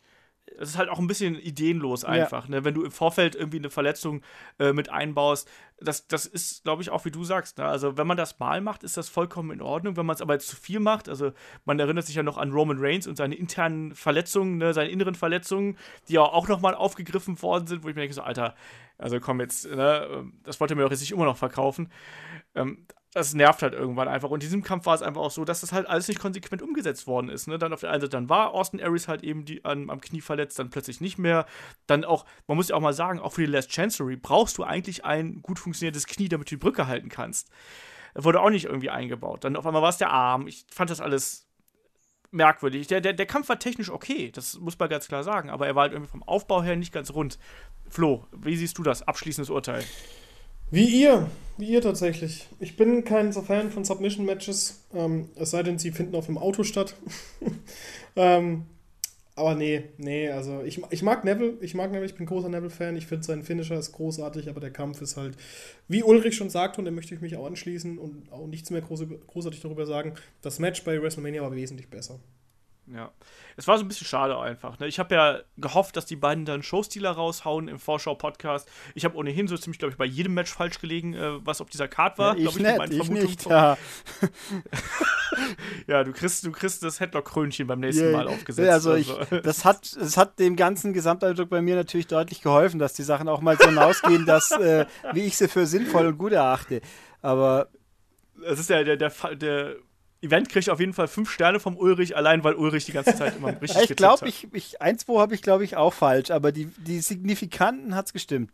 es 0.57 0.69
ist 0.69 0.77
halt 0.77 0.89
auch 0.89 0.99
ein 0.99 1.07
bisschen 1.07 1.35
ideenlos 1.35 2.05
einfach, 2.05 2.45
ja. 2.45 2.51
ne? 2.51 2.65
wenn 2.65 2.73
du 2.73 2.83
im 2.83 2.91
Vorfeld 2.91 3.35
irgendwie 3.35 3.57
eine 3.57 3.69
Verletzung 3.69 4.21
äh, 4.59 4.73
mit 4.73 4.89
einbaust. 4.89 5.49
Das, 5.79 6.07
das 6.07 6.25
ist, 6.25 6.63
glaube 6.63 6.81
ich, 6.81 6.91
auch 6.91 7.03
wie 7.03 7.11
du 7.11 7.23
sagst. 7.23 7.57
Ne? 7.57 7.65
Also, 7.65 7.97
wenn 7.97 8.07
man 8.07 8.15
das 8.15 8.39
mal 8.39 8.61
macht, 8.61 8.83
ist 8.83 8.95
das 8.95 9.09
vollkommen 9.09 9.51
in 9.51 9.61
Ordnung. 9.61 9.97
Wenn 9.97 10.05
man 10.05 10.15
es 10.15 10.21
aber 10.21 10.33
jetzt 10.33 10.47
zu 10.47 10.55
viel 10.55 10.79
macht, 10.79 11.09
also 11.09 11.31
man 11.65 11.79
erinnert 11.79 12.05
sich 12.05 12.15
ja 12.15 12.23
noch 12.23 12.37
an 12.37 12.51
Roman 12.51 12.77
Reigns 12.79 13.07
und 13.07 13.17
seine 13.17 13.35
internen 13.35 13.93
Verletzungen, 13.93 14.57
ne? 14.57 14.73
seine 14.73 14.89
inneren 14.89 15.15
Verletzungen, 15.15 15.77
die 16.07 16.13
ja 16.13 16.21
auch 16.21 16.47
nochmal 16.47 16.75
aufgegriffen 16.75 17.41
worden 17.41 17.67
sind, 17.67 17.83
wo 17.83 17.89
ich 17.89 17.95
mir 17.95 18.01
denke, 18.01 18.15
so, 18.15 18.21
Alter, 18.21 18.55
also 18.97 19.19
komm 19.19 19.41
jetzt, 19.41 19.65
ne? 19.69 20.31
das 20.43 20.59
wollte 20.59 20.75
mir 20.75 20.83
doch 20.83 20.91
jetzt 20.91 21.01
nicht 21.01 21.11
immer 21.11 21.25
noch 21.25 21.37
verkaufen. 21.37 21.91
Ähm, 22.55 22.85
das 23.14 23.34
nervt 23.36 23.61
halt 23.61 23.74
irgendwann 23.74 24.07
einfach. 24.07 24.30
Und 24.30 24.41
in 24.41 24.47
diesem 24.47 24.64
Kampf 24.64 24.88
war 24.88 24.95
es 24.95 25.03
einfach 25.03 25.22
auch 25.22 25.32
so, 25.32 25.45
dass 25.45 25.61
das 25.61 25.72
halt 25.72 25.88
alles 25.88 26.07
nicht 26.07 26.20
konsequent 26.20 26.61
umgesetzt 26.61 27.05
worden 27.05 27.30
ist. 27.30 27.47
Ne? 27.47 27.59
Dann 27.59 27.72
auf 27.72 27.82
der 27.82 27.91
einen 27.91 28.01
Seite, 28.01 28.09
dann 28.09 28.28
war 28.28 28.51
Austin 28.51 28.82
Aries 28.82 29.07
halt 29.07 29.24
eben 29.24 29.45
die, 29.45 29.64
an, 29.66 29.89
am 29.89 30.01
Knie 30.01 30.22
verletzt, 30.22 30.57
dann 30.57 30.72
plötzlich 30.72 30.99
nicht 30.99 31.20
mehr. 31.20 31.45
Dann 31.86 32.05
auch, 32.05 32.26
man 32.47 32.57
muss 32.57 32.70
ja 32.70 32.76
auch 32.76 32.82
mal 32.82 32.93
sagen, 32.93 33.20
auch 33.20 33.34
für 33.34 33.41
die 33.41 33.51
Last 33.51 33.70
Chancery 33.70 34.16
brauchst 34.16 34.57
du 34.57 34.64
eigentlich 34.64 35.05
ein 35.05 35.41
gut 35.43 35.59
funktionierendes 35.59 36.07
Knie, 36.07 36.28
damit 36.28 36.47
du 36.47 36.55
die 36.55 36.59
Brücke 36.59 36.88
halten 36.88 37.09
kannst. 37.09 37.51
Wurde 38.16 38.41
auch 38.41 38.49
nicht 38.49 38.66
irgendwie 38.66 38.89
eingebaut. 38.89 39.43
Dann 39.43 39.55
auf 39.55 39.66
einmal 39.66 39.82
war 39.82 39.89
es 39.89 39.97
der 39.97 40.11
Arm. 40.11 40.47
Ich 40.47 40.66
fand 40.72 40.89
das 40.89 40.99
alles 40.99 41.47
merkwürdig. 42.32 42.88
Der, 42.88 42.99
der, 42.99 43.14
der 43.14 43.26
Kampf 43.28 43.47
war 43.49 43.59
technisch 43.59 43.91
okay, 43.91 44.32
das 44.32 44.59
muss 44.59 44.78
man 44.80 44.89
ganz 44.89 45.07
klar 45.07 45.24
sagen, 45.24 45.51
aber 45.51 45.68
er 45.68 45.76
war 45.76 45.84
halt 45.84 45.93
irgendwie 45.93 46.09
vom 46.09 46.24
Aufbau 46.24 46.64
her 46.64 46.76
nicht 46.76 46.91
ganz 46.91 47.14
rund. 47.14 47.38
Flo, 47.88 48.26
wie 48.32 48.55
siehst 48.55 48.78
du 48.80 48.84
das? 48.84 49.03
Abschließendes 49.03 49.51
Urteil. 49.51 49.84
Wie 50.74 51.03
ihr, 51.03 51.30
wie 51.59 51.67
ihr 51.67 51.82
tatsächlich. 51.82 52.49
Ich 52.59 52.76
bin 52.76 53.03
kein 53.03 53.32
so 53.32 53.43
Fan 53.43 53.69
von 53.69 53.86
Submission-Matches, 53.86 54.82
ähm, 54.95 55.30
es 55.36 55.51
sei 55.51 55.61
denn, 55.61 55.78
sie 55.78 55.91
finden 55.91 56.15
auf 56.15 56.26
dem 56.26 56.39
Auto 56.39 56.63
statt. 56.63 56.95
ähm, 58.15 58.63
aber 59.36 59.53
nee, 59.53 59.84
nee, 59.97 60.32
also 60.32 60.63
ich, 60.63 60.82
ich 60.89 61.03
mag 61.03 61.26
Neville, 61.26 61.59
ich 61.61 61.76
mag 61.76 61.91
Neville, 61.91 62.07
ich 62.07 62.15
bin 62.15 62.26
großer 62.26 62.49
Neville-Fan, 62.49 62.95
ich 62.95 63.05
finde 63.05 63.24
sein 63.24 63.43
Finisher 63.43 63.78
ist 63.78 63.91
großartig, 63.91 64.49
aber 64.49 64.61
der 64.61 64.71
Kampf 64.71 64.99
ist 65.03 65.15
halt, 65.15 65.38
wie 65.88 66.01
Ulrich 66.01 66.36
schon 66.36 66.49
sagte, 66.49 66.82
und 66.82 66.86
da 66.86 66.91
möchte 66.91 67.13
ich 67.13 67.21
mich 67.21 67.36
auch 67.36 67.45
anschließen 67.45 67.99
und 67.99 68.32
auch 68.32 68.47
nichts 68.47 68.71
mehr 68.71 68.82
groß, 68.82 69.05
großartig 69.28 69.61
darüber 69.61 69.86
sagen, 69.86 70.15
das 70.41 70.57
Match 70.57 70.84
bei 70.84 70.99
WrestleMania 70.99 71.43
war 71.43 71.55
wesentlich 71.55 71.88
besser. 71.88 72.19
Ja. 72.91 73.11
Es 73.57 73.67
war 73.67 73.77
so 73.77 73.83
ein 73.83 73.87
bisschen 73.87 74.07
schade 74.07 74.37
einfach. 74.39 74.79
Ne? 74.79 74.87
Ich 74.87 74.99
habe 74.99 75.13
ja 75.15 75.39
gehofft, 75.57 75.95
dass 75.95 76.05
die 76.05 76.15
beiden 76.15 76.45
dann 76.45 76.63
Showstealer 76.63 77.11
raushauen 77.11 77.67
im 77.67 77.79
Vorschau-Podcast. 77.79 78.69
Ich 78.95 79.05
habe 79.05 79.15
ohnehin 79.17 79.47
so 79.47 79.57
ziemlich, 79.57 79.79
glaube 79.79 79.91
ich, 79.91 79.97
bei 79.97 80.05
jedem 80.05 80.33
Match 80.33 80.53
falsch 80.53 80.79
gelegen, 80.79 81.13
äh, 81.13 81.45
was 81.45 81.61
auf 81.61 81.69
dieser 81.69 81.87
Card 81.87 82.17
war. 82.17 82.37
Ja, 82.37 82.49
ich, 82.49 82.55
ich, 82.57 82.61
nicht, 82.61 82.93
ich 82.93 83.09
nicht, 83.09 83.45
ja. 83.45 83.77
ja, 85.87 86.03
du 86.03 86.11
kriegst, 86.11 86.45
du 86.45 86.51
kriegst 86.51 86.83
das 86.83 86.99
Headlock-Krönchen 86.99 87.67
beim 87.67 87.79
nächsten 87.79 88.05
yeah. 88.05 88.17
Mal 88.17 88.27
aufgesetzt. 88.27 88.67
Ja, 88.67 88.73
also, 88.73 88.91
also. 88.91 89.21
Ich, 89.31 89.41
das, 89.41 89.65
hat, 89.65 89.95
das 89.95 90.17
hat 90.17 90.39
dem 90.39 90.55
ganzen 90.55 90.93
Gesamteindruck 90.93 91.49
bei 91.49 91.61
mir 91.61 91.75
natürlich 91.75 92.07
deutlich 92.07 92.41
geholfen, 92.41 92.79
dass 92.79 92.93
die 92.93 93.03
Sachen 93.03 93.27
auch 93.27 93.41
mal 93.41 93.57
so 93.57 93.67
hinausgehen, 93.67 94.25
dass, 94.25 94.51
äh, 94.51 94.85
wie 95.13 95.21
ich 95.21 95.37
sie 95.37 95.47
für 95.47 95.65
sinnvoll 95.65 96.07
und 96.07 96.17
gut 96.17 96.31
erachte. 96.31 96.81
Aber 97.21 97.69
es 98.45 98.59
ist 98.59 98.69
ja 98.69 98.83
der, 98.83 98.97
der, 98.97 99.11
der 99.35 99.75
Event 100.24 100.49
kriegt 100.49 100.69
auf 100.69 100.80
jeden 100.80 100.93
Fall 100.93 101.07
fünf 101.07 101.30
Sterne 101.30 101.59
vom 101.59 101.78
Ulrich, 101.78 102.15
allein 102.15 102.43
weil 102.43 102.55
Ulrich 102.55 102.86
die 102.86 102.93
ganze 102.93 103.15
Zeit 103.15 103.38
immer 103.38 103.49
richtig 103.61 103.91
Ich 103.91 103.95
glaube, 103.95 104.28
ich, 104.28 104.47
ich, 104.53 104.82
ein, 104.82 104.97
zwei 104.97 105.19
habe 105.19 105.36
ich, 105.36 105.41
glaube 105.41 105.63
ich, 105.63 105.76
auch 105.76 105.93
falsch, 105.93 106.32
aber 106.32 106.51
die, 106.51 106.65
die 106.65 106.99
Signifikanten 106.99 107.95
hat 107.95 108.07
es 108.07 108.13
gestimmt. 108.13 108.51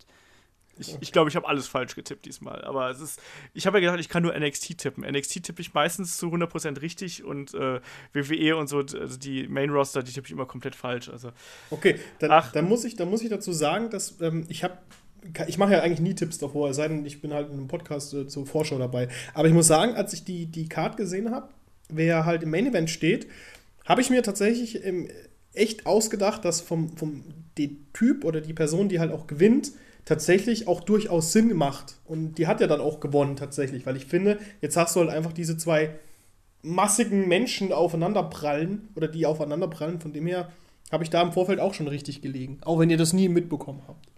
Ich 0.80 0.88
glaube, 0.88 1.04
ich, 1.04 1.12
glaub, 1.12 1.28
ich 1.28 1.36
habe 1.36 1.48
alles 1.48 1.68
falsch 1.68 1.94
getippt 1.94 2.26
diesmal. 2.26 2.64
Aber 2.64 2.90
es 2.90 3.02
ist, 3.02 3.22
ich 3.54 3.68
habe 3.68 3.78
ja 3.78 3.82
gedacht, 3.82 4.00
ich 4.00 4.08
kann 4.08 4.24
nur 4.24 4.38
NXT 4.38 4.78
tippen. 4.78 5.04
NXT 5.04 5.44
tippe 5.44 5.62
ich 5.62 5.74
meistens 5.74 6.18
zu 6.18 6.28
100% 6.28 6.82
richtig 6.82 7.24
und 7.24 7.54
äh, 7.54 7.82
WWE 8.14 8.56
und 8.56 8.68
so, 8.68 8.78
also 8.78 9.18
die 9.18 9.48
Main 9.50 9.72
Roster, 9.72 10.04
die 10.04 10.14
tippe 10.14 10.28
ich 10.28 10.32
immer 10.32 10.46
komplett 10.46 10.76
falsch. 10.76 11.10
Also, 11.10 11.32
okay, 11.70 12.00
dann, 12.20 12.32
Ach, 12.32 12.52
dann, 12.54 12.66
muss, 12.66 12.86
ich, 12.86 12.96
dann 12.96 13.10
muss 13.10 13.22
ich 13.22 13.30
dazu 13.30 13.52
sagen, 13.52 13.90
dass 13.90 14.22
ähm, 14.22 14.46
ich 14.48 14.64
habe 14.64 14.78
ich 15.48 15.58
mache 15.58 15.74
ja 15.74 15.82
eigentlich 15.82 16.00
nie 16.00 16.16
Tipps 16.16 16.38
davor, 16.38 16.70
es 16.70 16.78
sei 16.78 16.88
denn, 16.88 17.06
ich 17.06 17.22
bin 17.22 17.34
halt 17.34 17.48
in 17.48 17.54
einem 17.54 17.68
Podcast 17.68 18.14
äh, 18.14 18.28
zur 18.28 18.46
Vorschau 18.46 18.78
dabei. 18.78 19.10
Aber 19.34 19.50
ich 19.50 19.54
muss 19.54 19.68
sagen, 19.68 19.96
als 19.96 20.14
ich 20.14 20.24
die, 20.24 20.46
die 20.46 20.70
Card 20.70 20.96
gesehen 20.96 21.32
habe, 21.32 21.50
wer 21.90 22.26
halt 22.26 22.44
im 22.44 22.52
Main 22.52 22.68
Event 22.68 22.90
steht, 22.90 23.28
habe 23.86 24.02
ich 24.02 24.10
mir 24.10 24.24
tatsächlich 24.24 24.86
ähm, 24.86 25.10
echt 25.54 25.86
ausgedacht, 25.86 26.46
dass 26.46 26.62
vom, 26.62 26.96
vom 26.96 27.24
der 27.58 27.70
Typ 27.94 28.24
oder 28.24 28.42
die 28.42 28.54
Person, 28.54 28.90
die 28.90 29.00
halt 29.00 29.12
auch 29.12 29.28
gewinnt, 29.28 29.72
tatsächlich 30.06 30.68
auch 30.68 30.82
durchaus 30.82 31.34
Sinn 31.34 31.56
macht. 31.56 31.98
Und 32.06 32.36
die 32.38 32.48
hat 32.48 32.62
ja 32.62 32.68
dann 32.68 32.82
auch 32.82 33.00
gewonnen 33.00 33.36
tatsächlich, 33.36 33.86
weil 33.86 33.98
ich 33.98 34.06
finde, 34.06 34.40
jetzt 34.62 34.78
hast 34.78 34.96
du 34.96 35.02
halt 35.02 35.10
einfach 35.10 35.34
diese 35.34 35.58
zwei 35.58 35.92
massigen 36.62 37.28
Menschen 37.28 37.72
aufeinanderprallen 37.72 38.90
oder 38.96 39.08
die 39.08 39.26
aufeinanderprallen. 39.26 40.00
Von 40.00 40.14
dem 40.14 40.28
her 40.28 40.52
habe 40.92 41.04
ich 41.04 41.10
da 41.10 41.22
im 41.22 41.32
Vorfeld 41.32 41.60
auch 41.60 41.74
schon 41.74 41.88
richtig 41.88 42.22
gelegen, 42.22 42.60
auch 42.62 42.80
wenn 42.80 42.90
ihr 42.90 42.98
das 42.98 43.14
nie 43.14 43.30
mitbekommen 43.30 43.84
habt. 43.88 44.09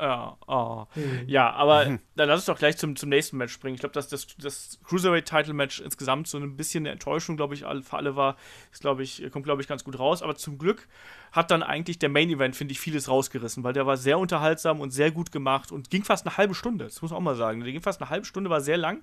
Ja, 0.00 0.38
oh. 0.46 0.86
hm. 0.94 1.24
ja 1.26 1.50
aber 1.52 1.84
hm. 1.84 1.98
dann 2.16 2.28
lass 2.28 2.40
uns 2.40 2.46
doch 2.46 2.58
gleich 2.58 2.78
zum, 2.78 2.96
zum 2.96 3.10
nächsten 3.10 3.36
Match 3.36 3.52
springen. 3.52 3.74
Ich 3.74 3.80
glaube, 3.80 3.92
dass 3.92 4.08
das, 4.08 4.28
das 4.38 4.78
Cruiserweight-Title-Match 4.84 5.80
insgesamt 5.80 6.26
so 6.26 6.38
ein 6.38 6.56
bisschen 6.56 6.82
eine 6.82 6.92
Enttäuschung, 6.92 7.36
glaube 7.36 7.54
ich, 7.54 7.60
für 7.60 7.96
alle 7.96 8.16
war. 8.16 8.36
Ist, 8.72 8.80
glaube 8.80 9.02
ich, 9.02 9.22
kommt, 9.30 9.44
glaube 9.44 9.60
ich, 9.60 9.68
ganz 9.68 9.84
gut 9.84 9.98
raus. 9.98 10.22
Aber 10.22 10.36
zum 10.36 10.56
Glück 10.56 10.88
hat 11.32 11.50
dann 11.50 11.62
eigentlich 11.62 11.98
der 11.98 12.08
Main-Event, 12.08 12.56
finde 12.56 12.72
ich, 12.72 12.80
vieles 12.80 13.08
rausgerissen, 13.08 13.62
weil 13.62 13.72
der 13.72 13.86
war 13.86 13.96
sehr 13.96 14.18
unterhaltsam 14.18 14.80
und 14.80 14.90
sehr 14.90 15.10
gut 15.10 15.30
gemacht 15.30 15.70
und 15.70 15.90
ging 15.90 16.02
fast 16.02 16.26
eine 16.26 16.36
halbe 16.36 16.54
Stunde. 16.54 16.84
Das 16.84 17.02
muss 17.02 17.10
man 17.10 17.18
auch 17.18 17.24
mal 17.24 17.36
sagen. 17.36 17.60
Der 17.60 17.72
ging 17.72 17.82
fast 17.82 18.00
eine 18.00 18.10
halbe 18.10 18.26
Stunde, 18.26 18.50
war 18.50 18.60
sehr 18.60 18.76
lang 18.76 19.02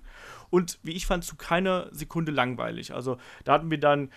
und 0.50 0.78
wie 0.82 0.92
ich 0.92 1.06
fand, 1.06 1.24
zu 1.24 1.36
keiner 1.36 1.88
Sekunde 1.90 2.32
langweilig. 2.32 2.92
Also 2.92 3.18
da 3.44 3.52
hatten 3.52 3.70
wir 3.70 3.78
dann 3.78 4.10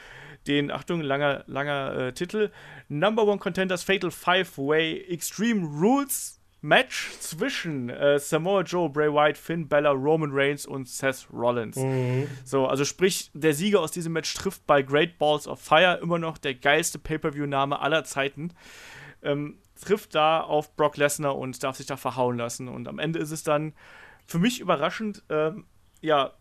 den, 0.47 0.71
Achtung, 0.71 1.01
langer, 1.01 1.43
langer 1.47 1.95
äh, 1.95 2.13
Titel, 2.13 2.51
Number 2.89 3.23
One 3.23 3.37
Contenders 3.37 3.83
Fatal 3.83 4.11
Five-Way 4.11 5.05
Extreme 5.09 5.67
Rules 5.67 6.40
Match 6.61 7.11
zwischen 7.19 7.89
äh, 7.89 8.19
Samoa 8.19 8.61
Joe, 8.61 8.87
Bray 8.89 9.11
Wyatt, 9.11 9.37
Finn 9.37 9.67
Bella, 9.67 9.89
Roman 9.91 10.29
Reigns 10.31 10.65
und 10.67 10.87
Seth 10.87 11.27
Rollins. 11.33 11.75
Mhm. 11.75 12.27
So, 12.45 12.67
also 12.67 12.85
sprich, 12.85 13.31
der 13.33 13.53
Sieger 13.53 13.79
aus 13.79 13.91
diesem 13.91 14.13
Match 14.13 14.33
trifft 14.35 14.65
bei 14.67 14.83
Great 14.83 15.17
Balls 15.17 15.47
of 15.47 15.59
Fire 15.59 15.99
immer 16.01 16.19
noch 16.19 16.37
der 16.37 16.53
geilste 16.53 16.99
Pay-Per-View-Name 16.99 17.79
aller 17.79 18.03
Zeiten. 18.03 18.53
Ähm, 19.23 19.57
trifft 19.83 20.13
da 20.13 20.41
auf 20.41 20.75
Brock 20.75 20.97
Lesnar 20.97 21.35
und 21.35 21.63
darf 21.63 21.77
sich 21.77 21.87
da 21.87 21.97
verhauen 21.97 22.37
lassen. 22.37 22.67
Und 22.67 22.87
am 22.87 22.99
Ende 22.99 23.17
ist 23.19 23.31
es 23.31 23.43
dann 23.43 23.73
für 24.27 24.37
mich 24.37 24.59
überraschend, 24.59 25.23
ähm, 25.29 25.65
ja, 26.01 26.33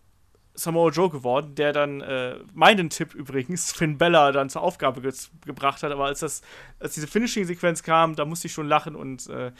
Samoa 0.54 0.90
Joe 0.90 1.08
geworden, 1.08 1.54
der 1.54 1.72
dann 1.72 2.00
äh, 2.00 2.36
meinen 2.52 2.90
Tipp 2.90 3.14
übrigens, 3.14 3.72
Finn 3.76 3.98
Bella, 3.98 4.32
dann 4.32 4.50
zur 4.50 4.62
Aufgabe 4.62 5.00
ge 5.00 5.12
gebracht 5.44 5.82
hat. 5.82 5.92
Aber 5.92 6.06
als, 6.06 6.20
das, 6.20 6.42
als 6.78 6.94
diese 6.94 7.06
Finishing-Sequenz 7.06 7.82
kam, 7.82 8.16
da 8.16 8.24
musste 8.24 8.46
ich 8.46 8.52
schon 8.52 8.68
lachen 8.68 8.96
und 8.96 9.28
äh, 9.28 9.52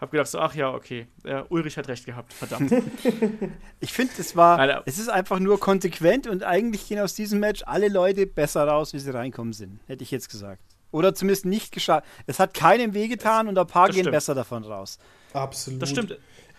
habe 0.00 0.10
gedacht, 0.10 0.28
so, 0.28 0.38
ach 0.38 0.54
ja, 0.54 0.72
okay, 0.72 1.06
äh, 1.24 1.42
Ulrich 1.48 1.76
hat 1.76 1.88
recht 1.88 2.06
gehabt, 2.06 2.32
verdammt. 2.32 2.72
ich 3.80 3.92
finde, 3.92 4.12
es 4.18 4.36
war, 4.36 4.56
Nein, 4.56 4.80
es 4.86 4.98
ist 4.98 5.08
einfach 5.08 5.38
nur 5.38 5.60
konsequent 5.60 6.26
und 6.26 6.42
eigentlich 6.42 6.88
gehen 6.88 7.00
aus 7.00 7.14
diesem 7.14 7.40
Match 7.40 7.62
alle 7.66 7.88
Leute 7.88 8.26
besser 8.26 8.66
raus, 8.66 8.92
wie 8.92 8.98
sie 8.98 9.10
reinkommen 9.10 9.52
sind, 9.52 9.80
hätte 9.86 10.02
ich 10.02 10.10
jetzt 10.10 10.30
gesagt. 10.30 10.62
Oder 10.90 11.14
zumindest 11.14 11.44
nicht 11.44 11.72
geschafft. 11.72 12.06
Es 12.26 12.38
hat 12.38 12.54
keinem 12.54 12.94
wehgetan 12.94 13.46
und 13.46 13.58
ein 13.58 13.66
paar 13.66 13.90
gehen 13.90 14.10
besser 14.10 14.34
davon 14.34 14.64
raus. 14.64 14.98
Absolut. 15.34 15.82
Das 15.82 15.90
stimmt 15.90 16.18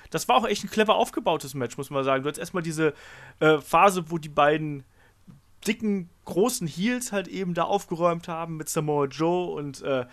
das 0.10 0.28
war 0.28 0.38
auch 0.38 0.48
echt 0.48 0.64
ein 0.64 0.70
clever 0.70 0.96
aufgebautes 0.96 1.54
Match, 1.54 1.78
muss 1.78 1.90
man 1.90 2.04
sagen. 2.04 2.24
Du 2.24 2.28
hattest 2.28 2.40
erstmal 2.40 2.64
diese 2.64 2.94
äh, 3.40 3.60
Phase, 3.60 4.10
wo 4.10 4.18
die 4.18 4.30
beiden 4.30 4.84
dicken, 5.68 6.10
großen 6.26 6.68
Heels 6.68 7.12
halt 7.12 7.28
eben 7.28 7.54
da 7.54 7.64
aufgeräumt 7.64 8.28
haben 8.28 8.58
mit 8.58 8.70
Samoa 8.70 9.06
Joe 9.06 9.52
und, 9.52 9.82
äh, 9.82 10.06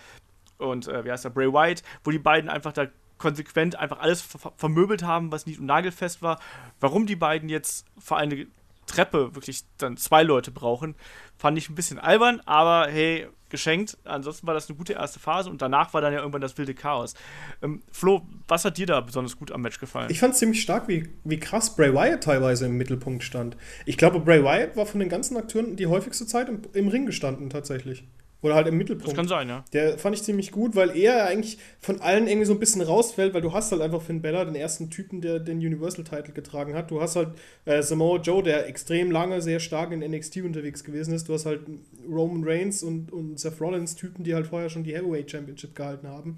und 0.59 0.89
äh, 0.89 1.05
wie 1.05 1.13
heißt 1.13 1.25
der, 1.25 1.31
Bray 1.31 1.53
Wyatt, 1.53 1.83
wo 2.05 2.11
die 2.11 2.19
beiden 2.19 2.51
einfach 2.51 2.73
da 2.73 2.87
konsequent 3.19 3.77
einfach 3.77 4.01
alles 4.01 4.21
ver 4.21 4.53
vermöbelt 4.57 5.03
haben, 5.03 5.33
was 5.33 5.47
nicht 5.47 5.59
und 5.59 5.67
nagelfest 5.67 6.21
war. 6.21 6.39
Warum 6.81 7.07
die 7.07 7.17
beiden 7.17 7.49
jetzt 7.49 7.87
vor 7.99 8.19
eine 8.19 8.47
Treppe 8.87 9.34
wirklich 9.34 9.64
dann 9.78 9.97
zwei 9.97 10.22
Leute 10.22 10.51
brauchen, 10.51 10.95
fand 11.37 11.59
ich 11.59 11.68
ein 11.68 11.74
bisschen 11.74 11.99
albern, 11.99 12.41
aber 12.47 12.91
hey, 12.91 13.28
geschenkt. 13.49 13.97
Ansonsten 14.05 14.47
war 14.47 14.55
das 14.55 14.68
eine 14.68 14.76
gute 14.76 14.95
erste 14.95 15.20
Phase 15.20 15.51
und 15.51 15.62
danach 15.62 15.95
war 15.95 16.01
dann 16.01 16.12
ja 16.12 16.20
irgendwann 16.20 16.41
das 16.41 16.59
wilde 16.59 16.74
Chaos. 16.74 17.14
Ähm, 17.62 17.82
Flo, 17.91 18.22
was 18.49 18.64
hat 18.64 18.78
dir 18.78 18.87
da 18.87 19.01
besonders 19.01 19.37
gut 19.37 19.53
am 19.53 19.62
Match 19.62 19.78
gefallen? 19.78 20.11
Ich 20.11 20.20
fand 20.20 20.34
es 20.34 20.41
ziemlich 20.41 20.62
stark, 20.62 20.89
wie, 20.89 21.09
wie 21.24 21.39
krass 21.39 21.74
Bray 21.74 21.93
Wyatt 21.93 22.24
teilweise 22.24 22.66
im 22.66 22.76
Mittelpunkt 22.76 23.22
stand. 23.22 23.57
Ich 23.84 23.97
glaube, 23.97 24.20
Bray 24.20 24.43
Wyatt 24.43 24.76
war 24.76 24.87
von 24.87 25.01
den 25.01 25.09
ganzen 25.09 25.37
Akteuren 25.37 25.76
die 25.76 25.87
häufigste 25.87 26.26
Zeit 26.26 26.49
im, 26.49 26.62
im 26.72 26.89
Ring 26.89 27.07
gestanden, 27.07 27.51
tatsächlich. 27.51 28.05
Oder 28.43 28.55
halt 28.55 28.68
im 28.68 28.76
Mittelpunkt. 28.76 29.09
Das 29.09 29.14
kann 29.14 29.28
sein, 29.28 29.49
ja. 29.49 29.64
Der 29.72 29.99
fand 29.99 30.14
ich 30.14 30.22
ziemlich 30.22 30.53
gut, 30.53 30.76
weil 30.76 30.97
er 30.97 31.26
eigentlich 31.26 31.59
von 31.80 32.01
allen 32.01 32.28
irgendwie 32.28 32.47
so 32.47 32.53
ein 32.53 32.59
bisschen 32.59 32.82
rausfällt, 32.82 33.32
weil 33.32 33.41
du 33.41 33.53
hast 33.53 33.72
halt 33.72 33.80
einfach 33.80 34.03
Finn 34.03 34.20
Bella, 34.20 34.45
den 34.45 34.55
ersten 34.55 34.91
Typen, 34.91 35.20
der 35.20 35.41
den 35.41 35.59
Universal-Title 35.59 36.34
getragen 36.34 36.74
hat. 36.74 36.91
Du 36.91 37.01
hast 37.01 37.16
halt 37.16 37.30
äh, 37.64 37.82
Samoa 37.82 38.20
Joe, 38.20 38.43
der 38.43 38.68
extrem 38.68 39.11
lange, 39.11 39.41
sehr 39.41 39.59
stark 39.59 39.91
in 39.91 40.01
NXT 40.01 40.39
unterwegs 40.43 40.84
gewesen 40.84 41.14
ist. 41.14 41.28
Du 41.28 41.32
hast 41.32 41.47
halt 41.47 41.62
Roman 42.09 42.45
Reigns 42.45 42.82
und, 42.82 43.11
und 43.11 43.41
Seth 43.41 43.61
Rollins, 43.61 43.97
Typen, 43.97 44.22
die 44.22 44.34
halt 44.34 44.47
vorher 44.47 44.68
schon 44.68 44.84
die 44.84 44.95
Heavyweight 44.95 45.30
Championship 45.30 45.74
gehalten 45.74 46.09
haben. 46.09 46.37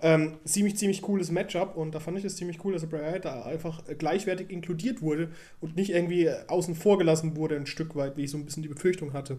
Ähm, 0.00 0.38
ziemlich, 0.44 0.76
ziemlich 0.76 1.02
cooles 1.02 1.30
Matchup 1.30 1.76
und 1.76 1.94
da 1.94 2.00
fand 2.00 2.18
ich 2.18 2.24
es 2.24 2.36
ziemlich 2.36 2.64
cool, 2.64 2.72
dass 2.72 2.86
Bray 2.86 3.00
Wyatt 3.00 3.24
da 3.24 3.42
einfach 3.42 3.82
gleichwertig 3.98 4.50
inkludiert 4.50 5.02
wurde 5.02 5.30
und 5.60 5.76
nicht 5.76 5.90
irgendwie 5.90 6.30
außen 6.30 6.74
vor 6.74 6.98
gelassen 6.98 7.36
wurde, 7.36 7.56
ein 7.56 7.66
Stück 7.66 7.94
weit, 7.94 8.16
wie 8.16 8.24
ich 8.24 8.30
so 8.30 8.38
ein 8.38 8.44
bisschen 8.44 8.62
die 8.62 8.68
Befürchtung 8.68 9.12
hatte. 9.12 9.38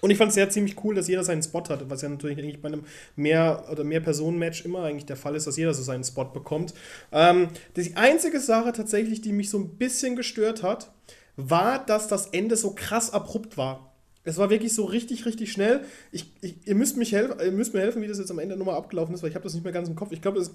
Und 0.00 0.10
ich 0.10 0.18
fand 0.18 0.30
es 0.30 0.34
sehr 0.34 0.50
ziemlich 0.50 0.82
cool, 0.84 0.94
dass 0.94 1.08
jeder 1.08 1.24
seinen 1.24 1.42
Spot 1.42 1.62
hatte, 1.68 1.90
was 1.90 2.02
ja 2.02 2.08
natürlich 2.08 2.38
eigentlich 2.38 2.60
bei 2.60 2.68
einem 2.68 2.84
mehr- 3.16 3.64
oder 3.70 3.84
mehr 3.84 4.00
Personen-Match 4.00 4.64
immer 4.64 4.84
eigentlich 4.84 5.06
der 5.06 5.16
Fall 5.16 5.34
ist, 5.36 5.46
dass 5.46 5.56
jeder 5.56 5.74
so 5.74 5.82
seinen 5.82 6.04
Spot 6.04 6.24
bekommt. 6.24 6.74
Ähm, 7.12 7.48
die 7.76 7.96
einzige 7.96 8.40
Sache 8.40 8.72
tatsächlich, 8.72 9.20
die 9.20 9.32
mich 9.32 9.50
so 9.50 9.58
ein 9.58 9.76
bisschen 9.76 10.16
gestört 10.16 10.62
hat, 10.62 10.92
war, 11.36 11.84
dass 11.84 12.08
das 12.08 12.28
Ende 12.28 12.56
so 12.56 12.74
krass 12.74 13.12
abrupt 13.12 13.56
war. 13.56 13.90
Es 14.22 14.36
war 14.36 14.50
wirklich 14.50 14.74
so 14.74 14.84
richtig, 14.84 15.24
richtig 15.24 15.50
schnell. 15.50 15.80
Ich, 16.12 16.30
ich, 16.42 16.66
ihr, 16.66 16.74
müsst 16.74 16.98
mich 16.98 17.14
ihr 17.14 17.52
müsst 17.52 17.72
mir 17.72 17.80
helfen, 17.80 18.02
wie 18.02 18.06
das 18.06 18.18
jetzt 18.18 18.30
am 18.30 18.38
Ende 18.38 18.54
nochmal 18.56 18.76
abgelaufen 18.76 19.14
ist, 19.14 19.22
weil 19.22 19.30
ich 19.30 19.34
habe 19.34 19.44
das 19.44 19.54
nicht 19.54 19.64
mehr 19.64 19.72
ganz 19.72 19.88
im 19.88 19.96
Kopf. 19.96 20.12
Ich 20.12 20.20
glaube, 20.20 20.40
äh, 20.40 20.46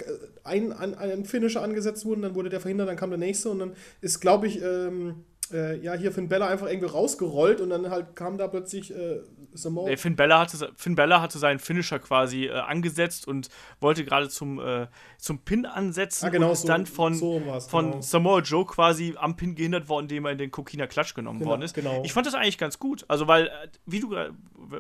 ein, 0.43 0.71
ein, 0.71 0.93
ein 0.93 1.25
Finisher 1.25 1.63
angesetzt 1.63 2.05
worden, 2.05 2.21
dann 2.21 2.35
wurde 2.35 2.49
der 2.49 2.61
verhindert, 2.61 2.87
dann 2.87 2.95
kam 2.95 3.09
der 3.09 3.17
nächste 3.17 3.49
und 3.49 3.59
dann 3.59 3.73
ist, 4.01 4.19
glaube 4.19 4.45
ich, 4.45 4.61
ähm, 4.61 5.23
äh, 5.53 5.77
ja, 5.77 5.93
hier 5.93 6.11
Finn 6.11 6.29
Bella 6.29 6.47
einfach 6.47 6.67
irgendwie 6.67 6.87
rausgerollt 6.89 7.61
und 7.61 7.69
dann 7.69 7.89
halt 7.89 8.15
kam 8.15 8.37
da 8.37 8.47
plötzlich 8.47 8.95
äh, 8.95 9.21
Samoa. 9.53 9.89
Nee, 9.89 9.97
Finn, 9.97 10.15
Bella 10.15 10.39
hatte, 10.39 10.71
Finn 10.75 10.95
Bella 10.95 11.21
hatte 11.21 11.37
seinen 11.39 11.59
Finisher 11.59 11.99
quasi 11.99 12.45
äh, 12.45 12.51
angesetzt 12.51 13.27
und 13.27 13.49
wollte 13.79 14.03
gerade 14.03 14.29
zum, 14.29 14.59
äh, 14.59 14.87
zum 15.17 15.39
Pin 15.39 15.65
ansetzen 15.65 16.25
ah, 16.25 16.29
genau, 16.29 16.47
und 16.47 16.53
ist 16.53 16.61
so, 16.61 16.67
dann 16.67 16.85
von, 16.85 17.13
so 17.13 17.41
von 17.67 17.91
genau. 17.91 18.01
Samoa 18.01 18.39
Joe 18.39 18.65
quasi 18.65 19.15
am 19.17 19.35
Pin 19.35 19.55
gehindert 19.55 19.89
worden, 19.89 20.05
indem 20.05 20.25
er 20.25 20.31
in 20.31 20.37
den 20.37 20.51
Kokina 20.51 20.87
Klatsch 20.87 21.13
genommen 21.13 21.39
genau, 21.39 21.51
worden 21.51 21.61
ist. 21.61 21.73
Genau. 21.73 22.01
Ich 22.03 22.13
fand 22.13 22.27
das 22.27 22.33
eigentlich 22.33 22.57
ganz 22.57 22.79
gut. 22.79 23.05
Also, 23.07 23.27
weil, 23.27 23.47
äh, 23.47 23.67
wie 23.85 23.99
du 23.99 24.15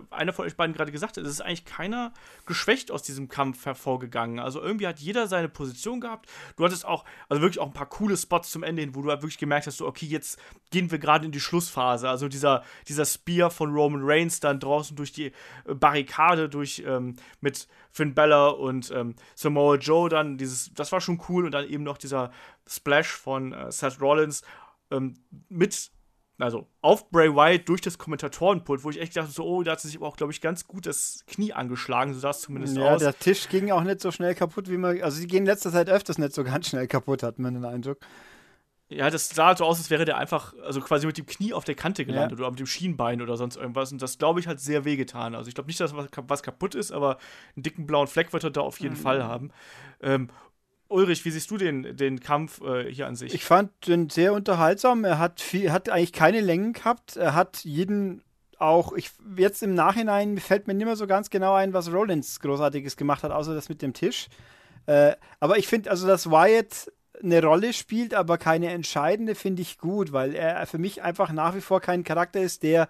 einer 0.09 0.33
von 0.33 0.45
euch 0.45 0.55
beiden 0.55 0.75
gerade 0.75 0.91
gesagt 0.91 1.17
hat, 1.17 1.23
es 1.23 1.29
ist 1.29 1.41
eigentlich 1.41 1.65
keiner 1.65 2.13
geschwächt 2.45 2.91
aus 2.91 3.03
diesem 3.03 3.27
Kampf 3.27 3.65
hervorgegangen. 3.65 4.39
Also 4.39 4.61
irgendwie 4.61 4.87
hat 4.87 4.99
jeder 4.99 5.27
seine 5.27 5.49
Position 5.49 6.01
gehabt. 6.01 6.29
Du 6.57 6.65
hattest 6.65 6.85
auch, 6.85 7.05
also 7.29 7.41
wirklich 7.41 7.59
auch 7.59 7.67
ein 7.67 7.73
paar 7.73 7.89
coole 7.89 8.17
Spots 8.17 8.51
zum 8.51 8.63
Ende 8.63 8.81
hin, 8.81 8.95
wo 8.95 9.01
du 9.01 9.09
halt 9.09 9.21
wirklich 9.21 9.37
gemerkt 9.37 9.67
hast, 9.67 9.77
so, 9.77 9.87
okay, 9.87 10.05
jetzt 10.05 10.39
gehen 10.71 10.91
wir 10.91 10.99
gerade 10.99 11.25
in 11.25 11.31
die 11.31 11.39
Schlussphase. 11.39 12.09
Also 12.09 12.27
dieser, 12.27 12.63
dieser 12.87 13.05
Spear 13.05 13.49
von 13.49 13.73
Roman 13.73 14.01
Reigns 14.03 14.39
dann 14.39 14.59
draußen 14.59 14.95
durch 14.95 15.11
die 15.11 15.27
äh, 15.65 15.73
Barrikade, 15.73 16.49
durch 16.49 16.83
ähm, 16.85 17.15
mit 17.41 17.67
Finn 17.91 18.13
Bella 18.13 18.47
und 18.47 18.91
ähm, 18.91 19.15
Samoa 19.35 19.75
Joe 19.75 20.09
dann, 20.09 20.37
dieses, 20.37 20.73
das 20.73 20.91
war 20.91 21.01
schon 21.01 21.21
cool 21.29 21.45
und 21.45 21.51
dann 21.51 21.67
eben 21.67 21.83
noch 21.83 21.97
dieser 21.97 22.31
Splash 22.67 23.07
von 23.07 23.53
äh, 23.53 23.71
Seth 23.71 24.01
Rollins 24.01 24.43
ähm, 24.91 25.15
mit 25.49 25.91
also 26.37 26.67
auf 26.81 27.09
Bray 27.11 27.33
Wyatt 27.33 27.67
durch 27.69 27.81
das 27.81 27.97
Kommentatorenpult, 27.97 28.83
wo 28.83 28.89
ich 28.89 28.99
echt 28.99 29.15
dachte, 29.15 29.31
so, 29.31 29.45
oh, 29.45 29.63
da 29.63 29.73
hat 29.73 29.81
sie 29.81 29.87
sich 29.87 29.97
aber 29.97 30.07
auch, 30.07 30.17
glaube 30.17 30.33
ich, 30.33 30.41
ganz 30.41 30.67
gut 30.67 30.85
das 30.85 31.23
Knie 31.27 31.53
angeschlagen, 31.53 32.13
so 32.13 32.19
sah 32.19 32.31
es 32.31 32.41
zumindest 32.41 32.75
ja, 32.75 32.93
aus. 32.93 33.01
Ja, 33.01 33.11
der 33.11 33.19
Tisch 33.19 33.47
ging 33.49 33.71
auch 33.71 33.83
nicht 33.83 34.01
so 34.01 34.11
schnell 34.11 34.35
kaputt, 34.35 34.69
wie 34.69 34.77
man, 34.77 35.01
also 35.01 35.17
sie 35.17 35.27
gehen 35.27 35.39
in 35.39 35.45
letzter 35.45 35.71
Zeit 35.71 35.89
öfters 35.89 36.17
nicht 36.17 36.33
so 36.33 36.43
ganz 36.43 36.67
schnell 36.67 36.87
kaputt, 36.87 37.23
hat 37.23 37.39
man 37.39 37.53
den 37.53 37.65
Eindruck. 37.65 37.99
Ja, 38.87 39.09
das 39.09 39.29
sah 39.29 39.47
halt 39.47 39.57
so 39.57 39.65
aus, 39.65 39.79
als 39.79 39.89
wäre 39.89 40.05
der 40.05 40.17
einfach, 40.17 40.53
also 40.63 40.79
quasi 40.79 41.07
mit 41.07 41.17
dem 41.17 41.25
Knie 41.25 41.53
auf 41.53 41.63
der 41.63 41.73
Kante 41.73 42.05
gelandet 42.05 42.37
ja. 42.37 42.45
oder 42.45 42.51
mit 42.51 42.59
dem 42.59 42.67
Schienbein 42.67 43.19
oder 43.19 43.35
sonst 43.35 43.55
irgendwas. 43.55 43.91
Und 43.91 43.99
das, 43.99 44.19
glaube 44.19 44.39
ich, 44.39 44.47
hat 44.47 44.59
sehr 44.59 44.85
wehgetan. 44.85 45.33
Also 45.33 45.47
ich 45.47 45.55
glaube 45.55 45.67
nicht, 45.67 45.79
dass 45.79 45.95
was, 45.95 46.07
was, 46.15 46.43
kaputt 46.43 46.75
ist, 46.75 46.91
aber 46.91 47.17
einen 47.55 47.63
dicken 47.63 47.87
blauen 47.87 48.05
Fleck 48.05 48.31
wird 48.31 48.43
er 48.43 48.51
da 48.51 48.61
auf 48.61 48.79
jeden 48.79 48.93
mhm. 48.93 48.99
Fall 48.99 49.23
haben. 49.23 49.49
Ähm, 50.01 50.29
Ulrich, 50.87 51.25
wie 51.25 51.31
siehst 51.31 51.49
du 51.49 51.57
den, 51.57 51.97
den 51.97 52.19
Kampf 52.19 52.61
äh, 52.61 52.91
hier 52.91 53.07
an 53.07 53.15
sich? 53.15 53.33
Ich 53.33 53.43
fand 53.43 53.71
den 53.87 54.09
sehr 54.09 54.33
unterhaltsam. 54.33 55.03
Er 55.03 55.19
hat, 55.19 55.41
viel, 55.41 55.71
hat 55.71 55.89
eigentlich 55.89 56.13
keine 56.13 56.41
Längen 56.41 56.73
gehabt. 56.73 57.15
Er 57.15 57.33
hat 57.33 57.63
jeden 57.63 58.21
auch, 58.57 58.93
ich, 58.93 59.11
jetzt 59.35 59.63
im 59.63 59.73
Nachhinein 59.73 60.37
fällt 60.37 60.67
mir 60.67 60.73
nicht 60.73 60.85
mehr 60.85 60.95
so 60.95 61.07
ganz 61.07 61.29
genau 61.29 61.53
ein, 61.53 61.73
was 61.73 61.91
Rollins 61.91 62.39
Großartiges 62.39 62.97
gemacht 62.97 63.23
hat, 63.23 63.31
außer 63.31 63.53
das 63.53 63.69
mit 63.69 63.81
dem 63.81 63.93
Tisch. 63.93 64.27
Äh, 64.85 65.15
aber 65.39 65.57
ich 65.57 65.67
finde, 65.67 65.91
also, 65.91 66.07
dass 66.07 66.29
Wyatt 66.29 66.91
eine 67.23 67.41
Rolle 67.41 67.73
spielt, 67.73 68.13
aber 68.13 68.37
keine 68.37 68.69
entscheidende, 68.69 69.35
finde 69.35 69.61
ich 69.61 69.77
gut, 69.77 70.11
weil 70.11 70.35
er 70.35 70.65
für 70.67 70.77
mich 70.77 71.01
einfach 71.01 71.31
nach 71.31 71.55
wie 71.55 71.61
vor 71.61 71.81
kein 71.81 72.03
Charakter 72.03 72.41
ist, 72.41 72.63
der 72.63 72.87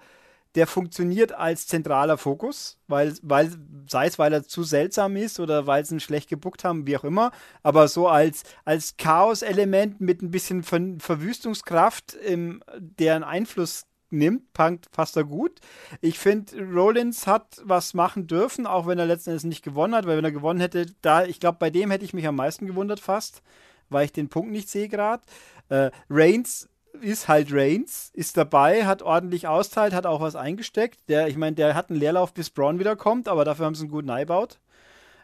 der 0.56 0.68
funktioniert 0.68 1.34
als 1.34 1.68
zentraler 1.68 2.18
Fokus, 2.18 2.80
weil, 2.88 3.14
weil, 3.22 3.52
sei 3.88 4.08
es, 4.08 4.18
weil 4.18 4.34
er 4.34 4.44
zu 4.44 4.64
seltsam 4.64 5.16
ist 5.18 5.40
oder 5.40 5.68
weil 5.68 5.86
sie 5.86 5.96
ihn 5.96 6.00
schlecht 6.00 6.30
gebuckt 6.30 6.64
haben, 6.64 6.88
wie 6.88 6.98
auch 6.98 7.04
immer, 7.04 7.32
aber 7.62 7.88
so 7.88 8.08
als, 8.08 8.44
als 8.64 8.96
Chaos-Element 8.98 10.00
mit 10.00 10.22
ein 10.22 10.32
bisschen 10.32 10.64
Ver 10.64 10.82
Verwüstungskraft, 11.00 12.14
im, 12.14 12.62
deren 12.78 13.24
Einfluss 13.24 13.86
nimmt, 14.10 14.54
passt 14.54 15.18
er 15.18 15.24
gut. 15.24 15.60
Ich 16.02 16.20
finde, 16.20 16.62
Rollins 16.64 17.28
hat 17.28 17.62
was 17.64 17.94
machen 17.94 18.28
dürfen, 18.28 18.66
auch 18.66 18.88
wenn 18.88 19.00
er 19.00 19.06
letzten 19.06 19.32
Endes 19.32 19.44
nicht 19.44 19.64
gewonnen 19.64 19.96
hat, 19.96 20.06
weil 20.06 20.18
wenn 20.18 20.26
er 20.26 20.32
gewonnen 20.32 20.60
hätte, 20.60 20.88
da, 21.02 21.26
ich 21.26 21.40
glaube, 21.40 21.58
bei 21.60 21.70
dem 21.70 21.92
hätte 21.92 22.06
ich 22.06 22.14
mich 22.14 22.28
am 22.28 22.36
meisten 22.36 22.66
gewundert 22.66 23.00
fast, 23.00 23.42
weil 23.90 24.06
ich 24.06 24.14
den 24.14 24.30
Punkt 24.30 24.52
nicht 24.52 24.70
sehe 24.70 24.90
gerade. 24.90 25.24
Äh, 25.70 25.92
Reigns 26.10 26.70
ist 27.02 27.28
halt 27.28 27.52
Reigns, 27.52 28.12
ist 28.14 28.38
dabei, 28.38 28.86
hat 28.86 29.02
ordentlich 29.02 29.48
austeilt, 29.48 29.94
hat 29.94 30.06
auch 30.06 30.22
was 30.22 30.36
eingesteckt. 30.36 31.00
Der, 31.10 31.28
ich 31.28 31.38
meine, 31.38 31.56
der 31.56 31.76
hat 31.76 31.90
einen 31.90 32.00
Leerlauf, 32.00 32.34
bis 32.34 32.50
Braun 32.50 32.80
wiederkommt, 32.80 33.28
aber 33.28 33.46
dafür 33.46 33.66
haben 33.66 33.76
sie 33.76 33.84
einen 33.84 33.92
guten 33.92 34.10
eingebaut. 34.10 34.60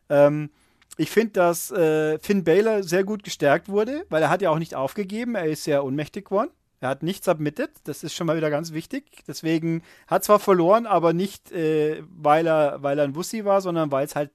Ähm, 0.10 0.50
ich 0.98 1.10
finde, 1.10 1.34
dass 1.34 1.72
äh, 1.72 2.20
Finn 2.20 2.44
Baylor 2.44 2.84
sehr 2.84 3.04
gut 3.04 3.24
gestärkt 3.24 3.70
wurde, 3.70 4.06
weil 4.10 4.22
er 4.22 4.30
hat 4.30 4.42
ja 4.42 4.50
auch 4.50 4.60
nicht 4.60 4.76
aufgegeben, 4.76 5.36
er 5.36 5.46
ist 5.46 5.64
sehr 5.64 5.84
ohnmächtig 5.84 6.26
geworden. 6.26 6.52
Er 6.82 6.90
hat 6.90 7.04
nichts 7.04 7.26
submitted, 7.26 7.70
das 7.84 8.04
ist 8.04 8.16
schon 8.16 8.28
mal 8.28 8.38
wieder 8.38 8.50
ganz 8.50 8.74
wichtig. 8.74 9.24
Deswegen 9.28 9.84
hat 10.08 10.24
zwar 10.24 10.40
verloren, 10.40 10.88
aber 10.88 11.14
nicht, 11.14 11.52
äh, 11.52 12.04
weil, 12.10 12.48
er, 12.48 12.82
weil 12.82 12.98
er 12.98 13.06
ein 13.06 13.16
Wussi 13.16 13.46
war, 13.46 13.62
sondern 13.62 13.92
weil 13.92 14.06
es 14.06 14.16
halt 14.16 14.32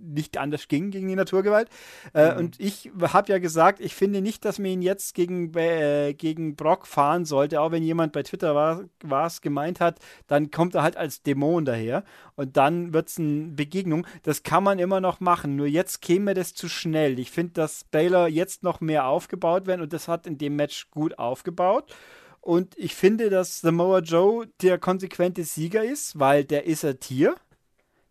nicht 0.00 0.38
anders 0.38 0.68
ging 0.68 0.90
gegen 0.90 1.08
die 1.08 1.16
Naturgewalt. 1.16 1.68
Äh, 2.14 2.32
mhm. 2.32 2.38
Und 2.38 2.60
ich 2.60 2.90
habe 3.00 3.32
ja 3.32 3.38
gesagt, 3.38 3.80
ich 3.80 3.94
finde 3.94 4.20
nicht, 4.20 4.44
dass 4.44 4.58
man 4.58 4.66
ihn 4.66 4.82
jetzt 4.82 5.14
gegen, 5.14 5.54
äh, 5.56 6.14
gegen 6.14 6.56
Brock 6.56 6.86
fahren 6.86 7.24
sollte, 7.24 7.60
auch 7.60 7.70
wenn 7.70 7.82
jemand 7.82 8.12
bei 8.12 8.22
Twitter 8.22 8.54
war 8.54 9.26
es 9.26 9.40
gemeint 9.40 9.80
hat, 9.80 9.98
dann 10.26 10.50
kommt 10.50 10.74
er 10.74 10.82
halt 10.82 10.96
als 10.96 11.22
Dämon 11.22 11.64
daher 11.64 12.04
und 12.36 12.56
dann 12.56 12.92
wird 12.92 13.08
es 13.08 13.18
eine 13.18 13.48
Begegnung. 13.48 14.06
Das 14.22 14.42
kann 14.42 14.64
man 14.64 14.78
immer 14.78 15.00
noch 15.00 15.20
machen, 15.20 15.56
nur 15.56 15.66
jetzt 15.66 16.02
käme 16.02 16.34
das 16.34 16.54
zu 16.54 16.68
schnell. 16.68 17.18
Ich 17.18 17.30
finde, 17.30 17.52
dass 17.54 17.84
Baylor 17.84 18.28
jetzt 18.28 18.62
noch 18.62 18.80
mehr 18.80 19.06
aufgebaut 19.06 19.66
werden 19.66 19.82
und 19.82 19.92
das 19.92 20.08
hat 20.08 20.26
in 20.26 20.38
dem 20.38 20.56
Match 20.56 20.90
gut 20.90 21.18
aufgebaut. 21.18 21.94
Und 22.40 22.76
ich 22.78 22.94
finde, 22.94 23.28
dass 23.28 23.60
Samoa 23.60 23.98
Joe 23.98 24.46
der 24.62 24.78
konsequente 24.78 25.44
Sieger 25.44 25.84
ist, 25.84 26.18
weil 26.18 26.44
der 26.44 26.64
ist 26.64 26.84
ein 26.84 26.98
Tier. 26.98 27.34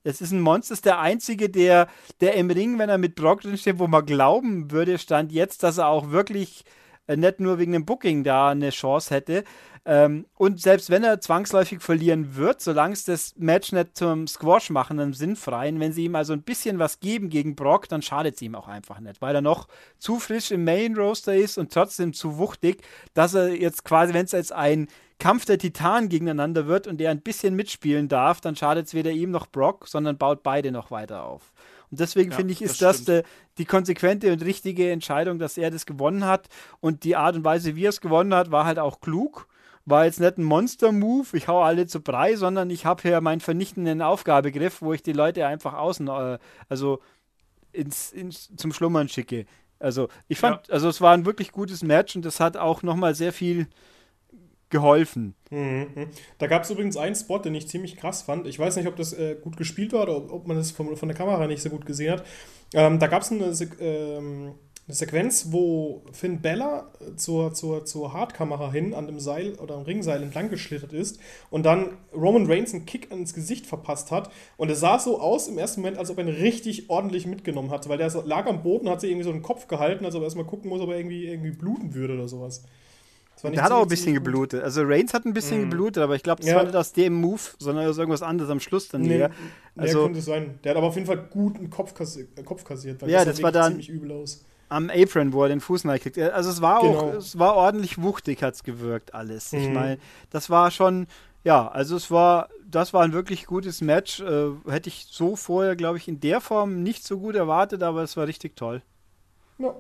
Es 0.04 0.22
ist 0.22 0.32
ein 0.32 0.42
Monster, 0.42 0.74
ist 0.74 0.86
der 0.86 1.00
einzige, 1.00 1.50
der, 1.50 1.88
der 2.22 2.36
im 2.36 2.50
Ring, 2.50 2.80
wenn 2.80 2.90
er 2.90 2.98
mit 2.98 3.16
Brock 3.16 3.42
drin 3.42 3.58
steht, 3.58 3.80
wo 3.80 3.88
man 3.88 4.06
glauben 4.06 4.72
würde, 4.72 4.98
stand 4.98 5.32
jetzt, 5.32 5.64
dass 5.64 5.78
er 5.78 5.88
auch 5.88 6.12
wirklich 6.12 6.64
äh, 7.08 7.18
nicht 7.18 7.40
nur 7.40 7.58
wegen 7.60 7.74
dem 7.74 7.86
Booking 7.86 8.24
da 8.24 8.50
eine 8.50 8.70
Chance 8.70 9.14
hätte. 9.14 9.44
Ähm, 9.86 10.26
und 10.36 10.62
selbst 10.62 10.90
wenn 10.90 11.04
er 11.04 11.20
zwangsläufig 11.20 11.82
verlieren 11.82 12.36
wird, 12.36 12.62
solange 12.62 12.94
es 12.94 13.06
das 13.06 13.34
Match 13.38 13.72
nicht 13.72 13.98
zum 13.98 14.28
Squash 14.28 14.70
machen, 14.70 15.00
im 15.00 15.14
Sinnfreien, 15.14 15.80
wenn 15.80 15.94
sie 15.94 16.06
ihm 16.06 16.16
also 16.16 16.34
ein 16.34 16.44
bisschen 16.44 16.80
was 16.80 17.00
geben 17.00 17.30
gegen 17.30 17.56
Brock, 17.56 17.90
dann 17.90 18.02
schadet 18.02 18.36
es 18.36 18.42
ihm 18.42 18.56
auch 18.56 18.68
einfach 18.68 19.00
nicht, 19.00 19.22
weil 19.22 19.34
er 19.34 19.42
noch 19.42 19.68
zu 19.98 20.20
frisch 20.20 20.52
im 20.52 20.64
Main 20.64 20.96
Roaster 20.96 21.36
ist 21.36 21.58
und 21.58 21.74
trotzdem 21.74 22.14
zu 22.14 22.38
wuchtig, 22.38 22.84
dass 23.14 23.34
er 23.34 23.50
jetzt 23.50 23.84
quasi, 23.84 24.14
wenn 24.14 24.26
es 24.26 24.32
jetzt 24.34 24.54
ein 24.54 24.88
Kampf 25.20 25.46
der 25.46 25.58
Titanen 25.58 26.10
gegeneinander 26.10 26.66
wird 26.66 26.88
und 26.88 26.98
der 26.98 27.12
ein 27.12 27.22
bisschen 27.22 27.56
mitspielen 27.56 28.08
darf, 28.08 28.40
dann 28.42 28.56
schadet 28.56 28.88
es 28.88 28.94
weder 28.94 29.12
ihm 29.12 29.32
noch 29.32 29.48
Brock, 29.48 29.88
sondern 29.88 30.18
baut 30.18 30.44
beide 30.44 30.72
noch 30.72 30.92
weiter 30.92 31.24
auf. 31.24 31.52
Und 31.92 32.00
deswegen 32.00 32.32
ja, 32.32 32.38
finde 32.38 32.54
ich, 32.54 32.62
ist 32.62 32.82
das, 32.82 33.04
das 33.04 33.24
die 33.58 33.66
konsequente 33.66 34.32
und 34.32 34.44
richtige 34.44 34.92
Entscheidung, 34.92 35.38
dass 35.38 35.58
er 35.58 35.72
das 35.72 35.86
gewonnen 35.86 36.26
hat. 36.26 36.48
Und 36.80 37.04
die 37.04 37.16
Art 37.16 37.36
und 37.36 37.44
Weise, 37.44 37.76
wie 37.76 37.86
er 37.86 37.90
es 37.90 38.00
gewonnen 38.02 38.34
hat, 38.34 38.52
war 38.52 38.66
halt 38.66 38.80
auch 38.80 39.02
klug. 39.02 39.48
War 39.86 40.06
jetzt 40.06 40.20
nicht 40.20 40.38
ein 40.38 40.44
Monster-Move, 40.44 41.36
ich 41.36 41.48
hau 41.48 41.64
alle 41.64 41.88
zu 41.88 42.02
Brei, 42.02 42.36
sondern 42.36 42.70
ich 42.70 42.86
habe 42.86 43.02
hier 43.02 43.20
meinen 43.22 43.42
vernichtenden 43.42 44.02
Aufgabegriff, 44.02 44.82
wo 44.82 44.94
ich 44.94 45.02
die 45.02 45.14
Leute 45.14 45.48
einfach 45.48 45.74
außen, 45.74 46.08
äh, 46.08 46.38
also 46.68 47.00
ins, 47.72 48.12
ins, 48.12 48.56
zum 48.56 48.72
Schlummern 48.72 49.10
schicke. 49.10 49.46
Also 49.80 50.10
ich 50.28 50.38
fand, 50.38 50.68
ja. 50.68 50.74
also 50.74 50.90
es 50.90 51.02
war 51.02 51.14
ein 51.14 51.26
wirklich 51.26 51.52
gutes 51.52 51.82
Match 51.82 52.16
und 52.16 52.24
das 52.24 52.40
hat 52.40 52.56
auch 52.56 52.84
nochmal 52.84 53.16
sehr 53.16 53.34
viel 53.34 53.68
geholfen. 54.70 55.36
Mhm. 55.50 56.10
Da 56.38 56.48
gab 56.48 56.64
es 56.64 56.70
übrigens 56.70 56.96
einen 56.96 57.16
Spot, 57.16 57.40
den 57.40 57.56
ich 57.56 57.68
ziemlich 57.68 57.98
krass 57.98 58.22
fand. 58.22 58.46
Ich 58.48 58.60
weiß 58.60 58.76
nicht, 58.76 58.88
ob 58.88 58.96
das 58.96 59.14
äh, 59.14 59.36
gut 59.42 59.58
gespielt 59.58 59.94
war 59.94 60.04
oder 60.04 60.32
ob, 60.32 60.48
man 60.48 60.58
das 60.58 60.72
von, 60.72 60.96
der 60.96 61.16
Kamera 61.16 61.48
nicht 61.48 61.62
so 61.62 61.70
gut 61.70 61.86
gesehen 61.86 62.12
hat. 62.12 62.24
Ähm, 62.74 63.00
da 63.00 63.08
gab 63.08 63.24
es 63.24 63.32
eine, 63.32 63.46
ähm, 63.80 64.54
eine, 64.86 64.96
Sequenz, 64.96 65.48
wo 65.50 66.04
Finn 66.12 66.42
Bella 66.42 66.92
zur, 67.16 67.54
zur, 67.54 67.86
zur 67.86 68.14
Hardkamera 68.14 68.72
hin 68.72 68.94
an 68.94 69.08
dem 69.08 69.20
Seil 69.20 69.56
oder 69.56 69.74
am 69.74 69.84
Ringseil 69.84 70.22
entlang 70.22 70.52
geschlittert 70.52 70.94
ist 70.94 71.20
und 71.50 71.66
dann 71.66 71.98
Roman 72.14 72.46
Reigns 72.46 72.74
einen 72.76 72.86
Kick 72.86 73.12
ins 73.12 73.34
Gesicht 73.34 73.66
verpasst 73.66 74.12
hat. 74.12 74.30
Und 74.58 74.70
es 74.70 74.80
sah 74.80 75.00
so 75.00 75.20
aus 75.20 75.48
im 75.48 75.58
ersten 75.58 75.82
Moment, 75.82 75.98
als 75.98 76.12
ob 76.12 76.20
er 76.20 76.26
ihn 76.26 76.30
richtig 76.30 76.92
ordentlich 76.92 77.26
mitgenommen 77.26 77.72
hat, 77.72 77.90
weil 77.90 77.98
der 77.98 78.12
lag 78.24 78.46
am 78.46 78.62
Boden, 78.62 78.88
hat 78.88 79.02
sich 79.02 79.10
irgendwie 79.10 79.26
so 79.26 79.32
einen 79.32 79.42
Kopf 79.42 79.68
gehalten, 79.68 80.06
als 80.06 80.14
ob 80.14 80.22
er 80.22 80.26
erstmal 80.26 80.46
gucken 80.46 80.70
muss, 80.70 80.82
ob 80.82 80.90
er 80.90 80.98
irgendwie, 80.98 81.26
irgendwie 81.26 81.52
bluten 81.52 81.96
würde 81.96 82.14
oder 82.14 82.28
sowas. 82.28 82.64
Der 83.44 83.64
hat 83.64 83.72
auch 83.72 83.84
ein 83.84 83.88
bisschen 83.88 84.14
geblutet. 84.14 84.64
Also 84.64 84.82
Reigns 84.84 85.14
hat 85.14 85.26
ein 85.26 85.34
bisschen 85.34 85.62
mm. 85.62 85.70
geblutet, 85.70 86.04
aber 86.04 86.16
ich 86.16 86.24
glaube, 86.24 86.42
das 86.42 86.50
ja. 86.50 86.58
war 86.58 86.64
nicht 86.64 86.76
aus 86.76 86.94
dem 86.94 87.14
Move, 87.14 87.42
sondern 87.58 87.88
aus 87.88 87.98
irgendwas 87.98 88.22
anderes 88.22 88.50
am 88.50 88.60
Schluss 88.60 88.88
dann 88.90 89.02
nee. 89.02 89.28
Also, 89.76 90.00
nee, 90.00 90.06
könnte 90.06 90.22
sein. 90.22 90.60
Der 90.64 90.72
hat 90.72 90.78
aber 90.78 90.88
auf 90.88 90.96
jeden 90.96 91.08
Fall 91.08 91.18
gut 91.18 91.58
einen 91.58 91.70
Kopf, 91.70 91.94
kassi 91.94 92.28
Kopf 92.44 92.64
kassiert, 92.64 93.02
weil 93.02 93.10
ja, 93.10 93.20
das, 93.20 93.36
das 93.36 93.44
war 93.44 93.52
dann 93.52 93.74
ziemlich 93.74 93.90
übel 93.90 94.12
aus. 94.12 94.46
Am 94.68 94.90
Apron, 94.90 95.34
wo 95.34 95.44
er 95.44 95.50
den 95.50 95.62
Fuß 95.62 95.84
kriegt. 95.84 96.20
Also 96.20 96.50
es 96.50 96.62
war 96.62 96.82
genau. 96.82 97.00
auch, 97.00 97.14
es 97.14 97.40
war 97.40 97.56
ordentlich 97.56 98.02
wuchtig, 98.02 98.44
hat 98.44 98.54
es 98.54 98.64
gewirkt, 98.64 99.14
alles. 99.14 99.52
Mhm. 99.52 99.60
Ich 99.60 99.70
meine, 99.70 99.98
das 100.30 100.50
war 100.50 100.70
schon, 100.70 101.08
ja, 101.44 101.68
also 101.68 101.96
es 101.96 102.12
war, 102.12 102.50
das 102.68 102.94
war 102.94 103.04
ein 103.04 103.14
wirklich 103.14 103.46
gutes 103.46 103.82
Match. 103.82 104.20
Äh, 104.20 104.52
hätte 104.70 104.90
ich 104.90 105.08
so 105.10 105.36
vorher, 105.36 105.76
glaube 105.76 105.98
ich, 105.98 106.08
in 106.08 106.20
der 106.20 106.42
Form 106.42 106.84
nicht 106.84 107.04
so 107.04 107.20
gut 107.20 107.36
erwartet, 107.36 107.82
aber 107.82 108.04
es 108.04 108.16
war 108.16 108.28
richtig 108.28 108.56
toll. 108.56 108.84
Ja, 109.58 109.76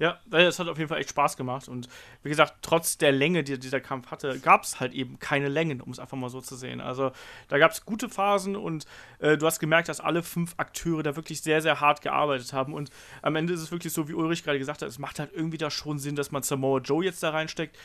ja, 0.00 0.18
es 0.32 0.58
hat 0.58 0.66
auf 0.66 0.78
jeden 0.78 0.88
Fall 0.88 0.98
echt 0.98 1.10
Spaß 1.10 1.36
gemacht. 1.36 1.68
Und 1.68 1.86
wie 2.22 2.30
gesagt, 2.30 2.54
trotz 2.62 2.96
der 2.96 3.12
Länge, 3.12 3.44
die 3.44 3.58
dieser 3.58 3.80
Kampf 3.80 4.10
hatte, 4.10 4.40
gab 4.40 4.64
es 4.64 4.80
halt 4.80 4.94
eben 4.94 5.18
keine 5.18 5.48
Längen, 5.48 5.82
um 5.82 5.92
es 5.92 5.98
einfach 5.98 6.16
mal 6.16 6.30
so 6.30 6.40
zu 6.40 6.56
sehen. 6.56 6.80
Also 6.80 7.12
da 7.48 7.58
gab 7.58 7.70
es 7.70 7.84
gute 7.84 8.08
Phasen 8.08 8.56
und 8.56 8.86
äh, 9.18 9.36
du 9.36 9.44
hast 9.44 9.60
gemerkt, 9.60 9.90
dass 9.90 10.00
alle 10.00 10.22
fünf 10.22 10.54
Akteure 10.56 11.02
da 11.02 11.16
wirklich 11.16 11.42
sehr, 11.42 11.60
sehr 11.60 11.82
hart 11.82 12.00
gearbeitet 12.00 12.54
haben. 12.54 12.72
Und 12.72 12.88
am 13.20 13.36
Ende 13.36 13.52
ist 13.52 13.60
es 13.60 13.72
wirklich 13.72 13.92
so, 13.92 14.08
wie 14.08 14.14
Ulrich 14.14 14.42
gerade 14.42 14.58
gesagt 14.58 14.80
hat, 14.80 14.88
es 14.88 14.98
macht 14.98 15.18
halt 15.18 15.32
irgendwie 15.34 15.58
da 15.58 15.70
schon 15.70 15.98
Sinn, 15.98 16.16
dass 16.16 16.30
man 16.30 16.42
Samoa 16.42 16.80
Joe 16.80 17.04
jetzt 17.04 17.22
da 17.22 17.28
reinsteckt. 17.28 17.76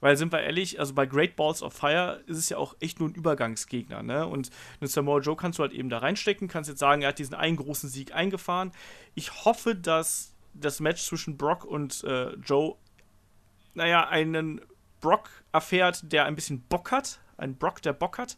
Weil, 0.00 0.16
sind 0.16 0.32
wir 0.32 0.40
ehrlich, 0.40 0.80
also 0.80 0.94
bei 0.94 1.04
Great 1.04 1.36
Balls 1.36 1.62
of 1.62 1.74
Fire 1.74 2.22
ist 2.26 2.38
es 2.38 2.48
ja 2.48 2.56
auch 2.56 2.76
echt 2.80 3.00
nur 3.00 3.10
ein 3.10 3.14
Übergangsgegner, 3.14 4.02
ne? 4.02 4.26
Und 4.26 4.50
einen 4.80 4.88
Samoa 4.88 5.18
Joe 5.18 5.36
kannst 5.36 5.58
du 5.58 5.64
halt 5.64 5.72
eben 5.72 5.90
da 5.90 5.98
reinstecken, 5.98 6.48
kannst 6.48 6.70
jetzt 6.70 6.78
sagen, 6.78 7.02
er 7.02 7.08
hat 7.08 7.18
diesen 7.18 7.34
einen 7.34 7.56
großen 7.56 7.90
Sieg 7.90 8.14
eingefahren. 8.14 8.70
Ich 9.16 9.44
hoffe, 9.44 9.74
dass 9.74 10.37
das 10.54 10.80
Match 10.80 11.02
zwischen 11.02 11.36
Brock 11.36 11.64
und 11.64 12.02
äh, 12.04 12.34
Joe, 12.36 12.76
naja, 13.74 14.08
einen 14.08 14.60
Brock 15.00 15.30
erfährt, 15.52 16.12
der 16.12 16.24
ein 16.24 16.34
bisschen 16.34 16.60
Bock 16.62 16.90
hat. 16.90 17.20
Ein 17.38 17.56
Brock, 17.56 17.80
der 17.82 17.92
Bock 17.92 18.18
hat. 18.18 18.36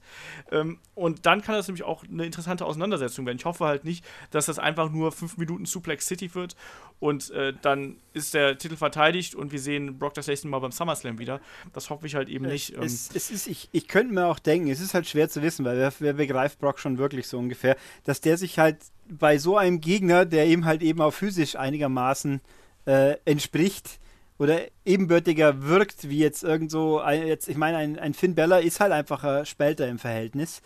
Ähm, 0.52 0.78
und 0.94 1.26
dann 1.26 1.42
kann 1.42 1.54
das 1.54 1.66
nämlich 1.66 1.84
auch 1.84 2.04
eine 2.04 2.24
interessante 2.24 2.64
Auseinandersetzung 2.64 3.26
werden. 3.26 3.38
Ich 3.38 3.44
hoffe 3.44 3.64
halt 3.64 3.84
nicht, 3.84 4.04
dass 4.30 4.46
das 4.46 4.58
einfach 4.58 4.90
nur 4.90 5.10
5 5.10 5.38
Minuten 5.38 5.66
Suplex 5.66 6.06
City 6.06 6.34
wird 6.34 6.54
und 7.00 7.30
äh, 7.30 7.54
dann 7.62 7.96
ist 8.12 8.34
der 8.34 8.58
Titel 8.58 8.76
verteidigt 8.76 9.34
und 9.34 9.52
wir 9.52 9.58
sehen 9.58 9.98
Brock 9.98 10.14
das 10.14 10.26
nächste 10.26 10.48
Mal 10.48 10.58
beim 10.58 10.72
SummerSlam 10.72 11.18
wieder. 11.18 11.40
Das 11.72 11.88
hoffe 11.88 12.06
ich 12.06 12.14
halt 12.14 12.28
eben 12.28 12.46
nicht. 12.46 12.74
Ähm. 12.74 12.82
Es, 12.82 13.10
es, 13.14 13.30
ist, 13.30 13.46
ich, 13.46 13.68
ich 13.72 13.88
könnte 13.88 14.12
mir 14.12 14.26
auch 14.26 14.38
denken, 14.38 14.68
es 14.68 14.80
ist 14.80 14.94
halt 14.94 15.08
schwer 15.08 15.28
zu 15.28 15.42
wissen, 15.42 15.64
weil 15.64 15.78
wer, 15.78 15.92
wer 15.98 16.12
begreift 16.12 16.58
Brock 16.58 16.78
schon 16.78 16.98
wirklich 16.98 17.26
so 17.26 17.38
ungefähr, 17.38 17.76
dass 18.04 18.20
der 18.20 18.36
sich 18.36 18.58
halt 18.58 18.76
bei 19.08 19.38
so 19.38 19.56
einem 19.56 19.80
Gegner, 19.80 20.26
der 20.26 20.46
ihm 20.46 20.64
halt 20.66 20.82
eben 20.82 21.00
auch 21.00 21.12
physisch 21.12 21.56
einigermaßen 21.56 22.40
äh, 22.86 23.16
entspricht 23.24 23.99
oder 24.40 24.62
ebenbürtiger 24.86 25.68
wirkt, 25.68 26.08
wie 26.08 26.18
jetzt 26.18 26.42
irgend 26.42 26.70
so, 26.70 26.98
ein, 26.98 27.26
jetzt, 27.26 27.46
ich 27.46 27.58
meine, 27.58 27.76
ein, 27.76 27.98
ein 27.98 28.14
Finn 28.14 28.34
Bella 28.34 28.58
ist 28.58 28.80
halt 28.80 28.90
einfach 28.90 29.22
ein 29.22 29.44
Spälter 29.44 29.86
im 29.86 29.98
Verhältnis. 29.98 30.62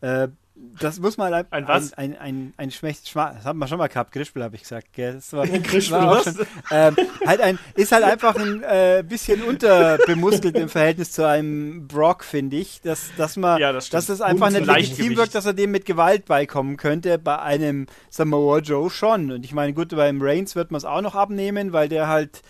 Äh, 0.00 0.26
das 0.54 0.98
muss 0.98 1.16
man 1.16 1.32
ein, 1.32 1.46
ein, 1.50 1.68
was? 1.68 1.92
ein, 1.94 2.16
ein, 2.18 2.52
ein, 2.56 2.70
ein 2.82 2.94
das 3.14 3.44
haben 3.44 3.58
wir 3.60 3.68
schon 3.68 3.78
mal 3.78 3.86
gehabt, 3.86 4.10
Grischbel 4.10 4.42
habe 4.42 4.56
ich 4.56 4.62
gesagt, 4.62 4.92
gell? 4.92 5.14
Das 5.14 5.32
war, 5.32 5.46
Grischbel, 5.62 6.00
war 6.00 6.22
schon, 6.24 6.34
ähm, 6.72 6.96
halt 7.24 7.40
ein, 7.40 7.58
ist 7.76 7.92
halt 7.92 8.02
einfach 8.02 8.34
ein 8.34 8.62
äh, 8.64 9.04
bisschen 9.08 9.42
unterbemuskelt 9.42 10.56
im 10.56 10.68
Verhältnis 10.68 11.12
zu 11.12 11.26
einem 11.26 11.86
Brock, 11.86 12.24
finde 12.24 12.56
ich, 12.56 12.80
dass, 12.80 13.12
dass 13.16 13.36
man, 13.36 13.60
ja, 13.60 13.72
das 13.72 13.88
dass 13.88 14.08
es 14.08 14.20
einfach 14.20 14.50
nicht 14.50 14.66
legitim 14.66 15.16
wirkt, 15.16 15.36
dass 15.36 15.46
er 15.46 15.54
dem 15.54 15.70
mit 15.70 15.84
Gewalt 15.86 16.26
beikommen 16.26 16.76
könnte, 16.76 17.18
bei 17.18 17.38
einem 17.38 17.86
Samoa 18.10 18.58
Joe 18.58 18.90
schon. 18.90 19.30
Und 19.30 19.44
ich 19.44 19.52
meine, 19.52 19.72
gut, 19.74 19.90
beim 19.90 20.20
Reigns 20.20 20.56
wird 20.56 20.72
man 20.72 20.78
es 20.78 20.84
auch 20.84 21.02
noch 21.02 21.14
abnehmen, 21.14 21.72
weil 21.72 21.88
der 21.88 22.08
halt 22.08 22.42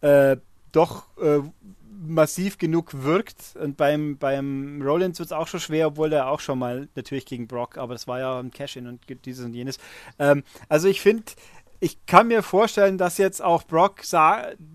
äh, 0.00 0.36
doch 0.72 1.04
äh, 1.18 1.40
massiv 2.00 2.58
genug 2.58 3.02
wirkt. 3.02 3.56
Und 3.60 3.76
beim, 3.76 4.18
beim 4.18 4.80
Rollins 4.82 5.18
wird 5.18 5.28
es 5.28 5.32
auch 5.32 5.48
schon 5.48 5.60
schwer, 5.60 5.88
obwohl 5.88 6.12
er 6.12 6.28
auch 6.28 6.40
schon 6.40 6.58
mal 6.58 6.88
natürlich 6.94 7.26
gegen 7.26 7.46
Brock, 7.46 7.76
aber 7.78 7.94
das 7.94 8.06
war 8.06 8.20
ja 8.20 8.38
ein 8.38 8.50
Cash-In 8.50 8.86
und 8.86 9.00
dieses 9.24 9.44
und 9.44 9.54
jenes. 9.54 9.78
Ähm, 10.18 10.42
also 10.68 10.88
ich 10.88 11.00
finde, 11.00 11.24
ich 11.80 12.04
kann 12.06 12.28
mir 12.28 12.42
vorstellen, 12.42 12.98
dass 12.98 13.18
jetzt 13.18 13.42
auch 13.42 13.62
Brock 13.64 14.02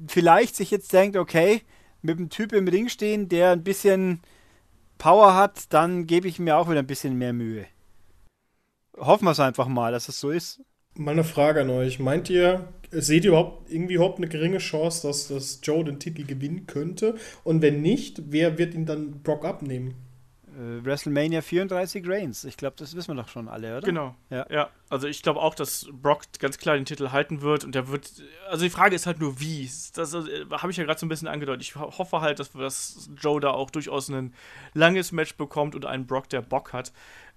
vielleicht 0.07 0.55
sich 0.55 0.71
jetzt 0.71 0.93
denkt, 0.93 1.17
okay, 1.17 1.61
mit 2.01 2.17
einem 2.17 2.29
Typ 2.29 2.53
im 2.53 2.67
Ring 2.67 2.89
stehen, 2.89 3.29
der 3.29 3.51
ein 3.51 3.63
bisschen 3.63 4.21
Power 4.97 5.35
hat, 5.35 5.73
dann 5.73 6.05
gebe 6.07 6.27
ich 6.27 6.39
mir 6.39 6.57
auch 6.57 6.69
wieder 6.69 6.79
ein 6.79 6.87
bisschen 6.87 7.17
mehr 7.17 7.33
Mühe. 7.33 7.65
Hoffen 8.97 9.25
wir 9.25 9.31
es 9.31 9.39
einfach 9.39 9.67
mal, 9.67 9.91
dass 9.91 10.07
es 10.07 10.19
so 10.19 10.29
ist. 10.29 10.61
Mal 10.95 11.11
eine 11.11 11.23
Frage 11.23 11.61
an 11.61 11.69
euch. 11.71 11.99
Meint 11.99 12.29
ihr, 12.29 12.67
seht 13.01 13.25
ihr 13.25 13.29
überhaupt 13.29 13.71
irgendwie 13.71 13.95
überhaupt 13.95 14.17
eine 14.17 14.27
geringe 14.27 14.59
Chance, 14.59 15.07
dass, 15.07 15.27
dass 15.27 15.59
Joe 15.63 15.83
den 15.83 15.99
Titel 15.99 16.25
gewinnen 16.25 16.67
könnte? 16.67 17.15
Und 17.43 17.61
wenn 17.61 17.81
nicht, 17.81 18.21
wer 18.31 18.57
wird 18.57 18.73
ihn 18.73 18.85
dann 18.85 19.21
Brock 19.21 19.45
abnehmen? 19.45 19.95
Äh, 20.55 20.85
WrestleMania 20.85 21.41
34 21.41 22.07
Reigns. 22.07 22.43
Ich 22.43 22.57
glaube, 22.57 22.75
das 22.77 22.95
wissen 22.95 23.15
wir 23.15 23.21
doch 23.21 23.29
schon 23.29 23.47
alle, 23.47 23.77
oder? 23.77 23.85
Genau. 23.85 24.15
Ja, 24.29 24.45
ja. 24.51 24.69
also 24.89 25.07
ich 25.07 25.23
glaube 25.23 25.41
auch, 25.41 25.55
dass 25.55 25.87
Brock 25.91 26.23
ganz 26.37 26.57
klar 26.59 26.75
den 26.75 26.85
Titel 26.85 27.09
halten 27.09 27.41
wird 27.41 27.63
und 27.63 27.73
der 27.73 27.87
wird. 27.87 28.11
Also 28.49 28.63
die 28.63 28.69
Frage 28.69 28.95
ist 28.95 29.07
halt 29.07 29.19
nur, 29.19 29.39
wie. 29.39 29.69
Das 29.95 30.13
äh, 30.13 30.45
habe 30.51 30.71
ich 30.71 30.77
ja 30.77 30.83
gerade 30.83 30.99
so 30.99 31.05
ein 31.05 31.09
bisschen 31.09 31.27
angedeutet. 31.27 31.63
Ich 31.63 31.75
hoffe 31.75 32.21
halt, 32.21 32.39
dass, 32.39 32.51
dass 32.51 33.09
Joe 33.19 33.39
da 33.41 33.51
auch 33.51 33.71
durchaus 33.71 34.09
ein 34.09 34.33
langes 34.73 35.11
Match 35.11 35.35
bekommt 35.37 35.73
und 35.73 35.85
einen 35.85 36.05
Brock, 36.05 36.29
der 36.29 36.41
Bock 36.41 36.71
hat. 36.71 36.93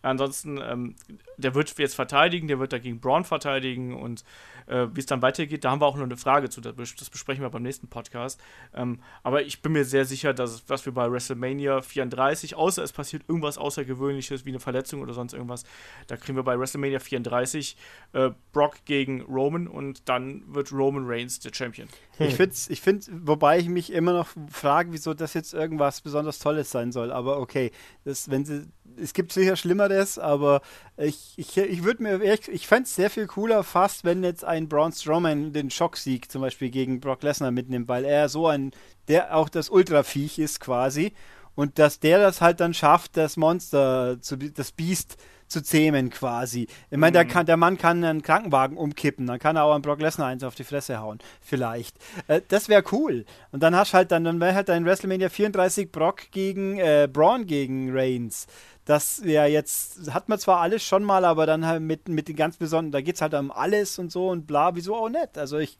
Ansonsten, 0.06 0.58
ähm, 0.58 0.96
der 1.36 1.54
wird 1.54 1.76
jetzt 1.78 1.94
verteidigen, 1.94 2.48
der 2.48 2.58
wird 2.58 2.72
dagegen 2.72 3.00
Braun 3.00 3.24
verteidigen 3.24 3.94
und 3.94 4.24
äh, 4.66 4.86
wie 4.92 5.00
es 5.00 5.06
dann 5.06 5.22
weitergeht, 5.22 5.64
da 5.64 5.70
haben 5.70 5.80
wir 5.80 5.86
auch 5.86 5.96
noch 5.96 6.04
eine 6.04 6.16
Frage 6.16 6.48
zu. 6.48 6.60
Das 6.60 7.10
besprechen 7.10 7.42
wir 7.42 7.50
beim 7.50 7.62
nächsten 7.62 7.88
Podcast. 7.88 8.40
Ähm, 8.74 9.00
aber 9.22 9.42
ich 9.42 9.62
bin 9.62 9.72
mir 9.72 9.84
sehr 9.84 10.04
sicher, 10.04 10.34
dass 10.34 10.68
was 10.68 10.86
wir 10.86 10.92
bei 10.92 11.10
WrestleMania 11.10 11.82
34, 11.82 12.56
außer 12.56 12.82
es 12.82 12.92
passiert 12.92 13.24
irgendwas 13.28 13.58
Außergewöhnliches 13.58 14.44
wie 14.44 14.50
eine 14.50 14.60
Verletzung 14.60 15.02
oder 15.02 15.14
sonst 15.14 15.32
irgendwas, 15.32 15.64
da 16.06 16.16
kriegen 16.16 16.36
wir 16.36 16.42
bei 16.42 16.58
WrestleMania 16.58 16.98
34 16.98 17.76
äh, 18.12 18.30
Brock 18.52 18.84
gegen 18.84 19.22
Roman 19.22 19.68
und 19.68 20.08
dann 20.08 20.42
wird 20.54 20.72
Roman 20.72 21.04
Reigns 21.06 21.40
der 21.40 21.52
Champion. 21.54 21.88
Ich 22.18 22.34
finde, 22.34 22.54
ich 22.68 22.80
find, 22.80 23.10
wobei 23.12 23.58
ich 23.58 23.68
mich 23.68 23.92
immer 23.92 24.12
noch 24.12 24.28
frage, 24.50 24.92
wieso 24.92 25.12
das 25.14 25.34
jetzt 25.34 25.52
irgendwas 25.52 26.00
besonders 26.00 26.38
Tolles 26.38 26.70
sein 26.70 26.90
soll. 26.90 27.12
Aber 27.12 27.38
okay, 27.38 27.72
das, 28.04 28.30
wenn 28.30 28.44
sie, 28.44 28.66
es 28.96 29.12
gibt 29.12 29.32
sicher 29.32 29.56
Schlimmeres, 29.96 30.18
aber 30.18 30.60
ich, 30.96 31.34
ich, 31.36 31.56
ich 31.56 31.84
würde 31.84 32.02
mir, 32.02 32.22
ich, 32.22 32.48
ich 32.48 32.66
fände 32.66 32.84
es 32.84 32.94
sehr 32.94 33.10
viel 33.10 33.26
cooler 33.26 33.64
fast, 33.64 34.04
wenn 34.04 34.22
jetzt 34.24 34.44
ein 34.44 34.68
Braun 34.68 34.92
Strowman 34.92 35.52
den 35.52 35.70
Schocksieg 35.70 36.30
zum 36.30 36.42
Beispiel 36.42 36.70
gegen 36.70 37.00
Brock 37.00 37.22
Lesnar 37.22 37.50
mitnimmt, 37.50 37.88
weil 37.88 38.04
er 38.04 38.28
so 38.28 38.46
ein, 38.46 38.72
der 39.08 39.36
auch 39.36 39.48
das 39.48 39.70
Ultraviech 39.70 40.38
ist 40.38 40.60
quasi 40.60 41.12
und 41.54 41.78
dass 41.78 42.00
der 42.00 42.18
das 42.18 42.40
halt 42.40 42.60
dann 42.60 42.74
schafft, 42.74 43.16
das 43.16 43.36
Monster, 43.36 44.20
zu, 44.20 44.36
das 44.36 44.72
Biest 44.72 45.16
zu 45.48 45.62
zähmen 45.62 46.10
quasi. 46.10 46.66
Ich 46.90 46.98
meine, 46.98 47.24
mhm. 47.24 47.28
der, 47.28 47.44
der 47.44 47.56
Mann 47.56 47.78
kann 47.78 48.02
einen 48.02 48.22
Krankenwagen 48.22 48.76
umkippen, 48.76 49.26
dann 49.26 49.38
kann 49.38 49.56
er 49.56 49.64
auch 49.64 49.74
einen 49.74 49.82
Brock 49.82 50.00
Lesnar 50.00 50.26
eins 50.26 50.42
auf 50.42 50.56
die 50.56 50.64
Fresse 50.64 50.98
hauen, 50.98 51.18
vielleicht. 51.40 51.96
Äh, 52.26 52.40
das 52.48 52.68
wäre 52.68 52.82
cool. 52.92 53.24
Und 53.52 53.62
dann 53.62 53.76
hast 53.76 53.94
halt 53.94 54.10
dann, 54.10 54.24
dann 54.24 54.40
wäre 54.40 54.54
halt 54.54 54.68
dein 54.68 54.84
WrestleMania 54.84 55.28
34 55.28 55.92
Brock 55.92 56.30
gegen 56.32 56.78
äh, 56.78 57.08
Braun 57.10 57.46
gegen 57.46 57.96
Reigns. 57.96 58.46
Das 58.86 59.20
ja 59.24 59.46
jetzt 59.46 60.14
hat 60.14 60.28
man 60.28 60.38
zwar 60.38 60.60
alles 60.60 60.82
schon 60.82 61.04
mal, 61.04 61.24
aber 61.24 61.44
dann 61.44 61.66
halt 61.66 61.82
mit, 61.82 62.08
mit 62.08 62.28
den 62.28 62.36
ganz 62.36 62.56
besonderen, 62.56 62.92
da 62.92 63.00
geht 63.02 63.16
es 63.16 63.20
halt 63.20 63.34
um 63.34 63.50
alles 63.50 63.98
und 63.98 64.10
so 64.10 64.30
und 64.30 64.46
bla, 64.46 64.74
wieso 64.74 64.96
auch 64.96 65.08
nicht. 65.08 65.36
Also 65.36 65.58
ich 65.58 65.76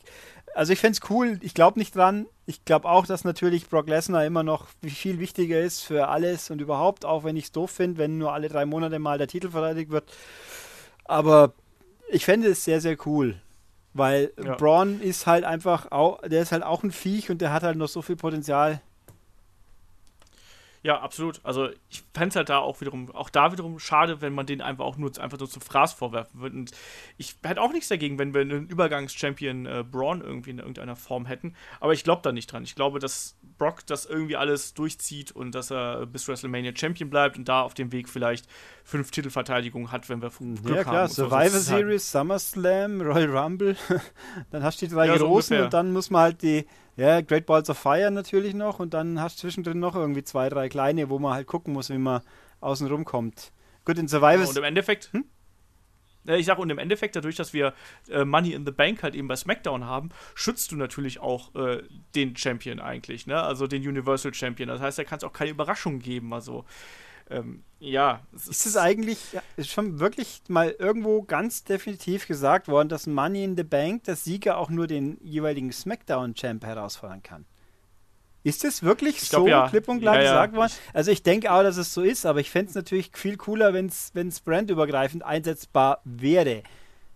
also 0.56 0.72
ich 0.72 0.78
fände 0.78 0.98
es 1.00 1.10
cool, 1.10 1.38
ich 1.42 1.54
glaube 1.54 1.78
nicht 1.78 1.94
dran. 1.94 2.26
Ich 2.46 2.64
glaube 2.64 2.88
auch, 2.88 3.06
dass 3.06 3.24
natürlich 3.24 3.68
Brock 3.68 3.88
Lesnar 3.88 4.24
immer 4.24 4.42
noch 4.42 4.66
viel 4.82 5.18
wichtiger 5.18 5.60
ist 5.60 5.82
für 5.82 6.08
alles 6.08 6.50
und 6.50 6.60
überhaupt, 6.60 7.04
auch 7.04 7.24
wenn 7.24 7.36
ich 7.36 7.44
es 7.44 7.52
doof 7.52 7.70
finde, 7.70 7.98
wenn 7.98 8.18
nur 8.18 8.32
alle 8.32 8.48
drei 8.48 8.64
Monate 8.64 8.98
mal 8.98 9.18
der 9.18 9.28
Titel 9.28 9.50
verteidigt 9.50 9.90
wird. 9.90 10.10
Aber 11.04 11.52
ich 12.08 12.24
fände 12.24 12.48
es 12.48 12.64
sehr, 12.64 12.80
sehr 12.80 12.96
cool. 13.06 13.36
Weil 13.92 14.32
ja. 14.42 14.54
Braun 14.54 15.00
ist 15.00 15.26
halt 15.26 15.44
einfach 15.44 15.90
auch, 15.90 16.20
der 16.22 16.42
ist 16.42 16.52
halt 16.52 16.62
auch 16.62 16.82
ein 16.82 16.92
Viech 16.92 17.30
und 17.30 17.40
der 17.40 17.52
hat 17.52 17.62
halt 17.62 17.76
noch 17.76 17.88
so 17.88 18.02
viel 18.02 18.16
Potenzial. 18.16 18.80
Ja, 20.82 21.00
absolut. 21.00 21.40
Also 21.42 21.68
ich 21.88 22.02
fände 22.14 22.28
es 22.30 22.36
halt 22.36 22.48
da 22.48 22.58
auch 22.58 22.80
wiederum, 22.80 23.10
auch 23.14 23.30
da 23.30 23.52
wiederum 23.52 23.78
schade, 23.78 24.20
wenn 24.20 24.34
man 24.34 24.46
den 24.46 24.60
einfach 24.60 24.84
auch 24.84 24.96
nur 24.96 25.10
einfach 25.18 25.38
nur 25.38 25.48
zum 25.48 25.62
Fraß 25.62 25.94
vorwerfen 25.94 26.40
würde. 26.40 26.56
Und 26.56 26.70
ich 27.16 27.36
hätte 27.42 27.60
auch 27.60 27.72
nichts 27.72 27.88
dagegen, 27.88 28.18
wenn 28.18 28.34
wir 28.34 28.42
einen 28.42 28.68
Übergangs-Champion 28.68 29.66
äh, 29.66 29.84
Braun 29.88 30.20
irgendwie 30.20 30.50
in 30.50 30.58
irgendeiner 30.58 30.96
Form 30.96 31.26
hätten. 31.26 31.54
Aber 31.80 31.92
ich 31.92 32.04
glaube 32.04 32.22
da 32.22 32.32
nicht 32.32 32.50
dran. 32.52 32.64
Ich 32.64 32.74
glaube, 32.74 32.98
dass 32.98 33.36
Brock 33.58 33.86
das 33.86 34.06
irgendwie 34.06 34.36
alles 34.36 34.74
durchzieht 34.74 35.32
und 35.32 35.54
dass 35.54 35.70
er 35.70 36.06
bis 36.06 36.28
WrestleMania 36.28 36.72
Champion 36.76 37.10
bleibt 37.10 37.36
und 37.36 37.48
da 37.48 37.62
auf 37.62 37.74
dem 37.74 37.92
Weg 37.92 38.08
vielleicht 38.08 38.46
fünf 38.86 39.10
Titelverteidigungen 39.10 39.90
hat, 39.90 40.08
wenn 40.08 40.22
wir 40.22 40.30
Glück 40.30 40.76
ja, 40.76 40.84
klar, 40.84 40.94
haben. 41.02 41.08
Survivor 41.08 41.58
so 41.58 41.76
Series, 41.76 42.12
SummerSlam, 42.12 43.00
Royal 43.00 43.36
Rumble. 43.36 43.76
dann 44.52 44.62
hast 44.62 44.80
du 44.80 44.86
die 44.86 44.94
drei 44.94 45.08
ja, 45.08 45.16
großen 45.16 45.58
so 45.58 45.64
und 45.64 45.74
dann 45.74 45.92
muss 45.92 46.08
man 46.08 46.22
halt 46.22 46.42
die 46.42 46.66
ja, 46.94 47.20
Great 47.20 47.46
Balls 47.46 47.68
of 47.68 47.76
Fire 47.76 48.12
natürlich 48.12 48.54
noch 48.54 48.78
und 48.78 48.94
dann 48.94 49.20
hast 49.20 49.38
du 49.38 49.40
zwischendrin 49.40 49.80
noch 49.80 49.96
irgendwie 49.96 50.22
zwei, 50.22 50.48
drei 50.48 50.68
kleine, 50.68 51.10
wo 51.10 51.18
man 51.18 51.34
halt 51.34 51.48
gucken 51.48 51.72
muss, 51.72 51.90
wie 51.90 51.98
man 51.98 52.22
außen 52.60 52.86
rumkommt. 52.86 53.50
Gut, 53.84 53.98
in 53.98 54.06
Survivor. 54.06 54.44
Ja, 54.44 54.48
und 54.48 54.56
im 54.56 54.64
Endeffekt. 54.64 55.12
Hm? 55.12 55.24
Ich 56.28 56.46
sag, 56.46 56.58
und 56.58 56.70
im 56.70 56.78
Endeffekt, 56.78 57.14
dadurch, 57.14 57.36
dass 57.36 57.52
wir 57.52 57.72
äh, 58.08 58.24
Money 58.24 58.52
in 58.52 58.64
the 58.64 58.72
Bank 58.72 59.02
halt 59.02 59.14
eben 59.14 59.28
bei 59.28 59.36
SmackDown 59.36 59.84
haben, 59.84 60.10
schützt 60.34 60.72
du 60.72 60.76
natürlich 60.76 61.20
auch 61.20 61.54
äh, 61.54 61.82
den 62.14 62.36
Champion 62.36 62.80
eigentlich, 62.80 63.26
ne? 63.26 63.40
Also 63.40 63.66
den 63.66 63.86
Universal 63.86 64.34
Champion. 64.34 64.68
Das 64.68 64.80
heißt, 64.80 64.98
da 64.98 65.04
kann 65.04 65.18
es 65.18 65.24
auch 65.24 65.32
keine 65.32 65.50
Überraschung 65.50 66.00
geben. 66.00 66.32
Also, 66.32 66.64
ähm, 67.30 67.62
ja. 67.78 68.20
Es 68.34 68.48
ist 68.48 68.66
es 68.66 68.76
eigentlich 68.76 69.18
ist 69.56 69.70
schon 69.70 70.00
wirklich 70.00 70.42
mal 70.48 70.74
irgendwo 70.78 71.22
ganz 71.22 71.64
definitiv 71.64 72.26
gesagt 72.26 72.68
worden, 72.68 72.88
dass 72.88 73.06
Money 73.06 73.44
in 73.44 73.56
the 73.56 73.64
Bank, 73.64 74.04
das 74.04 74.24
Sieger 74.24 74.58
auch 74.58 74.70
nur 74.70 74.86
den 74.86 75.18
jeweiligen 75.22 75.72
SmackDown-Champ 75.72 76.64
herausfordern 76.64 77.22
kann? 77.22 77.44
Ist 78.42 78.64
es 78.64 78.84
wirklich 78.84 79.28
glaub, 79.28 79.42
so 79.42 79.48
ja. 79.48 79.68
klipp 79.68 79.88
und 79.88 80.00
klar 80.00 80.14
ja, 80.14 80.22
gesagt 80.22 80.54
ja. 80.54 80.60
worden? 80.60 80.72
Also 80.92 81.10
ich 81.10 81.24
denke 81.24 81.52
auch, 81.52 81.62
dass 81.64 81.76
es 81.76 81.92
so 81.92 82.02
ist, 82.02 82.24
aber 82.24 82.38
ich 82.38 82.50
fände 82.50 82.68
es 82.68 82.76
natürlich 82.76 83.10
viel 83.12 83.36
cooler, 83.36 83.74
wenn 83.74 83.86
es 83.88 84.40
brandübergreifend 84.40 85.24
einsetzbar 85.24 86.00
wäre. 86.04 86.62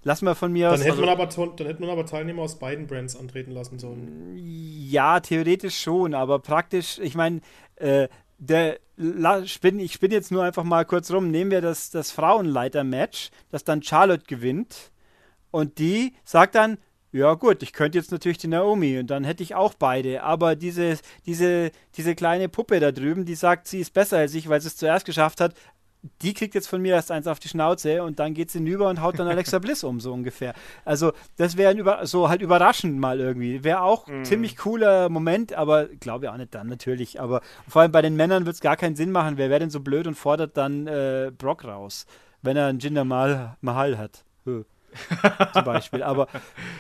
Lass 0.03 0.23
mal 0.23 0.35
von 0.35 0.51
mir 0.53 0.71
dann 0.71 0.75
aus. 0.75 0.81
Hätte 0.81 0.91
also, 0.93 1.03
man 1.03 1.11
aber, 1.11 1.27
dann 1.27 1.67
hätte 1.67 1.81
man 1.81 1.91
aber 1.91 2.07
Teilnehmer 2.07 2.43
aus 2.43 2.59
beiden 2.59 2.87
Brands 2.87 3.17
antreten 3.17 3.53
lassen 3.53 3.79
sollen. 3.79 4.33
Ja, 4.35 5.21
theoretisch 5.21 5.79
schon, 5.79 6.15
aber 6.15 6.39
praktisch, 6.39 6.99
ich 6.99 7.15
meine, 7.15 7.43
äh, 7.77 8.09
der 8.41 8.81
ich 8.97 9.53
spinne 9.53 9.83
ich 9.83 9.93
spinn 9.95 10.11
jetzt 10.11 10.33
nur 10.33 10.43
einfach 10.43 10.65
mal 10.65 10.85
kurz 10.85 11.11
rum. 11.11 11.31
Nehmen 11.31 11.51
wir 11.51 11.61
das, 11.61 11.91
das 11.91 12.11
Frauenleiter-Match, 12.11 13.31
das 13.51 13.65
dann 13.65 13.83
Charlotte 13.83 14.25
gewinnt. 14.27 14.91
Und 15.51 15.79
die 15.79 16.15
sagt 16.25 16.55
dann, 16.55 16.79
ja 17.13 17.35
gut, 17.35 17.63
ich 17.63 17.73
könnte 17.73 17.99
jetzt 17.99 18.13
natürlich 18.13 18.39
die 18.39 18.47
Naomi 18.49 18.99
und 18.99 19.09
dann 19.09 19.25
hätte 19.25 19.43
ich 19.43 19.55
auch 19.55 19.75
beide. 19.75 20.23
Aber 20.23 20.55
diese, 20.55 20.99
diese, 21.27 21.71
diese 21.97 22.15
kleine 22.15 22.49
Puppe 22.49 22.79
da 22.79 22.93
drüben, 22.93 23.25
die 23.25 23.35
sagt, 23.35 23.67
sie 23.67 23.81
ist 23.81 23.93
besser 23.93 24.19
als 24.19 24.35
ich, 24.35 24.49
weil 24.49 24.61
sie 24.61 24.69
es 24.69 24.77
zuerst 24.77 25.07
geschafft 25.07 25.41
hat, 25.41 25.55
die 26.23 26.35
kriegt 26.35 26.55
jetzt 26.55 26.69
von 26.69 26.81
mir 26.81 26.95
erst 26.95 27.11
eins 27.11 27.27
auf 27.27 27.39
die 27.39 27.49
Schnauze 27.49 28.03
und 28.03 28.19
dann 28.19 28.35
geht 28.35 28.51
sie 28.51 28.59
hinüber 28.59 28.89
und 28.89 29.01
haut 29.01 29.19
dann 29.19 29.29
Alexa 29.29 29.59
Bliss 29.59 29.85
um, 29.85 30.01
so 30.01 30.13
ungefähr. 30.13 30.55
Also, 30.85 31.13
das 31.37 31.57
wäre 31.57 32.07
so 32.07 32.29
halt 32.29 32.43
überraschend 32.43 32.99
mal 32.99 33.21
irgendwie. 33.21 33.65
Wäre 33.65 33.83
auch 33.83 34.09
ein 34.09 34.23
mm. 34.23 34.25
ziemlich 34.25 34.57
cooler 34.57 35.09
Moment, 35.09 35.53
aber 35.53 35.87
glaube 35.87 36.27
ich 36.27 36.31
auch 36.31 36.37
nicht 36.37 36.55
dann 36.55 36.69
natürlich. 36.69 37.21
Aber 37.21 37.43
vor 37.69 37.83
allem 37.83 37.93
bei 37.93 38.03
den 38.03 38.17
Männern 38.17 38.47
wird 38.47 38.55
es 38.55 38.61
gar 38.61 38.77
keinen 38.77 38.97
Sinn 38.97 39.13
machen. 39.13 39.37
Wer 39.37 39.51
wäre 39.51 39.61
denn 39.61 39.71
so 39.71 39.81
blöd 39.81 40.07
und 40.07 40.15
fordert 40.15 40.57
dann 40.57 40.87
äh, 40.87 41.33
Brock 41.37 41.65
raus, 41.65 42.07
wenn 42.43 42.57
er 42.57 42.67
einen 42.67 42.79
Jinder 42.79 43.05
Mahal, 43.05 43.57
Mahal 43.61 43.99
hat? 43.99 44.25
Zum 45.53 45.65
Beispiel. 45.65 46.03
Aber 46.03 46.29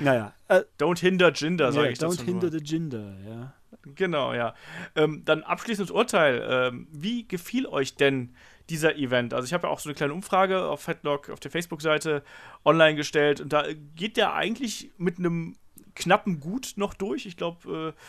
naja. 0.00 0.32
Äh, 0.48 0.62
don't 0.78 0.98
hinder 0.98 1.32
Jinder, 1.32 1.72
sage 1.72 1.84
yeah, 1.84 1.92
ich 1.92 1.99
Don't 1.99 2.24
hinder 2.24 2.50
nur. 2.50 2.58
the 2.58 2.64
Jinder, 2.64 3.14
ja. 3.28 3.53
Genau, 3.95 4.34
ja. 4.34 4.54
Ähm, 4.96 5.22
dann 5.24 5.42
abschließendes 5.42 5.90
Urteil. 5.90 6.46
Ähm, 6.49 6.88
wie 6.90 7.26
gefiel 7.26 7.66
euch 7.66 7.95
denn 7.95 8.34
dieser 8.71 8.97
Event. 8.97 9.34
Also 9.34 9.47
ich 9.47 9.53
habe 9.53 9.67
ja 9.67 9.72
auch 9.72 9.80
so 9.80 9.88
eine 9.88 9.95
kleine 9.95 10.14
Umfrage 10.14 10.64
auf 10.64 10.87
Headlock 10.87 11.29
auf 11.29 11.41
der 11.41 11.51
Facebook-Seite 11.51 12.22
online 12.64 12.95
gestellt 12.95 13.41
und 13.41 13.53
da 13.53 13.64
geht 13.95 14.17
der 14.17 14.34
eigentlich 14.34 14.92
mit 14.97 15.18
einem 15.18 15.57
knappen 15.95 16.41
Gut 16.41 16.75
noch 16.76 16.95
durch. 16.95 17.26
Ich 17.26 17.37
glaube, 17.37 17.95
äh, 17.95 18.01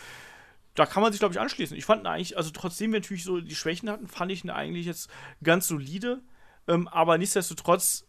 da 0.74 0.86
kann 0.86 1.02
man 1.02 1.12
sich, 1.12 1.18
glaube 1.18 1.34
ich, 1.34 1.40
anschließen. 1.40 1.76
Ich 1.76 1.84
fand 1.84 2.02
ihn 2.02 2.06
eigentlich, 2.06 2.36
also 2.36 2.50
trotzdem 2.50 2.92
wir 2.92 3.00
natürlich 3.00 3.24
so 3.24 3.40
die 3.40 3.54
Schwächen 3.54 3.90
hatten, 3.90 4.08
fand 4.08 4.32
ich 4.32 4.44
ihn 4.44 4.50
eigentlich 4.50 4.86
jetzt 4.86 5.10
ganz 5.42 5.66
solide. 5.68 6.22
Ähm, 6.68 6.88
aber 6.88 7.18
nichtsdestotrotz 7.18 8.06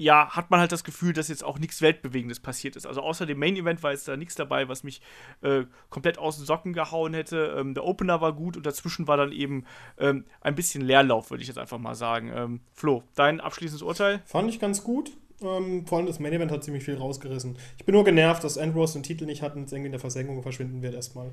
ja, 0.00 0.30
hat 0.30 0.50
man 0.50 0.60
halt 0.60 0.72
das 0.72 0.82
Gefühl, 0.82 1.12
dass 1.12 1.28
jetzt 1.28 1.44
auch 1.44 1.58
nichts 1.58 1.82
Weltbewegendes 1.82 2.40
passiert 2.40 2.74
ist. 2.74 2.86
Also 2.86 3.02
außer 3.02 3.26
dem 3.26 3.38
Main 3.38 3.54
Event 3.54 3.82
war 3.82 3.92
jetzt 3.92 4.08
da 4.08 4.16
nichts 4.16 4.34
dabei, 4.34 4.66
was 4.66 4.82
mich 4.82 5.02
äh, 5.42 5.64
komplett 5.90 6.16
aus 6.16 6.38
den 6.38 6.46
Socken 6.46 6.72
gehauen 6.72 7.12
hätte. 7.12 7.54
Ähm, 7.58 7.74
der 7.74 7.84
Opener 7.84 8.22
war 8.22 8.32
gut 8.32 8.56
und 8.56 8.64
dazwischen 8.64 9.06
war 9.08 9.18
dann 9.18 9.30
eben 9.30 9.66
ähm, 9.98 10.24
ein 10.40 10.54
bisschen 10.54 10.80
Leerlauf, 10.80 11.30
würde 11.30 11.42
ich 11.42 11.48
jetzt 11.48 11.58
einfach 11.58 11.76
mal 11.76 11.94
sagen. 11.94 12.32
Ähm, 12.34 12.60
Flo, 12.72 13.02
dein 13.14 13.40
abschließendes 13.40 13.82
Urteil? 13.82 14.22
Fand 14.24 14.48
ich 14.48 14.58
ganz 14.58 14.82
gut. 14.82 15.12
Ähm, 15.42 15.86
vor 15.86 15.98
allem 15.98 16.06
das 16.06 16.18
Main 16.18 16.32
Event 16.32 16.50
hat 16.50 16.64
ziemlich 16.64 16.84
viel 16.84 16.96
rausgerissen. 16.96 17.58
Ich 17.76 17.84
bin 17.84 17.94
nur 17.94 18.04
genervt, 18.04 18.42
dass 18.42 18.56
Ambrose 18.56 18.94
den 18.94 19.02
Titel 19.02 19.26
nicht 19.26 19.42
hat 19.42 19.54
und 19.54 19.70
irgendwie 19.70 19.86
in 19.86 19.92
der 19.92 20.00
Versenkung 20.00 20.42
verschwinden 20.42 20.80
wird 20.80 20.94
erstmal. 20.94 21.30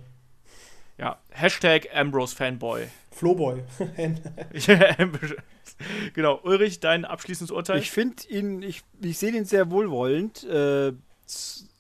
Ja, 0.98 1.20
Hashtag 1.30 1.88
Ambrose 1.94 2.36
Fanboy. 2.36 2.88
Flowboy. 3.12 3.64
genau, 6.14 6.40
Ulrich, 6.44 6.80
dein 6.80 7.06
abschließendes 7.06 7.52
Urteil? 7.52 7.80
Ich 7.80 7.92
finde 7.92 8.24
ihn, 8.30 8.62
ich, 8.62 8.84
ich 9.02 9.18
sehe 9.18 9.32
ihn 9.32 9.46
sehr 9.46 9.72
wohlwollend. 9.72 10.44
Äh, 10.44 10.94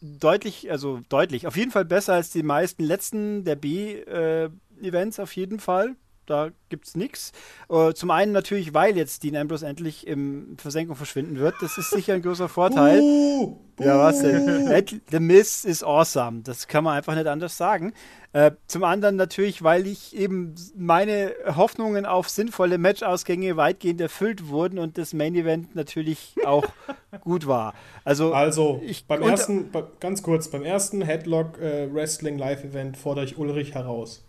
deutlich, 0.01 0.71
also 0.71 1.01
deutlich, 1.09 1.47
auf 1.47 1.55
jeden 1.55 1.71
Fall 1.71 1.85
besser 1.85 2.13
als 2.13 2.31
die 2.31 2.43
meisten 2.43 2.83
letzten 2.83 3.43
der 3.43 3.55
B-Events, 3.55 5.17
äh, 5.17 5.21
auf 5.21 5.35
jeden 5.35 5.59
Fall 5.59 5.95
da 6.27 6.49
gibt 6.69 6.87
es 6.87 6.95
nichts. 6.95 7.31
Äh, 7.69 7.93
zum 7.93 8.11
einen 8.11 8.31
natürlich, 8.31 8.73
weil 8.73 8.95
jetzt 8.97 9.23
Dean 9.23 9.35
Ambrose 9.35 9.65
endlich 9.65 10.05
im 10.05 10.57
Versenkung 10.57 10.95
verschwinden 10.95 11.39
wird. 11.39 11.55
Das 11.61 11.77
ist 11.77 11.89
sicher 11.89 12.13
ein 12.13 12.21
großer 12.21 12.49
Vorteil. 12.49 12.99
Uh, 13.01 13.57
ja, 13.79 13.97
was 13.97 14.21
denn? 14.21 14.67
The 15.11 15.19
Miss 15.19 15.65
is 15.65 15.83
awesome. 15.83 16.41
Das 16.43 16.67
kann 16.67 16.83
man 16.83 16.97
einfach 16.97 17.15
nicht 17.15 17.27
anders 17.27 17.57
sagen. 17.57 17.93
Äh, 18.33 18.51
zum 18.67 18.83
anderen 18.83 19.15
natürlich, 19.15 19.63
weil 19.63 19.87
ich 19.87 20.15
eben 20.15 20.53
meine 20.75 21.33
Hoffnungen 21.55 22.05
auf 22.05 22.27
sinnvolle 22.29 22.77
Matchausgänge 22.77 23.55
weitgehend 23.55 24.01
erfüllt 24.01 24.49
wurden 24.49 24.79
und 24.79 24.97
das 24.97 25.13
Main 25.13 25.33
Event 25.35 25.75
natürlich 25.75 26.35
auch 26.45 26.65
gut 27.21 27.47
war. 27.47 27.73
Also, 28.03 28.33
also 28.33 28.81
ich, 28.83 29.07
beim 29.07 29.21
ersten, 29.21 29.69
ganz 29.99 30.21
kurz, 30.21 30.49
beim 30.49 30.63
ersten 30.63 31.01
Headlock 31.01 31.59
äh, 31.59 31.91
Wrestling 31.93 32.37
Live 32.37 32.63
Event 32.63 32.97
fordere 32.97 33.25
ich 33.25 33.37
Ulrich 33.37 33.73
heraus. 33.73 34.26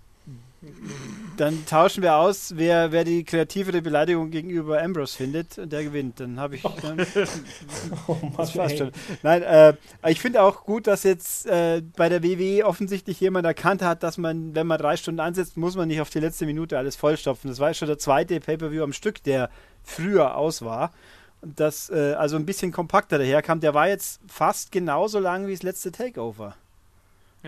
Dann 1.36 1.64
tauschen 1.66 2.02
wir 2.02 2.16
aus, 2.16 2.54
wer, 2.56 2.90
wer 2.90 3.04
die 3.04 3.22
kreativere 3.22 3.80
Beleidigung 3.80 4.30
gegenüber 4.30 4.82
Ambrose 4.82 5.16
findet 5.16 5.56
und 5.56 5.72
der 5.72 5.84
gewinnt. 5.84 6.18
Dann 6.18 6.40
habe 6.40 6.56
ich. 6.56 6.62
Dann, 6.62 6.98
oh 8.08 8.14
Mann, 8.20 8.34
das 8.36 8.52
passt 8.52 8.78
schon. 8.78 8.90
Nein, 9.22 9.42
äh, 9.42 9.74
ich 10.08 10.20
finde 10.20 10.42
auch 10.42 10.64
gut, 10.64 10.88
dass 10.88 11.04
jetzt 11.04 11.46
äh, 11.46 11.80
bei 11.96 12.08
der 12.08 12.24
WWE 12.24 12.66
offensichtlich 12.66 13.20
jemand 13.20 13.46
erkannt 13.46 13.82
hat, 13.82 14.02
dass 14.02 14.18
man, 14.18 14.54
wenn 14.56 14.66
man 14.66 14.78
drei 14.78 14.96
Stunden 14.96 15.20
ansetzt, 15.20 15.56
muss 15.56 15.76
man 15.76 15.86
nicht 15.86 16.00
auf 16.00 16.10
die 16.10 16.20
letzte 16.20 16.44
Minute 16.44 16.76
alles 16.76 16.96
vollstopfen. 16.96 17.48
Das 17.48 17.60
war 17.60 17.72
schon 17.72 17.86
der 17.86 17.98
zweite 17.98 18.40
Pay-Per-View 18.40 18.82
am 18.82 18.92
Stück, 18.92 19.22
der 19.22 19.50
früher 19.84 20.36
aus 20.36 20.62
war. 20.62 20.92
Und 21.40 21.60
das 21.60 21.88
äh, 21.90 22.14
also 22.14 22.34
ein 22.34 22.46
bisschen 22.46 22.72
kompakter 22.72 23.18
daherkam. 23.18 23.60
Der 23.60 23.74
war 23.74 23.86
jetzt 23.86 24.20
fast 24.26 24.72
genauso 24.72 25.20
lang 25.20 25.46
wie 25.46 25.52
das 25.52 25.62
letzte 25.62 25.92
Takeover. 25.92 26.56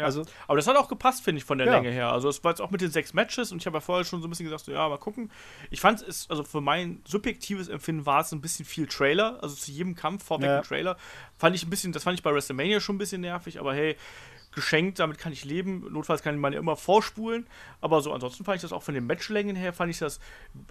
Ja. 0.01 0.07
Also, 0.07 0.25
aber 0.47 0.57
das 0.57 0.67
hat 0.67 0.77
auch 0.77 0.89
gepasst, 0.89 1.23
finde 1.23 1.39
ich, 1.39 1.45
von 1.45 1.59
der 1.59 1.67
ja. 1.67 1.75
Länge 1.75 1.91
her. 1.91 2.13
Also 2.13 2.29
es 2.29 2.43
war 2.43 2.53
jetzt 2.53 2.61
auch 2.61 2.71
mit 2.71 2.81
den 2.81 2.91
sechs 2.91 3.15
Matches 3.15 3.53
und 3.53 3.59
ich 3.59 3.67
habe 3.67 3.77
ja 3.77 3.81
vorher 3.81 4.05
schon 4.05 4.21
so 4.21 4.27
ein 4.27 4.31
bisschen 4.31 4.45
gesagt, 4.45 4.65
so, 4.65 4.73
ja, 4.73 4.89
mal 4.89 4.99
gucken. 4.99 5.31
Ich 5.71 5.81
fand 5.81 6.03
es, 6.03 6.29
also 6.29 6.45
für 6.45 6.61
mein 6.61 7.03
subjektives 7.07 7.69
Empfinden 7.69 8.07
war 8.07 8.21
es 8.21 8.33
ein 8.33 8.41
bisschen 8.41 8.65
viel 8.65 8.87
Trailer. 8.87 9.39
Also 9.43 9.55
zu 9.55 9.71
jedem 9.71 9.95
Kampf 9.95 10.25
vorweg 10.25 10.49
ja. 10.49 10.59
ein 10.59 10.65
Trailer. 10.65 10.97
Fand 11.39 11.55
ich 11.55 11.65
ein 11.65 11.71
bisschen, 11.71 11.93
das 11.93 12.03
fand 12.03 12.19
ich 12.19 12.23
bei 12.23 12.33
WrestleMania 12.33 12.81
schon 12.81 12.97
ein 12.97 12.99
bisschen 12.99 13.21
nervig, 13.21 13.61
aber 13.61 13.75
hey, 13.75 13.97
geschenkt, 14.53 14.99
damit 14.99 15.19
kann 15.19 15.33
ich 15.33 15.45
leben. 15.45 15.87
Notfalls 15.93 16.23
kann 16.23 16.39
man 16.39 16.53
ja 16.53 16.59
immer 16.59 16.77
vorspulen. 16.77 17.47
Aber 17.81 18.01
so 18.01 18.13
ansonsten 18.13 18.45
fand 18.45 18.57
ich 18.57 18.63
das 18.63 18.73
auch 18.73 18.83
von 18.83 18.95
den 18.95 19.07
Matchlängen 19.07 19.57
her, 19.57 19.73
fand 19.73 19.91
ich 19.91 19.99
das 19.99 20.21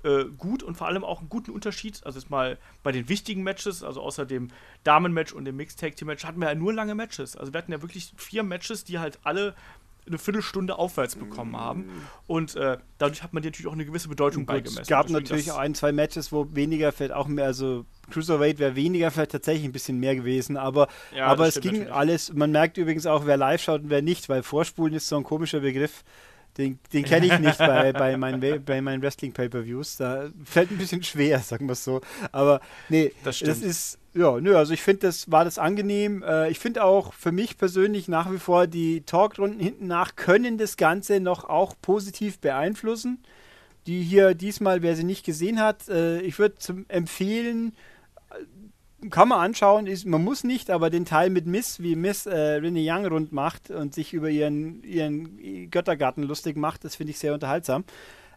äh, 0.03 0.26
gut 0.26 0.64
und 0.64 0.76
vor 0.76 0.88
allem 0.88 1.03
auch 1.03 1.19
einen 1.19 1.30
guten 1.30 1.51
Unterschied. 1.51 2.01
Also 2.06 2.19
jetzt 2.19 2.30
mal 2.30 2.57
bei 2.84 2.91
den 2.91 3.10
wichtigen 3.10 3.43
Matches, 3.43 3.84
also 3.84 4.01
außer 4.01 4.26
dem 4.26 4.49
Damenmatch 4.84 5.34
und 5.34 5.45
dem 5.45 5.56
Mixed 5.56 5.80
Tag 5.80 5.95
Team 5.95 6.07
Match, 6.07 6.23
hatten 6.26 6.39
wir 6.39 6.49
ja 6.49 6.56
nur 6.56 6.73
lange 6.73 6.95
Matches. 6.95 7.35
Also 7.35 7.53
wir 7.53 7.57
hatten 7.60 7.72
ja 7.72 7.81
wirklich 7.81 8.14
vier 8.18 8.43
Matches, 8.43 8.84
die 8.84 8.99
halt 8.99 9.19
alle 9.23 9.56
eine 10.07 10.17
Viertelstunde 10.17 10.77
aufwärts 10.77 11.15
bekommen 11.15 11.55
haben. 11.55 11.89
Und 12.27 12.55
äh, 12.55 12.77
dadurch 12.97 13.23
hat 13.23 13.34
man 13.34 13.43
dir 13.43 13.49
natürlich 13.49 13.67
auch 13.67 13.73
eine 13.73 13.85
gewisse 13.85 14.07
Bedeutung 14.07 14.43
Gut, 14.43 14.55
beigemessen. 14.55 14.81
Es 14.81 14.88
gab 14.88 15.09
natürlich 15.09 15.51
auch 15.51 15.57
ein, 15.57 15.76
zwei 15.76 15.91
Matches, 15.91 16.31
wo 16.31 16.47
weniger 16.53 16.91
vielleicht 16.91 17.13
auch 17.13 17.27
mehr, 17.27 17.45
also 17.45 17.85
Cruiserweight 18.09 18.59
wäre 18.59 18.76
weniger 18.76 19.11
vielleicht 19.11 19.31
tatsächlich 19.31 19.65
ein 19.65 19.71
bisschen 19.71 19.99
mehr 19.99 20.15
gewesen, 20.15 20.57
aber, 20.57 20.88
ja, 21.15 21.27
aber 21.27 21.47
es 21.47 21.61
ging 21.61 21.73
natürlich. 21.73 21.93
alles. 21.93 22.34
Man 22.34 22.51
merkt 22.51 22.77
übrigens 22.77 23.05
auch, 23.05 23.26
wer 23.26 23.38
live 23.38 23.61
schaut 23.61 23.81
und 23.81 23.89
wer 23.89 24.01
nicht, 24.01 24.30
weil 24.30 24.43
Vorspulen 24.43 24.93
ist 24.93 25.07
so 25.07 25.17
ein 25.17 25.23
komischer 25.23 25.59
Begriff. 25.59 26.03
Den, 26.57 26.80
den 26.91 27.05
kenne 27.05 27.27
ich 27.27 27.39
nicht 27.39 27.59
bei, 27.59 27.93
bei 27.93 28.17
meinen, 28.17 28.65
bei 28.65 28.81
meinen 28.81 29.01
Wrestling-Pay-Per-Views. 29.01 29.97
Da 29.97 30.30
fällt 30.43 30.71
ein 30.71 30.77
bisschen 30.77 31.03
schwer, 31.03 31.39
sagen 31.39 31.67
wir 31.67 31.73
es 31.73 31.84
so. 31.84 32.01
Aber 32.31 32.59
nee, 32.89 33.13
das, 33.23 33.39
das 33.39 33.61
ist 33.61 33.98
ja, 34.14 34.40
nö, 34.40 34.57
also 34.57 34.73
ich 34.73 34.81
finde, 34.81 35.02
das 35.07 35.31
war 35.31 35.45
das 35.45 35.60
angenehm. 35.60 36.23
Äh, 36.23 36.49
ich 36.49 36.60
finde 36.60 36.84
auch 36.84 37.14
für 37.14 37.31
mich 37.31 37.57
persönlich 37.57 38.07
nach 38.07 38.31
wie 38.31 38.40
vor 38.40 38.68
die 38.68 39.02
Talkrunden 39.02 39.60
hinten 39.60 39.88
nach 39.88 40.15
können 40.15 40.57
das 40.57 40.77
Ganze 40.77 41.19
noch 41.19 41.44
auch 41.45 41.76
positiv 41.81 42.40
beeinflussen. 42.40 43.19
Die 43.88 44.02
hier 44.02 44.34
diesmal, 44.34 44.81
wer 44.81 44.95
sie 44.95 45.03
nicht 45.03 45.26
gesehen 45.26 45.60
hat, 45.60 45.88
äh, 45.90 46.22
ich 46.22 46.40
würde 46.40 46.56
empfehlen, 46.88 47.73
äh, 48.31 49.10
kann 49.10 49.30
man 49.30 49.40
anschauen, 49.40 49.88
ist, 49.88 50.06
man 50.06 50.23
muss 50.23 50.44
nicht, 50.44 50.69
aber 50.69 50.90
den 50.90 51.06
Teil 51.06 51.30
mit 51.30 51.45
Miss, 51.45 51.81
wie 51.81 51.95
Miss 51.95 52.26
äh, 52.26 52.36
Renee 52.36 52.90
Young 52.90 53.06
rund 53.06 53.31
macht 53.31 53.72
und 53.72 53.94
sich 53.94 54.14
über 54.14 54.30
ihren, 54.30 54.84
ihren 54.84 55.69
Göttergarten 55.72 56.23
lustig 56.23 56.57
macht, 56.57 56.84
das 56.84 56.95
finde 56.95 57.11
ich 57.11 57.19
sehr 57.19 57.34
unterhaltsam. 57.34 57.86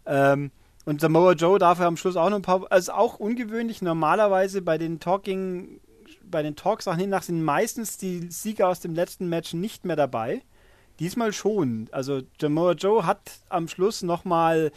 Ähm, 0.07 0.53
und 0.85 1.01
Samoa 1.01 1.33
Joe 1.33 1.59
dafür 1.59 1.87
am 1.87 1.97
Schluss 1.97 2.17
auch 2.17 2.31
noch 2.31 2.37
ein 2.37 2.43
paar, 2.43 2.67
also 2.71 2.93
auch 2.93 3.19
ungewöhnlich. 3.19 3.83
Normalerweise 3.83 4.63
bei 4.63 4.79
den 4.79 5.01
Talking, 5.01 5.81
bei 6.25 6.43
den 6.43 6.57
Talksachen 6.57 7.01
hinnach 7.01 7.23
sind 7.23 7.43
meistens 7.43 7.97
die 7.97 8.31
Sieger 8.31 8.69
aus 8.69 8.81
dem 8.81 8.95
letzten 8.95 9.29
Match 9.29 9.55
nicht 9.55 9.85
mehr 9.85 9.97
dabei. 9.97 10.43
Diesmal 10.99 11.33
schon. 11.33 11.89
Also 11.93 12.23
Samoa 12.41 12.73
Joe 12.73 13.07
hat 13.07 13.41
am 13.49 13.69
Schluss 13.69 14.03
nochmal 14.03 14.73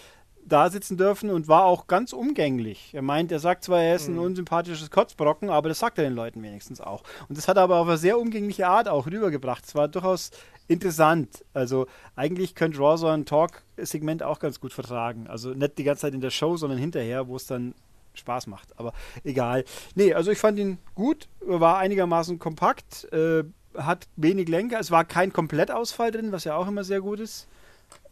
da 0.48 0.70
sitzen 0.70 0.98
dürfen 0.98 1.32
und 1.32 1.48
war 1.48 1.66
auch 1.66 1.88
ganz 1.88 2.14
umgänglich. 2.14 2.92
Er 2.94 3.02
meint, 3.02 3.32
er 3.32 3.40
sagt 3.40 3.64
zwar, 3.64 3.82
er 3.82 3.96
ist 3.96 4.08
ein 4.08 4.14
mhm. 4.14 4.22
unsympathisches 4.22 4.92
Kotzbrocken, 4.92 5.50
aber 5.50 5.70
das 5.70 5.80
sagt 5.80 5.98
er 5.98 6.04
den 6.04 6.14
Leuten 6.14 6.44
wenigstens 6.44 6.82
auch. 6.82 7.04
Und 7.28 7.38
das 7.38 7.48
hat 7.48 7.58
er 7.58 7.64
aber 7.64 7.78
auf 7.78 7.88
eine 7.88 7.98
sehr 7.98 8.20
umgängliche 8.20 8.68
Art 8.68 8.88
auch 8.88 9.08
rübergebracht. 9.08 9.66
Es 9.66 9.76
war 9.76 9.88
durchaus 9.88 10.32
interessant. 10.68 11.44
Also 11.54 11.88
eigentlich 12.16 12.54
könnte 12.56 12.78
Raw 12.80 12.98
so 12.98 13.08
ein 13.08 13.26
Talk-Segment 13.26 14.24
auch 14.24 14.40
ganz 14.40 14.60
gut 14.60 14.72
vertragen. 14.72 15.28
Also 15.28 15.50
nicht 15.50 15.78
die 15.78 15.84
ganze 15.84 16.02
Zeit 16.02 16.14
in 16.14 16.22
der 16.22 16.30
Show, 16.30 16.58
sondern 16.58 16.80
hinterher, 16.80 17.28
wo 17.28 17.36
es 17.36 17.48
dann 17.48 17.74
Spaß 18.14 18.48
macht. 18.48 18.78
Aber 18.80 18.94
egal. 19.24 19.66
Nee, 19.96 20.14
also 20.14 20.32
ich 20.32 20.38
fand 20.38 20.60
ihn 20.60 20.78
gut, 20.94 21.28
war 21.42 21.78
einigermaßen 21.78 22.40
kompakt, 22.40 23.12
äh, 23.12 23.44
hat 23.76 24.08
wenig 24.16 24.48
Lenker. 24.48 24.80
Es 24.80 24.92
war 24.92 25.06
kein 25.06 25.34
Komplettausfall 25.34 26.12
drin, 26.12 26.32
was 26.32 26.44
ja 26.44 26.56
auch 26.56 26.68
immer 26.68 26.84
sehr 26.84 27.02
gut 27.02 27.20
ist. 27.20 27.48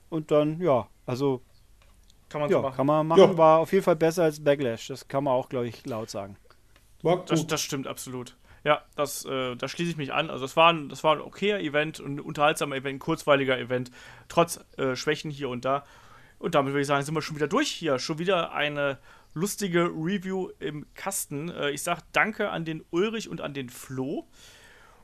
Und 0.10 0.32
dann, 0.32 0.60
ja, 0.60 0.88
also 1.06 1.42
kann 2.34 2.42
man 2.42 2.50
ja, 2.50 2.58
so 2.58 2.62
machen. 2.64 2.76
Kann 2.76 2.88
man 2.88 3.08
machen, 3.08 3.22
ja. 3.22 3.38
war 3.38 3.60
auf 3.60 3.72
jeden 3.72 3.84
Fall 3.84 3.96
besser 3.96 4.24
als 4.24 4.44
Backlash. 4.44 4.88
Das 4.88 5.08
kann 5.08 5.24
man 5.24 5.34
auch, 5.34 5.50
glaube 5.50 5.68
ich, 5.68 5.86
laut 5.86 6.10
sagen. 6.10 6.36
Das, 7.28 7.46
das, 7.46 7.62
stimmt 7.62 7.86
absolut. 7.86 8.36
Ja, 8.64 8.82
das, 8.96 9.24
äh, 9.26 9.56
da 9.56 9.68
schließe 9.68 9.92
ich 9.92 9.98
mich 9.98 10.14
an. 10.14 10.32
Also 10.32 10.46
es 10.46 10.56
war 10.56 10.74
ein, 10.74 10.90
das 10.90 11.04
war 11.04 11.16
ein 11.16 11.22
okayer 11.22 11.60
Event 11.60 12.00
und 12.00 12.16
ein 12.16 12.20
unterhaltsamer 12.20 12.76
Event, 12.76 12.96
ein 12.96 13.00
kurzweiliger 13.00 13.60
Event, 13.60 13.92
trotz 14.30 14.60
äh, 14.78 14.96
Schwächen 14.96 15.30
hier 15.30 15.50
und 15.50 15.64
da. 15.64 15.84
Und 16.40 16.56
damit 16.56 16.74
würde 16.74 16.82
ich 16.82 16.88
sagen, 16.88 17.06
sind 17.06 17.14
wir 17.14 17.22
schon 17.22 17.36
wieder 17.36 17.48
durch 17.48 17.70
hier. 17.70 18.00
Schon 18.00 18.18
wieder 18.18 18.52
eine 18.52 18.98
lustige 19.36 19.84
Review 19.84 20.50
im 20.60 20.88
Kasten. 20.96 21.50
Äh, 21.50 21.70
ich 21.70 21.84
sage 21.84 22.02
danke 22.14 22.50
an 22.50 22.66
den 22.66 22.84
Ulrich 22.90 23.30
und 23.30 23.42
an 23.42 23.54
den 23.54 23.70
Flo. 23.70 24.28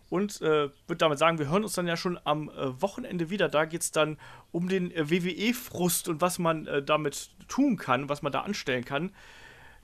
Und 0.10 0.42
äh, 0.42 0.70
würde 0.88 0.98
damit 0.98 1.20
sagen, 1.20 1.38
wir 1.38 1.50
hören 1.50 1.64
uns 1.64 1.74
dann 1.74 1.88
ja 1.88 1.96
schon 1.96 2.20
am 2.24 2.50
äh, 2.50 2.82
Wochenende 2.82 3.30
wieder. 3.30 3.48
Da 3.48 3.66
geht 3.66 3.82
es 3.82 3.92
dann 3.92 4.18
um 4.52 4.68
den 4.68 4.92
äh, 4.92 5.10
WWE-Frust 5.10 6.08
und 6.10 6.22
was 6.22 6.40
man 6.40 6.66
äh, 6.68 6.82
damit 6.82 7.30
tun 7.48 7.78
kann, 7.78 8.10
was 8.10 8.22
man 8.22 8.32
da 8.32 8.42
anstellen 8.42 8.86
kann. 8.86 9.12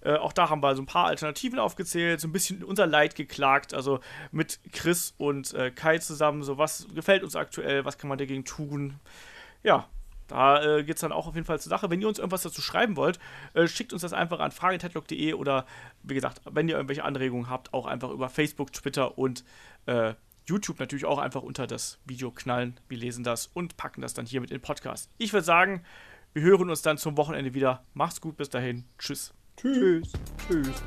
Äh, 0.01 0.17
auch 0.17 0.33
da 0.33 0.49
haben 0.49 0.61
wir 0.61 0.75
so 0.75 0.81
ein 0.81 0.87
paar 0.87 1.07
Alternativen 1.07 1.59
aufgezählt, 1.59 2.21
so 2.21 2.27
ein 2.27 2.31
bisschen 2.31 2.63
unser 2.63 2.85
Leid 2.85 3.15
geklagt, 3.15 3.73
also 3.73 3.99
mit 4.31 4.59
Chris 4.71 5.13
und 5.17 5.53
äh, 5.53 5.71
Kai 5.71 5.97
zusammen, 5.97 6.43
so 6.43 6.57
was 6.57 6.87
gefällt 6.93 7.23
uns 7.23 7.35
aktuell, 7.35 7.85
was 7.85 7.97
kann 7.97 8.07
man 8.07 8.17
dagegen 8.17 8.45
tun. 8.45 8.99
Ja, 9.63 9.87
da 10.27 10.63
äh, 10.63 10.83
geht 10.83 10.95
es 10.95 11.01
dann 11.01 11.11
auch 11.11 11.27
auf 11.27 11.35
jeden 11.35 11.45
Fall 11.45 11.59
zur 11.59 11.69
Sache. 11.69 11.89
Wenn 11.89 12.01
ihr 12.01 12.07
uns 12.07 12.19
irgendwas 12.19 12.43
dazu 12.43 12.61
schreiben 12.61 12.95
wollt, 12.95 13.19
äh, 13.53 13.67
schickt 13.67 13.93
uns 13.93 14.01
das 14.01 14.13
einfach 14.13 14.39
an 14.39 14.51
fragetedlock.de 14.51 15.33
oder 15.33 15.65
wie 16.03 16.15
gesagt, 16.15 16.41
wenn 16.49 16.67
ihr 16.67 16.75
irgendwelche 16.75 17.03
Anregungen 17.03 17.49
habt, 17.49 17.73
auch 17.73 17.85
einfach 17.85 18.09
über 18.09 18.29
Facebook, 18.29 18.73
Twitter 18.73 19.17
und 19.17 19.43
äh, 19.85 20.13
YouTube 20.45 20.79
natürlich 20.79 21.05
auch 21.05 21.17
einfach 21.17 21.41
unter 21.41 21.67
das 21.67 21.99
Video 22.05 22.31
knallen. 22.31 22.79
Wir 22.87 22.97
lesen 22.97 23.23
das 23.23 23.47
und 23.47 23.77
packen 23.77 24.01
das 24.01 24.13
dann 24.13 24.25
hier 24.25 24.41
mit 24.41 24.51
in 24.51 24.57
den 24.57 24.61
Podcast. 24.61 25.09
Ich 25.17 25.33
würde 25.33 25.45
sagen, 25.45 25.83
wir 26.33 26.43
hören 26.43 26.69
uns 26.69 26.81
dann 26.81 26.97
zum 26.97 27.17
Wochenende 27.17 27.53
wieder. 27.53 27.83
Macht's 27.93 28.21
gut, 28.21 28.37
bis 28.37 28.49
dahin. 28.49 28.85
Tschüss. 28.99 29.33
Tschüss. 29.57 30.11
Tschüss. 30.47 30.83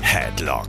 Headlock, 0.00 0.68